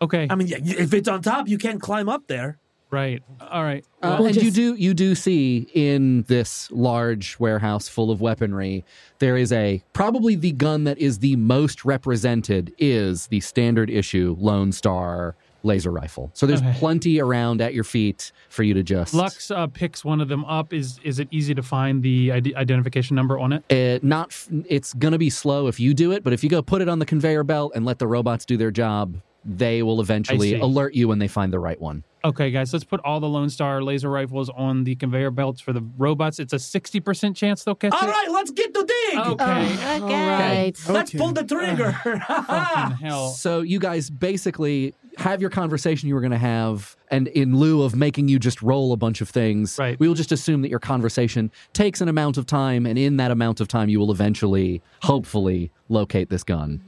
Okay, 0.00 0.26
I 0.30 0.34
mean, 0.34 0.46
yeah, 0.48 0.58
if 0.62 0.94
it's 0.94 1.08
on 1.08 1.22
top, 1.22 1.48
you 1.48 1.58
can't 1.58 1.80
climb 1.80 2.08
up 2.08 2.26
there. 2.26 2.58
Right. 2.90 3.22
All 3.40 3.62
right. 3.62 3.84
Uh, 4.02 4.16
Well, 4.18 4.26
and 4.28 4.36
you 4.36 4.50
do 4.50 4.74
you 4.74 4.94
do 4.94 5.14
see 5.14 5.68
in 5.74 6.22
this 6.28 6.70
large 6.70 7.38
warehouse 7.38 7.88
full 7.88 8.10
of 8.10 8.20
weaponry, 8.20 8.84
there 9.18 9.36
is 9.36 9.52
a 9.52 9.82
probably 9.92 10.34
the 10.36 10.52
gun 10.52 10.84
that 10.84 10.98
is 10.98 11.18
the 11.18 11.36
most 11.36 11.84
represented 11.84 12.72
is 12.78 13.26
the 13.28 13.40
standard 13.40 13.90
issue 13.90 14.36
Lone 14.38 14.72
Star 14.72 15.34
laser 15.64 15.90
rifle. 15.90 16.30
So 16.34 16.46
there's 16.46 16.60
Okay. 16.62 16.72
plenty 16.78 17.20
around 17.20 17.60
at 17.60 17.74
your 17.74 17.82
feet 17.82 18.30
for 18.48 18.62
you 18.62 18.74
to 18.74 18.82
just 18.84 19.12
Lux 19.12 19.50
uh, 19.50 19.66
picks 19.66 20.04
one 20.04 20.20
of 20.20 20.28
them 20.28 20.44
up. 20.44 20.72
Is 20.72 21.00
is 21.02 21.18
it 21.18 21.26
easy 21.32 21.52
to 21.54 21.62
find 21.64 22.00
the 22.02 22.30
ID- 22.32 22.54
identification 22.54 23.16
number 23.16 23.38
on 23.40 23.52
it? 23.52 23.64
Uh, 23.70 23.98
not 24.06 24.28
f- 24.30 24.48
it's 24.68 24.94
gonna 24.94 25.18
be 25.18 25.30
slow 25.30 25.66
if 25.66 25.80
you 25.80 25.94
do 25.94 26.12
it, 26.12 26.22
but 26.22 26.32
if 26.32 26.44
you 26.44 26.48
go 26.48 26.62
put 26.62 26.80
it 26.80 26.88
on 26.88 27.00
the 27.00 27.06
conveyor 27.06 27.42
belt 27.42 27.72
and 27.74 27.84
let 27.84 27.98
the 27.98 28.06
robots 28.06 28.44
do 28.44 28.56
their 28.56 28.70
job, 28.70 29.16
they 29.44 29.82
will 29.82 30.00
eventually 30.00 30.54
alert 30.54 30.94
you 30.94 31.08
when 31.08 31.18
they 31.18 31.28
find 31.28 31.52
the 31.52 31.58
right 31.58 31.80
one. 31.80 32.04
Okay, 32.24 32.50
guys, 32.50 32.72
let's 32.72 32.84
put 32.84 33.00
all 33.04 33.20
the 33.20 33.28
Lone 33.28 33.48
Star 33.48 33.80
laser 33.82 34.10
rifles 34.10 34.50
on 34.50 34.84
the 34.84 34.96
conveyor 34.96 35.30
belts 35.30 35.60
for 35.60 35.72
the 35.72 35.82
robots. 35.96 36.38
It's 36.40 36.52
a 36.52 36.58
sixty 36.58 36.98
percent 37.00 37.36
chance 37.36 37.62
they'll 37.64 37.74
catch 37.76 37.92
All 37.92 38.08
it. 38.08 38.10
right, 38.10 38.28
let's 38.30 38.50
get 38.50 38.74
to 38.74 38.84
dig. 38.84 39.18
Okay. 39.18 39.44
Oh, 39.44 40.02
okay. 40.04 40.14
All 40.14 40.26
right. 40.28 40.72
Let's 40.88 41.12
pull 41.12 41.32
the 41.32 41.44
trigger. 41.44 41.92
Fucking 42.26 42.96
hell. 42.96 43.28
So 43.30 43.60
you 43.60 43.78
guys 43.78 44.10
basically 44.10 44.94
have 45.16 45.40
your 45.40 45.50
conversation 45.50 46.08
you 46.08 46.14
were 46.14 46.20
going 46.20 46.30
to 46.32 46.38
have, 46.38 46.96
and 47.10 47.28
in 47.28 47.56
lieu 47.56 47.82
of 47.82 47.94
making 47.96 48.28
you 48.28 48.38
just 48.38 48.62
roll 48.62 48.92
a 48.92 48.96
bunch 48.96 49.20
of 49.20 49.28
things, 49.28 49.76
Right. 49.78 49.98
we 49.98 50.06
will 50.06 50.14
just 50.14 50.30
assume 50.32 50.62
that 50.62 50.68
your 50.70 50.78
conversation 50.78 51.50
takes 51.72 52.00
an 52.00 52.08
amount 52.08 52.36
of 52.36 52.46
time, 52.46 52.86
and 52.86 52.98
in 52.98 53.16
that 53.16 53.30
amount 53.32 53.60
of 53.60 53.66
time, 53.68 53.88
you 53.88 53.98
will 53.98 54.12
eventually, 54.12 54.80
hopefully, 55.02 55.70
locate 55.88 56.30
this 56.30 56.44
gun. 56.44 56.82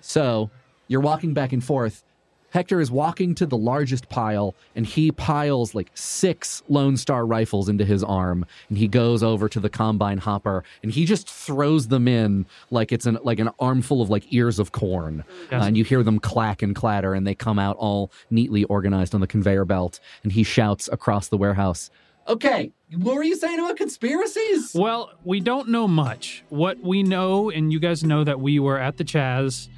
So 0.00 0.50
you're 0.88 1.00
walking 1.00 1.34
back 1.34 1.52
and 1.52 1.62
forth. 1.62 2.04
Hector 2.52 2.80
is 2.80 2.90
walking 2.90 3.34
to 3.36 3.46
the 3.46 3.56
largest 3.56 4.08
pile 4.08 4.54
and 4.76 4.86
he 4.86 5.10
piles 5.10 5.74
like 5.74 5.90
six 5.94 6.62
Lone 6.68 6.96
Star 6.96 7.24
rifles 7.24 7.68
into 7.68 7.84
his 7.84 8.04
arm 8.04 8.44
and 8.68 8.78
he 8.78 8.88
goes 8.88 9.22
over 9.22 9.48
to 9.48 9.58
the 9.58 9.70
combine 9.70 10.18
hopper 10.18 10.62
and 10.82 10.92
he 10.92 11.04
just 11.04 11.28
throws 11.28 11.88
them 11.88 12.06
in 12.06 12.46
like 12.70 12.92
it's 12.92 13.06
an 13.06 13.18
like 13.22 13.38
an 13.38 13.50
armful 13.58 14.02
of 14.02 14.10
like 14.10 14.32
ears 14.32 14.58
of 14.58 14.72
corn. 14.72 15.24
Yes. 15.50 15.62
Uh, 15.62 15.66
and 15.66 15.76
you 15.76 15.84
hear 15.84 16.02
them 16.02 16.18
clack 16.18 16.62
and 16.62 16.76
clatter 16.76 17.14
and 17.14 17.26
they 17.26 17.34
come 17.34 17.58
out 17.58 17.76
all 17.76 18.12
neatly 18.30 18.64
organized 18.64 19.14
on 19.14 19.20
the 19.20 19.26
conveyor 19.26 19.64
belt 19.64 19.98
and 20.22 20.32
he 20.32 20.42
shouts 20.42 20.88
across 20.92 21.28
the 21.28 21.38
warehouse, 21.38 21.90
"Okay, 22.28 22.72
what 22.98 23.14
were 23.16 23.22
you 23.22 23.36
saying 23.36 23.58
about 23.58 23.76
conspiracies?" 23.76 24.72
Well, 24.74 25.10
we 25.24 25.40
don't 25.40 25.68
know 25.68 25.88
much. 25.88 26.44
What 26.48 26.78
we 26.82 27.02
know, 27.02 27.50
and 27.50 27.72
you 27.72 27.80
guys 27.80 28.04
know 28.04 28.24
that 28.24 28.40
we 28.40 28.58
were 28.58 28.78
at 28.78 28.96
the 28.96 29.04
Chaz, 29.04 29.68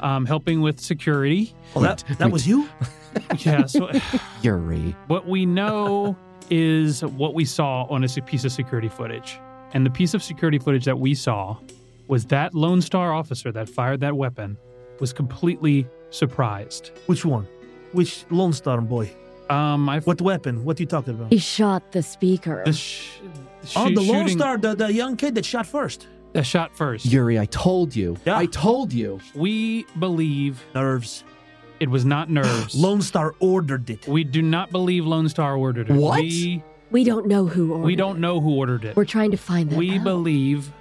um, 0.00 0.26
helping 0.26 0.60
with 0.62 0.80
security. 0.80 1.54
Well, 1.74 1.82
that, 1.84 2.04
that 2.18 2.30
was 2.30 2.46
you? 2.46 2.68
Yeah. 3.44 3.66
So 3.66 3.90
Yuri. 4.42 4.96
what 5.06 5.28
we 5.28 5.44
know 5.44 6.16
is 6.48 7.04
what 7.04 7.34
we 7.34 7.44
saw 7.44 7.84
on 7.84 8.02
a 8.04 8.08
piece 8.08 8.44
of 8.46 8.52
security 8.52 8.88
footage, 8.88 9.38
and 9.74 9.84
the 9.84 9.90
piece 9.90 10.14
of 10.14 10.22
security 10.22 10.58
footage 10.58 10.86
that 10.86 10.98
we 10.98 11.14
saw 11.14 11.58
was 12.08 12.24
that 12.26 12.54
Lone 12.54 12.80
Star 12.80 13.12
officer 13.12 13.52
that 13.52 13.68
fired 13.68 14.00
that 14.00 14.16
weapon 14.16 14.56
was 14.98 15.12
completely 15.12 15.86
surprised. 16.10 16.90
Which 17.06 17.24
one? 17.24 17.46
Which 17.92 18.24
Lone 18.30 18.52
Star 18.52 18.80
boy? 18.80 19.14
Um, 19.52 19.88
I 19.88 20.00
What 20.00 20.20
weapon? 20.20 20.64
What 20.64 20.78
are 20.78 20.82
you 20.82 20.86
talking 20.86 21.14
about? 21.14 21.30
He 21.32 21.38
shot 21.38 21.92
the 21.92 22.02
speaker. 22.02 22.62
the 22.64 22.72
sh- 22.72 23.08
Oh, 23.76 23.86
shoot- 23.86 23.94
the 23.94 24.00
Lone 24.00 24.22
shooting- 24.26 24.38
Star, 24.38 24.56
the, 24.58 24.74
the 24.74 24.92
young 24.92 25.16
kid 25.16 25.34
that 25.36 25.44
shot 25.44 25.66
first. 25.66 26.08
that 26.32 26.44
shot 26.46 26.74
first. 26.76 27.04
Yuri, 27.06 27.38
I 27.38 27.44
told 27.46 27.94
you. 27.94 28.16
Yeah. 28.24 28.36
I 28.38 28.46
told 28.46 28.92
you. 28.92 29.20
We 29.34 29.84
believe 29.98 30.64
Nerves. 30.74 31.22
it 31.78 31.88
was 31.90 32.04
not 32.04 32.28
nerves. 32.40 32.74
Lone 32.74 33.02
Star 33.02 33.34
ordered 33.38 33.88
it. 33.90 34.08
We 34.08 34.24
do 34.24 34.42
not 34.42 34.70
believe 34.72 35.06
Lone 35.06 35.28
Star 35.28 35.56
ordered 35.56 35.90
it. 35.90 35.94
What? 35.94 36.20
We, 36.22 36.62
we 36.90 37.04
don't 37.04 37.26
know 37.26 37.46
who 37.46 37.72
ordered 37.72 37.84
we 37.86 37.94
don't 37.96 38.16
it. 38.16 38.20
know 38.20 38.40
who 38.40 38.50
ordered 38.56 38.84
it. 38.84 38.96
We're 38.96 39.04
trying 39.04 39.30
to 39.32 39.36
find 39.36 39.70
that 39.70 39.76
We 39.78 39.98
out. 39.98 40.04
believe 40.04 40.72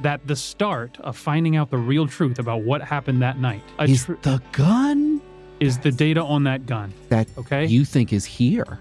that 0.00 0.26
the 0.26 0.36
start 0.36 0.96
of 1.00 1.16
finding 1.18 1.56
out 1.56 1.70
the 1.70 1.76
real 1.78 2.06
truth 2.06 2.38
about 2.38 2.62
what 2.62 2.80
happened 2.80 3.20
that 3.20 3.38
night 3.38 3.62
a 3.78 3.84
Is 3.84 4.06
tr- 4.06 4.14
the 4.22 4.40
gun 4.52 5.19
is 5.60 5.78
the 5.78 5.92
data 5.92 6.22
on 6.22 6.44
that 6.44 6.66
gun. 6.66 6.92
that 7.10 7.28
Okay, 7.38 7.66
you 7.66 7.84
think 7.84 8.12
is 8.12 8.24
here? 8.24 8.78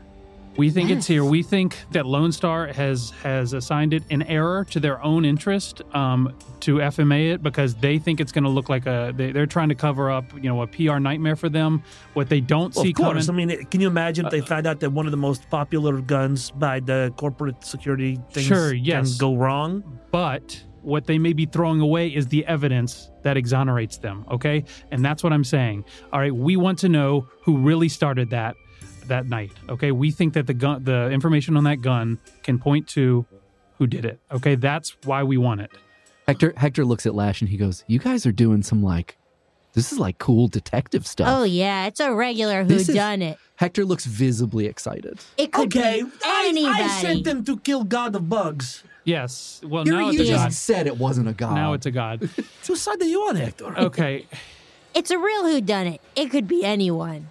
we 0.58 0.70
think 0.70 0.90
it's 0.90 1.08
here. 1.08 1.24
We 1.24 1.42
think 1.42 1.78
that 1.92 2.06
Lone 2.06 2.34
Star 2.34 2.68
has 2.68 3.12
has 3.24 3.54
assigned 3.54 3.94
it 3.94 4.04
an 4.10 4.24
error 4.24 4.66
to 4.72 4.80
their 4.82 5.02
own 5.02 5.24
interest 5.24 5.82
um, 5.94 6.36
to 6.62 6.78
FMA 6.78 7.34
it 7.36 7.42
because 7.44 7.76
they 7.76 7.98
think 7.98 8.20
it's 8.20 8.34
going 8.34 8.44
to 8.44 8.50
look 8.50 8.68
like 8.68 8.86
a. 8.86 9.14
They, 9.16 9.32
they're 9.32 9.46
trying 9.46 9.70
to 9.70 9.76
cover 9.76 10.12
up, 10.12 10.26
you 10.34 10.50
know, 10.50 10.62
a 10.62 10.68
PR 10.68 10.98
nightmare 11.00 11.38
for 11.38 11.48
them. 11.48 11.82
What 12.14 12.28
they 12.28 12.42
don't 12.42 12.76
Well, 12.76 12.84
see 12.84 12.90
of 12.90 12.96
course. 12.98 13.28
coming. 13.28 13.50
I 13.52 13.56
mean, 13.56 13.66
can 13.68 13.80
you 13.80 13.88
imagine 13.88 14.26
if 14.26 14.32
they 14.32 14.42
found 14.42 14.68
out 14.68 14.82
that 14.82 14.90
one 14.92 15.06
of 15.06 15.12
the 15.12 15.18
most 15.18 15.50
popular 15.50 16.02
guns 16.02 16.52
by 16.52 16.82
the 16.82 17.14
corporate 17.16 17.64
security 17.64 18.20
things 18.32 18.48
Sure, 18.48 18.74
yes. 18.74 19.12
can 19.12 19.18
go 19.18 19.36
wrong? 19.38 19.82
but 20.12 20.62
what 20.84 21.06
they 21.08 21.18
may 21.18 21.34
be 21.34 21.46
throwing 21.46 21.82
away 21.82 22.08
is 22.08 22.28
the 22.28 22.46
evidence 22.46 23.10
that 23.24 23.38
exonerates 23.38 23.98
them 23.98 24.26
okay 24.32 24.64
and 24.92 25.04
that's 25.04 25.24
what 25.24 25.34
i'm 25.34 25.44
saying 25.44 25.84
all 26.14 26.20
right 26.20 26.34
we 26.36 26.56
want 26.58 26.78
to 26.80 26.90
know 26.90 27.28
who 27.44 27.58
really 27.58 27.90
started 27.90 28.30
that 28.30 28.56
that 29.08 29.28
night 29.28 29.52
okay 29.70 29.92
we 29.92 30.12
think 30.12 30.34
that 30.34 30.48
the 30.48 30.54
gun 30.54 30.84
the 30.84 31.10
information 31.10 31.58
on 31.58 31.64
that 31.64 31.82
gun 31.82 32.20
can 32.44 32.60
point 32.60 32.88
to 32.88 33.26
who 33.78 33.88
did 33.88 34.06
it 34.06 34.20
okay 34.32 34.56
that's 34.56 34.96
why 35.06 35.24
we 35.24 35.38
want 35.38 35.62
it 35.62 35.72
Hector 36.28 36.54
Hector 36.58 36.86
looks 36.86 37.08
at 37.08 37.16
Lash 37.16 37.42
and 37.42 37.50
he 37.50 37.58
goes, 37.58 37.84
"You 37.88 37.98
guys 37.98 38.24
are 38.28 38.32
doing 38.32 38.62
some 38.62 38.84
like 38.84 39.18
this 39.74 39.92
is 39.92 39.98
like 39.98 40.20
cool 40.20 40.48
detective 40.48 41.08
stuff." 41.08 41.28
Oh 41.28 41.42
yeah, 41.44 41.88
it's 41.88 42.00
a 42.00 42.14
regular 42.14 42.62
who 42.62 42.70
This 42.70 42.88
is- 42.88 42.94
done 42.94 43.24
it. 43.24 43.40
Hector 43.56 43.84
looks 43.84 44.06
visibly 44.06 44.68
excited. 44.68 45.18
It 45.38 45.52
could 45.52 45.76
Okay, 45.76 46.04
be 46.04 46.10
I. 46.24 46.72
I 46.86 46.88
sent 47.02 47.24
them 47.24 47.44
to 47.46 47.58
kill 47.58 47.84
God 47.84 48.16
of 48.16 48.30
Bugs. 48.30 48.84
Yes 49.06 49.62
well 49.66 49.86
Yuri, 49.88 49.98
now 50.04 50.10
it's 50.10 50.18
you 50.18 50.24
a 50.24 50.28
just 50.28 50.44
god 50.46 50.54
said 50.54 50.88
it 50.88 50.98
wasn't 50.98 51.28
a 51.28 51.34
god. 51.34 51.56
now 51.56 51.74
it's 51.74 51.86
a 51.86 51.92
god 51.92 52.30
Whose 52.68 52.82
side 52.82 53.02
are 53.02 53.06
you 53.06 53.22
on, 53.28 53.36
Hector? 53.36 53.78
okay 53.78 54.26
It's 54.94 55.12
a 55.12 55.18
real 55.18 55.44
who 55.48 55.62
done 55.62 55.86
it. 55.88 56.02
It 56.16 56.32
could 56.32 56.48
be 56.48 56.66
anyone. 56.66 57.30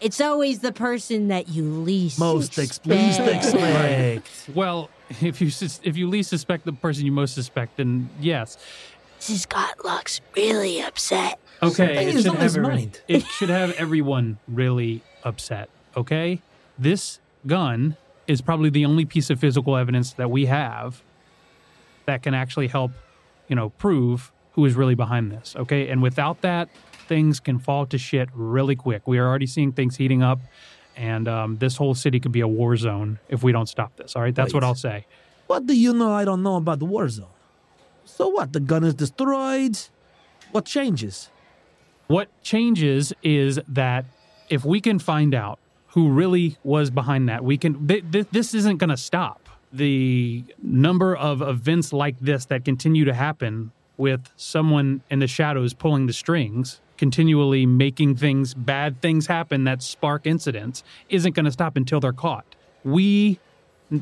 It's 0.00 0.20
always 0.20 0.60
the 0.60 0.72
person 0.72 1.28
that 1.28 1.48
you 1.48 1.62
least 1.64 2.18
Most 2.18 2.58
ex- 2.58 2.80
least 2.84 3.20
expect. 3.20 3.44
expect. 3.44 4.56
well 4.56 4.90
if 5.22 5.40
you 5.40 5.50
sus- 5.50 5.80
if 5.84 5.96
you 5.96 6.08
least 6.08 6.30
suspect 6.30 6.64
the 6.64 6.72
person 6.72 7.04
you 7.06 7.12
most 7.12 7.34
suspect 7.34 7.76
then 7.76 8.08
yes 8.20 8.56
This 9.18 9.28
has 9.28 9.46
got 9.46 9.84
Lux 9.84 10.20
really 10.36 10.82
upset. 10.82 11.38
Okay, 11.62 11.70
Something 11.70 12.08
it 12.08 12.14
is 12.14 12.22
should, 12.22 12.30
on 12.30 12.36
have 12.36 12.42
his 12.42 12.56
every- 12.56 12.68
mind. 12.68 13.00
it 13.08 13.24
should 13.26 13.48
have 13.48 13.70
everyone 13.72 14.38
really 14.48 15.02
upset. 15.24 15.68
Okay, 15.96 16.42
this 16.78 17.18
gun 17.46 17.96
is 18.26 18.40
probably 18.40 18.70
the 18.70 18.84
only 18.84 19.04
piece 19.04 19.30
of 19.30 19.38
physical 19.38 19.76
evidence 19.76 20.12
that 20.14 20.30
we 20.30 20.46
have 20.46 21.02
that 22.06 22.22
can 22.22 22.34
actually 22.34 22.68
help, 22.68 22.92
you 23.48 23.56
know, 23.56 23.70
prove 23.70 24.32
who 24.52 24.64
is 24.64 24.74
really 24.74 24.94
behind 24.94 25.30
this. 25.30 25.54
Okay, 25.56 25.88
and 25.88 26.02
without 26.02 26.40
that, 26.40 26.68
things 27.08 27.40
can 27.40 27.58
fall 27.58 27.86
to 27.86 27.98
shit 27.98 28.28
really 28.32 28.76
quick. 28.76 29.06
We 29.06 29.18
are 29.18 29.26
already 29.26 29.46
seeing 29.46 29.72
things 29.72 29.96
heating 29.96 30.22
up, 30.22 30.40
and 30.96 31.28
um, 31.28 31.58
this 31.58 31.76
whole 31.76 31.94
city 31.94 32.20
could 32.20 32.32
be 32.32 32.40
a 32.40 32.48
war 32.48 32.76
zone 32.76 33.18
if 33.28 33.42
we 33.42 33.52
don't 33.52 33.68
stop 33.68 33.96
this. 33.96 34.16
All 34.16 34.22
right, 34.22 34.34
that's 34.34 34.54
what 34.54 34.64
I'll 34.64 34.74
say. 34.74 35.06
What 35.46 35.66
do 35.66 35.76
you 35.76 35.92
know 35.92 36.12
I 36.12 36.24
don't 36.24 36.42
know 36.42 36.56
about 36.56 36.78
the 36.78 36.86
war 36.86 37.08
zone? 37.08 37.28
So 38.04 38.28
what? 38.28 38.52
The 38.52 38.60
gun 38.60 38.82
is 38.84 38.94
destroyed. 38.94 39.78
What 40.52 40.64
changes? 40.64 41.30
What 42.06 42.28
changes 42.42 43.12
is 43.22 43.60
that 43.68 44.06
if 44.48 44.64
we 44.64 44.80
can 44.80 44.98
find 44.98 45.34
out 45.34 45.58
who 45.96 46.10
really 46.10 46.58
was 46.62 46.90
behind 46.90 47.26
that, 47.26 47.42
we 47.42 47.56
can. 47.56 47.88
Th- 47.88 48.04
th- 48.12 48.26
this 48.30 48.52
isn't 48.52 48.76
going 48.76 48.90
to 48.90 48.98
stop. 48.98 49.48
The 49.72 50.44
number 50.62 51.16
of 51.16 51.40
events 51.40 51.90
like 51.90 52.20
this 52.20 52.44
that 52.46 52.66
continue 52.66 53.06
to 53.06 53.14
happen 53.14 53.72
with 53.96 54.30
someone 54.36 55.00
in 55.10 55.20
the 55.20 55.26
shadows 55.26 55.72
pulling 55.72 56.06
the 56.06 56.12
strings, 56.12 56.82
continually 56.98 57.64
making 57.64 58.16
things, 58.16 58.52
bad 58.52 59.00
things 59.00 59.26
happen 59.28 59.64
that 59.64 59.82
spark 59.82 60.26
incidents, 60.26 60.84
isn't 61.08 61.34
going 61.34 61.46
to 61.46 61.50
stop 61.50 61.78
until 61.78 61.98
they're 61.98 62.12
caught. 62.12 62.44
We 62.84 63.40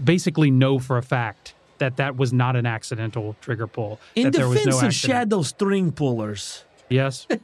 basically 0.03 0.51
know 0.51 0.81
for 0.81 0.99
a 0.99 1.03
fact 1.03 1.55
that 1.79 1.97
that 1.99 2.17
was 2.17 2.33
not 2.33 2.57
an 2.57 2.67
accidental 2.67 3.37
trigger 3.41 3.69
pull. 3.69 4.01
In 4.17 4.25
that 4.25 4.33
there 4.33 4.49
was 4.49 4.59
defense 4.59 4.83
no 4.83 4.89
of 4.89 4.95
shadow 4.95 5.43
string 5.43 5.93
pullers, 5.93 6.65
Yes. 6.89 7.29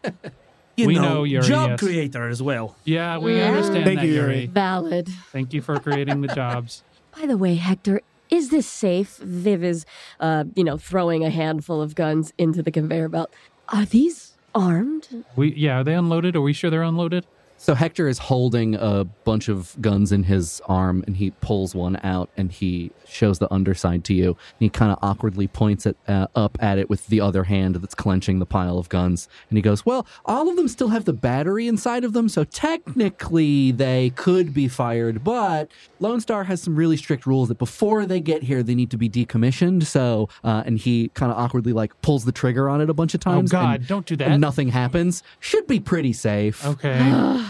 you 0.81 0.87
We 0.89 0.95
know, 0.95 1.03
know 1.15 1.25
Yuri, 1.25 1.47
job 1.47 1.71
yes. 1.71 1.81
creator 1.81 2.29
as 2.29 2.43
well. 2.43 2.77
Yeah, 2.85 3.19
we 3.19 3.37
Yeah. 3.37 3.49
understand 3.49 3.85
Thank 3.85 4.01
that, 4.01 4.07
you, 4.07 4.15
Yuri. 4.15 4.35
Yuri. 4.35 4.47
Valid. 4.47 5.09
Thank 5.33 5.53
you 5.53 5.61
for 5.63 5.79
creating 5.79 6.21
the 6.23 6.29
jobs. 6.35 6.83
By 7.21 7.27
the 7.27 7.37
way, 7.37 7.55
Hector, 7.57 8.01
is 8.31 8.51
this 8.51 8.67
safe? 8.67 9.17
Viv 9.19 9.63
is, 9.65 9.85
uh, 10.21 10.45
you 10.55 10.65
know, 10.65 10.77
throwing 10.77 11.25
a 11.25 11.31
handful 11.31 11.81
of 11.83 11.95
guns 11.95 12.33
into 12.39 12.63
the 12.63 12.71
conveyor 12.71 13.09
belt. 13.09 13.31
Are 13.69 13.85
these 13.85 14.35
armed? 14.55 15.25
We 15.37 15.55
yeah, 15.55 15.81
are 15.81 15.85
they 15.85 15.95
unloaded? 15.95 16.37
Are 16.37 16.41
we 16.41 16.53
sure 16.53 16.71
they're 16.71 16.83
unloaded? 16.83 17.27
So 17.63 17.75
Hector 17.75 18.09
is 18.09 18.17
holding 18.17 18.75
a 18.75 19.05
bunch 19.05 19.51
of 19.51 19.77
guns 19.83 20.13
in 20.13 20.23
his 20.23 20.63
arm 20.65 21.05
and 21.07 21.15
he 21.15 21.33
pulls 21.43 21.75
one 21.75 22.01
out 22.03 22.31
and 22.35 22.51
he 22.51 22.91
shows 23.07 23.39
the 23.39 23.53
underside 23.53 24.03
to 24.05 24.15
you. 24.15 24.29
And 24.29 24.37
he 24.61 24.71
kind 24.71 24.91
of 24.91 24.99
awkwardly 25.03 25.47
points 25.47 25.85
it 25.85 25.99
uh, 26.09 26.29
up 26.35 26.57
at 26.63 26.79
it 26.79 26.89
with 26.89 27.07
the 27.09 27.21
other 27.21 27.45
hand 27.45 27.75
that's 27.77 27.95
clenching 27.95 28.39
the 28.39 28.47
pile 28.47 28.79
of 28.79 28.89
guns. 28.89 29.29
And 29.51 29.59
he 29.59 29.63
goes, 29.63 29.85
Well, 29.85 30.07
all 30.25 30.49
of 30.49 30.57
them 30.57 30.69
still 30.69 30.89
have 30.89 31.05
the 31.05 31.13
battery 31.13 31.69
inside 31.69 32.03
of 32.03 32.15
them. 32.15 32.31
So 32.31 32.45
technically 32.45 33.73
they 33.73 34.09
could 34.17 34.55
be 34.55 34.67
fired. 34.67 35.23
But 35.23 35.71
Lone 35.99 36.23
Star 36.23 36.45
has 36.45 36.63
some 36.63 36.75
really 36.75 36.97
strict 36.97 37.27
rules 37.27 37.49
that 37.49 37.59
before 37.59 38.07
they 38.07 38.21
get 38.21 38.43
here, 38.43 38.63
they 38.63 38.75
need 38.75 38.91
to 38.91 38.97
be 38.97 39.11
decommissioned. 39.11 39.85
So, 39.85 40.31
uh, 40.43 40.63
and 40.65 40.79
he 40.79 41.09
kind 41.11 41.31
of 41.31 41.37
awkwardly 41.37 41.75
like 41.75 42.01
pulls 42.01 42.25
the 42.25 42.33
trigger 42.33 42.71
on 42.71 42.81
it 42.81 42.89
a 42.89 42.95
bunch 42.95 43.13
of 43.13 43.21
times. 43.21 43.53
Oh 43.53 43.59
times. 43.59 43.67
God, 43.67 43.81
and- 43.81 43.87
don't 43.87 44.07
do 44.07 44.17
that. 44.17 44.29
and 44.29 44.41
nothing 44.41 44.69
happens. 44.69 45.23
Should 45.41 45.67
be 45.67 45.79
pretty 45.79 46.15
safe. 46.15 46.67
Okay. 46.67 47.01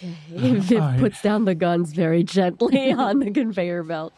Viv 0.00 0.72
all 0.72 0.78
right. 0.78 1.00
puts 1.00 1.22
down 1.22 1.44
the 1.44 1.54
guns 1.54 1.92
very 1.92 2.22
gently 2.22 2.92
on 2.92 3.20
the 3.20 3.30
conveyor 3.30 3.82
belt. 3.82 4.12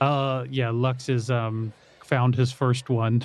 Uh 0.00 0.44
yeah, 0.50 0.70
Lux 0.70 1.06
has 1.08 1.30
um 1.30 1.72
found 2.04 2.34
his 2.34 2.52
first 2.52 2.88
one. 2.88 3.24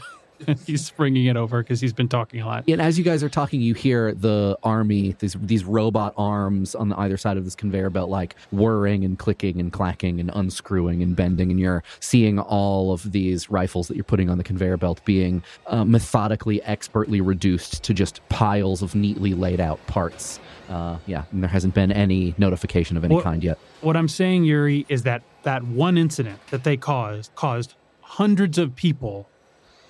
he's 0.65 0.85
springing 0.85 1.25
it 1.25 1.37
over 1.37 1.61
because 1.61 1.79
he's 1.79 1.93
been 1.93 2.07
talking 2.07 2.41
a 2.41 2.45
lot. 2.45 2.63
And 2.67 2.81
as 2.81 2.97
you 2.97 3.03
guys 3.03 3.23
are 3.23 3.29
talking, 3.29 3.61
you 3.61 3.73
hear 3.73 4.13
the 4.13 4.57
army, 4.63 5.15
these 5.19 5.35
these 5.39 5.63
robot 5.63 6.13
arms 6.17 6.75
on 6.75 6.89
the 6.89 6.99
either 6.99 7.17
side 7.17 7.37
of 7.37 7.45
this 7.45 7.55
conveyor 7.55 7.89
belt, 7.89 8.09
like 8.09 8.35
whirring 8.51 9.03
and 9.05 9.17
clicking 9.17 9.59
and 9.59 9.71
clacking 9.71 10.19
and 10.19 10.31
unscrewing 10.33 11.01
and 11.01 11.15
bending. 11.15 11.51
And 11.51 11.59
you're 11.59 11.83
seeing 11.99 12.39
all 12.39 12.91
of 12.91 13.11
these 13.11 13.49
rifles 13.49 13.87
that 13.87 13.95
you're 13.95 14.03
putting 14.03 14.29
on 14.29 14.37
the 14.37 14.43
conveyor 14.43 14.77
belt 14.77 15.03
being 15.05 15.43
uh, 15.67 15.85
methodically, 15.85 16.61
expertly 16.63 17.21
reduced 17.21 17.83
to 17.83 17.93
just 17.93 18.27
piles 18.29 18.81
of 18.81 18.95
neatly 18.95 19.33
laid 19.33 19.59
out 19.59 19.85
parts. 19.87 20.39
Uh, 20.73 20.97
yeah, 21.05 21.25
and 21.31 21.43
there 21.43 21.49
hasn't 21.49 21.75
been 21.75 21.91
any 21.91 22.33
notification 22.39 22.97
of 22.97 23.03
any 23.03 23.13
Well- 23.13 23.23
kind 23.23 23.43
yet. 23.43 23.59
What 23.81 23.95
I'm 23.95 24.07
saying, 24.07 24.43
Yuri, 24.43 24.87
is 24.89 25.03
that 25.03 25.21
that 25.43 25.63
one 25.63 25.99
incident 25.99 26.39
that 26.49 26.63
they 26.63 26.77
caused 26.77 27.29
caused 27.35 27.75
hundreds 28.01 28.57
of 28.57 28.75
people 28.75 29.27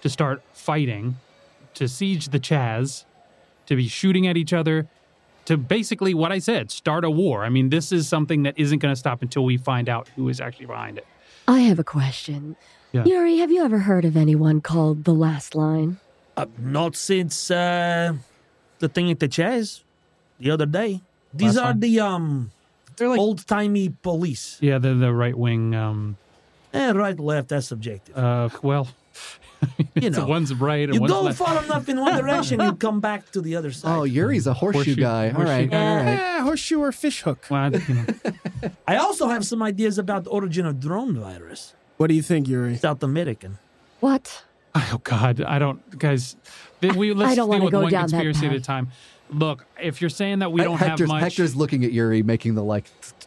to 0.02 0.10
start 0.10 0.42
fighting, 0.52 1.16
to 1.76 1.88
siege 1.88 2.30
the 2.30 2.40
Chaz, 2.40 3.06
to 3.68 3.78
be 3.78 3.88
shooting 3.88 4.28
at 4.28 4.36
each 4.36 4.52
other, 4.52 4.88
to 5.46 5.56
basically 5.56 6.14
what 6.14 6.34
I 6.34 6.40
said, 6.40 6.70
start 6.70 7.06
a 7.06 7.10
war. 7.10 7.46
I 7.46 7.50
mean, 7.50 7.70
this 7.70 7.94
is 7.94 8.10
something 8.10 8.44
that 8.44 8.54
isn't 8.58 8.80
going 8.80 8.92
to 8.92 9.00
stop 9.00 9.22
until 9.22 9.46
we 9.46 9.56
find 9.56 9.88
out 9.88 10.10
who 10.18 10.28
is 10.28 10.42
actually 10.42 10.66
behind 10.66 10.98
it. 10.98 11.08
I 11.48 11.60
have 11.62 11.80
a 11.80 11.84
question. 11.86 12.58
Yeah. 12.92 13.06
Yuri, 13.06 13.38
have 13.38 13.52
you 13.52 13.64
ever 13.64 13.80
heard 13.80 14.04
of 14.04 14.18
anyone 14.18 14.60
called 14.60 15.06
the 15.06 15.14
Last 15.14 15.56
Line? 15.56 16.00
Uh, 16.36 16.48
not 16.58 16.98
since 16.98 17.50
uh, 17.50 18.14
the 18.80 18.90
thing 18.90 19.10
at 19.10 19.22
the 19.22 19.30
Chaz 19.30 19.82
the 20.44 20.52
other 20.52 20.66
day. 20.66 21.02
These 21.34 21.56
Last 21.56 21.64
are 21.66 21.72
one? 21.72 21.80
the 21.80 22.00
um 22.00 22.52
They're 22.98 23.10
like 23.10 23.20
old 23.20 23.48
timey 23.48 23.90
police. 23.90 24.58
Yeah, 24.62 24.78
the 24.78 24.94
the 24.94 25.12
right 25.14 25.36
wing. 25.38 25.74
Um, 25.76 26.18
Eh, 26.74 26.92
right, 26.92 27.20
left, 27.20 27.50
that's 27.50 27.68
subjective. 27.68 28.18
uh, 28.18 28.50
well, 28.64 28.88
you 29.94 30.10
know, 30.10 30.26
one's 30.26 30.52
right 30.56 30.86
and 30.90 30.96
you 30.96 31.02
one's 31.02 31.14
go 31.14 31.22
left. 31.22 31.38
far 31.38 31.64
enough 31.64 31.88
in 31.88 32.00
one 32.02 32.18
direction, 32.18 32.60
you 32.60 32.74
come 32.74 33.00
back 33.00 33.30
to 33.32 33.42
the 33.42 33.56
other 33.56 33.72
side. 33.80 33.96
Oh, 33.96 34.04
Yuri's 34.06 34.48
a 34.48 34.54
horseshoe, 34.56 34.80
Horseshoe- 34.80 34.96
guy. 34.96 35.30
horseshoe 35.30 35.52
all 35.52 35.58
right, 35.60 35.70
guy. 35.70 35.78
all 35.78 35.96
right. 35.98 36.20
Eh, 36.20 36.40
horseshoe 36.42 36.80
or 36.80 36.92
fish 36.92 37.22
hook. 37.22 37.46
Well, 37.48 37.70
I- 37.76 37.78
you 37.78 37.94
know, 37.94 38.06
I 38.88 38.96
also 38.96 39.28
have 39.28 39.46
some 39.46 39.62
ideas 39.62 40.00
about 40.00 40.24
the 40.24 40.32
origin 40.32 40.66
of 40.66 40.80
drone 40.80 41.14
virus. 41.16 41.76
What 41.98 42.08
do 42.08 42.16
you 42.16 42.24
think, 42.24 42.48
Yuri? 42.48 42.76
South 42.78 43.04
American. 43.04 43.60
What? 44.00 44.44
Oh 44.74 45.00
God, 45.04 45.42
I 45.46 45.60
don't, 45.60 45.80
guys. 46.00 46.36
th- 46.82 46.96
We 46.96 47.14
let's 47.14 47.34
I 47.34 47.36
don't 47.36 47.46
deal 47.46 47.50
wanna 47.62 47.66
with 47.66 47.72
go 47.72 47.82
one 47.82 47.92
down 47.92 48.08
that 48.10 48.24
conspiracy 48.24 48.48
at 48.48 48.52
a 48.54 48.56
path. 48.56 48.66
time. 48.66 48.88
Look, 49.34 49.66
if 49.82 50.02
you're 50.02 50.10
saying 50.10 50.40
that 50.40 50.52
we 50.52 50.62
don't 50.62 50.78
Hector's, 50.78 51.00
have 51.02 51.08
much, 51.08 51.24
Hector's 51.24 51.56
looking 51.56 51.84
at 51.84 51.92
Yuri, 51.92 52.24
making 52.24 52.56
the 52.56 52.64
like, 52.64 52.86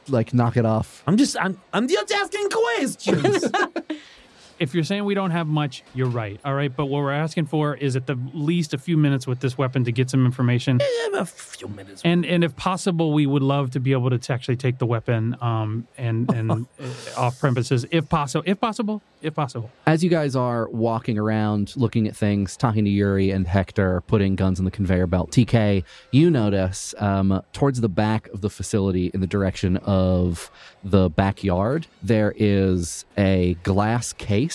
like 0.09 0.33
knock 0.33 0.57
it 0.57 0.65
off. 0.65 1.03
I'm 1.07 1.17
just 1.17 1.37
I'm 1.39 1.61
I'm 1.73 1.89
just 1.89 2.13
asking 2.13 2.49
questions. 2.51 3.45
if 4.59 4.75
you're 4.75 4.85
saying 4.85 5.05
we 5.05 5.15
don't 5.15 5.33
have 5.33 5.47
much, 5.47 5.83
you're 5.95 6.09
right. 6.09 6.41
All 6.45 6.55
right, 6.55 6.75
but 6.75 6.87
what 6.87 7.01
we're 7.03 7.13
asking 7.13 7.47
for 7.47 7.75
is 7.75 7.97
at 7.97 8.07
the 8.07 8.19
least 8.33 8.73
a 8.75 8.79
few 8.79 8.97
minutes 8.97 9.27
with 9.27 9.41
this 9.41 9.59
weapon 9.59 9.85
to 9.85 9.93
get 9.93 10.09
some 10.11 10.25
information, 10.25 10.81
Yeah, 10.81 11.21
a 11.21 11.25
few 11.25 11.69
minutes. 11.69 12.03
and 12.05 12.25
and 12.25 12.43
if 12.45 12.57
possible, 12.57 13.13
we 13.13 13.27
would 13.27 13.43
love 13.43 13.71
to 13.73 13.81
be 13.81 13.93
able 13.93 14.11
to 14.11 14.19
t- 14.19 14.33
actually 14.33 14.57
take 14.57 14.79
the 14.79 14.87
weapon 14.87 15.37
um 15.41 15.87
and 15.99 16.33
and 16.33 16.51
uh, 16.81 16.85
off 17.17 17.39
premises 17.41 17.85
if 17.91 18.09
possible, 18.09 18.43
if 18.47 18.61
possible, 18.61 19.03
if 19.23 19.35
possible. 19.35 19.71
As 19.87 20.03
you 20.05 20.11
guys 20.11 20.37
are 20.37 20.69
walking 20.71 21.19
around, 21.19 21.75
looking 21.77 22.07
at 22.09 22.17
things, 22.17 22.57
talking 22.57 22.85
to 22.85 22.91
Yuri 22.91 23.31
and 23.31 23.47
Hector, 23.47 24.03
putting 24.07 24.37
guns 24.37 24.59
in 24.59 24.65
the 24.65 24.71
conveyor 24.71 25.07
belt, 25.07 25.31
TK, 25.33 25.85
you 26.13 26.31
notice 26.31 26.95
um, 26.99 27.43
towards 27.53 27.81
the 27.81 27.89
back 27.89 28.29
of 28.29 28.41
the 28.41 28.51
facility, 28.51 29.11
in 29.13 29.21
the 29.21 29.27
direction 29.27 29.77
of 29.79 30.51
the 30.85 31.09
backyard, 31.11 31.87
there 32.03 32.33
is 32.37 33.05
a 33.19 33.55
glass 33.63 34.13
case 34.13 34.46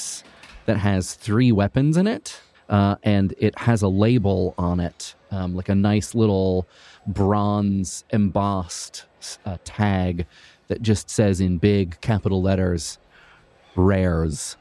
that 0.65 0.77
has 0.77 1.13
three 1.15 1.51
weapons 1.51 1.97
in 1.97 2.07
it, 2.07 2.39
uh, 2.69 2.95
and 3.03 3.33
it 3.37 3.57
has 3.59 3.81
a 3.81 3.87
label 3.87 4.53
on 4.57 4.79
it, 4.79 5.15
um, 5.31 5.55
like 5.55 5.69
a 5.69 5.75
nice 5.75 6.13
little 6.15 6.67
bronze 7.07 8.03
embossed 8.11 9.05
uh, 9.45 9.57
tag 9.63 10.25
that 10.67 10.81
just 10.81 11.09
says 11.09 11.41
in 11.41 11.57
big 11.57 11.99
capital 12.01 12.41
letters, 12.41 12.97
"Rares." 13.75 14.57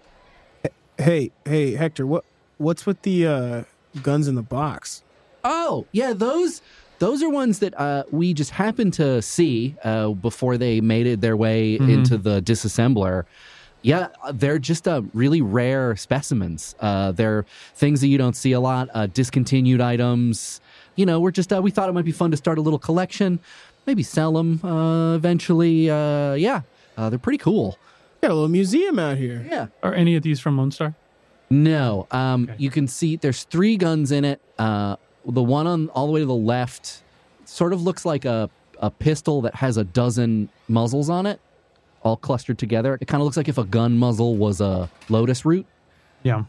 Hey, 0.98 1.30
hey, 1.44 1.72
Hector, 1.74 2.06
what 2.06 2.24
what's 2.58 2.84
with 2.86 3.00
the 3.02 3.26
uh, 3.26 3.62
guns 4.02 4.28
in 4.28 4.34
the 4.34 4.42
box? 4.42 5.02
Oh, 5.44 5.86
yeah, 5.92 6.12
those 6.12 6.60
those 6.98 7.22
are 7.22 7.30
ones 7.30 7.60
that 7.60 7.78
uh, 7.80 8.04
we 8.10 8.34
just 8.34 8.50
happened 8.50 8.92
to 8.94 9.22
see 9.22 9.74
uh, 9.84 10.08
before 10.10 10.58
they 10.58 10.80
made 10.82 11.06
it 11.06 11.20
their 11.22 11.36
way 11.36 11.78
Mhm. 11.78 11.88
into 11.90 12.18
the 12.18 12.42
disassembler. 12.42 13.24
Yeah, 13.82 14.08
they're 14.34 14.58
just 14.58 14.86
uh, 14.86 15.02
really 15.14 15.40
rare 15.40 15.96
specimens. 15.96 16.74
Uh, 16.80 17.12
they're 17.12 17.46
things 17.74 18.00
that 18.02 18.08
you 18.08 18.18
don't 18.18 18.36
see 18.36 18.52
a 18.52 18.60
lot. 18.60 18.88
Uh, 18.92 19.06
discontinued 19.06 19.80
items. 19.80 20.60
You 20.96 21.06
know, 21.06 21.18
we're 21.20 21.30
just 21.30 21.52
uh, 21.52 21.62
we 21.62 21.70
thought 21.70 21.88
it 21.88 21.92
might 21.92 22.04
be 22.04 22.12
fun 22.12 22.30
to 22.30 22.36
start 22.36 22.58
a 22.58 22.60
little 22.60 22.78
collection, 22.78 23.38
maybe 23.86 24.02
sell 24.02 24.32
them 24.34 24.60
uh, 24.64 25.14
eventually. 25.16 25.88
Uh, 25.90 26.34
yeah, 26.34 26.62
uh, 26.98 27.08
they're 27.08 27.18
pretty 27.18 27.38
cool. 27.38 27.78
Got 28.20 28.32
a 28.32 28.34
little 28.34 28.48
museum 28.48 28.98
out 28.98 29.16
here. 29.16 29.46
Yeah. 29.50 29.68
Are 29.82 29.94
any 29.94 30.14
of 30.14 30.22
these 30.22 30.40
from 30.40 30.58
Lone 30.58 30.70
Star? 30.70 30.94
No. 31.48 32.06
Um, 32.10 32.44
Okay. 32.44 32.54
You 32.58 32.70
can 32.70 32.86
see 32.86 33.16
there's 33.16 33.44
three 33.44 33.76
guns 33.78 34.12
in 34.12 34.24
it. 34.26 34.40
Uh, 34.58 34.96
the 35.26 35.42
one 35.42 35.66
on 35.66 35.88
all 35.90 36.06
the 36.06 36.12
way 36.12 36.20
to 36.20 36.26
the 36.26 36.34
left 36.34 37.02
sort 37.46 37.72
of 37.72 37.82
looks 37.82 38.04
like 38.04 38.26
a, 38.26 38.50
a 38.78 38.90
pistol 38.90 39.40
that 39.42 39.54
has 39.56 39.78
a 39.78 39.84
dozen 39.84 40.50
muzzles 40.68 41.08
on 41.08 41.24
it, 41.26 41.40
all 42.02 42.16
clustered 42.16 42.58
together. 42.58 42.96
It 43.00 43.06
kind 43.08 43.20
of 43.20 43.24
looks 43.24 43.36
like 43.36 43.48
if 43.48 43.58
a 43.58 43.64
gun 43.64 43.98
muzzle 43.98 44.36
was 44.36 44.60
a 44.60 44.90
lotus 45.08 45.44
root. 45.44 45.66
Yeah. 46.22 46.44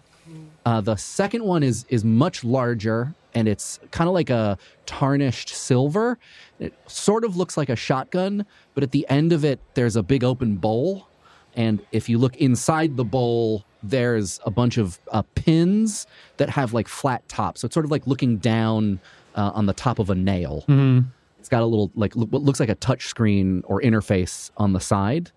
Uh, 0.66 0.80
the 0.82 0.96
second 0.96 1.44
one 1.44 1.64
is 1.64 1.86
is 1.90 2.06
much 2.06 2.44
larger 2.44 3.14
and 3.34 3.48
it's 3.48 3.80
kind 3.92 4.08
of 4.08 4.14
like 4.14 4.30
a 4.30 4.58
tarnished 4.86 5.50
silver. 5.50 6.18
It 6.60 6.74
sort 6.88 7.24
of 7.24 7.38
looks 7.38 7.56
like 7.58 7.70
a 7.70 7.76
shotgun, 7.76 8.46
but 8.74 8.84
at 8.84 8.92
the 8.92 9.06
end 9.10 9.32
of 9.34 9.44
it, 9.46 9.60
there's 9.74 9.96
a 9.96 10.04
big 10.04 10.24
open 10.24 10.58
bowl. 10.58 11.08
And 11.56 11.82
if 11.92 12.08
you 12.10 12.18
look 12.18 12.36
inside 12.38 12.98
the 12.98 13.04
bowl, 13.06 13.66
there's 13.84 14.40
a 14.46 14.52
bunch 14.52 14.78
of 14.78 15.00
uh, 15.12 15.24
pins 15.36 16.08
that 16.38 16.50
have 16.50 16.74
like 16.74 16.88
flat 16.88 17.28
tops. 17.28 17.62
So 17.62 17.66
it's 17.66 17.74
sort 17.74 17.86
of 17.86 17.92
like 17.92 18.06
looking 18.06 18.38
down 18.38 19.00
uh, 19.36 19.52
on 19.54 19.66
the 19.66 19.74
top 19.74 19.98
of 20.00 20.10
a 20.10 20.16
nail. 20.16 20.64
Mhm. 20.68 21.06
It's 21.40 21.50
got 21.50 21.64
a 21.64 21.66
little 21.66 21.90
like 21.96 22.14
what 22.14 22.44
looks 22.44 22.60
like 22.60 22.70
a 22.70 22.76
touch 22.76 23.08
screen 23.08 23.64
or 23.66 23.82
interface 23.82 24.52
on 24.58 24.74
the 24.74 24.80
side, 24.80 25.32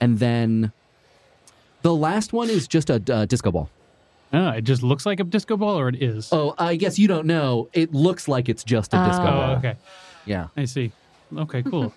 and 0.00 0.18
then 0.18 0.72
The 1.82 1.94
last 1.94 2.32
one 2.32 2.50
is 2.50 2.66
just 2.68 2.90
a 2.90 3.00
uh, 3.12 3.26
disco 3.26 3.50
ball. 3.52 3.70
Oh, 4.32 4.48
it 4.48 4.62
just 4.64 4.82
looks 4.82 5.06
like 5.06 5.20
a 5.20 5.24
disco 5.24 5.56
ball, 5.56 5.78
or 5.78 5.88
it 5.88 6.02
is. 6.02 6.28
Oh, 6.32 6.54
I 6.58 6.74
guess 6.76 6.98
you 6.98 7.06
don't 7.06 7.26
know. 7.26 7.68
It 7.72 7.94
looks 7.94 8.26
like 8.28 8.48
it's 8.48 8.64
just 8.64 8.92
a 8.92 8.98
disco 9.06 9.22
Oh. 9.22 9.26
ball. 9.26 9.50
Oh, 9.54 9.58
okay. 9.58 9.76
Yeah. 10.24 10.48
I 10.56 10.64
see. 10.64 10.90
Okay, 11.36 11.62
cool. 11.62 11.92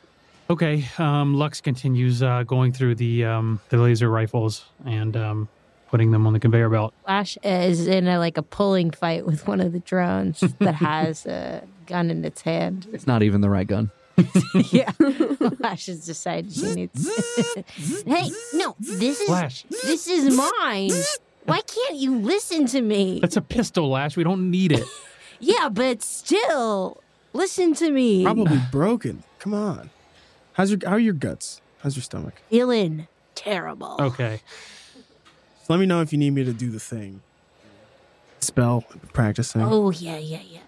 okay, 0.50 0.86
um, 0.98 1.34
Lux 1.34 1.60
continues 1.60 2.22
uh, 2.22 2.42
going 2.44 2.72
through 2.72 2.94
the 2.96 3.24
um, 3.26 3.60
the 3.68 3.76
laser 3.76 4.08
rifles 4.08 4.64
and 4.86 5.16
um, 5.16 5.48
putting 5.90 6.10
them 6.10 6.26
on 6.26 6.32
the 6.32 6.40
conveyor 6.40 6.70
belt. 6.70 6.94
Lash 7.06 7.36
is 7.42 7.86
in 7.86 8.08
a 8.08 8.18
like 8.18 8.38
a 8.38 8.42
pulling 8.42 8.90
fight 8.90 9.26
with 9.26 9.46
one 9.46 9.60
of 9.60 9.72
the 9.72 9.80
drones 9.80 10.40
that 10.58 10.74
has 10.76 11.26
a 11.26 11.62
gun 11.86 12.10
in 12.10 12.24
its 12.24 12.40
hand. 12.42 12.86
It's 12.92 13.06
not 13.06 13.22
even 13.22 13.40
the 13.42 13.50
right 13.50 13.66
gun. 13.66 13.90
yeah. 14.70 14.92
Lash 15.58 15.86
has 15.86 16.04
decided 16.04 16.52
she 16.52 16.74
needs. 16.74 17.08
hey, 18.06 18.30
no, 18.54 18.76
this 18.78 19.20
is 19.20 19.28
Lash, 19.28 19.64
this 19.82 20.06
is 20.08 20.36
mine. 20.36 20.90
Why 21.44 21.60
can't 21.60 21.96
you 21.96 22.18
listen 22.18 22.66
to 22.66 22.80
me? 22.80 23.20
that's 23.20 23.36
a 23.36 23.42
pistol, 23.42 23.90
Lash. 23.90 24.16
We 24.16 24.24
don't 24.24 24.50
need 24.50 24.72
it. 24.72 24.84
Yeah, 25.40 25.68
but 25.68 26.02
still, 26.02 27.02
listen 27.32 27.74
to 27.74 27.90
me. 27.90 28.24
Probably 28.24 28.60
broken. 28.70 29.24
Come 29.38 29.52
on. 29.52 29.90
How's 30.54 30.70
your 30.70 30.78
how 30.84 30.92
are 30.92 30.98
your 30.98 31.12
guts? 31.14 31.60
How's 31.82 31.96
your 31.96 32.02
stomach? 32.02 32.40
Feeling 32.48 33.08
terrible. 33.34 33.96
Okay. 34.00 34.40
Just 35.58 35.68
let 35.68 35.80
me 35.80 35.86
know 35.86 36.00
if 36.00 36.12
you 36.12 36.18
need 36.18 36.30
me 36.30 36.44
to 36.44 36.52
do 36.52 36.70
the 36.70 36.80
thing. 36.80 37.20
Spell 38.40 38.84
practicing. 39.12 39.62
Oh 39.62 39.90
yeah, 39.90 40.18
yeah, 40.18 40.40
yeah. 40.48 40.60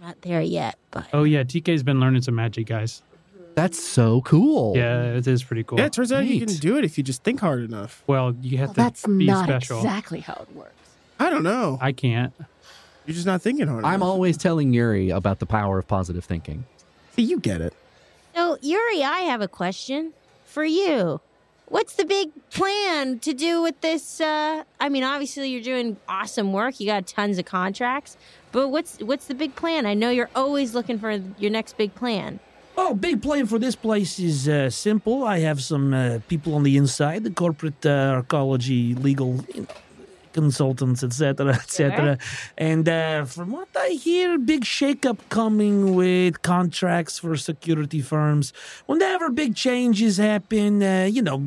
Not 0.00 0.20
there 0.22 0.40
yet, 0.40 0.76
but 0.90 1.06
Oh 1.12 1.24
yeah, 1.24 1.42
TK's 1.42 1.82
been 1.82 2.00
learning 2.00 2.22
some 2.22 2.34
magic, 2.34 2.66
guys. 2.66 3.02
That's 3.54 3.82
so 3.82 4.20
cool. 4.20 4.76
Yeah, 4.76 5.14
it 5.14 5.26
is 5.26 5.42
pretty 5.42 5.64
cool. 5.64 5.78
yeah, 5.78 5.86
it 5.86 5.92
turns 5.92 6.12
out 6.12 6.24
you 6.24 6.44
can 6.46 6.54
do 6.56 6.76
it 6.78 6.84
if 6.84 6.96
you 6.96 7.02
just 7.04 7.24
think 7.24 7.40
hard 7.40 7.60
enough. 7.64 8.04
well, 8.06 8.34
you 8.40 8.58
have 8.58 8.68
Well, 8.68 8.74
to 8.74 8.80
that's 8.80 9.06
be 9.06 9.26
not 9.26 9.46
special. 9.46 9.78
exactly 9.78 10.20
how 10.20 10.34
it 10.48 10.54
works. 10.54 10.72
I 11.18 11.28
don't 11.30 11.42
know. 11.42 11.78
I 11.80 11.90
can't. 11.92 12.32
You're 13.06 13.14
just 13.14 13.26
not 13.26 13.42
thinking 13.42 13.66
hard 13.66 13.80
enough. 13.80 13.88
I'm 13.88 13.96
enough. 13.96 14.08
always 14.08 14.36
telling 14.36 14.72
Yuri 14.72 15.10
about 15.10 15.40
the 15.40 15.46
power 15.46 15.78
of 15.78 15.88
positive 15.88 16.24
thinking. 16.24 16.64
See, 17.16 17.22
you 17.22 17.40
get 17.40 17.60
it. 17.60 17.74
So, 18.36 18.56
Yuri, 18.62 19.02
I 19.02 19.20
have 19.22 19.40
a 19.40 19.48
question 19.48 20.12
for 20.44 20.64
you. 20.64 21.20
What's 21.66 21.94
the 21.96 22.04
big 22.04 22.30
plan 22.50 23.18
to 23.20 23.34
do 23.34 23.60
with 23.60 23.80
this? 23.80 24.20
Uh, 24.20 24.62
I 24.80 24.88
mean, 24.88 25.02
obviously 25.02 25.48
you're 25.50 25.62
doing 25.62 25.96
awesome 26.08 26.52
work. 26.52 26.78
You 26.78 26.86
got 26.86 27.06
tons 27.08 27.36
of 27.38 27.44
contracts, 27.46 28.16
but 28.52 28.68
what's 28.68 28.98
what's 28.98 29.26
the 29.26 29.34
big 29.34 29.54
plan? 29.56 29.86
I 29.86 29.94
know 29.94 30.10
you're 30.10 30.30
always 30.34 30.74
looking 30.74 30.98
for 30.98 31.10
your 31.38 31.50
next 31.50 31.76
big 31.76 31.94
plan. 31.94 32.40
Oh, 32.80 32.94
big 32.94 33.20
plan 33.20 33.46
for 33.46 33.58
this 33.58 33.74
place 33.74 34.20
is 34.20 34.48
uh, 34.48 34.70
simple. 34.70 35.24
I 35.24 35.40
have 35.40 35.60
some 35.60 35.92
uh, 35.92 36.20
people 36.28 36.54
on 36.54 36.62
the 36.62 36.76
inside, 36.76 37.24
the 37.24 37.30
corporate 37.30 37.84
uh, 37.84 38.22
arcology, 38.22 38.96
legal 39.02 39.44
consultants, 40.32 41.02
etc., 41.02 41.54
etc. 41.54 42.18
And 42.56 42.88
uh, 42.88 43.24
from 43.24 43.50
what 43.50 43.68
I 43.76 43.90
hear, 43.90 44.38
big 44.38 44.62
shakeup 44.64 45.18
coming 45.28 45.96
with 45.96 46.42
contracts 46.42 47.18
for 47.18 47.36
security 47.36 48.00
firms. 48.00 48.52
Whenever 48.86 49.30
big 49.30 49.56
changes 49.56 50.18
happen, 50.18 50.80
uh, 50.80 51.08
you 51.10 51.22
know, 51.22 51.42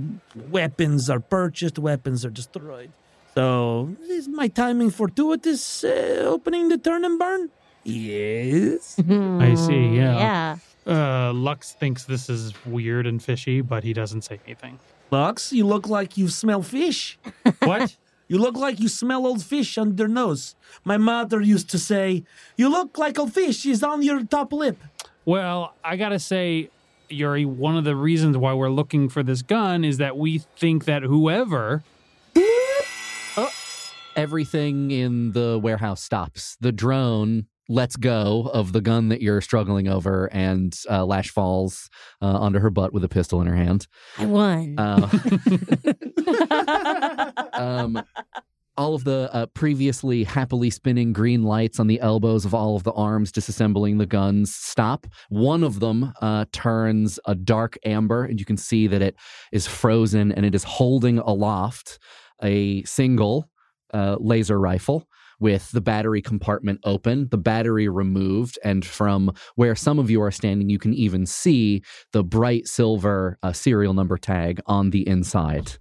weapons 0.50 1.10
are 1.10 1.22
purchased, 1.22 1.80
weapons 1.80 2.26
are 2.26 2.30
destroyed. 2.30 2.92
So, 3.34 3.96
is 4.10 4.28
my 4.28 4.48
timing 4.50 4.90
fortuitous 4.90 5.84
uh, 5.84 6.24
opening 6.28 6.68
the 6.70 6.78
Turn 6.78 7.06
and 7.06 7.18
Burn? 7.18 7.50
Yes. 7.84 9.00
I 9.10 9.56
see, 9.56 9.88
yeah. 9.96 10.58
Yeah. 10.86 11.28
Uh, 11.30 11.34
Lux 11.34 11.72
thinks 11.74 12.04
this 12.04 12.30
is 12.30 12.54
weird 12.66 13.08
and 13.08 13.24
fishy, 13.24 13.62
but 13.62 13.84
he 13.84 13.94
doesn't 13.94 14.24
say 14.24 14.40
anything. 14.46 14.80
Lux, 15.12 15.54
you 15.54 15.66
look 15.66 15.88
like 15.88 16.18
you 16.18 16.28
smell 16.28 16.62
fish. 16.62 17.18
What? 17.60 17.96
You 18.28 18.38
look 18.38 18.56
like 18.56 18.80
you 18.80 18.88
smell 18.88 19.28
old 19.28 19.44
fish 19.44 19.78
on 19.78 19.98
your 19.98 20.08
nose. 20.08 20.56
My 20.86 20.96
mother 20.98 21.42
used 21.42 21.70
to 21.72 21.80
say, 21.80 22.24
You 22.56 22.70
look 22.70 22.98
like 22.98 23.18
a 23.18 23.28
fish 23.28 23.66
is 23.66 23.84
on 23.84 24.02
your 24.04 24.24
top 24.24 24.54
lip. 24.54 24.78
Well, 25.26 25.74
I 25.84 25.98
gotta 25.98 26.18
say, 26.20 26.70
Yuri, 27.10 27.44
one 27.46 27.76
of 27.76 27.84
the 27.84 27.96
reasons 27.96 28.38
why 28.38 28.54
we're 28.54 28.70
looking 28.70 29.10
for 29.10 29.22
this 29.22 29.42
gun 29.42 29.84
is 29.84 29.98
that 29.98 30.18
we 30.18 30.40
think 30.58 30.86
that 30.86 31.04
whoever 31.04 31.84
Everything 34.16 34.92
in 34.92 35.32
the 35.32 35.60
warehouse 35.62 36.04
stops. 36.04 36.58
The 36.60 36.72
drone 36.72 37.46
lets 37.70 37.96
go 37.96 38.50
of 38.54 38.74
the 38.74 38.82
gun 38.82 39.10
that 39.10 39.22
you're 39.22 39.42
struggling 39.42 39.88
over, 39.88 40.26
and 40.34 40.78
uh, 40.90 41.06
Lash 41.06 41.30
falls 41.30 41.90
uh, 42.22 42.26
onto 42.26 42.60
her 42.60 42.70
butt 42.70 42.94
with 42.94 43.04
a 43.04 43.10
pistol 43.10 43.42
in 43.42 43.48
her 43.48 43.56
hand. 43.56 43.88
I 44.18 44.26
won. 44.26 44.76
Uh, 44.78 45.10
um, 47.54 48.04
all 48.78 48.96
of 48.96 49.04
the 49.04 49.30
uh, 49.34 49.46
previously 49.48 50.24
happily 50.24 50.70
spinning 50.70 51.14
green 51.14 51.44
lights 51.44 51.80
on 51.80 51.88
the 51.88 52.00
elbows 52.00 52.46
of 52.46 52.54
all 52.54 52.76
of 52.76 52.84
the 52.84 52.94
arms 52.94 53.32
disassembling 53.32 53.98
the 53.98 54.06
guns 54.06 54.54
stop. 54.54 55.08
One 55.30 55.64
of 55.64 55.80
them 55.80 56.14
uh, 56.22 56.46
turns 56.52 57.20
a 57.26 57.36
dark 57.36 57.78
amber, 57.86 58.26
and 58.26 58.40
you 58.40 58.46
can 58.46 58.58
see 58.58 58.88
that 58.88 59.02
it 59.02 59.16
is 59.52 59.68
frozen 59.68 60.32
and 60.32 60.46
it 60.46 60.56
is 60.56 60.64
holding 60.64 61.20
aloft 61.20 62.00
a 62.42 62.84
single 62.84 63.50
uh, 63.94 64.18
laser 64.20 64.60
rifle. 64.60 65.08
With 65.40 65.72
the 65.72 65.82
battery 65.82 66.22
compartment 66.22 66.82
open, 66.84 67.28
the 67.32 67.38
battery 67.38 67.90
removed, 67.90 68.60
and 68.64 68.86
from 68.86 69.34
where 69.56 69.76
some 69.76 69.98
of 69.98 70.12
you 70.12 70.22
are 70.22 70.30
standing, 70.30 70.70
you 70.70 70.78
can 70.78 70.94
even 70.94 71.26
see 71.26 71.82
the 72.14 72.24
bright 72.24 72.68
silver 72.68 73.40
uh, 73.42 73.52
serial 73.52 73.96
number 73.96 74.20
tag 74.20 74.62
on 74.68 74.92
the 74.92 75.08
inside. 75.08 75.80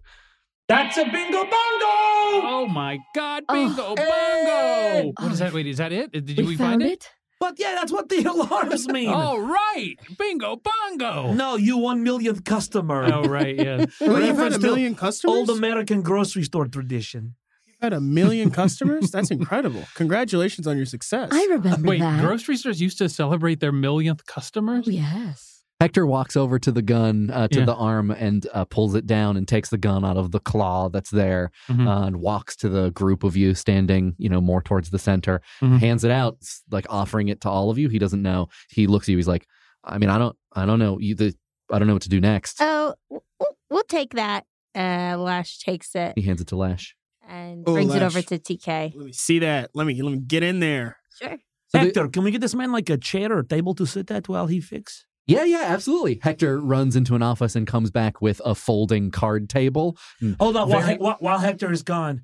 That's 0.66 0.96
a 0.96 1.04
bingo 1.04 1.42
bongo! 1.42 1.50
Oh 1.52 2.66
my 2.70 3.00
God! 3.14 3.42
Oh. 3.50 3.54
Bingo 3.54 3.96
bongo! 3.96 5.12
What 5.18 5.32
is 5.32 5.40
that? 5.40 5.52
Wait, 5.52 5.66
is 5.66 5.76
that 5.76 5.92
it? 5.92 6.12
Did 6.12 6.30
you 6.30 6.44
we 6.44 6.50
we 6.50 6.56
find 6.56 6.80
it? 6.80 6.92
it? 6.92 7.10
But 7.40 7.58
yeah, 7.58 7.74
that's 7.74 7.90
what 7.90 8.08
the 8.08 8.22
alarms 8.24 8.86
mean. 8.86 9.10
Oh 9.12 9.38
right! 9.38 9.96
Bingo 10.18 10.56
bongo! 10.56 11.32
No, 11.32 11.56
you 11.56 11.78
one 11.78 12.02
millionth 12.02 12.44
customer. 12.44 13.12
Oh 13.12 13.24
right, 13.24 13.56
yeah. 13.56 13.86
Well, 14.00 14.22
you've 14.24 14.36
had 14.36 14.52
a 14.52 14.58
million 14.58 14.94
customers. 14.94 15.48
Old 15.48 15.50
American 15.50 16.02
grocery 16.02 16.44
store 16.44 16.68
tradition. 16.68 17.34
You've 17.80 17.92
had 17.92 17.96
a 17.96 18.00
million 18.00 18.50
customers. 18.50 19.10
That's 19.10 19.30
incredible. 19.30 19.84
Congratulations 19.94 20.66
on 20.66 20.76
your 20.76 20.84
success. 20.86 21.30
I 21.32 21.46
remember 21.50 21.88
Wait, 21.88 22.00
that. 22.00 22.20
grocery 22.20 22.56
stores 22.56 22.80
used 22.80 22.98
to 22.98 23.08
celebrate 23.08 23.60
their 23.60 23.72
millionth 23.72 24.26
customers. 24.26 24.84
Oh, 24.86 24.90
yes. 24.90 25.62
Hector 25.80 26.06
walks 26.06 26.36
over 26.36 26.58
to 26.58 26.70
the 26.70 26.82
gun, 26.82 27.30
uh, 27.30 27.48
to 27.48 27.60
Yeah. 27.60 27.64
the 27.64 27.74
arm, 27.74 28.10
and 28.10 28.46
uh, 28.52 28.66
pulls 28.66 28.94
it 28.94 29.06
down 29.06 29.38
and 29.38 29.48
takes 29.48 29.70
the 29.70 29.78
gun 29.78 30.04
out 30.04 30.18
of 30.18 30.30
the 30.30 30.40
claw 30.40 30.90
that's 30.90 31.08
there 31.08 31.50
Mhm. 31.70 31.86
uh, 31.86 32.04
and 32.06 32.16
walks 32.20 32.54
to 32.56 32.68
the 32.68 32.90
group 32.90 33.24
of 33.24 33.34
you 33.34 33.54
standing, 33.54 34.14
you 34.18 34.28
know, 34.28 34.42
more 34.42 34.60
towards 34.60 34.90
the 34.90 34.98
center, 34.98 35.40
Mhm. 35.62 35.78
hands 35.78 36.04
it 36.04 36.10
out, 36.10 36.36
s- 36.42 36.62
like 36.70 36.84
offering 36.90 37.28
it 37.28 37.40
to 37.40 37.48
all 37.48 37.70
of 37.70 37.78
you. 37.78 37.88
He 37.88 37.98
doesn't 37.98 38.20
know. 38.20 38.48
He 38.68 38.86
looks 38.86 39.06
at 39.06 39.12
you. 39.12 39.16
He's 39.16 39.26
like, 39.28 39.46
I 39.82 39.96
mean, 39.96 40.10
I 40.10 40.18
don't, 40.18 40.36
I 40.52 40.66
don't 40.66 40.78
know. 40.80 40.98
You, 40.98 41.14
the, 41.14 41.34
I 41.72 41.78
don't 41.78 41.88
know 41.88 41.94
what 41.94 42.02
to 42.02 42.10
do 42.10 42.20
next. 42.20 42.58
oh, 42.60 42.94
w- 43.08 43.22
w- 43.38 43.56
we'll 43.70 43.82
take 43.84 44.12
that. 44.16 44.44
Uh, 44.74 45.16
Lash 45.18 45.58
takes 45.60 45.94
it 45.96 46.12
He 46.14 46.22
hands 46.22 46.40
it 46.42 46.46
to 46.48 46.56
Lash. 46.56 46.94
And 47.30 47.64
Oh, 47.66 47.74
brings 47.74 47.94
it 47.94 48.02
over 48.02 48.20
to 48.22 48.38
TK. 48.38 48.92
Let 48.94 49.06
me 49.06 49.12
see 49.12 49.38
that. 49.40 49.70
Let 49.74 49.86
me 49.86 50.02
let 50.02 50.12
me 50.12 50.18
get 50.18 50.42
in 50.42 50.60
there. 50.60 50.98
Sure. 51.20 51.36
So 51.68 51.78
the- 51.78 51.84
Hector, 51.84 52.08
can 52.08 52.24
we 52.24 52.30
get 52.32 52.40
this 52.40 52.54
man 52.54 52.72
like 52.72 52.90
a 52.90 52.96
chair 52.98 53.32
or 53.32 53.42
table 53.44 53.74
to 53.76 53.86
sit 53.86 54.10
at 54.10 54.28
while 54.28 54.48
he 54.48 54.60
fix? 54.60 55.06
Yeah, 55.26 55.44
yeah, 55.44 55.62
absolutely. 55.66 56.18
Hector 56.20 56.60
runs 56.60 56.96
into 56.96 57.14
an 57.14 57.22
office 57.22 57.54
and 57.54 57.64
comes 57.66 57.90
back 57.92 58.20
with 58.20 58.40
a 58.44 58.54
folding 58.56 59.12
card 59.12 59.48
table. 59.48 59.96
Hmm. 60.18 60.32
Hold 60.40 60.56
on, 60.56 60.68
while, 60.68 60.80
Very- 60.80 60.92
Hec- 60.92 61.00
while, 61.00 61.16
while 61.20 61.38
Hector 61.38 61.70
is 61.70 61.82
gone. 61.84 62.22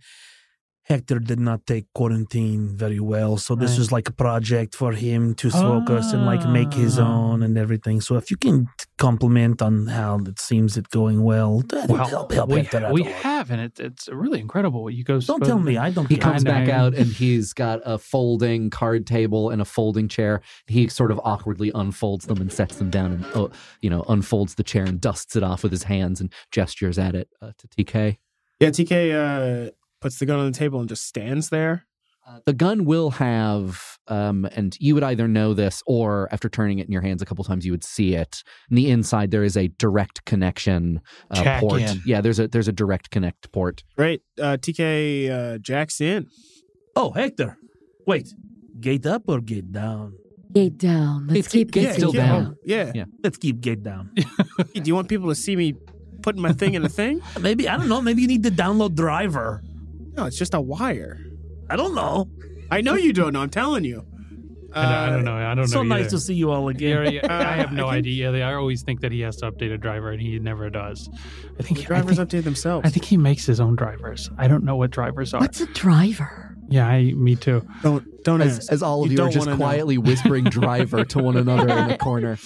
Hector 0.89 1.19
did 1.19 1.41
not 1.41 1.67
take 1.67 1.87
quarantine 1.95 2.77
very 2.77 3.01
well, 3.01 3.37
so 3.39 3.57
this 3.57 3.73
Right. 3.73 3.81
is 3.81 3.91
like 3.91 4.09
a 4.09 4.13
project 4.13 4.73
for 4.77 4.93
him 4.93 5.35
to 5.35 5.51
focus 5.51 6.13
and 6.13 6.25
like 6.25 6.49
make 6.49 6.73
his 6.73 6.97
Ah. 6.97 7.03
own 7.07 7.43
and 7.43 7.59
everything. 7.59 8.01
So 8.01 8.17
if 8.17 8.31
you 8.31 8.37
can 8.37 8.69
compliment 8.97 9.61
on 9.63 9.89
how 9.89 10.19
it 10.31 10.39
seems 10.39 10.77
it 10.77 10.89
going 10.91 11.25
well, 11.25 11.63
that 11.71 11.89
would 11.89 11.99
Well, 11.99 12.09
help, 12.09 12.33
help 12.33 12.51
we, 12.51 12.59
Hector 12.61 12.87
out 12.87 12.93
we 12.93 13.03
have, 13.03 13.51
and 13.51 13.61
it, 13.61 13.81
it's 13.81 14.09
really 14.09 14.39
incredible 14.39 14.85
what 14.85 14.95
you 14.95 15.03
go. 15.03 15.19
Don't 15.21 15.45
tell 15.45 15.59
me, 15.59 15.77
I 15.77 15.91
don't 15.91 16.07
He 16.07 16.17
care. 16.19 16.23
comes 16.33 16.45
I 16.45 16.51
back 16.51 16.69
out 16.69 16.95
and 16.95 17.07
he's 17.23 17.53
got 17.53 17.81
a 17.85 17.99
folding 17.99 18.71
card 18.71 19.09
table 19.09 19.51
and 19.51 19.61
a 19.61 19.65
folding 19.65 20.07
chair. 20.07 20.41
He 20.69 20.87
sort 20.87 21.11
of 21.11 21.21
awkwardly 21.25 21.73
unfolds 21.75 22.27
them 22.27 22.41
and 22.41 22.53
sets 22.53 22.77
them 22.77 22.91
down 22.91 23.11
and, 23.13 23.25
uh, 23.35 23.49
you 23.83 23.91
know, 23.91 24.05
unfolds 24.09 24.55
the 24.55 24.63
chair 24.63 24.85
and 24.85 25.01
dusts 25.01 25.35
it 25.35 25.43
off 25.43 25.65
with 25.65 25.73
his 25.73 25.83
hands 25.83 26.21
and 26.21 26.33
gestures 26.53 26.97
at 26.97 27.17
it 27.17 27.29
uh, 27.43 27.51
to 27.59 27.67
TK. 27.69 28.19
Yeah, 28.61 28.71
TK 28.71 29.13
uh, 29.13 29.71
puts 30.01 30.19
the 30.19 30.27
gun 30.27 30.39
on 30.39 30.47
the 30.51 30.57
table 30.57 30.81
and 30.81 30.89
just 30.89 31.07
stands 31.07 31.49
there. 31.51 31.87
Uh, 32.29 32.41
the 32.45 32.53
gun 32.53 32.85
will 32.85 33.11
have, 33.11 33.99
um, 34.09 34.49
and 34.57 34.77
you 34.81 34.95
would 34.95 35.05
either 35.05 35.29
know 35.29 35.55
this 35.55 35.81
or 35.87 36.29
after 36.33 36.49
turning 36.49 36.81
it 36.81 36.87
in 36.87 36.93
your 36.93 37.01
hands 37.03 37.23
a 37.23 37.25
couple 37.25 37.45
times, 37.45 37.65
you 37.65 37.71
would 37.71 37.85
see 37.85 38.15
it. 38.17 38.43
In 38.69 38.75
the 38.75 38.91
inside, 38.91 39.31
there 39.31 39.45
is 39.45 39.57
a 39.57 39.69
direct 39.69 40.25
connection 40.25 41.01
uh, 41.31 41.61
port. 41.61 41.83
in. 41.83 42.03
Yeah, 42.05 42.21
there's 42.21 42.41
a 42.41 42.49
there's 42.49 42.67
a 42.67 42.73
direct 42.73 43.11
connect 43.13 43.53
port. 43.53 43.85
Right. 43.97 44.21
Uh, 44.41 44.57
TK 44.57 45.31
uh, 45.31 45.59
jacks 45.59 46.01
in. 46.01 46.27
Oh, 46.97 47.11
Hector. 47.13 47.59
Wait, 48.09 48.35
gate 48.81 49.07
up 49.07 49.23
or 49.29 49.41
gate 49.41 49.71
down? 49.71 50.15
Gate 50.53 50.79
down. 50.79 51.29
Let's 51.29 51.39
It's- 51.39 51.53
keep 51.53 51.71
gate's 51.71 51.87
getting 51.87 52.01
still 52.01 52.15
yeah, 52.17 52.27
down. 52.27 52.57
Yeah. 52.65 52.93
Yeah. 52.93 53.05
Let's 53.23 53.37
keep 53.39 53.61
gate 53.61 53.85
down. 53.85 54.11
Do 54.75 54.83
you 54.85 54.97
want 54.97 55.09
people 55.09 55.29
to 55.29 55.35
see 55.37 55.55
me 55.55 55.75
putting 56.23 56.43
my 56.43 56.53
thing 56.53 56.75
in 56.75 56.85
a 56.85 56.89
thing? 56.89 57.21
Maybe 57.41 57.69
I 57.69 57.77
don't 57.77 57.89
know. 57.89 58.01
Maybe 58.03 58.23
you 58.23 58.29
need 58.29 58.43
to 58.45 58.51
download 58.51 58.95
Driver. 58.95 59.63
No, 60.17 60.25
it's 60.27 60.39
just 60.39 60.55
a 60.55 60.61
wire. 60.61 61.19
I 61.69 61.77
don't 61.77 61.95
know. 61.95 62.29
I 62.71 62.81
know 62.81 62.95
you 62.95 63.13
don't 63.13 63.33
know. 63.33 63.41
I'm 63.41 63.51
telling 63.51 63.85
you. 63.85 64.05
I, 64.73 64.83
don't, 64.83 64.93
I 64.93 65.11
don't 65.11 65.25
know. 65.25 65.35
I 65.37 65.55
don't 65.55 65.69
so 65.69 65.83
know. 65.83 65.97
So 65.97 66.03
nice 66.03 66.11
to 66.11 66.21
see 66.21 66.35
you 66.35 66.51
all 66.51 66.69
again. 66.69 67.05
Yeah, 67.13 67.21
yeah, 67.25 67.39
I 67.49 67.53
have 67.57 67.73
no 67.81 67.87
I 67.87 67.95
think- 67.95 68.07
idea. 68.07 68.47
I 68.47 68.55
always 68.55 68.83
think 68.83 69.01
that 69.01 69.11
he 69.13 69.21
has 69.21 69.37
to 69.37 69.51
update 69.51 69.73
a 69.73 69.79
driver, 69.79 70.11
and 70.11 70.21
he 70.21 70.39
never 70.39 70.69
does. 70.69 71.09
I 71.59 71.63
think 71.63 71.79
The 71.79 71.85
I 71.85 71.87
drivers 71.87 72.17
think, 72.17 72.29
update 72.29 72.45
themselves. 72.45 72.87
I 72.87 72.91
think 72.91 73.05
he 73.07 73.17
makes 73.17 73.47
his 73.47 73.59
own 73.61 73.75
drivers. 73.77 74.31
I 74.37 74.49
don't 74.49 74.65
know 74.65 74.77
what 74.77 74.91
drivers 74.91 75.33
are. 75.33 75.41
What's 75.41 75.61
a 75.61 75.67
driver? 75.67 76.57
Yeah, 76.69 76.87
I, 76.89 77.13
me 77.13 77.37
too. 77.37 77.67
don't 77.83 78.05
don't 78.25 78.43
As, 78.43 78.59
ask. 78.59 78.73
as 78.73 78.83
all 78.83 79.05
of 79.05 79.11
You 79.11 79.17
you, 79.17 79.23
are 79.23 79.27
don't 79.27 79.33
just 79.33 79.47
wanna 79.47 79.57
know. 79.59 79.65
quietly 79.65 79.99
whispering 79.99 80.45
driver 80.45 81.05
to 81.05 81.19
one 81.21 81.37
another 81.37 81.69
in 81.79 81.89
the 81.89 81.97
corner. 81.99 82.39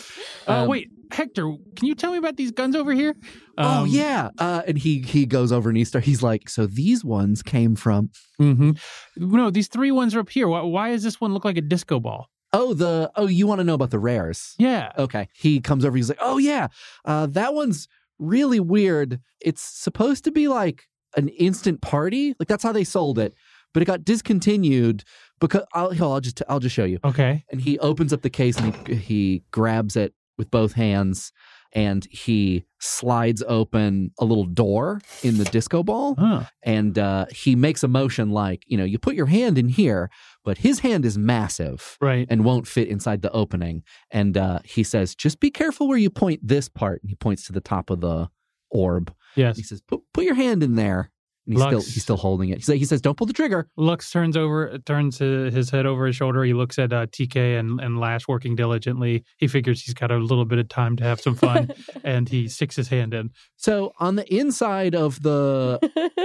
Uh, 0.47 0.53
Um, 0.63 0.69
wait, 0.69 0.91
Hector, 1.13 1.55
can 1.77 1.87
you 1.87 1.95
tell 1.95 2.13
me 2.13 2.19
about 2.19 2.37
these 2.37 2.51
guns 2.51 2.75
over 2.77 2.93
here? 2.93 3.15
oh 3.59 3.83
Um, 3.83 3.87
yeah, 3.89 4.31
uh, 4.39 4.63
and 4.67 4.79
he 4.79 5.01
he 5.01 5.27
goes 5.27 5.53
over 5.53 5.69
and 5.69 5.77
he 5.77 5.85
start, 5.85 6.05
he's 6.05 6.23
like, 6.23 6.49
so 6.49 6.67
these 6.67 7.05
ones 7.05 7.43
came 7.43 7.77
from 7.77 8.11
Mm-hmm. 8.41 8.71
No, 9.17 9.51
these 9.51 9.69
three 9.69 9.91
ones 9.91 10.15
are 10.15 10.21
up 10.21 10.31
here. 10.31 10.49
Why, 10.49 10.63
why 10.63 10.91
does 10.91 11.03
this 11.03 11.21
one 11.21 11.35
look 11.35 11.45
like 11.45 11.57
a 11.59 11.63
disco 11.63 12.01
ball? 12.01 12.29
oh 12.53 12.75
the 12.75 13.09
oh 13.15 13.29
you 13.29 13.47
want 13.47 13.61
to 13.61 13.65
know 13.65 13.75
about 13.75 13.91
the 13.91 13.99
rares? 13.99 14.55
Yeah. 14.59 14.91
Okay. 14.99 15.29
He 15.35 15.61
comes 15.61 15.85
over. 15.85 15.97
He's 15.97 16.09
like, 16.09 16.19
"Oh 16.21 16.39
yeah, 16.39 16.67
uh, 17.05 17.27
that 17.27 17.55
one's 17.55 17.87
really 18.19 18.59
weird. 18.61 19.21
It's 19.41 19.63
supposed 19.63 20.25
to 20.25 20.33
be 20.33 20.49
like 20.49 20.89
an 21.17 21.29
instant 21.29 21.81
party. 21.81 22.35
Like 22.39 22.49
that's 22.49 22.65
how 22.65 22.73
they 22.73 22.83
sold 22.85 23.19
it, 23.21 23.35
but 23.73 23.83
it 23.83 23.87
got 23.87 24.05
discontinued 24.05 25.05
because 25.41 25.63
I'll 25.75 25.93
I'll 26.03 26.21
just 26.21 26.43
I'll 26.49 26.59
just 26.61 26.75
show 26.75 26.85
you." 26.85 26.99
Okay. 27.05 27.45
And 27.53 27.61
he 27.61 27.79
opens 27.79 28.13
up 28.13 28.23
the 28.23 28.31
case 28.31 28.59
and 28.59 28.75
he 28.89 28.95
he 28.97 29.43
grabs 29.53 29.95
it 29.97 30.13
with 30.39 30.51
both 30.51 30.73
hands 30.73 31.33
and 31.73 32.05
he 32.11 32.65
slides 32.81 33.45
open 33.47 34.11
a 34.19 34.25
little 34.25 34.45
door 34.47 35.01
in 35.23 35.39
the 35.39 35.45
disco 35.45 35.83
ball 35.85 36.17
Huh. 36.19 36.43
and 36.65 36.99
uh, 36.99 37.27
he 37.31 37.55
makes 37.55 37.85
a 37.85 37.89
motion 37.89 38.31
like 38.31 38.65
you 38.67 38.77
know 38.77 38.85
you 38.85 38.99
put 38.99 39.15
your 39.15 39.27
hand 39.27 39.57
in 39.57 39.69
here, 39.69 40.11
but 40.45 40.59
his 40.59 40.81
hand 40.81 41.05
is 41.05 41.17
massive 41.17 41.97
Right. 42.01 42.27
and 42.29 42.45
won't 42.45 42.67
fit 42.67 42.89
inside 42.89 43.23
the 43.23 43.31
opening. 43.31 43.83
And 44.11 44.37
uh, 44.37 44.61
he 44.65 44.83
says, 44.83 45.15
just 45.15 45.39
be 45.39 45.51
careful 45.51 45.87
where 45.87 45.99
you 45.99 46.11
point 46.11 46.41
this 46.43 46.69
part. 46.69 47.03
And 47.03 47.11
he 47.11 47.15
points 47.17 47.47
to 47.47 47.53
the 47.53 47.61
top 47.61 47.91
of 47.91 48.01
the 48.01 48.29
orb. 48.71 49.15
Yes. 49.37 49.57
He 49.57 49.63
says, 49.63 49.81
put, 49.81 50.01
put 50.13 50.25
your 50.25 50.35
hand 50.35 50.63
in 50.65 50.75
there. 50.75 51.13
And 51.47 51.55
he's 51.55 51.61
Lux. 51.61 51.69
still 51.71 51.95
he's 51.95 52.03
still 52.03 52.17
holding 52.17 52.51
it. 52.51 52.59
He 52.59 52.63
says, 52.63 52.79
he 52.79 52.85
says, 52.85 53.01
don't 53.01 53.17
pull 53.17 53.27
the 53.27 53.33
trigger. 53.33 53.67
Lux 53.77 54.11
turns 54.11 54.37
over, 54.37 54.77
turns 54.85 55.19
his 55.19 55.53
his 55.55 55.71
head 55.71 55.87
over 55.87 56.07
his 56.07 56.15
shoulder. 56.15 56.45
He 56.45 56.53
looks 56.53 56.79
at 56.79 56.93
uh, 56.93 57.07
TK 57.07 57.59
and, 57.59 57.81
and 57.81 57.99
Lash 57.99 58.29
working 58.29 58.55
diligently. 58.55 59.25
He 59.39 59.49
figures 59.49 59.83
he's 59.83 59.95
got 59.95 60.11
a 60.11 60.19
little 60.19 60.45
bit 60.45 60.59
of 60.59 60.69
time 60.69 60.97
to 60.97 61.05
have 61.05 61.21
some 61.21 61.35
fun, 61.35 61.71
and 62.05 62.29
he 62.29 62.47
sticks 62.47 62.77
his 62.77 62.89
hand 62.89 63.15
in. 63.15 63.31
So 63.57 63.93
on 63.99 64.17
the 64.17 64.33
inside 64.33 64.95
of 64.95 65.23
the 65.23 65.79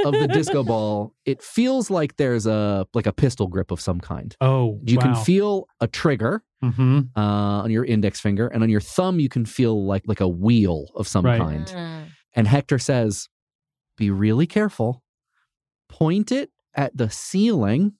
of 0.06 0.14
the 0.14 0.28
disco 0.28 0.64
ball, 0.72 1.14
it 1.26 1.42
feels 1.42 1.90
like 1.90 2.18
there's 2.18 2.46
a 2.46 2.86
like 2.94 3.08
a 3.08 3.14
pistol 3.14 3.48
grip 3.48 3.72
of 3.72 3.80
some 3.80 4.00
kind. 4.02 4.36
Oh, 4.42 4.80
You 4.84 4.98
can 4.98 5.16
feel 5.16 5.68
a 5.80 5.88
trigger 5.88 6.44
Mm-hmm. 6.64 7.00
uh, 7.16 7.62
on 7.64 7.70
your 7.70 7.86
index 7.86 8.20
finger, 8.20 8.48
and 8.48 8.64
on 8.64 8.70
your 8.70 8.82
thumb 8.82 9.20
you 9.20 9.30
can 9.30 9.46
feel 9.46 9.86
like 9.86 10.04
like 10.08 10.20
a 10.20 10.28
wheel 10.28 10.88
of 10.96 11.08
some 11.08 11.24
Right. 11.24 11.40
kind. 11.40 11.72
Uh, 11.76 12.10
And 12.36 12.48
Hector 12.48 12.80
says, 12.80 13.30
Be 13.98 14.10
really 14.10 14.48
careful. 14.48 15.04
Point 15.98 16.32
it 16.32 16.52
at 16.76 16.96
the 16.98 17.10
ceiling 17.10 17.94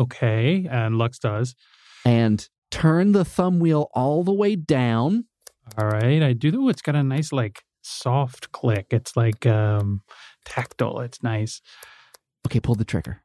Okay, 0.00 0.66
and 0.68 0.98
Lux 0.98 1.20
does. 1.20 1.54
and 2.04 2.48
turn 2.72 3.12
the 3.12 3.24
thumb 3.24 3.60
wheel 3.60 3.88
all 3.94 4.24
the 4.24 4.32
way 4.32 4.56
down. 4.56 5.26
All 5.78 5.86
right, 5.86 6.20
I 6.22 6.32
do. 6.32 6.50
though. 6.50 6.68
It's 6.68 6.82
got 6.82 6.96
a 6.96 7.04
nice, 7.04 7.30
like, 7.32 7.62
soft 7.82 8.50
click. 8.50 8.86
It's 8.90 9.16
like 9.16 9.46
um 9.46 10.02
tactile. 10.44 10.98
It's 11.00 11.22
nice, 11.22 11.62
Okay, 12.46 12.58
pull 12.58 12.74
the 12.74 12.84
trigger. 12.84 13.22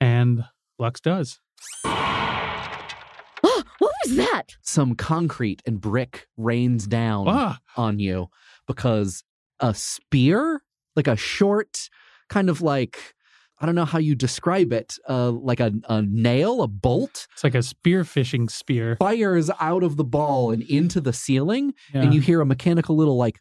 and 0.00 0.44
Lux 0.78 0.98
does. 1.00 1.38
what 1.82 3.64
was 3.80 4.16
that? 4.16 4.56
Some 4.62 4.94
concrete 4.94 5.62
and 5.66 5.80
brick 5.80 6.26
rains 6.38 6.86
down 6.86 7.26
Ah, 7.28 7.58
on 7.76 7.98
you 7.98 8.28
because 8.66 9.22
a 9.60 9.74
spear, 9.74 10.62
like 10.96 11.08
a 11.08 11.16
short, 11.16 11.88
kind 12.28 12.48
of 12.48 12.62
like, 12.62 13.14
I 13.60 13.66
don't 13.66 13.74
know 13.74 13.84
how 13.84 13.98
you 13.98 14.14
describe 14.14 14.72
it, 14.72 14.98
uh, 15.08 15.30
like 15.30 15.60
a, 15.60 15.72
a 15.88 16.02
nail, 16.02 16.62
a 16.62 16.68
bolt, 16.68 17.26
it's 17.32 17.42
like 17.42 17.54
a 17.54 17.62
spear 17.62 18.04
fishing 18.04 18.48
spear. 18.48 18.96
fires 19.00 19.50
out 19.60 19.82
of 19.82 19.96
the 19.96 20.04
ball 20.04 20.50
and 20.50 20.62
into 20.62 21.00
the 21.00 21.12
ceiling. 21.12 21.74
Yeah. 21.92 22.02
and 22.02 22.14
you 22.14 22.20
hear 22.20 22.40
a 22.40 22.46
mechanical 22.46 22.96
little 22.96 23.16
like 23.16 23.40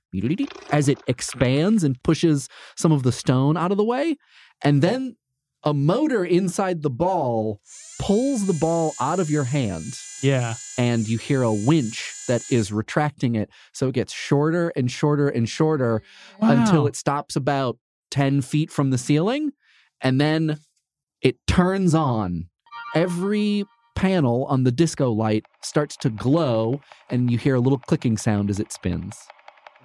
as 0.71 0.87
it 0.87 1.01
expands 1.07 1.83
and 1.83 2.01
pushes 2.03 2.49
some 2.75 2.91
of 2.91 3.03
the 3.03 3.11
stone 3.11 3.57
out 3.57 3.71
of 3.71 3.77
the 3.77 3.83
way 3.83 4.17
and 4.63 4.81
then 4.81 5.15
a 5.63 5.73
motor 5.73 6.23
inside 6.23 6.81
the 6.81 6.89
ball 6.89 7.61
pulls 7.99 8.45
the 8.47 8.53
ball 8.53 8.93
out 9.01 9.19
of 9.19 9.29
your 9.29 9.43
hand 9.43 9.83
yeah. 10.23 10.53
and 10.77 11.07
you 11.07 11.17
hear 11.17 11.41
a 11.41 11.53
winch 11.53 12.13
that 12.27 12.41
is 12.51 12.71
retracting 12.71 13.35
it 13.35 13.49
so 13.73 13.89
it 13.89 13.93
gets 13.93 14.13
shorter 14.13 14.69
and 14.75 14.91
shorter 14.91 15.27
and 15.27 15.49
shorter 15.49 16.01
until 16.41 16.87
it 16.87 16.95
stops 16.95 17.35
about 17.35 17.77
10 18.11 18.41
feet 18.41 18.71
from 18.71 18.91
the 18.91 18.97
ceiling 18.97 19.51
and 20.01 20.19
then 20.19 20.57
it 21.21 21.35
turns 21.47 21.93
on 21.95 22.47
every 22.95 23.65
panel 23.95 24.45
on 24.45 24.63
the 24.63 24.71
disco 24.71 25.11
light 25.11 25.43
starts 25.63 25.97
to 25.97 26.09
glow 26.09 26.79
and 27.09 27.31
you 27.31 27.37
hear 27.37 27.55
a 27.55 27.59
little 27.59 27.79
clicking 27.79 28.15
sound 28.17 28.49
as 28.49 28.59
it 28.59 28.71
spins 28.71 29.17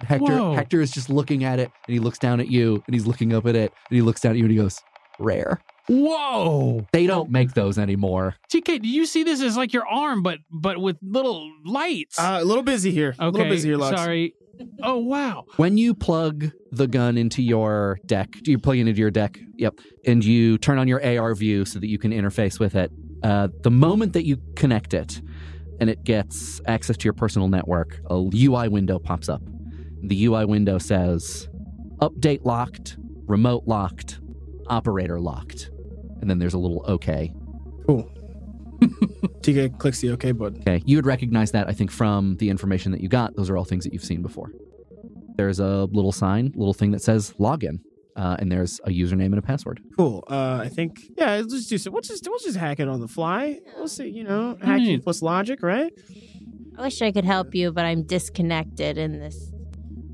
hector 0.01 0.37
Whoa. 0.37 0.53
hector 0.53 0.81
is 0.81 0.91
just 0.91 1.09
looking 1.09 1.43
at 1.43 1.59
it 1.59 1.71
and 1.87 1.93
he 1.93 1.99
looks 1.99 2.19
down 2.19 2.39
at 2.39 2.47
you 2.47 2.83
and 2.85 2.93
he's 2.93 3.07
looking 3.07 3.33
up 3.33 3.45
at 3.47 3.55
it 3.55 3.71
and 3.89 3.95
he 3.95 4.01
looks 4.01 4.21
down 4.21 4.33
at 4.33 4.37
you 4.37 4.43
and 4.43 4.51
he 4.51 4.57
goes 4.57 4.79
rare 5.19 5.61
Whoa. 5.87 6.85
they 6.93 7.07
don't 7.07 7.31
make 7.31 7.53
those 7.53 7.77
anymore 7.79 8.35
TK, 8.53 8.83
do 8.83 8.87
you 8.87 9.07
see 9.07 9.23
this 9.23 9.41
as 9.41 9.57
like 9.57 9.73
your 9.73 9.87
arm, 9.87 10.21
but 10.21 10.37
but 10.51 10.79
with 10.79 10.97
little 11.01 11.51
lights? 11.65 12.19
Uh, 12.19 12.37
a 12.39 12.45
little 12.45 12.61
busy 12.61 12.91
here. 12.91 13.15
okay. 13.19 13.25
A 13.25 13.29
little 13.29 13.49
busy 13.49 13.69
here, 13.69 13.77
Lux. 13.77 13.99
Sorry. 13.99 14.35
Oh 14.81 14.97
wow. 14.97 15.45
when 15.57 15.77
you 15.77 15.93
plug 15.93 16.51
the 16.71 16.87
gun 16.87 17.17
into 17.17 17.41
your 17.41 17.99
deck, 18.05 18.31
do 18.43 18.51
you 18.51 18.59
plug 18.59 18.77
it 18.77 18.87
into 18.87 18.99
your 18.99 19.11
deck? 19.11 19.39
Yep. 19.57 19.79
And 20.05 20.23
you 20.23 20.57
turn 20.57 20.77
on 20.77 20.87
your 20.87 21.03
AR 21.03 21.33
view 21.35 21.65
so 21.65 21.79
that 21.79 21.87
you 21.87 21.97
can 21.97 22.11
interface 22.11 22.59
with 22.59 22.75
it. 22.75 22.91
Uh, 23.23 23.47
the 23.61 23.71
moment 23.71 24.13
that 24.13 24.25
you 24.25 24.37
connect 24.55 24.93
it 24.93 25.21
and 25.79 25.89
it 25.89 26.03
gets 26.03 26.61
access 26.67 26.97
to 26.97 27.05
your 27.05 27.13
personal 27.13 27.47
network, 27.47 27.99
a 28.09 28.29
UI 28.33 28.67
window 28.67 28.99
pops 28.99 29.29
up. 29.29 29.41
The 30.03 30.25
UI 30.25 30.45
window 30.45 30.77
says 30.77 31.47
update 31.99 32.41
locked, 32.43 32.97
remote 33.25 33.63
locked, 33.65 34.19
operator 34.67 35.19
locked. 35.19 35.71
And 36.21 36.29
then 36.29 36.39
there's 36.39 36.53
a 36.53 36.59
little 36.59 36.83
OK. 36.87 37.33
Cool. 37.87 38.09
TK 39.43 39.77
clicks 39.77 39.99
the 40.01 40.09
OK 40.11 40.31
button. 40.31 40.61
Okay. 40.61 40.81
You 40.85 40.97
would 40.97 41.05
recognize 41.05 41.51
that, 41.51 41.67
I 41.67 41.73
think, 41.73 41.91
from 41.91 42.37
the 42.37 42.49
information 42.49 42.91
that 42.93 43.01
you 43.01 43.09
got. 43.09 43.35
Those 43.35 43.49
are 43.49 43.57
all 43.57 43.65
things 43.65 43.83
that 43.83 43.93
you've 43.93 44.03
seen 44.03 44.21
before. 44.21 44.51
There's 45.35 45.59
a 45.59 45.85
little 45.91 46.11
sign, 46.11 46.51
little 46.55 46.73
thing 46.73 46.91
that 46.91 47.01
says 47.01 47.33
login. 47.39 47.79
Uh, 48.15 48.35
and 48.37 48.51
there's 48.51 48.79
a 48.83 48.89
username 48.91 49.25
and 49.25 49.39
a 49.39 49.41
password. 49.41 49.81
Cool. 49.97 50.23
Uh, 50.29 50.59
I 50.63 50.69
think 50.69 50.99
yeah. 51.17 51.31
Let's 51.37 51.51
just 51.53 51.69
do 51.69 51.79
some. 51.79 51.93
Let's 51.93 52.07
just 52.07 52.27
let's 52.29 52.43
just 52.43 52.57
hack 52.57 52.79
it 52.79 52.87
on 52.87 52.99
the 52.99 53.07
fly. 53.07 53.59
We'll 53.75 53.87
see. 53.87 54.07
You 54.09 54.23
know, 54.23 54.55
hacking 54.61 54.87
Right. 54.89 55.03
plus 55.03 55.23
logic, 55.23 55.63
right? 55.63 55.91
I 56.77 56.83
wish 56.83 57.01
I 57.01 57.11
could 57.11 57.25
help 57.25 57.55
you, 57.55 57.71
but 57.71 57.85
I'm 57.85 58.03
disconnected 58.03 58.99
in 58.99 59.17
this. 59.19 59.51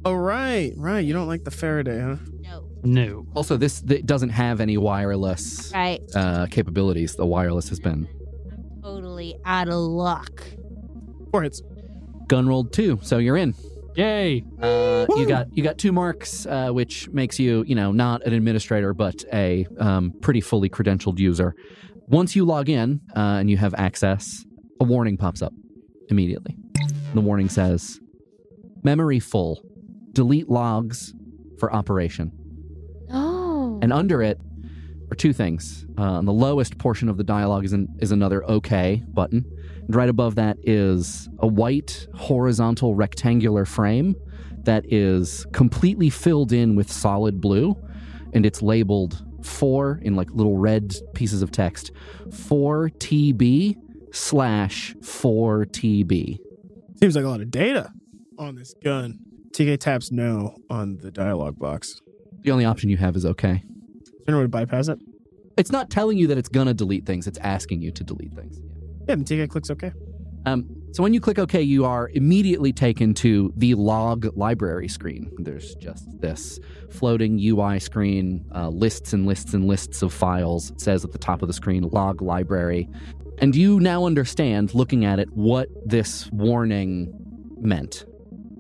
Oh 0.06 0.14
right, 0.14 0.72
right. 0.78 1.00
You 1.04 1.12
don't 1.12 1.28
like 1.28 1.44
the 1.44 1.52
Faraday, 1.52 2.00
huh? 2.00 2.16
No. 2.40 2.70
No. 2.86 3.26
Also, 3.36 3.58
this 3.58 3.82
th- 3.82 4.06
doesn't 4.06 4.30
have 4.30 4.62
any 4.62 4.78
wireless 4.78 5.70
Right. 5.74 6.00
uh, 6.16 6.46
capabilities. 6.50 7.16
The 7.16 7.26
wireless 7.26 7.68
has 7.68 7.82
been 7.82 8.08
Totally 9.20 9.42
out 9.44 9.68
of 9.68 9.76
luck. 9.76 10.44
Four 11.32 11.44
hits. 11.44 11.62
gun 12.28 12.48
rolled 12.48 12.72
too, 12.72 13.00
so 13.02 13.18
you're 13.18 13.36
in. 13.36 13.54
Yay. 13.96 14.46
Uh, 14.62 15.06
you 15.18 15.26
got 15.26 15.48
you 15.52 15.62
got 15.62 15.78
two 15.78 15.92
marks, 15.92 16.46
uh, 16.46 16.70
which 16.70 17.10
makes 17.10 17.38
you 17.38 17.66
you 17.68 17.76
know 17.76 17.92
not 17.92 18.26
an 18.26 18.34
administrator 18.34 18.94
but 18.94 19.26
a 19.34 19.68
um, 19.78 20.14
pretty 20.22 20.40
fully 20.40 20.70
credentialed 20.70 21.20
user. 21.20 21.54
Once 22.08 22.34
you 22.34 22.46
log 22.46 22.70
in 22.70 23.02
uh, 23.14 23.38
and 23.40 23.50
you 23.50 23.58
have 23.58 23.74
access, 23.74 24.46
a 24.80 24.86
warning 24.86 25.18
pops 25.18 25.42
up 25.42 25.54
immediately. 26.08 26.56
The 27.14 27.22
warning 27.22 27.50
says, 27.50 28.00
"Memory 28.84 29.20
full. 29.20 29.62
Delete 30.14 30.48
logs 30.48 31.14
for 31.60 31.74
operation." 31.74 32.32
Oh. 33.12 33.80
And 33.82 33.92
under 33.92 34.22
it 34.24 34.40
are 35.12 35.16
two 35.16 35.34
things. 35.34 35.86
Uh, 35.98 36.04
on 36.04 36.26
the 36.26 36.34
lowest 36.34 36.78
portion 36.78 37.10
of 37.10 37.18
the 37.18 37.24
dialogue 37.24 37.66
is, 37.66 37.74
an, 37.74 37.88
is 38.00 38.12
another 38.12 38.48
OK 38.50 39.04
button. 39.08 39.46
And 39.88 39.96
right 39.96 40.10
above 40.10 40.36
that 40.36 40.58
is 40.64 41.30
a 41.40 41.48
white 41.48 42.08
horizontal 42.16 42.96
rectangular 42.96 43.66
frame 43.66 44.16
that 44.64 44.92
is 44.92 45.46
completely 45.52 46.10
filled 46.10 46.52
in 46.52 46.76
with 46.76 46.92
solid 46.92 47.42
blue. 47.42 47.76
And 48.34 48.46
it's 48.46 48.62
labeled 48.62 49.24
4 49.44 50.00
in 50.04 50.16
like 50.16 50.30
little 50.32 50.58
red 50.58 50.96
pieces 51.14 51.42
of 51.42 51.52
text 51.52 51.92
4TB 52.30 53.78
slash 54.12 54.94
4TB. 54.96 56.38
Seems 57.00 57.16
like 57.16 57.26
a 57.26 57.30
lot 57.30 57.42
of 57.42 57.50
data 57.50 57.92
on 58.38 58.56
this 58.56 58.74
gun. 58.84 59.20
TK 59.52 59.80
taps 59.80 60.12
no 60.12 60.56
on 60.70 60.98
the 60.98 61.12
dialogue 61.12 61.58
box. 61.58 62.02
The 62.42 62.52
only 62.52 62.66
option 62.66 62.90
you 62.90 62.98
have 62.98 63.16
is 63.16 63.26
okay. 63.26 63.64
Is 64.30 64.34
there 64.34 64.42
any 64.42 64.46
to 64.46 64.50
bypass 64.50 64.88
it? 64.90 65.00
It's 65.58 65.72
not 65.72 65.90
telling 65.90 66.18
you 66.18 66.28
that 66.28 66.38
it's 66.38 66.50
gonna 66.50 66.74
delete 66.74 67.06
things, 67.06 67.26
it's 67.26 67.40
asking 67.40 67.82
you 67.82 67.92
to 67.92 68.04
delete 68.04 68.34
things. 68.34 68.60
Yeah, 69.08 69.16
then 69.16 69.26
TK 69.26 69.50
clicks 69.50 69.72
okay. 69.72 69.92
Um, 70.46 70.70
so 70.92 71.04
when 71.04 71.14
you 71.14 71.20
click 71.20 71.40
OK, 71.40 71.62
you 71.62 71.84
are 71.84 72.10
immediately 72.14 72.72
taken 72.72 73.14
to 73.16 73.52
the 73.58 73.74
log 73.74 74.38
library 74.38 74.88
screen. 74.88 75.32
There's 75.40 75.76
just 75.76 76.06
this 76.22 76.60
floating 76.92 77.40
UI 77.40 77.80
screen, 77.80 78.46
uh, 78.56 78.70
lists 78.70 79.14
and 79.14 79.26
lists 79.26 79.54
and 79.54 79.68
lists 79.68 80.02
of 80.02 80.14
files. 80.14 80.72
It 80.72 80.82
says 80.82 81.04
at 81.04 81.12
the 81.12 81.18
top 81.18 81.42
of 81.42 81.48
the 81.48 81.54
screen, 81.54 81.84
log 81.84 82.22
library. 82.22 82.88
And 83.40 83.56
you 83.56 83.80
now 83.80 84.06
understand, 84.06 84.76
looking 84.76 85.06
at 85.06 85.20
it, 85.20 85.30
what 85.34 85.70
this 85.86 86.30
warning 86.32 87.14
meant. 87.60 88.06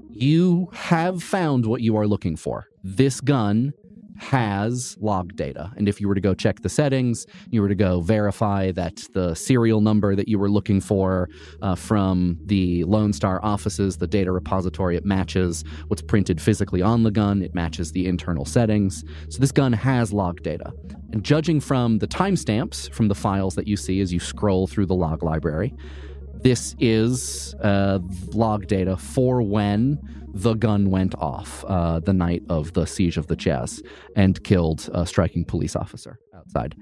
You 0.09 0.69
have 0.73 1.23
found 1.23 1.65
what 1.65 1.81
you 1.81 1.95
are 1.95 2.07
looking 2.07 2.35
for. 2.35 2.67
This 2.83 3.21
gun 3.21 3.73
has 4.19 4.97
log 4.99 5.35
data. 5.35 5.71
And 5.77 5.87
if 5.87 6.01
you 6.01 6.07
were 6.07 6.15
to 6.15 6.21
go 6.21 6.33
check 6.33 6.61
the 6.61 6.69
settings, 6.69 7.25
you 7.49 7.61
were 7.61 7.69
to 7.69 7.75
go 7.75 8.01
verify 8.01 8.71
that 8.73 9.07
the 9.13 9.33
serial 9.33 9.81
number 9.81 10.15
that 10.15 10.27
you 10.27 10.37
were 10.37 10.49
looking 10.49 10.81
for 10.81 11.29
uh, 11.61 11.75
from 11.75 12.37
the 12.45 12.83
Lone 12.83 13.13
Star 13.13 13.39
offices, 13.43 13.97
the 13.97 14.07
data 14.07 14.31
repository, 14.31 14.97
it 14.97 15.05
matches 15.05 15.63
what's 15.87 16.01
printed 16.01 16.41
physically 16.41 16.81
on 16.81 17.03
the 17.03 17.11
gun, 17.11 17.41
it 17.41 17.55
matches 17.55 17.91
the 17.93 18.07
internal 18.07 18.45
settings. 18.45 19.03
So 19.29 19.39
this 19.39 19.51
gun 19.51 19.73
has 19.73 20.11
log 20.11 20.43
data. 20.43 20.73
And 21.13 21.23
judging 21.23 21.59
from 21.59 21.99
the 21.99 22.07
timestamps 22.07 22.91
from 22.91 23.07
the 23.07 23.15
files 23.15 23.55
that 23.55 23.67
you 23.67 23.77
see 23.77 24.01
as 24.01 24.11
you 24.13 24.19
scroll 24.19 24.67
through 24.67 24.87
the 24.87 24.95
log 24.95 25.23
library, 25.23 25.73
this 26.41 26.75
is 26.79 27.55
uh, 27.61 27.99
log 28.33 28.67
data 28.67 28.95
for 28.95 29.41
when 29.41 29.99
the 30.33 30.53
gun 30.53 30.89
went 30.89 31.15
off 31.15 31.65
uh, 31.67 31.99
the 31.99 32.13
night 32.13 32.43
of 32.49 32.73
the 32.73 32.85
siege 32.85 33.17
of 33.17 33.27
the 33.27 33.35
Chaz 33.35 33.85
and 34.15 34.43
killed 34.43 34.89
a 34.93 35.05
striking 35.05 35.45
police 35.45 35.75
officer 35.75 36.19
outside. 36.35 36.75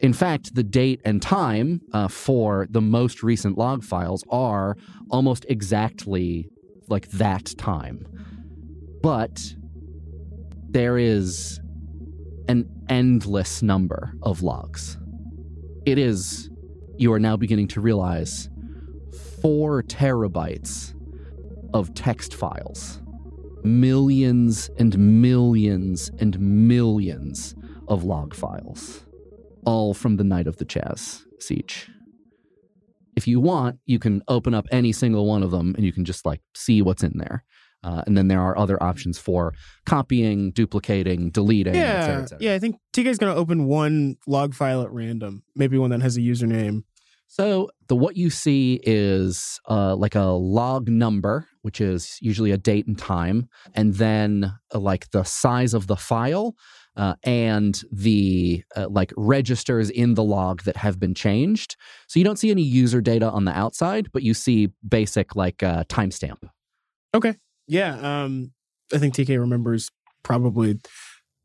In 0.00 0.12
fact, 0.12 0.54
the 0.54 0.62
date 0.62 1.00
and 1.04 1.22
time 1.22 1.80
uh, 1.92 2.08
for 2.08 2.66
the 2.70 2.80
most 2.80 3.22
recent 3.22 3.56
log 3.56 3.82
files 3.82 4.24
are 4.28 4.76
almost 5.10 5.46
exactly 5.48 6.50
like 6.88 7.08
that 7.12 7.54
time. 7.56 8.06
But 9.02 9.54
there 10.68 10.98
is 10.98 11.60
an 12.48 12.68
endless 12.88 13.62
number 13.62 14.12
of 14.22 14.42
logs. 14.42 14.98
It 15.86 15.98
is, 15.98 16.50
you 16.96 17.12
are 17.12 17.20
now 17.20 17.36
beginning 17.36 17.68
to 17.68 17.80
realize, 17.80 18.48
four 19.40 19.82
terabytes 19.82 20.95
of 21.76 21.94
text 21.94 22.34
files. 22.34 23.00
Millions 23.62 24.70
and 24.78 24.96
millions 24.98 26.10
and 26.18 26.38
millions 26.40 27.54
of 27.88 28.04
log 28.04 28.34
files. 28.34 29.04
All 29.64 29.92
from 29.94 30.16
the 30.16 30.24
night 30.24 30.46
of 30.46 30.56
the 30.56 30.64
Chaz 30.64 31.24
siege. 31.40 31.88
If 33.16 33.26
you 33.26 33.40
want, 33.40 33.78
you 33.86 33.98
can 33.98 34.22
open 34.28 34.54
up 34.54 34.66
any 34.70 34.92
single 34.92 35.26
one 35.26 35.42
of 35.42 35.50
them 35.50 35.74
and 35.76 35.84
you 35.84 35.92
can 35.92 36.04
just 36.04 36.24
like 36.24 36.40
see 36.54 36.80
what's 36.82 37.02
in 37.02 37.12
there. 37.16 37.44
Uh, 37.82 38.02
and 38.06 38.16
then 38.16 38.28
there 38.28 38.40
are 38.40 38.56
other 38.58 38.82
options 38.82 39.18
for 39.18 39.52
copying, 39.84 40.50
duplicating, 40.52 41.30
deleting, 41.30 41.76
et 41.76 41.78
cetera, 42.02 42.14
Yeah, 42.16 42.22
et 42.22 42.26
cetera. 42.28 42.38
yeah. 42.44 42.54
I 42.54 42.58
think 42.58 42.76
TK 42.92 43.06
is 43.06 43.18
going 43.18 43.32
to 43.34 43.38
open 43.38 43.66
one 43.66 44.16
log 44.26 44.54
file 44.54 44.82
at 44.82 44.90
random, 44.90 45.42
maybe 45.54 45.78
one 45.78 45.90
that 45.90 46.02
has 46.02 46.16
a 46.16 46.20
username. 46.20 46.82
So 47.28 47.70
the 47.88 47.96
what 47.96 48.16
you 48.16 48.30
see 48.30 48.80
is 48.82 49.60
uh, 49.68 49.94
like 49.96 50.14
a 50.14 50.24
log 50.26 50.88
number, 50.88 51.48
which 51.66 51.80
is 51.80 52.16
usually 52.20 52.52
a 52.52 52.56
date 52.56 52.86
and 52.86 52.96
time, 52.96 53.48
and 53.74 53.94
then 53.94 54.54
uh, 54.72 54.78
like 54.78 55.10
the 55.10 55.24
size 55.24 55.74
of 55.74 55.88
the 55.88 55.96
file 55.96 56.54
uh, 56.96 57.16
and 57.24 57.82
the 57.90 58.62
uh, 58.76 58.86
like 58.88 59.12
registers 59.16 59.90
in 59.90 60.14
the 60.14 60.22
log 60.22 60.62
that 60.62 60.76
have 60.76 61.00
been 61.00 61.12
changed. 61.12 61.74
So 62.06 62.20
you 62.20 62.24
don't 62.24 62.38
see 62.38 62.52
any 62.52 62.62
user 62.62 63.00
data 63.00 63.28
on 63.28 63.46
the 63.46 63.50
outside, 63.50 64.12
but 64.12 64.22
you 64.22 64.32
see 64.32 64.68
basic 64.88 65.34
like 65.34 65.64
uh, 65.64 65.82
timestamp. 65.88 66.48
Okay. 67.12 67.34
Yeah, 67.66 68.22
um, 68.22 68.52
I 68.94 68.98
think 68.98 69.14
TK 69.14 69.36
remembers 69.40 69.90
probably 70.22 70.78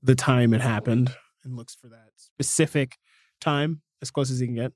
the 0.03 0.13
time 0.13 0.53
it 0.53 0.61
happened 0.61 1.11
and 1.43 1.55
looks 1.55 1.74
for 1.74 1.88
that 1.88 2.09
specific 2.17 2.99
time 3.39 3.82
as 4.03 4.11
close 4.11 4.30
as 4.30 4.39
he 4.39 4.45
can 4.45 4.53
get. 4.53 4.72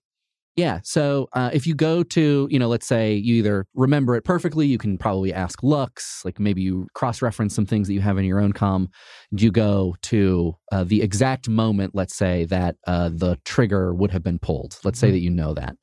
Yeah. 0.56 0.80
So 0.84 1.28
uh, 1.34 1.49
if 1.51 1.68
you 1.68 1.76
go 1.76 2.01
to, 2.01 2.47
you 2.49 2.60
know, 2.60 2.70
let's 2.70 2.88
say 2.88 3.14
you 3.14 3.36
either 3.36 3.68
remember 3.74 4.16
it 4.16 4.24
perfectly, 4.24 4.66
you 4.66 4.78
can 4.78 4.97
probably 4.97 5.34
ask 5.34 5.62
Lux, 5.64 6.24
like 6.24 6.39
maybe 6.39 6.62
you 6.62 6.88
cross 6.93 7.22
reference 7.22 7.53
some 7.53 7.66
things 7.66 7.88
that 7.88 7.93
you 7.93 7.99
have 7.99 8.18
in 8.18 8.24
your 8.24 8.39
own 8.39 8.53
com. 8.53 8.88
You 9.32 9.51
go 9.51 9.95
to 10.03 10.56
uh, 10.72 10.86
the 10.86 11.01
exact 11.01 11.49
moment, 11.49 11.93
let's 11.93 12.16
say, 12.16 12.45
that 12.45 12.78
uh, 12.88 13.10
the 13.10 13.38
trigger 13.43 13.93
would 13.93 14.12
have 14.12 14.24
been 14.24 14.39
pulled. 14.39 14.78
Let's 14.86 14.97
say 14.97 15.12
that 15.12 15.20
you 15.20 15.30
know 15.30 15.53
that. 15.56 15.76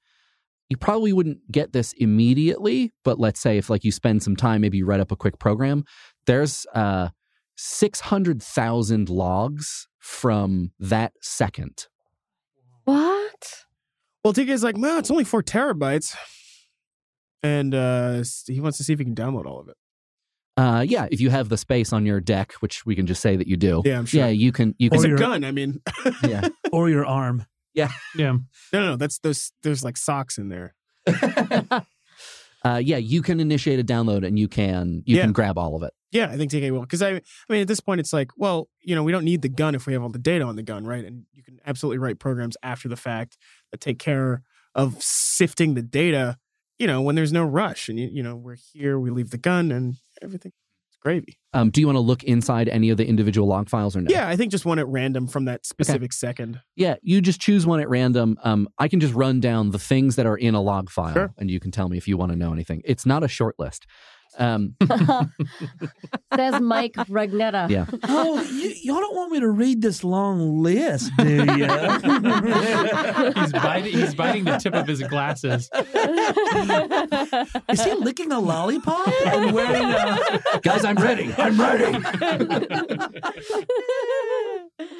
You 0.70 0.78
probably 0.78 1.12
wouldn't 1.12 1.52
get 1.52 1.74
this 1.74 1.92
immediately, 1.98 2.94
but 3.04 3.20
let's 3.20 3.40
say 3.40 3.58
if 3.58 3.68
like 3.68 3.84
you 3.84 3.92
spend 3.92 4.22
some 4.22 4.36
time, 4.36 4.62
maybe 4.62 4.78
you 4.78 4.86
write 4.86 5.00
up 5.00 5.12
a 5.12 5.16
quick 5.16 5.38
program, 5.38 5.84
there's 6.24 6.64
uh, 6.74 7.10
600,000 7.56 9.10
logs 9.10 9.86
from 9.98 10.72
that 10.78 11.12
second. 11.20 11.88
What? 12.84 13.64
Well, 14.24 14.32
TK's 14.32 14.62
like, 14.62 14.78
well, 14.78 14.98
it's 14.98 15.10
only 15.10 15.24
four 15.24 15.42
terabytes. 15.42 16.14
And 17.42 17.74
uh, 17.74 18.22
he 18.46 18.60
wants 18.60 18.78
to 18.78 18.84
see 18.84 18.92
if 18.92 18.98
he 19.00 19.04
can 19.04 19.14
download 19.16 19.46
all 19.46 19.58
of 19.60 19.68
it. 19.68 19.76
Uh, 20.56 20.84
yeah, 20.86 21.08
if 21.10 21.20
you 21.20 21.30
have 21.30 21.48
the 21.48 21.56
space 21.56 21.92
on 21.92 22.06
your 22.06 22.20
deck, 22.20 22.52
which 22.60 22.86
we 22.86 22.94
can 22.94 23.06
just 23.06 23.20
say 23.22 23.34
that 23.36 23.48
you 23.48 23.56
do. 23.56 23.82
Yeah, 23.84 23.98
I'm 23.98 24.06
sure. 24.06 24.20
Yeah, 24.20 24.28
you 24.28 24.52
can. 24.52 24.74
You 24.78 24.90
Or 24.90 24.94
It's 24.94 25.02
can. 25.02 25.06
a 25.06 25.08
you're- 25.14 25.18
gun. 25.20 25.44
I 25.44 25.50
mean, 25.50 25.80
yeah. 26.28 26.48
or 26.72 26.88
your 26.88 27.04
arm. 27.06 27.46
Yeah. 27.74 27.90
Yeah. 28.14 28.32
No, 28.72 28.80
no, 28.80 28.86
no. 28.90 28.96
That's 28.96 29.18
those. 29.18 29.50
There's 29.62 29.82
like 29.82 29.96
socks 29.96 30.36
in 30.38 30.50
there. 30.50 30.74
uh, 31.70 31.80
yeah, 32.82 32.98
you 32.98 33.22
can 33.22 33.40
initiate 33.40 33.80
a 33.80 33.84
download 33.84 34.26
and 34.26 34.38
you 34.38 34.46
can 34.46 35.02
you 35.06 35.16
Yeah. 35.16 35.22
can 35.22 35.32
grab 35.32 35.56
all 35.58 35.74
of 35.74 35.82
it. 35.82 35.92
Yeah, 36.12 36.26
I 36.26 36.36
think 36.36 36.52
TK 36.52 36.70
will. 36.70 36.82
Because 36.82 37.00
I, 37.02 37.12
I 37.12 37.20
mean, 37.48 37.62
at 37.62 37.68
this 37.68 37.80
point, 37.80 37.98
it's 38.00 38.12
like, 38.12 38.30
well, 38.36 38.68
you 38.82 38.94
know, 38.94 39.02
we 39.02 39.10
don't 39.12 39.24
need 39.24 39.40
the 39.40 39.48
gun 39.48 39.74
if 39.74 39.86
we 39.86 39.94
have 39.94 40.02
all 40.02 40.10
the 40.10 40.18
data 40.18 40.44
on 40.44 40.56
the 40.56 40.62
gun, 40.62 40.84
right? 40.84 41.02
And 41.04 41.24
you 41.32 41.42
can 41.42 41.58
absolutely 41.66 41.96
write 41.98 42.18
programs 42.18 42.56
after 42.62 42.88
the 42.90 42.96
fact 42.96 43.38
that 43.61 43.61
take 43.80 43.98
care 43.98 44.42
of 44.74 44.96
sifting 45.02 45.74
the 45.74 45.82
data. 45.82 46.38
You 46.78 46.86
know, 46.86 47.00
when 47.02 47.14
there's 47.14 47.32
no 47.32 47.44
rush, 47.44 47.88
and 47.88 47.98
you, 47.98 48.08
you 48.12 48.22
know, 48.22 48.34
we're 48.34 48.56
here, 48.72 48.98
we 48.98 49.10
leave 49.10 49.30
the 49.30 49.38
gun, 49.38 49.70
and 49.70 49.94
everything. 50.22 50.52
Gravy. 51.00 51.36
Um, 51.52 51.70
do 51.70 51.80
you 51.80 51.88
want 51.88 51.96
to 51.96 52.00
look 52.00 52.22
inside 52.22 52.68
any 52.68 52.88
of 52.90 52.96
the 52.96 53.04
individual 53.04 53.48
log 53.48 53.68
files 53.68 53.96
or 53.96 54.00
no? 54.02 54.06
Yeah, 54.08 54.28
I 54.28 54.36
think 54.36 54.52
just 54.52 54.64
one 54.64 54.78
at 54.78 54.86
random 54.86 55.26
from 55.26 55.46
that 55.46 55.66
specific 55.66 56.12
second. 56.12 56.60
Yeah, 56.76 56.94
you 57.02 57.20
just 57.20 57.40
choose 57.40 57.66
one 57.66 57.80
at 57.80 57.88
random. 57.88 58.38
Um, 58.44 58.68
I 58.78 58.86
can 58.86 59.00
just 59.00 59.12
run 59.12 59.40
down 59.40 59.70
the 59.70 59.80
things 59.80 60.14
that 60.14 60.26
are 60.26 60.36
in 60.36 60.54
a 60.54 60.60
log 60.60 60.90
file, 60.90 61.12
Sure. 61.12 61.34
and 61.38 61.50
you 61.50 61.58
can 61.58 61.72
tell 61.72 61.88
me 61.88 61.96
if 61.96 62.06
you 62.06 62.16
want 62.16 62.30
to 62.30 62.38
know 62.38 62.52
anything. 62.52 62.82
It's 62.84 63.04
not 63.04 63.24
a 63.24 63.28
short 63.28 63.56
list. 63.58 63.84
Um, 64.38 64.74
Says 66.34 66.60
Mike 66.60 66.94
Rugnetta. 66.94 67.68
Yeah. 67.68 67.86
Oh, 68.04 68.42
you, 68.42 68.74
y'all 68.82 69.00
don't 69.00 69.14
want 69.16 69.32
me 69.32 69.40
to 69.40 69.48
read 69.48 69.80
this 69.80 70.04
long 70.04 70.62
list, 70.62 71.10
do 71.18 71.24
you? 71.24 71.42
he's 73.34 73.52
biting. 73.52 73.92
He's 73.92 74.14
biting 74.14 74.44
the 74.44 74.58
tip 74.60 74.74
of 74.74 74.86
his 74.86 75.02
glasses. 75.02 75.70
Is 77.68 77.84
he 77.84 77.94
licking 77.94 78.32
a 78.32 78.38
lollipop 78.38 79.08
and 79.26 79.52
wearing 79.52 79.82
a? 79.82 80.60
guys, 80.62 80.84
I'm 80.84 80.96
ready. 80.96 81.32
I'm 81.38 81.60
ready. 81.60 82.04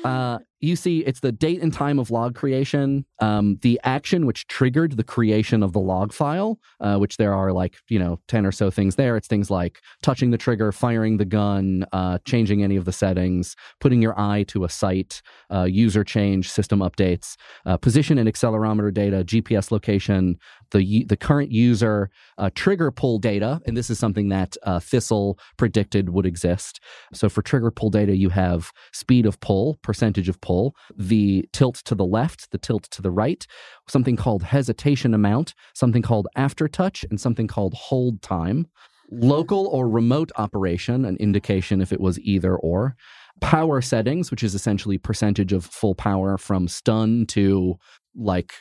Uh, 0.05 0.39
you 0.63 0.77
see, 0.77 1.01
it's 1.01 1.21
the 1.21 1.33
date 1.33 1.61
and 1.61 1.75
time 1.75 1.99
of 1.99 2.13
log 2.13 2.37
creation, 2.37 3.05
um, 3.19 3.59
the 3.63 3.81
action 3.83 4.27
which 4.27 4.47
triggered 4.47 4.97
the 4.97 5.03
creation 5.03 5.61
of 5.61 5.73
the 5.73 5.81
log 5.81 6.13
file, 6.13 6.61
uh, 6.81 6.97
which 6.99 7.17
there 7.17 7.35
are 7.35 7.53
like, 7.53 7.79
you 7.89 7.99
know, 7.99 8.21
10 8.29 8.47
or 8.47 8.53
so 8.53 8.71
things 8.71 8.95
there. 8.95 9.17
It's 9.17 9.27
things 9.27 9.51
like 9.51 9.81
touching 10.03 10.31
the 10.31 10.39
trigger, 10.39 10.71
firing 10.71 11.17
the 11.17 11.25
gun, 11.25 11.85
uh, 11.93 12.19
changing 12.25 12.63
any 12.63 12.77
of 12.77 12.85
the 12.85 12.93
settings, 12.93 13.57
putting 13.81 14.01
your 14.01 14.19
eye 14.19 14.45
to 14.45 14.63
a 14.63 14.69
site, 14.69 15.21
uh, 15.53 15.65
user 15.65 16.05
change, 16.05 16.49
system 16.49 16.79
updates, 16.79 17.35
uh, 17.67 17.77
position 17.77 18.17
and 18.17 18.29
accelerometer 18.33 18.95
data, 18.95 19.25
GPS 19.25 19.73
location, 19.73 20.39
the, 20.73 21.05
the 21.05 21.17
current 21.17 21.53
user, 21.53 22.11
uh, 22.39 22.51
trigger 22.55 22.91
pull 22.91 23.19
data. 23.19 23.61
And 23.67 23.77
this 23.77 23.91
is 23.91 23.99
something 23.99 24.29
that 24.31 24.57
uh, 24.65 24.81
Thistle 24.81 25.39
predicted 25.57 26.11
would 26.11 26.27
exist. 26.27 26.81
So 27.13 27.29
for 27.29 27.43
trigger 27.43 27.71
pull 27.71 27.91
data, 27.91 28.17
you 28.17 28.31
have 28.31 28.73
speed 28.93 29.27
of 29.27 29.39
pull, 29.41 29.79
percentage 29.83 30.29
of 30.29 30.41
pull, 30.41 30.75
the 30.97 31.49
tilt 31.53 31.77
to 31.85 31.95
the 31.95 32.05
left, 32.05 32.51
the 32.51 32.59
tilt 32.59 32.85
to 32.91 33.03
the 33.03 33.11
right, 33.11 33.47
something 33.89 34.17
called 34.17 34.43
hesitation 34.43 35.15
amount, 35.15 35.55
something 35.75 36.03
called 36.03 36.27
aftertouch, 36.37 37.05
and 37.11 37.21
something 37.21 37.47
called 37.47 37.75
hold 37.75 38.23
time. 38.23 38.67
Local 39.11 39.67
or 39.67 39.89
remote 39.89 40.33
operation, 40.37 41.05
an 41.05 41.17
indication 41.19 41.83
if 41.83 41.93
it 41.93 42.01
was 42.01 42.19
either 42.21 42.57
or. 42.57 42.97
Power 43.41 43.83
settings, 43.83 44.31
which 44.31 44.43
is 44.43 44.55
essentially 44.55 44.97
percentage 44.97 45.53
of 45.53 45.67
full 45.67 45.95
power 45.95 46.39
from 46.39 46.67
stun 46.69 47.27
to 47.27 47.77
like, 48.15 48.55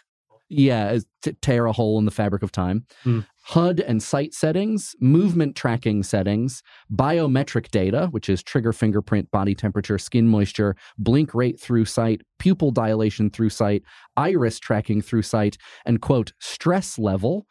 yeah, 0.52 0.99
to 1.22 1.34
tear 1.34 1.66
a 1.66 1.72
hole 1.72 1.97
in 1.97 2.06
the 2.06 2.12
fabric 2.12 2.43
of 2.43 2.52
time. 2.52 2.86
Hmm. 3.04 3.22
HUD 3.43 3.80
and 3.80 4.04
sight 4.04 4.34
settings, 4.34 4.95
movement 4.99 5.56
tracking 5.56 6.04
settings, 6.04 6.62
biometric 6.93 7.72
data, 7.72 8.08
which 8.12 8.30
is 8.30 8.43
trigger 8.43 8.72
fingerprint, 8.72 9.32
body 9.32 9.56
temperature, 9.56 9.97
skin 9.97 10.28
moisture, 10.28 10.76
blink 10.97 11.34
rate 11.34 11.60
through 11.60 11.86
sight, 11.86 12.22
pupil 12.38 12.72
dilation 12.72 13.30
through 13.30 13.49
sight, 13.49 13.84
iris 14.16 14.60
tracking 14.60 15.02
through 15.02 15.24
sight, 15.24 15.58
and 15.86 16.02
quote, 16.02 16.34
stress 16.39 16.99
level, 16.99 17.47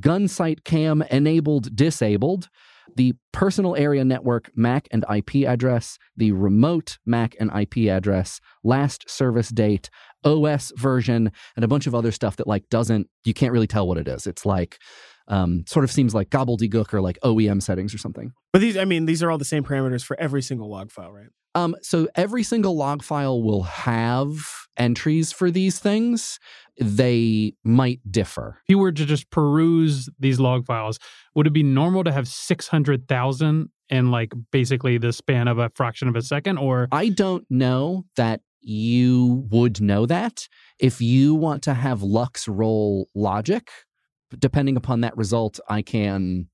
gun 0.00 0.26
sight 0.26 0.64
cam 0.64 1.02
enabled, 1.10 1.74
disabled, 1.76 2.48
the 2.96 3.14
personal 3.32 3.76
area 3.76 4.04
network 4.04 4.50
MAC 4.54 4.88
and 4.90 5.04
IP 5.14 5.46
address, 5.46 5.98
the 6.16 6.32
remote 6.32 6.98
MAC 7.06 7.36
and 7.38 7.50
IP 7.54 7.90
address, 7.90 8.40
last 8.64 9.08
service 9.08 9.48
date, 9.48 9.90
OS 10.24 10.72
version, 10.76 11.30
and 11.56 11.64
a 11.64 11.68
bunch 11.68 11.86
of 11.86 11.94
other 11.94 12.12
stuff 12.12 12.36
that 12.36 12.46
like 12.46 12.68
doesn't 12.68 13.08
you 13.24 13.34
can't 13.34 13.52
really 13.52 13.66
tell 13.66 13.86
what 13.86 13.98
it 13.98 14.08
is. 14.08 14.26
It's 14.26 14.44
like 14.44 14.78
um, 15.28 15.64
sort 15.66 15.84
of 15.84 15.90
seems 15.90 16.14
like 16.14 16.28
gobbledygook 16.30 16.92
or 16.92 17.00
like 17.00 17.18
OEM 17.22 17.62
settings 17.62 17.94
or 17.94 17.98
something. 17.98 18.32
But 18.52 18.60
these, 18.60 18.76
I 18.76 18.84
mean, 18.84 19.06
these 19.06 19.22
are 19.22 19.30
all 19.30 19.38
the 19.38 19.44
same 19.44 19.62
parameters 19.62 20.04
for 20.04 20.18
every 20.18 20.42
single 20.42 20.68
log 20.68 20.90
file, 20.90 21.12
right? 21.12 21.28
Um, 21.54 21.74
so 21.82 22.08
every 22.14 22.42
single 22.42 22.76
log 22.76 23.02
file 23.02 23.42
will 23.42 23.64
have 23.64 24.38
entries 24.76 25.32
for 25.32 25.50
these 25.50 25.78
things. 25.78 26.38
They 26.78 27.54
might 27.64 28.00
differ. 28.10 28.58
If 28.64 28.70
you 28.70 28.78
were 28.78 28.92
to 28.92 29.04
just 29.04 29.30
peruse 29.30 30.08
these 30.18 30.38
log 30.38 30.64
files, 30.66 30.98
would 31.34 31.46
it 31.46 31.52
be 31.52 31.62
normal 31.62 32.04
to 32.04 32.12
have 32.12 32.28
600,000 32.28 33.68
in 33.88 34.10
like 34.10 34.32
basically 34.52 34.98
the 34.98 35.12
span 35.12 35.48
of 35.48 35.58
a 35.58 35.70
fraction 35.74 36.08
of 36.08 36.16
a 36.16 36.22
second? 36.22 36.58
Or 36.58 36.88
I 36.92 37.08
don't 37.08 37.44
know 37.50 38.04
that 38.16 38.40
you 38.60 39.46
would 39.50 39.80
know 39.80 40.06
that. 40.06 40.48
If 40.78 41.00
you 41.00 41.34
want 41.34 41.62
to 41.64 41.74
have 41.74 42.02
Lux 42.02 42.46
roll 42.46 43.08
logic, 43.14 43.70
depending 44.38 44.76
upon 44.76 45.00
that 45.00 45.16
result, 45.16 45.58
I 45.68 45.82
can 45.82 46.48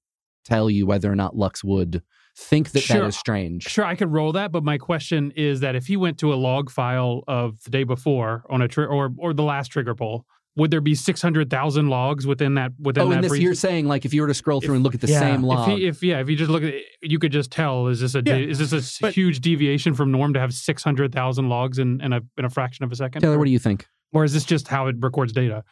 tell 0.44 0.70
you 0.70 0.86
whether 0.86 1.10
or 1.10 1.16
not 1.16 1.36
Lux 1.36 1.62
would 1.62 2.02
think 2.36 2.72
that 2.72 2.80
Sure. 2.82 3.00
that 3.00 3.06
is 3.06 3.16
strange. 3.16 3.64
Sure, 3.64 3.84
I 3.84 3.94
could 3.94 4.12
roll 4.12 4.32
that, 4.32 4.52
but 4.52 4.62
my 4.62 4.78
question 4.78 5.32
is 5.36 5.60
that 5.60 5.74
if 5.74 5.86
he 5.86 5.96
went 5.96 6.18
to 6.18 6.32
a 6.32 6.36
log 6.36 6.70
file 6.70 7.22
of 7.26 7.62
the 7.64 7.70
day 7.70 7.84
before 7.84 8.44
on 8.50 8.62
a 8.62 8.68
tri- 8.68 8.84
or 8.84 9.12
or 9.18 9.32
the 9.32 9.42
last 9.42 9.68
trigger 9.68 9.94
pull, 9.94 10.26
would 10.56 10.70
there 10.70 10.80
be 10.80 10.94
six 10.94 11.20
hundred 11.22 11.48
thousand 11.50 11.88
logs 11.88 12.26
within 12.26 12.54
that 12.54 12.72
within 12.78 13.04
Oh, 13.04 13.08
that 13.08 13.14
and 13.16 13.24
this 13.24 13.30
brief? 13.30 13.42
you're 13.42 13.54
saying 13.54 13.86
like 13.86 14.04
if 14.04 14.12
you 14.14 14.20
were 14.22 14.28
to 14.28 14.34
scroll 14.34 14.60
through 14.60 14.74
and 14.76 14.84
look 14.84 14.94
at 14.94 15.00
the 15.00 15.08
yeah, 15.08 15.18
same 15.20 15.40
if 15.40 15.42
log, 15.46 15.68
he, 15.70 15.86
if 15.86 16.02
yeah, 16.02 16.20
if 16.20 16.28
you 16.28 16.36
just 16.36 16.50
look 16.50 16.62
at 16.62 16.70
it, 16.74 16.84
you 17.02 17.18
could 17.18 17.32
just 17.32 17.50
tell 17.50 17.88
is 17.88 18.00
this 18.00 18.14
a 18.14 18.22
Yeah, 18.24 18.36
is 18.36 18.58
this 18.58 18.72
a 18.72 18.76
s- 18.76 18.98
but- 19.00 19.14
huge 19.14 19.40
deviation 19.40 19.94
from 19.94 20.10
norm 20.12 20.32
to 20.34 20.40
have 20.40 20.52
six 20.52 20.82
hundred 20.84 21.12
thousand 21.12 21.48
logs 21.48 21.78
in, 21.78 22.00
in 22.02 22.12
a 22.12 22.20
in 22.38 22.44
a 22.44 22.50
fraction 22.50 22.84
of 22.84 22.92
a 22.92 22.96
second? 22.96 23.22
Taylor, 23.22 23.34
or, 23.36 23.38
what 23.38 23.44
do 23.46 23.50
you 23.50 23.58
think? 23.58 23.86
or 24.12 24.24
is 24.24 24.32
this 24.32 24.44
just 24.44 24.68
how 24.68 24.86
it 24.88 24.96
records 25.00 25.32
data? 25.32 25.64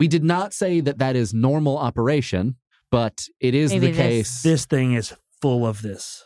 We 0.00 0.08
did 0.08 0.24
not 0.24 0.52
say 0.54 0.80
that 0.80 0.98
that 0.98 1.16
is 1.16 1.32
normal 1.34 1.76
operation, 1.78 2.56
but 2.90 3.26
it 3.40 3.54
is 3.54 3.72
Maybe 3.72 3.86
the 3.88 3.92
this- 3.92 3.98
case. 3.98 4.42
This 4.42 4.64
thing 4.66 4.92
is 4.94 5.12
full 5.40 5.66
of 5.66 5.82
this. 5.82 6.24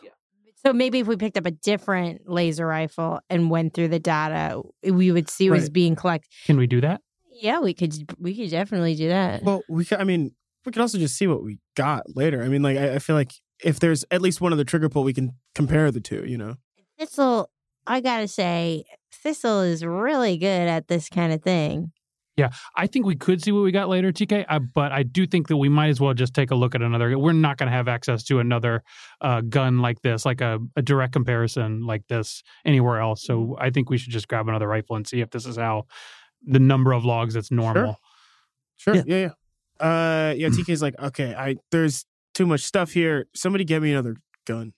So 0.65 0.71
maybe 0.71 0.99
if 0.99 1.07
we 1.07 1.17
picked 1.17 1.37
up 1.37 1.45
a 1.45 1.51
different 1.51 2.21
laser 2.29 2.65
rifle 2.65 3.19
and 3.29 3.49
went 3.49 3.73
through 3.73 3.89
the 3.89 3.99
data, 3.99 4.61
eh, 4.83 4.91
we 4.91 5.11
would 5.11 5.29
see 5.29 5.49
what 5.49 5.55
was 5.55 5.63
Right. 5.65 5.73
being 5.73 5.95
collected. 5.95 6.29
Can 6.45 6.55
we 6.57 6.67
do 6.67 6.79
that? 6.81 7.01
Yeah, 7.33 7.59
we 7.59 7.73
could. 7.73 7.93
We 8.19 8.35
could 8.35 8.49
definitely 8.49 8.95
do 8.95 9.09
that. 9.09 9.43
Well, 9.43 9.61
we, 9.67 9.83
ca- 9.83 9.97
I 9.97 10.03
mean, 10.05 10.31
we 10.65 10.71
could 10.71 10.81
also 10.81 10.97
just 10.97 11.17
see 11.17 11.27
what 11.27 11.43
we 11.43 11.59
got 11.75 12.15
later. 12.15 12.41
I 12.43 12.47
mean, 12.47 12.61
like, 12.61 12.77
I, 12.77 12.95
I 12.95 12.99
feel 12.99 13.15
like 13.17 13.33
if 13.63 13.79
there's 13.81 14.05
at 14.11 14.21
least 14.21 14.39
one 14.39 14.53
other 14.53 14.63
trigger 14.63 14.87
pull, 14.87 15.03
we 15.03 15.13
can 15.13 15.31
compare 15.53 15.91
the 15.91 15.99
two. 15.99 16.23
You 16.25 16.37
know, 16.37 16.55
Thistle, 16.97 17.49
I 17.85 17.99
gotta 17.99 18.27
say, 18.29 18.85
Thistle 19.11 19.61
is 19.61 19.83
really 19.83 20.37
good 20.37 20.67
at 20.69 20.87
this 20.87 21.09
kind 21.09 21.33
of 21.33 21.41
thing. 21.41 21.91
I 22.75 22.87
think 22.87 23.05
we 23.05 23.15
could 23.15 23.43
see 23.43 23.51
what 23.51 23.61
we 23.61 23.71
got 23.71 23.89
later, 23.89 24.11
TK. 24.11 24.45
Uh, 24.49 24.59
but 24.59 24.91
I 24.91 25.03
do 25.03 25.27
think 25.27 25.47
that 25.49 25.57
we 25.57 25.69
might 25.69 25.89
as 25.89 25.99
well 25.99 26.13
just 26.13 26.33
take 26.33 26.51
a 26.51 26.55
look 26.55 26.73
at 26.73 26.81
another. 26.81 27.17
We're 27.17 27.33
not 27.33 27.57
going 27.57 27.67
to 27.67 27.75
have 27.75 27.87
access 27.87 28.23
to 28.25 28.39
another 28.39 28.83
uh, 29.21 29.41
gun 29.41 29.79
like 29.79 30.01
this, 30.01 30.25
like 30.25 30.41
a, 30.41 30.59
a 30.75 30.81
direct 30.81 31.13
comparison 31.13 31.85
like 31.85 32.07
this 32.07 32.43
anywhere 32.65 32.99
else. 32.99 33.23
So 33.23 33.55
I 33.59 33.69
think 33.69 33.89
we 33.89 33.97
should 33.97 34.11
just 34.11 34.27
grab 34.27 34.47
another 34.47 34.67
rifle 34.67 34.95
and 34.95 35.07
see 35.07 35.21
if 35.21 35.29
this 35.29 35.45
is 35.45 35.57
how 35.57 35.85
the 36.45 36.59
number 36.59 36.91
of 36.91 37.05
logs 37.05 37.35
that's 37.35 37.51
normal. 37.51 37.99
sure, 38.77 38.95
sure. 38.95 39.03
Yeah. 39.05 39.15
yeah, 39.15 39.29
yeah. 39.79 40.29
Uh, 40.29 40.33
yeah. 40.33 40.47
TK's 40.49 40.81
like, 40.81 40.99
okay, 40.99 41.35
I 41.35 41.57
there's 41.71 42.05
too 42.33 42.47
much 42.47 42.61
stuff 42.61 42.91
here. 42.91 43.27
Somebody 43.35 43.63
get 43.63 43.81
me 43.81 43.91
another 43.91 44.15
gun. 44.45 44.73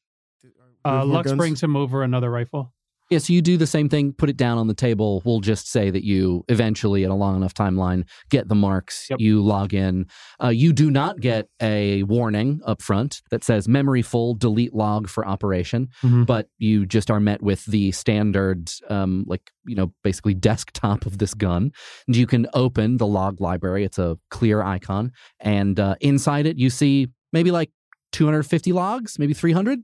Uh, 0.84 1.03
Lux 1.03 1.30
guns? 1.30 1.38
brings 1.38 1.64
him 1.64 1.76
over 1.76 2.03
another 2.03 2.30
rifle. 2.30 2.74
Yeah, 3.12 3.20
so 3.20 3.34
you 3.34 3.41
do 3.43 3.56
the 3.56 3.68
same 3.68 3.88
thing, 3.88 4.14
put 4.14 4.30
it 4.32 4.38
down 4.38 4.58
on 4.58 4.68
the 4.68 4.74
table. 4.74 5.22
We'll 5.26 5.39
just 5.39 5.70
say 5.72 5.91
that 5.91 6.03
you 6.03 6.43
eventually, 6.47 7.03
at 7.03 7.12
a 7.12 7.14
long 7.14 7.36
enough 7.36 7.53
timeline, 7.53 8.08
get 8.32 8.47
the 8.47 8.56
marks. 8.56 9.08
Yep. 9.12 9.20
You 9.20 9.43
log 9.43 9.76
in. 9.76 10.08
Uh, 10.43 10.47
you 10.49 10.74
do 10.74 10.89
not 10.89 11.20
get 11.20 11.47
a 11.62 12.01
warning 12.03 12.62
up 12.66 12.82
front 12.82 13.22
that 13.30 13.43
says 13.43 13.68
memory 13.68 14.01
full, 14.01 14.34
delete 14.34 14.74
log 14.74 15.08
for 15.08 15.24
operation, 15.28 15.89
Mhm. 16.01 16.26
but 16.26 16.47
you 16.58 16.88
just 16.88 17.12
are 17.12 17.20
met 17.20 17.43
with 17.43 17.64
the 17.66 17.91
standard, 17.91 18.72
um, 18.89 19.24
like, 19.28 19.51
you 19.68 19.76
know, 19.76 19.93
basically 20.03 20.34
desktop 20.34 21.06
of 21.06 21.20
this 21.20 21.36
gun. 21.36 21.72
And 22.08 22.16
you 22.16 22.26
can 22.26 22.47
open 22.56 22.97
the 22.97 23.06
log 23.08 23.39
library. 23.39 23.84
It's 23.84 23.99
a 23.99 24.18
clear 24.32 24.64
icon. 24.64 25.12
And 25.39 25.80
uh, 25.80 25.95
inside 26.01 26.47
it, 26.47 26.58
you 26.58 26.72
see 26.72 27.10
maybe 27.32 27.51
like 27.51 27.70
250 28.14 28.72
logs, 28.74 29.20
maybe 29.20 29.34
300. 29.36 29.82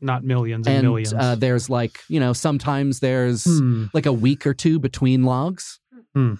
Not 0.00 0.22
millions 0.24 0.66
and, 0.66 0.76
And 0.76 0.86
millions. 0.86 1.12
uh, 1.12 1.34
there's 1.34 1.68
like, 1.68 2.00
you 2.08 2.20
know, 2.20 2.32
sometimes 2.32 3.00
there's 3.00 3.44
Hmm. 3.44 3.86
like 3.92 4.06
a 4.06 4.12
week 4.12 4.46
or 4.46 4.54
two 4.54 4.78
between 4.78 5.24
logs. 5.24 5.80
So 6.16 6.36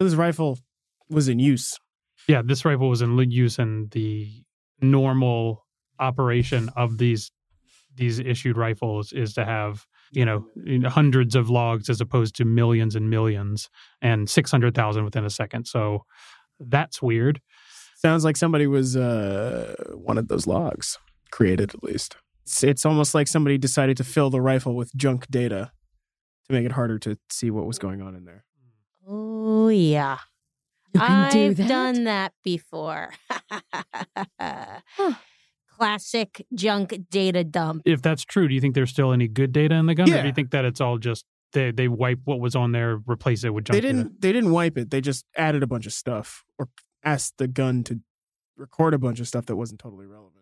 this 0.00 0.14
rifle 0.14 0.58
was 1.08 1.28
in 1.28 1.38
use. 1.38 1.78
Yeah, 2.28 2.42
this 2.44 2.64
rifle 2.64 2.88
was 2.88 3.02
in 3.02 3.16
use 3.30 3.58
in 3.58 3.88
the 3.92 4.30
normal 4.80 5.64
operation 5.98 6.68
of 6.76 6.98
these 6.98 7.30
these 7.94 8.18
issued 8.18 8.56
rifles 8.56 9.12
is 9.12 9.34
to 9.34 9.44
have 9.44 9.84
you 10.12 10.24
know 10.24 10.44
hundreds 10.88 11.34
of 11.36 11.50
logs 11.50 11.90
as 11.90 12.00
opposed 12.00 12.34
to 12.36 12.44
millions 12.44 12.96
and 12.96 13.10
millions 13.10 13.68
and 14.00 14.28
600,000 14.30 15.04
within 15.04 15.24
a 15.24 15.30
second. 15.30 15.66
So 15.66 16.04
that's 16.58 17.02
weird. 17.02 17.40
Sounds 17.96 18.24
like 18.24 18.36
somebody 18.36 18.66
was 18.66 18.96
uh 18.96 19.74
wanted 19.94 20.28
those 20.28 20.46
logs 20.46 20.98
created 21.32 21.74
at 21.74 21.82
least. 21.82 22.16
It's, 22.44 22.62
it's 22.62 22.86
almost 22.86 23.14
like 23.14 23.26
somebody 23.26 23.58
decided 23.58 23.96
to 23.96 24.04
fill 24.04 24.30
the 24.30 24.40
rifle 24.40 24.76
with 24.76 24.94
junk 24.94 25.26
data 25.28 25.72
to 26.46 26.52
make 26.52 26.64
it 26.64 26.72
harder 26.72 26.98
to 27.00 27.18
see 27.30 27.50
what 27.50 27.66
was 27.66 27.78
going 27.80 28.00
on 28.00 28.14
in 28.14 28.24
there. 28.24 28.44
Oh 29.08 29.68
yeah, 29.68 30.18
You 30.94 31.00
can 31.00 31.32
do 31.32 31.46
I've 31.46 31.56
that? 31.56 31.68
done 31.68 32.04
that 32.04 32.32
before. 32.44 33.10
Classic 35.68 36.46
junk 36.54 36.94
data 37.10 37.42
dump. 37.42 37.82
If 37.84 38.02
that's 38.02 38.24
true, 38.24 38.46
do 38.46 38.54
you 38.54 38.60
think 38.60 38.74
there's 38.74 38.90
still 38.90 39.12
any 39.12 39.26
good 39.26 39.52
data 39.52 39.74
in 39.74 39.86
the 39.86 39.94
gun 39.94 40.12
or 40.12 40.20
do 40.22 40.28
you 40.28 40.32
think 40.32 40.50
that 40.52 40.64
it's 40.64 40.80
all 40.80 40.98
just 40.98 41.24
they 41.52 41.70
they 41.72 41.88
wipe 41.88 42.20
what 42.24 42.38
was 42.40 42.54
on 42.54 42.72
there, 42.72 43.00
replace 43.06 43.42
it 43.42 43.50
with 43.52 43.64
junk 43.64 43.74
They 43.74 43.80
didn't 43.80 44.20
they 44.20 44.32
didn't 44.32 44.52
wipe 44.52 44.78
it. 44.78 44.90
They 44.90 45.00
just 45.00 45.24
added 45.36 45.62
a 45.62 45.66
bunch 45.66 45.86
of 45.86 45.92
stuff 45.92 46.44
or 46.58 46.68
asked 47.04 47.38
the 47.38 47.48
gun 47.48 47.82
to 47.84 48.00
record 48.56 48.94
a 48.94 48.98
bunch 48.98 49.18
of 49.18 49.26
stuff 49.26 49.46
that 49.46 49.56
wasn't 49.56 49.80
totally 49.80 50.06
relevant. 50.06 50.41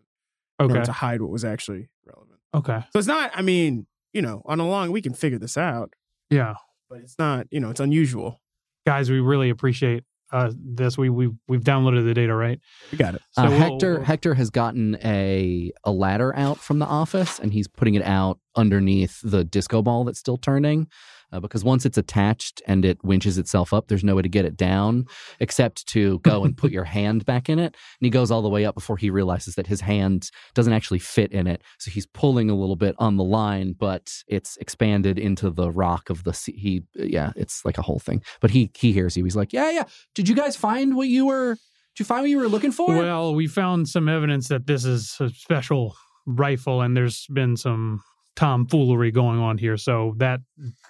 In 0.61 0.67
order 0.67 0.77
Okay. 0.81 0.85
To 0.85 0.93
hide 0.93 1.21
what 1.23 1.31
was 1.31 1.45
actually 1.45 1.89
relevant. 2.07 2.39
Okay. 2.55 2.81
So 2.93 2.99
it's 2.99 3.09
not 3.09 3.31
I 3.35 3.43
mean, 3.43 3.87
you 4.13 4.23
know, 4.23 4.43
on 4.45 4.61
a 4.61 4.69
long 4.69 4.91
we 4.93 5.03
can 5.03 5.15
figure 5.15 5.39
this 5.39 5.57
out, 5.57 5.93
Yeah. 6.31 6.55
but 6.89 7.01
it's 7.01 7.17
not, 7.19 7.47
you 7.51 7.61
know, 7.61 7.71
it's 7.71 7.81
unusual. 7.81 8.41
Guys, 8.87 9.11
we 9.11 9.21
really 9.21 9.51
appreciate 9.51 10.05
uh, 10.33 10.53
this. 10.57 10.97
We 10.97 11.11
we 11.11 11.29
we've 11.49 11.63
downloaded 11.63 12.05
the 12.05 12.15
data, 12.15 12.35
right? 12.35 12.61
We 12.93 12.99
got 12.99 13.17
it. 13.17 13.23
So 13.33 13.43
uh, 13.43 13.49
we'll- 13.49 13.59
Hector 13.59 13.95
we'll- 13.95 14.05
Hector 14.05 14.35
has 14.35 14.49
gotten 14.51 14.97
a 15.05 15.73
a 15.83 15.91
ladder 15.91 16.35
out 16.37 16.59
from 16.59 16.79
the 16.79 16.87
office, 16.87 17.41
and 17.41 17.53
he's 17.53 17.67
putting 17.67 17.95
it 17.95 18.03
out 18.05 18.39
underneath 18.55 19.21
the 19.25 19.43
disco 19.45 19.83
ball 19.83 20.05
that's 20.05 20.21
still 20.21 20.37
turning. 20.37 20.87
Uh, 21.33 21.41
because 21.41 21.63
once 21.65 21.87
it's 21.87 21.99
attached 21.99 22.63
and 22.67 22.85
it 22.85 23.03
winches 23.05 23.39
itself 23.39 23.73
up, 23.73 23.89
there's 23.89 24.05
no 24.05 24.17
way 24.17 24.23
to 24.23 24.29
get 24.29 24.45
it 24.45 24.57
down 24.57 25.07
except 25.39 25.87
to 25.87 26.19
go 26.21 26.45
and 26.45 26.57
put 26.57 26.73
your 26.73 26.85
hand 26.97 27.25
back 27.25 27.49
in 27.49 27.59
it. 27.59 27.77
And 28.01 28.07
he 28.07 28.11
goes 28.11 28.31
all 28.31 28.43
the 28.43 28.49
way 28.49 28.65
up 28.65 28.75
before 28.75 28.97
he 28.97 29.11
realizes 29.11 29.55
that 29.55 29.67
his 29.67 29.81
hand 29.81 30.31
doesn't 30.55 30.73
actually 30.73 30.99
fit 30.99 31.33
in 31.33 31.47
it. 31.47 31.63
So 31.79 31.91
he's 31.91 32.07
pulling 32.07 32.51
a 32.51 32.55
little 32.55 32.77
bit 32.77 32.95
on 32.99 33.17
the 33.17 33.25
line, 33.25 33.75
but 33.79 34.13
it's 34.27 34.57
expanded 34.59 35.19
into 35.19 35.51
the 35.51 35.71
rock 35.71 36.11
of 36.11 36.25
the 36.25 36.33
sea. 36.33 36.57
He, 36.57 36.83
yeah, 36.95 37.33
it's 37.37 37.65
like 37.65 37.79
a 37.79 37.83
whole 37.83 37.99
thing. 37.99 38.23
But 38.41 38.51
he 38.51 38.71
he 38.77 38.93
hears 38.93 39.17
you. 39.17 39.25
He's 39.25 39.37
like, 39.37 39.53
yeah, 39.53 39.71
yeah. 39.71 39.85
Did 40.15 40.29
you 40.29 40.35
guys 40.35 40.57
find 40.57 40.97
what 40.97 41.09
you 41.09 41.27
were? 41.27 41.55
Did 41.55 42.01
you 42.01 42.05
find 42.05 42.23
what 42.23 42.31
you 42.31 42.39
were 42.39 42.49
looking 42.49 42.73
for? 42.73 42.89
Well, 42.89 43.35
we 43.35 43.47
found 43.47 43.89
some 43.89 44.09
evidence 44.09 44.49
that 44.49 44.67
this 44.67 44.85
is 44.85 45.17
a 45.21 45.29
special 45.29 45.97
rifle, 46.27 46.81
and 46.81 46.97
there's 46.97 47.27
been 47.27 47.57
some 47.57 48.03
tomfoolery 48.37 49.11
going 49.11 49.39
on 49.41 49.59
here. 49.59 49.77
So 49.77 50.15
that, 50.19 50.41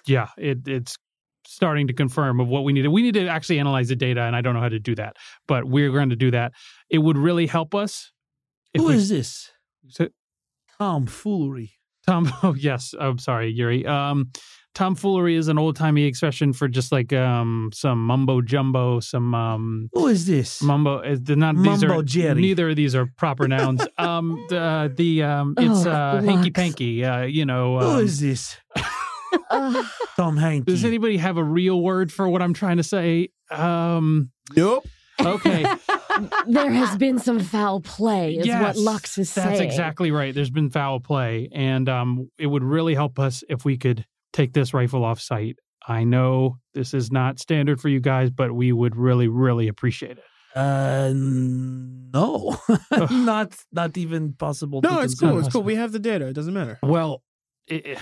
yeah, 0.05 0.27
it, 0.37 0.67
it's 0.67 0.97
starting 1.45 1.87
to 1.87 1.93
confirm 1.93 2.39
of 2.39 2.47
what 2.47 2.63
we 2.63 2.73
need. 2.73 2.87
We 2.87 3.01
need 3.01 3.15
to 3.15 3.27
actually 3.27 3.59
analyze 3.59 3.89
the 3.89 3.95
data, 3.95 4.21
and 4.21 4.35
I 4.35 4.41
don't 4.41 4.53
know 4.53 4.61
how 4.61 4.69
to 4.69 4.79
do 4.79 4.95
that, 4.95 5.17
but 5.47 5.65
we're 5.65 5.91
going 5.91 6.09
to 6.09 6.15
do 6.15 6.31
that. 6.31 6.53
It 6.89 6.99
would 6.99 7.17
really 7.17 7.47
help 7.47 7.75
us. 7.75 8.11
Who 8.77 8.87
we- 8.87 8.95
is 8.95 9.09
this? 9.09 9.51
So- 9.89 10.09
Tomfoolery. 10.77 11.73
Tom? 12.07 12.31
Oh, 12.43 12.55
yes. 12.55 12.95
I'm 12.99 13.19
sorry, 13.19 13.51
Yuri. 13.51 13.85
Um, 13.85 14.31
tomfoolery 14.73 15.35
is 15.35 15.47
an 15.47 15.57
old 15.57 15.75
timey 15.75 16.03
expression 16.05 16.53
for 16.53 16.67
just 16.67 16.91
like 16.91 17.11
um 17.13 17.69
some 17.73 18.05
mumbo 18.05 18.41
jumbo, 18.41 18.99
some 18.99 19.33
um 19.35 19.89
Who 19.93 20.07
is 20.07 20.25
this? 20.25 20.61
mumbo. 20.61 20.99
uh, 20.99 21.17
They're 21.19 21.35
not 21.35 21.55
these 21.55 21.65
Mumbo 21.65 21.99
are 21.99 22.03
Jerry. 22.03 22.39
neither 22.41 22.69
of 22.69 22.75
these 22.75 22.95
are 22.95 23.07
proper 23.17 23.47
nouns. 23.47 23.85
Um, 23.97 24.43
the 24.49 24.91
the 24.95 25.23
um, 25.23 25.53
it's 25.57 25.85
Oh, 25.85 25.91
uh 25.91 26.21
hanky 26.21 26.49
Lux. 26.49 26.49
panky. 26.51 27.05
Uh, 27.05 27.21
you 27.23 27.45
know. 27.45 27.79
Who 27.79 27.85
Um, 27.97 28.03
is 28.03 28.19
this? 28.19 28.57
Tom 30.17 30.37
Hanks. 30.37 30.65
does 30.65 30.85
anybody 30.85 31.17
have 31.17 31.37
a 31.37 31.43
real 31.43 31.81
word 31.81 32.11
for 32.11 32.27
what 32.27 32.41
I'm 32.41 32.53
trying 32.53 32.77
to 32.77 32.83
say? 32.83 33.29
Um, 33.49 34.31
Nope. 34.55 34.85
okay. 35.23 35.65
there 36.47 36.69
has 36.71 36.97
been 36.97 37.19
some 37.19 37.39
foul 37.39 37.79
play, 37.81 38.35
is 38.35 38.47
what 38.47 38.75
Lux 38.77 39.17
is 39.17 39.29
saying. 39.29 39.47
That's 39.49 39.59
exactly 39.61 40.11
right. 40.11 40.33
There's 40.33 40.49
been 40.49 40.69
foul 40.69 40.99
play, 40.99 41.49
and 41.51 41.87
um, 41.89 42.29
it 42.37 42.47
would 42.47 42.63
really 42.63 42.93
help 42.95 43.19
us 43.19 43.43
if 43.49 43.63
we 43.65 43.77
could 43.77 44.05
take 44.33 44.53
this 44.53 44.73
rifle 44.73 45.03
off 45.03 45.19
site. 45.19 45.57
I 45.87 46.03
know 46.03 46.57
this 46.73 46.93
is 46.93 47.11
not 47.11 47.39
standard 47.39 47.81
for 47.81 47.89
you 47.89 47.99
guys, 47.99 48.29
but 48.29 48.53
we 48.53 48.71
would 48.71 48.95
really, 48.95 49.27
really 49.27 49.67
appreciate 49.67 50.17
it. 50.17 50.23
Uh, 50.55 51.11
no, 51.15 52.57
not 53.09 53.55
not 53.71 53.97
even 53.97 54.33
possible. 54.33 54.81
No, 54.81 54.97
to 54.97 55.01
it's 55.01 55.19
cool. 55.19 55.39
It's 55.39 55.47
cool. 55.49 55.63
We 55.63 55.75
have 55.75 55.91
the 55.91 55.99
data. 55.99 56.27
It 56.27 56.33
doesn't 56.33 56.53
matter. 56.53 56.77
Well, 56.83 57.23
i- 57.69 57.97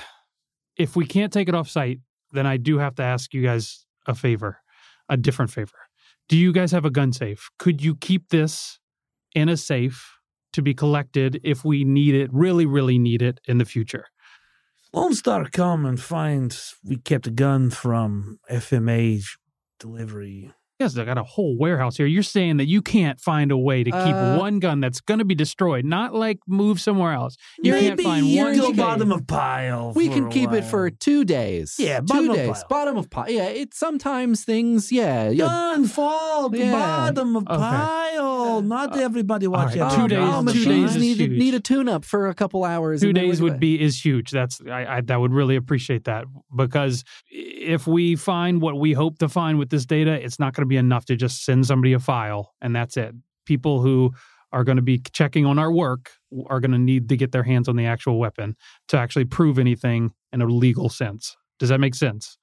if 0.78 0.96
we 0.96 1.06
can't 1.06 1.32
take 1.32 1.48
it 1.48 1.56
off 1.56 1.70
site, 1.70 2.00
then 2.32 2.46
I 2.48 2.58
do 2.58 2.78
have 2.80 2.96
to 2.96 3.04
ask 3.04 3.34
you 3.34 3.44
guys 3.44 3.86
a 4.08 4.16
favor, 4.16 4.60
a 5.10 5.18
different 5.18 5.52
favor. 5.52 5.76
Do 6.28 6.38
you 6.38 6.52
guys 6.52 6.72
have 6.72 6.86
a 6.86 6.90
gun 6.92 7.12
safe? 7.14 7.50
Could 7.60 7.84
you 7.84 7.96
keep 7.96 8.30
this 8.30 8.80
in 9.36 9.48
a 9.50 9.58
safe 9.58 10.18
to 10.54 10.62
be 10.62 10.74
collected 10.74 11.40
if 11.44 11.64
we 11.66 11.84
need 11.84 12.16
it, 12.16 12.30
really, 12.34 12.66
really 12.66 12.98
need 12.98 13.22
it 13.22 13.40
in 13.48 13.58
the 13.58 13.66
future? 13.66 14.06
Lone 14.92 15.14
Star 15.14 15.48
come 15.48 15.86
and 15.86 16.02
find 16.02 16.60
we 16.84 16.98
kept 16.98 17.28
a 17.28 17.32
gun 17.32 17.70
from 17.70 18.40
FMA 18.50 19.24
delivery. 19.80 20.52
Yes, 20.80 20.98
I 20.98 21.04
got 21.04 21.18
a 21.18 21.24
whole 21.24 21.58
warehouse 21.58 21.98
here. 21.98 22.06
You're 22.06 22.24
saying 22.24 22.56
that 22.56 22.68
you 22.68 22.82
can't 22.82 23.20
find 23.20 23.52
a 23.52 23.58
way 23.58 23.84
to 23.84 23.92
keep 23.92 24.16
Uh, 24.16 24.38
one 24.38 24.60
gun 24.60 24.80
that's 24.80 25.02
going 25.02 25.18
to 25.20 25.26
be 25.26 25.36
destroyed, 25.36 25.84
not 25.84 26.16
like 26.16 26.40
move 26.48 26.80
somewhere 26.80 27.12
else. 27.12 27.36
You 27.62 27.74
Maybe 27.74 27.88
can't 27.88 28.02
find 28.02 28.26
you 28.26 28.44
one. 28.46 28.58
go 28.58 28.68
case. 28.70 28.78
bottom 28.78 29.12
of 29.12 29.28
pile. 29.28 29.92
We 29.94 30.08
for 30.08 30.14
can 30.14 30.28
a 30.28 30.30
keep 30.30 30.54
it 30.54 30.64
for 30.64 30.90
two 30.90 31.26
days. 31.26 31.76
Yeah, 31.78 32.00
two 32.00 32.30
of 32.32 32.36
days. 32.38 32.50
pile. 32.52 32.66
Bottom 32.70 32.96
of 32.96 33.10
pile. 33.10 33.30
Yeah, 33.30 33.48
it's 33.48 33.78
sometimes 33.78 34.46
things. 34.46 34.90
Yeah, 34.90 35.30
yeah. 35.30 35.48
Gun 35.48 35.84
fall 35.86 36.56
Yeah. 36.56 36.72
bottom 36.72 37.36
of 37.36 37.44
Okay. 37.46 37.58
pile. 37.58 38.62
Not 38.62 38.98
everybody 38.98 39.48
watch 39.48 39.76
right, 39.76 39.92
it. 39.92 39.96
two 39.98 40.08
days- 40.08 40.20
Oh, 40.22 40.46
two 40.46 40.64
days 40.66 40.96
is 40.96 41.02
need 41.02 41.18
huge. 41.18 41.32
need 41.40 41.54
a 41.56 41.60
tune 41.60 41.90
up 41.90 42.06
for 42.06 42.30
a 42.30 42.34
couple 42.34 42.64
hours. 42.64 43.02
Two 43.02 43.12
days 43.12 43.42
we're 43.42 43.50
would 43.52 43.60
be 43.60 43.82
is 43.82 44.04
huge. 44.04 44.32
That's 44.32 44.62
I, 44.66 44.86
I 44.98 45.02
that 45.02 45.20
would 45.20 45.34
really 45.34 45.58
appreciate 45.58 46.06
that 46.06 46.24
because 46.56 47.04
if 47.30 47.86
we 47.86 48.16
find 48.16 48.62
what 48.62 48.80
we 48.80 48.94
hope 48.94 49.18
to 49.20 49.28
find 49.28 49.60
with 49.60 49.70
this 49.72 49.86
data, 49.86 50.14
it's 50.14 50.40
not 50.40 50.54
going 50.54 50.64
to 50.64 50.69
be 50.70 50.78
enough 50.78 51.06
to 51.06 51.16
just 51.16 51.44
send 51.44 51.66
somebody 51.66 51.94
a 51.94 52.00
file 52.00 52.54
and 52.62 52.76
that's 52.76 52.96
it. 52.98 53.14
People 53.46 53.82
who 53.82 54.12
are 54.52 54.64
going 54.64 54.78
to 54.78 54.82
be 54.82 55.00
checking 55.12 55.46
on 55.46 55.60
our 55.60 55.72
work 55.72 56.12
are 56.48 56.60
going 56.60 56.72
to 56.72 56.78
need 56.80 57.10
to 57.10 57.18
get 57.18 57.32
their 57.32 57.44
hands 57.44 57.68
on 57.68 57.76
the 57.76 57.86
actual 57.86 58.18
weapon 58.20 58.56
to 58.88 58.98
actually 58.98 59.26
prove 59.26 59.60
anything 59.60 60.12
in 60.32 60.42
a 60.42 60.46
legal 60.46 60.90
sense. 60.90 61.36
Does 61.60 61.70
that 61.70 61.80
make 61.80 61.94
sense? 61.96 62.38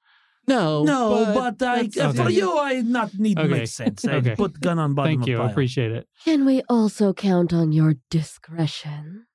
No, 0.47 0.83
No, 0.83 1.33
but, 1.33 1.61
I, 1.61 1.87
that's- 1.87 2.15
for 2.15 2.29
you, 2.29 2.57
I 2.57 2.79
not 2.81 3.13
need 3.19 3.35
to 3.35 3.43
Okay. 3.43 3.51
make 3.51 3.67
sense. 3.67 4.05
I 4.05 4.13
Okay. 4.15 4.35
put 4.35 4.61
gun 4.61 4.79
on 4.79 4.93
bottom 4.93 5.09
Thank 5.11 5.21
of 5.23 5.27
you. 5.27 5.37
pile. 5.37 5.47
I 5.47 5.51
appreciate 5.51 5.91
it. 5.91 6.07
Can 6.23 6.45
we 6.45 6.61
also 6.69 7.11
count 7.13 7.51
on 7.51 7.73
your 7.73 7.95
discretion? 8.09 9.25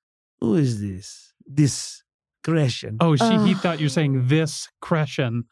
Who 0.40 0.54
is 0.54 0.80
this? 0.80 1.34
Discretion. 1.52 2.96
Oh, 3.00 3.14
she 3.16 3.36
he 3.46 3.54
thought 3.54 3.78
you're 3.80 3.88
saying 3.90 4.28
this 4.28 4.68
crescent. 4.80 5.46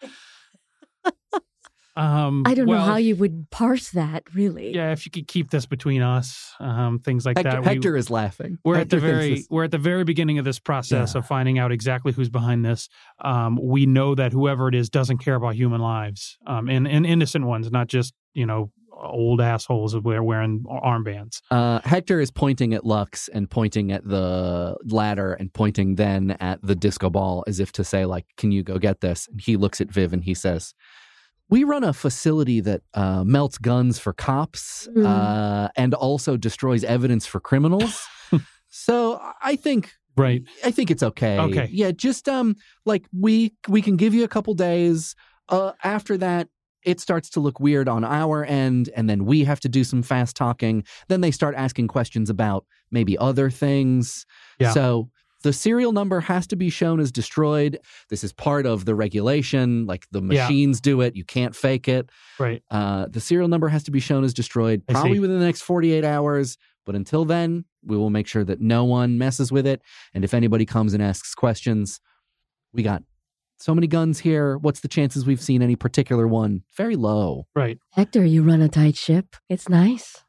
Um, 2.00 2.44
I 2.46 2.54
don't 2.54 2.66
know 2.66 2.78
how 2.78 2.96
you 2.96 3.14
would 3.16 3.50
parse 3.50 3.90
that, 3.90 4.22
really. 4.34 4.74
Yeah, 4.74 4.92
if 4.92 5.04
you 5.04 5.10
could 5.10 5.28
keep 5.28 5.50
this 5.50 5.66
between 5.66 6.02
us, 6.02 6.54
um, 6.58 6.98
things 6.98 7.26
like 7.26 7.36
Hector, 7.36 7.50
that. 7.50 7.60
we- 7.60 7.66
Hector 7.66 7.96
is 7.96 8.08
laughing. 8.10 8.58
we're 8.64 8.76
Hector 8.76 8.96
at 8.96 9.00
the 9.02 9.06
very 9.06 9.34
this- 9.34 9.46
we're 9.50 9.64
at 9.64 9.70
the 9.70 9.78
very 9.78 10.04
beginning 10.04 10.38
of 10.38 10.44
this 10.44 10.58
process 10.58 11.14
Yeah. 11.14 11.18
of 11.18 11.26
finding 11.26 11.58
out 11.58 11.72
exactly 11.72 12.12
who's 12.12 12.30
behind 12.30 12.64
this. 12.64 12.88
Um, 13.22 13.58
we 13.62 13.86
know 13.86 14.14
that 14.14 14.32
whoever 14.32 14.68
it 14.68 14.74
is 14.74 14.88
doesn't 14.88 15.18
care 15.18 15.34
about 15.34 15.54
human 15.56 15.80
lives, 15.80 16.38
um, 16.46 16.68
and 16.68 16.88
and 16.88 17.04
innocent 17.04 17.44
ones, 17.46 17.70
not 17.70 17.88
just 17.88 18.14
you 18.34 18.46
know 18.46 18.70
old 19.02 19.40
assholes 19.40 19.94
who 19.94 20.10
are 20.10 20.22
wearing 20.22 20.62
armbands. 20.68 21.40
Uh, 21.50 21.80
Hector 21.84 22.20
is 22.20 22.30
pointing 22.30 22.74
at 22.74 22.84
Lux 22.84 23.28
and 23.28 23.48
pointing 23.48 23.90
at 23.92 24.06
the 24.06 24.76
ladder 24.84 25.32
and 25.32 25.50
pointing 25.52 25.94
then 25.94 26.32
at 26.32 26.60
the 26.62 26.74
disco 26.74 27.08
ball 27.08 27.42
as 27.46 27.60
if 27.60 27.72
to 27.72 27.84
say, 27.84 28.04
like, 28.04 28.26
can 28.36 28.52
you 28.52 28.62
go 28.62 28.78
get 28.78 29.00
this? 29.00 29.26
And 29.28 29.40
he 29.40 29.56
looks 29.56 29.80
at 29.80 29.90
Viv 29.90 30.12
and 30.12 30.22
he 30.22 30.34
says, 30.34 30.74
we 31.50 31.64
run 31.64 31.84
a 31.84 31.92
facility 31.92 32.60
that 32.60 32.82
uh, 32.94 33.24
melts 33.24 33.58
guns 33.58 33.98
for 33.98 34.12
cops 34.12 34.88
Mm. 34.96 35.04
uh, 35.06 35.68
and 35.76 35.92
also 35.94 36.36
destroys 36.36 36.84
evidence 36.84 37.26
for 37.26 37.40
criminals. 37.40 38.06
so 38.68 39.20
I 39.42 39.56
think 39.56 39.92
Right. 40.16 40.42
I 40.64 40.70
think 40.70 40.90
it's 40.90 41.02
okay. 41.02 41.38
Okay. 41.38 41.68
Yeah, 41.72 41.92
just 41.92 42.28
um 42.28 42.56
like 42.84 43.06
we 43.12 43.54
we 43.68 43.80
can 43.80 43.96
give 43.96 44.12
you 44.12 44.24
a 44.24 44.28
couple 44.28 44.54
days. 44.54 45.14
Uh 45.48 45.72
after 45.84 46.16
that 46.18 46.48
it 46.82 46.98
starts 47.00 47.28
to 47.30 47.40
look 47.40 47.60
weird 47.60 47.88
on 47.88 48.04
our 48.04 48.44
end 48.44 48.88
and 48.96 49.08
then 49.08 49.24
we 49.26 49.44
have 49.44 49.60
to 49.60 49.68
do 49.68 49.84
some 49.84 50.02
fast 50.02 50.34
talking. 50.36 50.82
Then 51.08 51.20
they 51.20 51.30
start 51.30 51.54
asking 51.54 51.88
questions 51.88 52.28
about 52.30 52.64
maybe 52.90 53.16
other 53.18 53.50
things. 53.50 54.26
Yeah. 54.58 54.72
So 54.72 55.10
the 55.42 55.52
serial 55.52 55.92
number 55.92 56.20
has 56.20 56.46
to 56.48 56.56
be 56.56 56.70
shown 56.70 57.00
as 57.00 57.10
destroyed. 57.10 57.78
This 58.08 58.22
is 58.24 58.32
part 58.32 58.66
of 58.66 58.84
the 58.84 58.94
regulation. 58.94 59.86
Like 59.86 60.06
the 60.10 60.20
Yeah. 60.20 60.44
machines 60.44 60.80
do 60.80 61.00
it. 61.00 61.16
You 61.16 61.24
can't 61.24 61.54
fake 61.56 61.88
it. 61.88 62.10
Right. 62.38 62.62
Uh, 62.70 63.06
the 63.08 63.20
serial 63.20 63.48
number 63.48 63.68
has 63.68 63.82
to 63.84 63.90
be 63.90 64.00
shown 64.00 64.24
as 64.24 64.34
destroyed 64.34 64.82
I 64.88 64.92
probably 64.92 65.14
see. 65.14 65.20
within 65.20 65.38
the 65.38 65.44
next 65.46 65.62
48 65.62 66.04
hours. 66.04 66.58
But 66.86 66.94
until 66.94 67.24
then, 67.24 67.64
we 67.84 67.96
will 67.96 68.10
make 68.10 68.26
sure 68.26 68.44
that 68.44 68.60
no 68.60 68.84
one 68.84 69.16
messes 69.18 69.52
with 69.52 69.66
it. 69.66 69.82
And 70.14 70.24
if 70.24 70.34
anybody 70.34 70.64
comes 70.66 70.94
and 70.94 71.02
asks 71.02 71.34
questions, 71.34 72.00
we 72.72 72.82
got 72.82 73.02
so 73.58 73.74
many 73.74 73.86
guns 73.86 74.20
here. 74.20 74.56
What's 74.58 74.80
the 74.80 74.88
chances 74.88 75.26
we've 75.26 75.40
seen 75.40 75.60
any 75.62 75.76
particular 75.76 76.26
one? 76.26 76.62
Very 76.76 76.96
low. 76.96 77.46
Right. 77.54 77.78
Hector, 77.92 78.24
you 78.24 78.42
run 78.42 78.60
a 78.62 78.68
tight 78.68 78.96
ship. 78.96 79.36
It's 79.48 79.68
nice. 79.68 80.24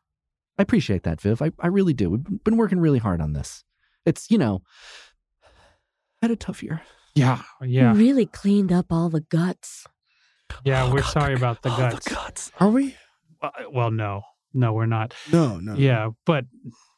I 0.58 0.62
appreciate 0.64 1.04
that, 1.04 1.22
Viv. 1.22 1.42
I, 1.42 1.52
I 1.60 1.68
really 1.68 1.94
do. 1.94 2.10
We've 2.10 2.44
been 2.44 2.58
working 2.58 2.80
really 2.80 3.00
hard 3.00 3.22
on 3.22 3.34
this. 3.34 3.64
It's, 4.06 4.30
you 4.32 4.38
know, 4.38 4.62
had 6.22 6.32
a 6.32 6.36
tough 6.36 6.64
year. 6.64 6.82
Yeah. 7.16 7.42
Yeah. 7.62 7.94
You 7.94 8.00
really 8.00 8.26
cleaned 8.26 8.72
up 8.72 8.88
all 8.92 9.10
the 9.10 9.22
guts. 9.22 9.86
Yeah. 10.64 10.86
Oh, 10.86 10.94
we're 10.94 11.02
God, 11.02 11.12
sorry 11.12 11.34
the- 11.36 11.40
about 11.40 11.62
the 11.62 11.74
oh, 11.74 11.78
guts. 11.78 12.06
The 12.06 12.16
guts. 12.16 12.52
Are 12.60 12.70
we? 12.70 12.96
Uh, 13.42 13.50
well, 13.72 13.90
no, 13.92 14.22
no, 14.54 14.74
we're 14.74 14.86
not. 14.86 15.14
No, 15.32 15.58
no. 15.58 15.74
Yeah, 15.76 16.10
but 16.26 16.46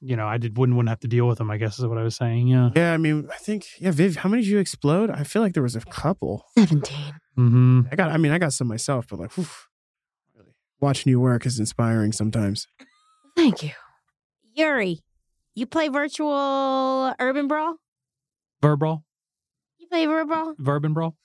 you 0.01 0.15
know, 0.17 0.27
I 0.27 0.37
did 0.37 0.57
wouldn't 0.57 0.75
wouldn't 0.75 0.89
have 0.89 0.99
to 1.01 1.07
deal 1.07 1.25
with 1.27 1.37
them. 1.37 1.49
I 1.49 1.57
guess 1.57 1.79
is 1.79 1.85
what 1.85 1.97
I 1.97 2.03
was 2.03 2.15
saying. 2.15 2.47
Yeah. 2.47 2.71
Yeah, 2.75 2.93
I 2.93 2.97
mean, 2.97 3.29
I 3.31 3.37
think 3.37 3.65
yeah, 3.79 3.91
Viv. 3.91 4.17
How 4.17 4.27
many 4.29 4.41
did 4.41 4.49
you 4.49 4.59
explode? 4.59 5.09
I 5.09 5.23
feel 5.23 5.41
like 5.41 5.53
there 5.53 5.63
was 5.63 5.75
a 5.77 5.81
couple. 5.81 6.45
17. 6.57 6.97
Mm-hmm. 7.39 7.81
I 7.91 7.95
got. 7.95 8.11
I 8.11 8.17
mean, 8.17 8.31
I 8.33 8.37
got 8.39 8.51
some 8.53 8.67
myself, 8.67 9.07
but 9.09 9.19
like, 9.19 9.31
whew, 9.33 9.47
really, 10.35 10.53
watching 10.81 11.09
you 11.09 11.19
work 11.19 11.45
is 11.45 11.59
inspiring 11.59 12.11
sometimes. 12.11 12.67
Thank 13.37 13.63
you. 13.63 13.71
Yuri, 14.53 14.99
you 15.55 15.65
play 15.65 15.87
virtual 15.89 17.13
urban 17.19 17.47
brawl? 17.47 17.75
Verbal, 18.61 19.03
You 19.79 19.87
play 19.87 20.05
urban 20.07 20.27
brawl? 20.27 20.53
verbal 20.57 20.89
brawl. 20.93 21.15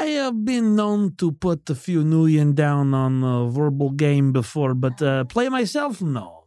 I 0.00 0.06
have 0.24 0.44
been 0.44 0.74
known 0.76 1.16
to 1.16 1.32
put 1.32 1.68
a 1.68 1.74
few 1.74 2.02
million 2.04 2.54
down 2.54 2.94
on 2.94 3.22
a 3.22 3.50
verbal 3.50 3.90
game 3.90 4.32
before, 4.32 4.72
but 4.74 5.02
uh, 5.02 5.24
play 5.24 5.48
myself, 5.50 6.00
no. 6.00 6.44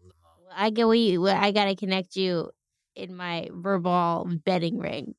I 0.55 0.71
get 0.71 0.87
we. 0.87 1.15
I 1.17 1.51
gotta 1.51 1.75
connect 1.75 2.15
you 2.15 2.49
in 2.95 3.15
my 3.15 3.49
verbal 3.53 4.27
betting 4.45 4.79
ring. 4.79 5.13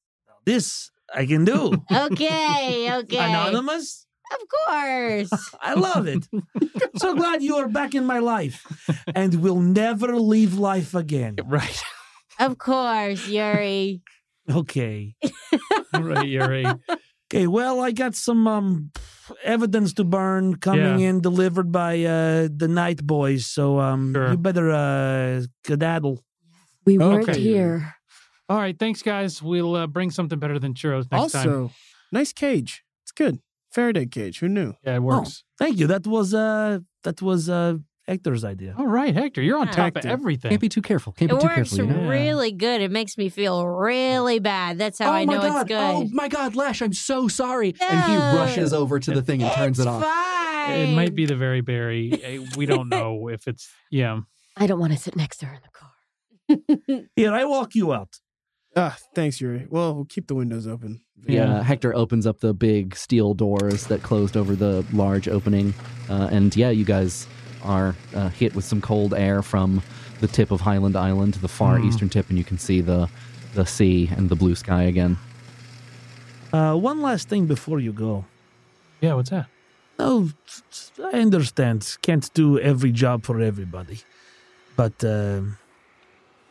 This 0.44 0.90
I 1.14 1.24
can 1.26 1.44
do. 1.44 1.70
Okay, 1.90 2.90
okay. 2.98 3.18
Anonymous? 3.18 4.06
Of 4.30 4.38
course. 4.66 5.30
I 5.60 5.74
love 5.74 6.06
it. 6.06 6.26
so 6.96 7.14
glad 7.14 7.42
you 7.42 7.56
are 7.56 7.68
back 7.68 7.94
in 7.94 8.04
my 8.06 8.18
life 8.20 8.64
and 9.14 9.42
will 9.42 9.60
never 9.60 10.16
leave 10.18 10.54
life 10.54 10.94
again. 10.94 11.36
Right. 11.46 11.82
of 12.38 12.58
course, 12.58 13.26
Yuri. 13.28 14.02
Okay. 14.48 15.14
right, 15.94 16.28
Yuri. 16.28 16.66
Okay, 17.30 17.46
well, 17.46 17.80
I 17.80 17.90
got 17.92 18.14
some 18.14 18.46
um 18.46 18.90
evidence 19.44 19.92
to 19.94 20.04
burn 20.04 20.56
coming 20.56 20.98
Yeah. 21.00 21.08
in 21.10 21.20
delivered 21.20 21.70
by 21.70 22.02
uh 22.04 22.48
the 22.50 22.66
night 22.68 23.02
boys, 23.06 23.46
so 23.46 23.78
um 23.78 24.12
Sure. 24.14 24.30
you 24.32 24.36
better 24.38 24.70
uh 24.70 25.42
skedaddle. 25.64 26.22
We 26.86 26.98
weren't 26.98 27.28
Okay. 27.28 27.40
here. 27.40 27.94
All 28.48 28.58
right, 28.58 28.76
thanks, 28.78 29.02
guys. 29.02 29.40
We'll 29.42 29.76
uh, 29.76 29.86
bring 29.86 30.10
something 30.10 30.38
better 30.40 30.58
than 30.58 30.74
churros 30.74 31.06
next 31.12 31.34
also, 31.34 31.68
time. 31.68 31.70
nice 32.10 32.32
cage. 32.32 32.82
It's 33.04 33.12
good. 33.12 33.38
Faraday 33.70 34.06
cage. 34.06 34.40
Who 34.40 34.48
knew? 34.48 34.74
Yeah, 34.84 34.96
it 34.96 35.02
works. 35.02 35.44
Thank 35.58 35.78
you. 35.78 35.86
That 35.86 36.06
was 36.06 36.34
uh 36.34 36.80
that 37.04 37.22
was 37.22 37.48
uh 37.48 37.74
Hector's 38.08 38.44
idea. 38.44 38.74
All 38.76 38.88
right, 38.88 39.14
Hector, 39.14 39.40
you're 39.40 39.58
on 39.58 39.66
top 39.68 39.94
Hector. 39.94 40.00
of 40.00 40.06
everything. 40.06 40.48
Can't 40.48 40.60
be 40.60 40.68
too 40.68 40.82
careful. 40.82 41.12
Can't 41.12 41.30
It 41.30 41.34
be 41.34 41.40
too 41.40 41.46
works 41.46 41.76
careful. 41.76 41.78
You 41.78 42.02
know? 42.02 42.08
really 42.10 42.50
good. 42.50 42.80
It 42.80 42.90
makes 42.90 43.16
me 43.16 43.28
feel 43.28 43.64
really 43.66 44.40
bad. 44.40 44.78
That's 44.78 44.98
how 44.98 45.10
oh 45.10 45.14
I 45.14 45.24
my 45.26 45.34
know 45.34 45.40
god! 45.42 45.60
it's 45.62 45.68
good. 45.68 45.76
Oh 45.78 46.08
my 46.12 46.26
god, 46.28 46.56
Lash! 46.56 46.82
I'm 46.82 46.92
so 46.92 47.28
sorry. 47.28 47.74
And 47.80 48.04
he 48.10 48.16
rushes 48.16 48.72
over 48.72 48.98
to 48.98 49.10
the 49.12 49.22
thing 49.22 49.42
and 49.42 49.52
turns 49.52 49.78
it 49.78 49.86
off. 49.86 50.02
Fine. 50.02 50.80
It 50.80 50.94
might 50.96 51.14
be 51.14 51.26
the 51.26 51.36
very 51.36 51.60
berry. 51.60 52.12
Eh, 52.22 52.38
We 52.56 52.66
don't 52.66 52.88
know 52.96 53.28
if 53.28 53.46
it's 53.46 53.70
yeah. 53.90 54.20
I 54.56 54.66
don't 54.66 54.80
want 54.80 54.92
to 54.92 54.98
sit 54.98 55.14
next 55.14 55.36
to 55.38 55.46
her 55.46 55.54
in 55.54 55.60
the 55.62 55.70
car. 55.70 57.04
Here, 57.16 57.32
I 57.32 57.44
walk 57.44 57.74
you 57.76 57.92
out. 57.92 58.08
Ah, 58.76 58.96
thanks, 59.14 59.40
Yuri. 59.40 59.66
Well, 59.68 59.94
we'll 59.94 60.04
keep 60.04 60.26
the 60.28 60.34
windows 60.34 60.66
open. 60.66 61.00
Yeah. 61.26 61.62
Hector 61.62 61.94
opens 61.94 62.26
up 62.26 62.40
the 62.40 62.54
big 62.54 62.94
steel 62.96 63.34
doors 63.34 63.86
that 63.88 64.02
closed 64.02 64.36
over 64.36 64.54
the 64.54 64.84
large 64.92 65.28
opening, 65.28 65.74
uh, 66.08 66.28
and 66.30 66.54
yeah, 66.56 66.70
you 66.70 66.84
guys 66.84 67.26
are 67.62 67.94
uh, 68.14 68.28
hit 68.30 68.54
with 68.54 68.64
some 68.64 68.80
cold 68.80 69.12
air 69.12 69.42
from 69.42 69.82
the 70.20 70.28
tip 70.28 70.50
of 70.50 70.60
Highland 70.60 70.96
Island, 70.96 71.34
to 71.34 71.40
the 71.40 71.48
far 71.48 71.78
Mm. 71.78 71.88
eastern 71.88 72.08
tip, 72.08 72.28
and 72.30 72.38
you 72.38 72.44
can 72.44 72.58
see 72.58 72.80
the 72.80 73.08
the 73.54 73.66
sea 73.66 74.08
and 74.16 74.28
the 74.28 74.36
blue 74.36 74.54
sky 74.54 74.84
again. 74.84 75.18
Uh, 76.52 76.74
one 76.76 77.02
last 77.02 77.28
thing 77.28 77.46
before 77.46 77.80
you 77.80 77.92
go. 77.92 78.24
Yeah, 79.00 79.14
what's 79.14 79.30
that? 79.30 79.46
Oh, 79.98 80.30
I 81.12 81.18
understand. 81.20 81.96
Can't 82.02 82.32
do 82.34 82.58
every 82.60 82.92
job 82.92 83.24
for 83.24 83.40
everybody. 83.40 84.00
But, 84.76 85.02
um 85.04 85.58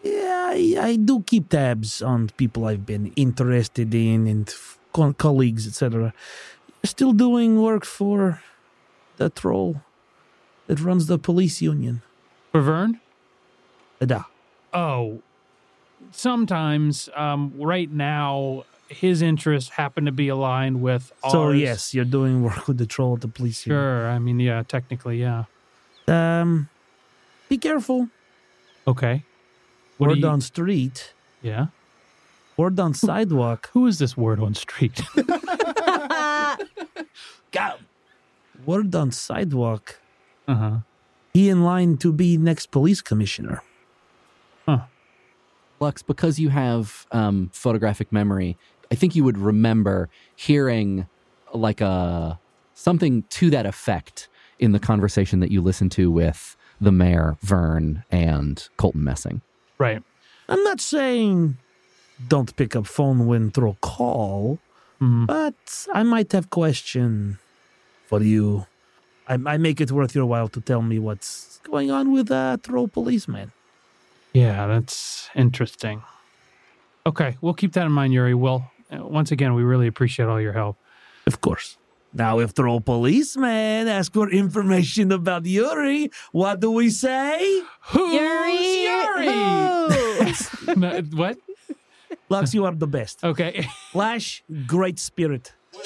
yeah, 0.03 0.51
I, 0.53 0.75
I 0.79 0.95
do 0.95 1.21
keep 1.23 1.49
tabs 1.49 2.01
on 2.01 2.29
people 2.37 2.65
I've 2.65 2.85
been 2.85 3.11
interested 3.15 3.93
in 3.93 4.27
and 4.27 4.53
co- 4.93 5.13
colleagues, 5.13 5.67
etc. 5.67 6.13
Still 6.83 7.13
doing 7.13 7.61
work 7.61 7.85
for 7.85 8.41
the 9.17 9.29
troll 9.29 9.81
that 10.67 10.79
runs 10.79 11.07
the 11.07 11.17
police 11.17 11.61
union. 11.61 12.01
For 12.51 12.61
Vern? 12.61 12.99
Da. 13.99 14.23
Oh, 14.73 15.21
sometimes. 16.11 17.09
Um, 17.15 17.53
right 17.57 17.91
now, 17.91 18.63
his 18.87 19.21
interests 19.21 19.71
happen 19.71 20.05
to 20.05 20.11
be 20.11 20.29
aligned 20.29 20.81
with 20.81 21.11
ours. 21.23 21.31
So, 21.31 21.51
yes, 21.51 21.93
you're 21.93 22.05
doing 22.05 22.43
work 22.43 22.67
with 22.67 22.77
the 22.77 22.85
troll 22.85 23.15
at 23.15 23.21
the 23.21 23.27
police 23.27 23.65
union. 23.67 23.81
Sure. 23.81 24.09
I 24.09 24.19
mean, 24.19 24.39
yeah, 24.39 24.63
technically, 24.67 25.19
yeah. 25.19 25.45
Um, 26.07 26.69
be 27.49 27.57
careful. 27.57 28.09
Okay. 28.87 29.23
What 29.99 30.07
do 30.07 30.11
Word 30.13 30.19
you- 30.19 30.27
on 30.27 30.41
street, 30.41 31.13
Yeah. 31.43 31.67
word 32.57 32.79
on 32.79 32.93
sidewalk. 32.95 33.69
Who 33.73 33.85
is 33.85 33.99
this 33.99 34.17
word 34.17 34.39
on 34.39 34.53
street? 34.55 35.01
God. 37.51 37.79
Word 38.65 38.93
on 38.95 39.11
sidewalk. 39.11 39.99
uh 40.47 40.55
huh. 40.55 40.77
He 41.33 41.47
in 41.49 41.63
line 41.63 41.97
to 41.97 42.11
be 42.11 42.37
next 42.37 42.71
police 42.71 43.01
commissioner. 43.01 43.61
Huh. 44.65 44.85
Lux, 45.79 46.01
because 46.01 46.39
you 46.39 46.49
have 46.49 47.05
um, 47.11 47.49
photographic 47.53 48.11
memory, 48.11 48.57
I 48.91 48.95
think 48.95 49.15
you 49.15 49.23
would 49.23 49.37
remember 49.37 50.09
hearing 50.35 51.07
like 51.53 51.81
a 51.81 52.39
something 52.73 53.23
to 53.29 53.49
that 53.51 53.65
effect 53.67 54.27
in 54.57 54.71
the 54.71 54.79
conversation 54.79 55.39
that 55.39 55.51
you 55.51 55.61
listened 55.61 55.91
to 55.93 56.09
with 56.11 56.57
the 56.81 56.91
mayor, 56.91 57.37
Vern, 57.41 58.03
and 58.09 58.67
Colton 58.77 59.03
Messing. 59.03 59.41
Right. 59.79 60.03
I'm 60.49 60.63
not 60.63 60.81
saying 60.81 61.57
don't 62.27 62.53
pick 62.55 62.75
up 62.75 62.85
phone 62.85 63.25
when 63.27 63.49
through 63.51 63.77
call, 63.81 64.59
Mhm. 65.01 65.25
but 65.27 65.87
I 65.93 66.03
might 66.03 66.31
have 66.33 66.49
question 66.49 67.39
for 68.07 68.21
you. 68.21 68.65
I, 69.27 69.35
I 69.45 69.57
make 69.57 69.79
it 69.79 69.91
worth 69.91 70.13
your 70.15 70.25
while 70.25 70.49
to 70.49 70.59
tell 70.59 70.81
me 70.81 70.99
what's 70.99 71.59
going 71.63 71.91
on 71.91 72.11
with 72.11 72.29
uh, 72.31 72.57
troll 72.61 72.87
policeman. 72.87 73.51
Yeah, 74.33 74.67
that's 74.67 75.29
interesting. 75.35 76.01
Okay, 77.05 77.37
we'll 77.41 77.53
keep 77.53 77.73
that 77.73 77.85
in 77.85 77.91
mind, 77.91 78.13
Yuri. 78.13 78.33
Well, 78.33 78.71
uh, 78.91 79.05
once 79.05 79.31
again, 79.31 79.53
we 79.53 79.63
really 79.63 79.87
appreciate 79.87 80.27
all 80.27 80.41
your 80.41 80.53
help. 80.53 80.75
Of 81.25 81.41
course. 81.41 81.77
Now, 82.13 82.39
if 82.39 82.53
troll 82.53 82.81
policeman 82.81 83.87
ask 83.87 84.11
for 84.13 84.29
information 84.31 85.11
about 85.11 85.45
Yuri, 85.45 86.09
what 86.31 86.59
do 86.59 86.71
we 86.71 86.89
say? 86.89 87.61
Who's 87.93 88.13
Yuri? 88.13 88.83
Yuri? 88.83 90.35
No, 90.75 91.01
what? 91.13 91.37
Lux, 92.29 92.53
you 92.53 92.65
are 92.65 92.75
the 92.75 92.87
best. 92.87 93.23
Okay. 93.23 93.67
Flash, 93.91 94.43
great 94.67 94.99
spirit. 94.99 95.53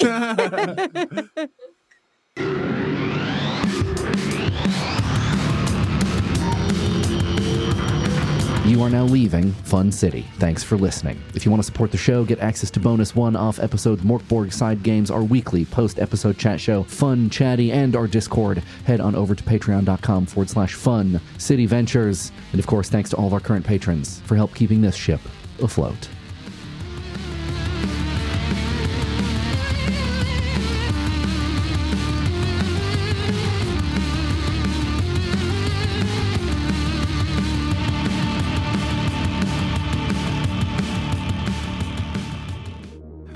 You 8.74 8.82
are 8.82 8.90
now 8.90 9.04
leaving 9.04 9.52
Fun 9.52 9.92
City. 9.92 10.26
Thanks 10.38 10.64
for 10.64 10.76
listening. 10.76 11.22
If 11.32 11.44
you 11.44 11.52
want 11.52 11.62
to 11.62 11.64
support 11.64 11.92
the 11.92 11.96
show, 11.96 12.24
get 12.24 12.40
access 12.40 12.72
to 12.72 12.80
bonus 12.80 13.14
one 13.14 13.36
off 13.36 13.60
episode 13.60 14.00
Morkborg 14.00 14.52
side 14.52 14.82
games, 14.82 15.12
our 15.12 15.22
weekly 15.22 15.64
post 15.64 16.00
episode 16.00 16.38
chat 16.38 16.60
show, 16.60 16.82
Fun 16.82 17.30
Chatty, 17.30 17.70
and 17.70 17.94
our 17.94 18.08
Discord, 18.08 18.64
head 18.84 19.00
on 19.00 19.14
over 19.14 19.36
to 19.36 19.44
patreon.com 19.44 20.26
forward 20.26 20.50
slash 20.50 20.74
fun 20.74 21.20
city 21.38 21.66
ventures. 21.66 22.32
And 22.50 22.58
of 22.58 22.66
course, 22.66 22.88
thanks 22.88 23.10
to 23.10 23.16
all 23.16 23.28
of 23.28 23.32
our 23.32 23.38
current 23.38 23.64
patrons 23.64 24.18
for 24.22 24.34
help 24.34 24.52
keeping 24.56 24.80
this 24.80 24.96
ship 24.96 25.20
afloat. 25.62 26.08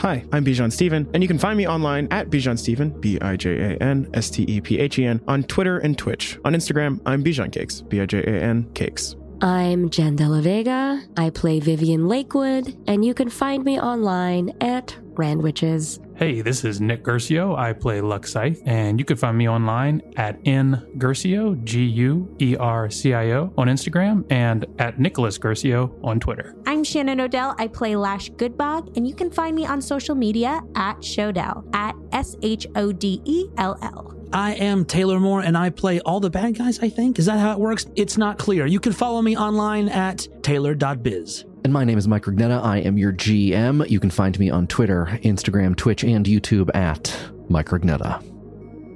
Hi, 0.08 0.24
I'm 0.32 0.42
Bijan 0.42 0.72
Stephen, 0.72 1.06
and 1.12 1.22
you 1.22 1.28
can 1.28 1.38
find 1.38 1.58
me 1.58 1.68
online 1.68 2.08
at 2.10 2.30
Bijan 2.30 2.58
Stephen, 2.58 2.98
B 2.98 3.20
I 3.20 3.36
J 3.36 3.74
A 3.74 3.76
N 3.76 4.08
S 4.14 4.30
T 4.30 4.42
E 4.48 4.58
P 4.58 4.78
H 4.78 4.98
E 4.98 5.04
N, 5.04 5.20
on 5.28 5.42
Twitter 5.42 5.80
and 5.80 5.98
Twitch. 5.98 6.38
On 6.46 6.54
Instagram, 6.54 6.98
I'm 7.04 7.22
Bijan 7.22 7.52
Cakes, 7.52 7.82
B 7.82 8.00
I 8.00 8.06
J 8.06 8.22
A 8.22 8.42
N 8.42 8.70
Cakes. 8.72 9.16
I'm 9.40 9.88
Jen 9.88 10.16
De 10.16 10.28
La 10.28 10.40
Vega. 10.40 11.00
I 11.16 11.30
play 11.30 11.60
Vivian 11.60 12.08
Lakewood, 12.08 12.76
and 12.88 13.04
you 13.04 13.14
can 13.14 13.28
find 13.28 13.64
me 13.64 13.78
online 13.80 14.52
at 14.60 14.96
Randwiches. 15.14 16.00
Hey, 16.16 16.40
this 16.40 16.64
is 16.64 16.80
Nick 16.80 17.04
Guercio. 17.04 17.54
I 17.54 17.72
play 17.72 18.00
Luxite, 18.00 18.60
and 18.66 18.98
you 18.98 19.04
can 19.04 19.16
find 19.16 19.38
me 19.38 19.48
online 19.48 20.02
at 20.16 20.42
nguercio, 20.42 21.54
G 21.62 21.84
U 21.84 22.36
E 22.40 22.56
R 22.56 22.90
C 22.90 23.14
I 23.14 23.30
O, 23.32 23.52
on 23.56 23.68
Instagram, 23.68 24.24
and 24.28 24.66
at 24.80 24.98
Nicholas 24.98 25.38
Guercio 25.38 25.94
on 26.02 26.18
Twitter. 26.18 26.56
I'm 26.66 26.82
Shannon 26.82 27.20
Odell. 27.20 27.54
I 27.58 27.68
play 27.68 27.94
Lash 27.94 28.32
Goodbog, 28.32 28.96
and 28.96 29.06
you 29.06 29.14
can 29.14 29.30
find 29.30 29.54
me 29.54 29.64
on 29.64 29.80
social 29.80 30.16
media 30.16 30.62
at 30.74 30.98
Shodell, 30.98 31.64
at 31.72 31.94
S 32.10 32.34
H 32.42 32.66
O 32.74 32.90
D 32.90 33.22
E 33.24 33.46
L 33.56 33.78
L. 33.82 34.17
I 34.32 34.54
am 34.54 34.84
Taylor 34.84 35.18
Moore 35.18 35.40
and 35.40 35.56
I 35.56 35.70
play 35.70 36.00
all 36.00 36.20
the 36.20 36.30
bad 36.30 36.56
guys, 36.56 36.78
I 36.80 36.88
think. 36.88 37.18
Is 37.18 37.26
that 37.26 37.38
how 37.38 37.52
it 37.52 37.58
works? 37.58 37.86
It's 37.96 38.18
not 38.18 38.38
clear. 38.38 38.66
You 38.66 38.80
can 38.80 38.92
follow 38.92 39.22
me 39.22 39.36
online 39.36 39.88
at 39.88 40.28
taylor.biz. 40.42 41.44
And 41.64 41.72
my 41.72 41.84
name 41.84 41.98
is 41.98 42.06
Mike 42.06 42.24
Rugnetta. 42.24 42.62
I 42.62 42.78
am 42.78 42.98
your 42.98 43.12
GM. 43.12 43.88
You 43.88 44.00
can 44.00 44.10
find 44.10 44.38
me 44.38 44.50
on 44.50 44.66
Twitter, 44.66 45.18
Instagram, 45.22 45.76
Twitch, 45.76 46.04
and 46.04 46.24
YouTube 46.24 46.74
at 46.74 47.14
Mike 47.48 47.68
Rugnetta. 47.68 48.37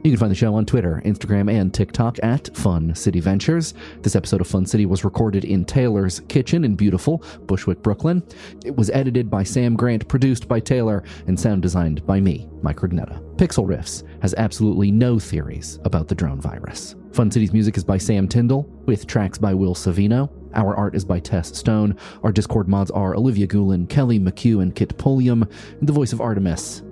You 0.03 0.11
can 0.11 0.19
find 0.19 0.33
the 0.33 0.37
show 0.37 0.53
on 0.57 0.67
Twitter, 0.67 1.01
Instagram, 1.05 1.49
and 1.49 1.73
TikTok 1.73 2.19
at 2.25 2.57
Fun 2.57 2.93
City 2.93 3.21
Ventures. 3.21 3.73
This 4.01 4.17
episode 4.17 4.41
of 4.41 4.49
Fun 4.49 4.67
City 4.67 4.85
was 4.85 5.05
recorded 5.05 5.45
in 5.45 5.65
Taylor's 5.65 6.19
kitchen 6.27 6.65
in 6.65 6.75
beautiful 6.75 7.23
Bushwick, 7.47 7.83
Brooklyn. 7.83 8.21
It 8.65 8.75
was 8.75 8.91
edited 8.91 9.31
by 9.31 9.45
Sam 9.45 9.77
Grant, 9.77 10.09
produced 10.09 10.49
by 10.49 10.59
Taylor, 10.59 11.05
and 11.29 11.39
sound 11.39 11.63
designed 11.63 12.05
by 12.05 12.19
me, 12.19 12.49
Mike 12.63 12.79
Rugnetta. 12.79 13.23
Pixel 13.37 13.65
Riffs 13.65 14.03
has 14.23 14.35
absolutely 14.35 14.91
no 14.91 15.21
theories 15.21 15.79
about 15.85 16.09
the 16.09 16.17
drone 16.17 16.41
virus. 16.41 16.97
Fun 17.13 17.31
City's 17.31 17.53
music 17.53 17.77
is 17.77 17.85
by 17.85 17.97
Sam 17.97 18.27
Tyndall, 18.27 18.63
with 18.87 19.07
tracks 19.07 19.39
by 19.39 19.55
Will 19.55 19.77
Savino. 19.77 20.29
Our 20.57 20.75
art 20.75 20.97
is 20.97 21.05
by 21.05 21.21
Tess 21.21 21.57
Stone. 21.57 21.97
Our 22.25 22.33
Discord 22.33 22.67
mods 22.67 22.91
are 22.91 23.15
Olivia 23.15 23.47
Goulin, 23.47 23.87
Kelly 23.87 24.19
McHugh, 24.19 24.63
and 24.63 24.75
Kit 24.75 24.99
Polium. 24.99 25.49
And 25.79 25.89
the 25.89 25.93
voice 25.93 26.13
of 26.13 26.21
Artemis 26.21 26.83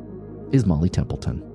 is 0.52 0.64
Molly 0.64 0.88
Templeton. 0.88 1.49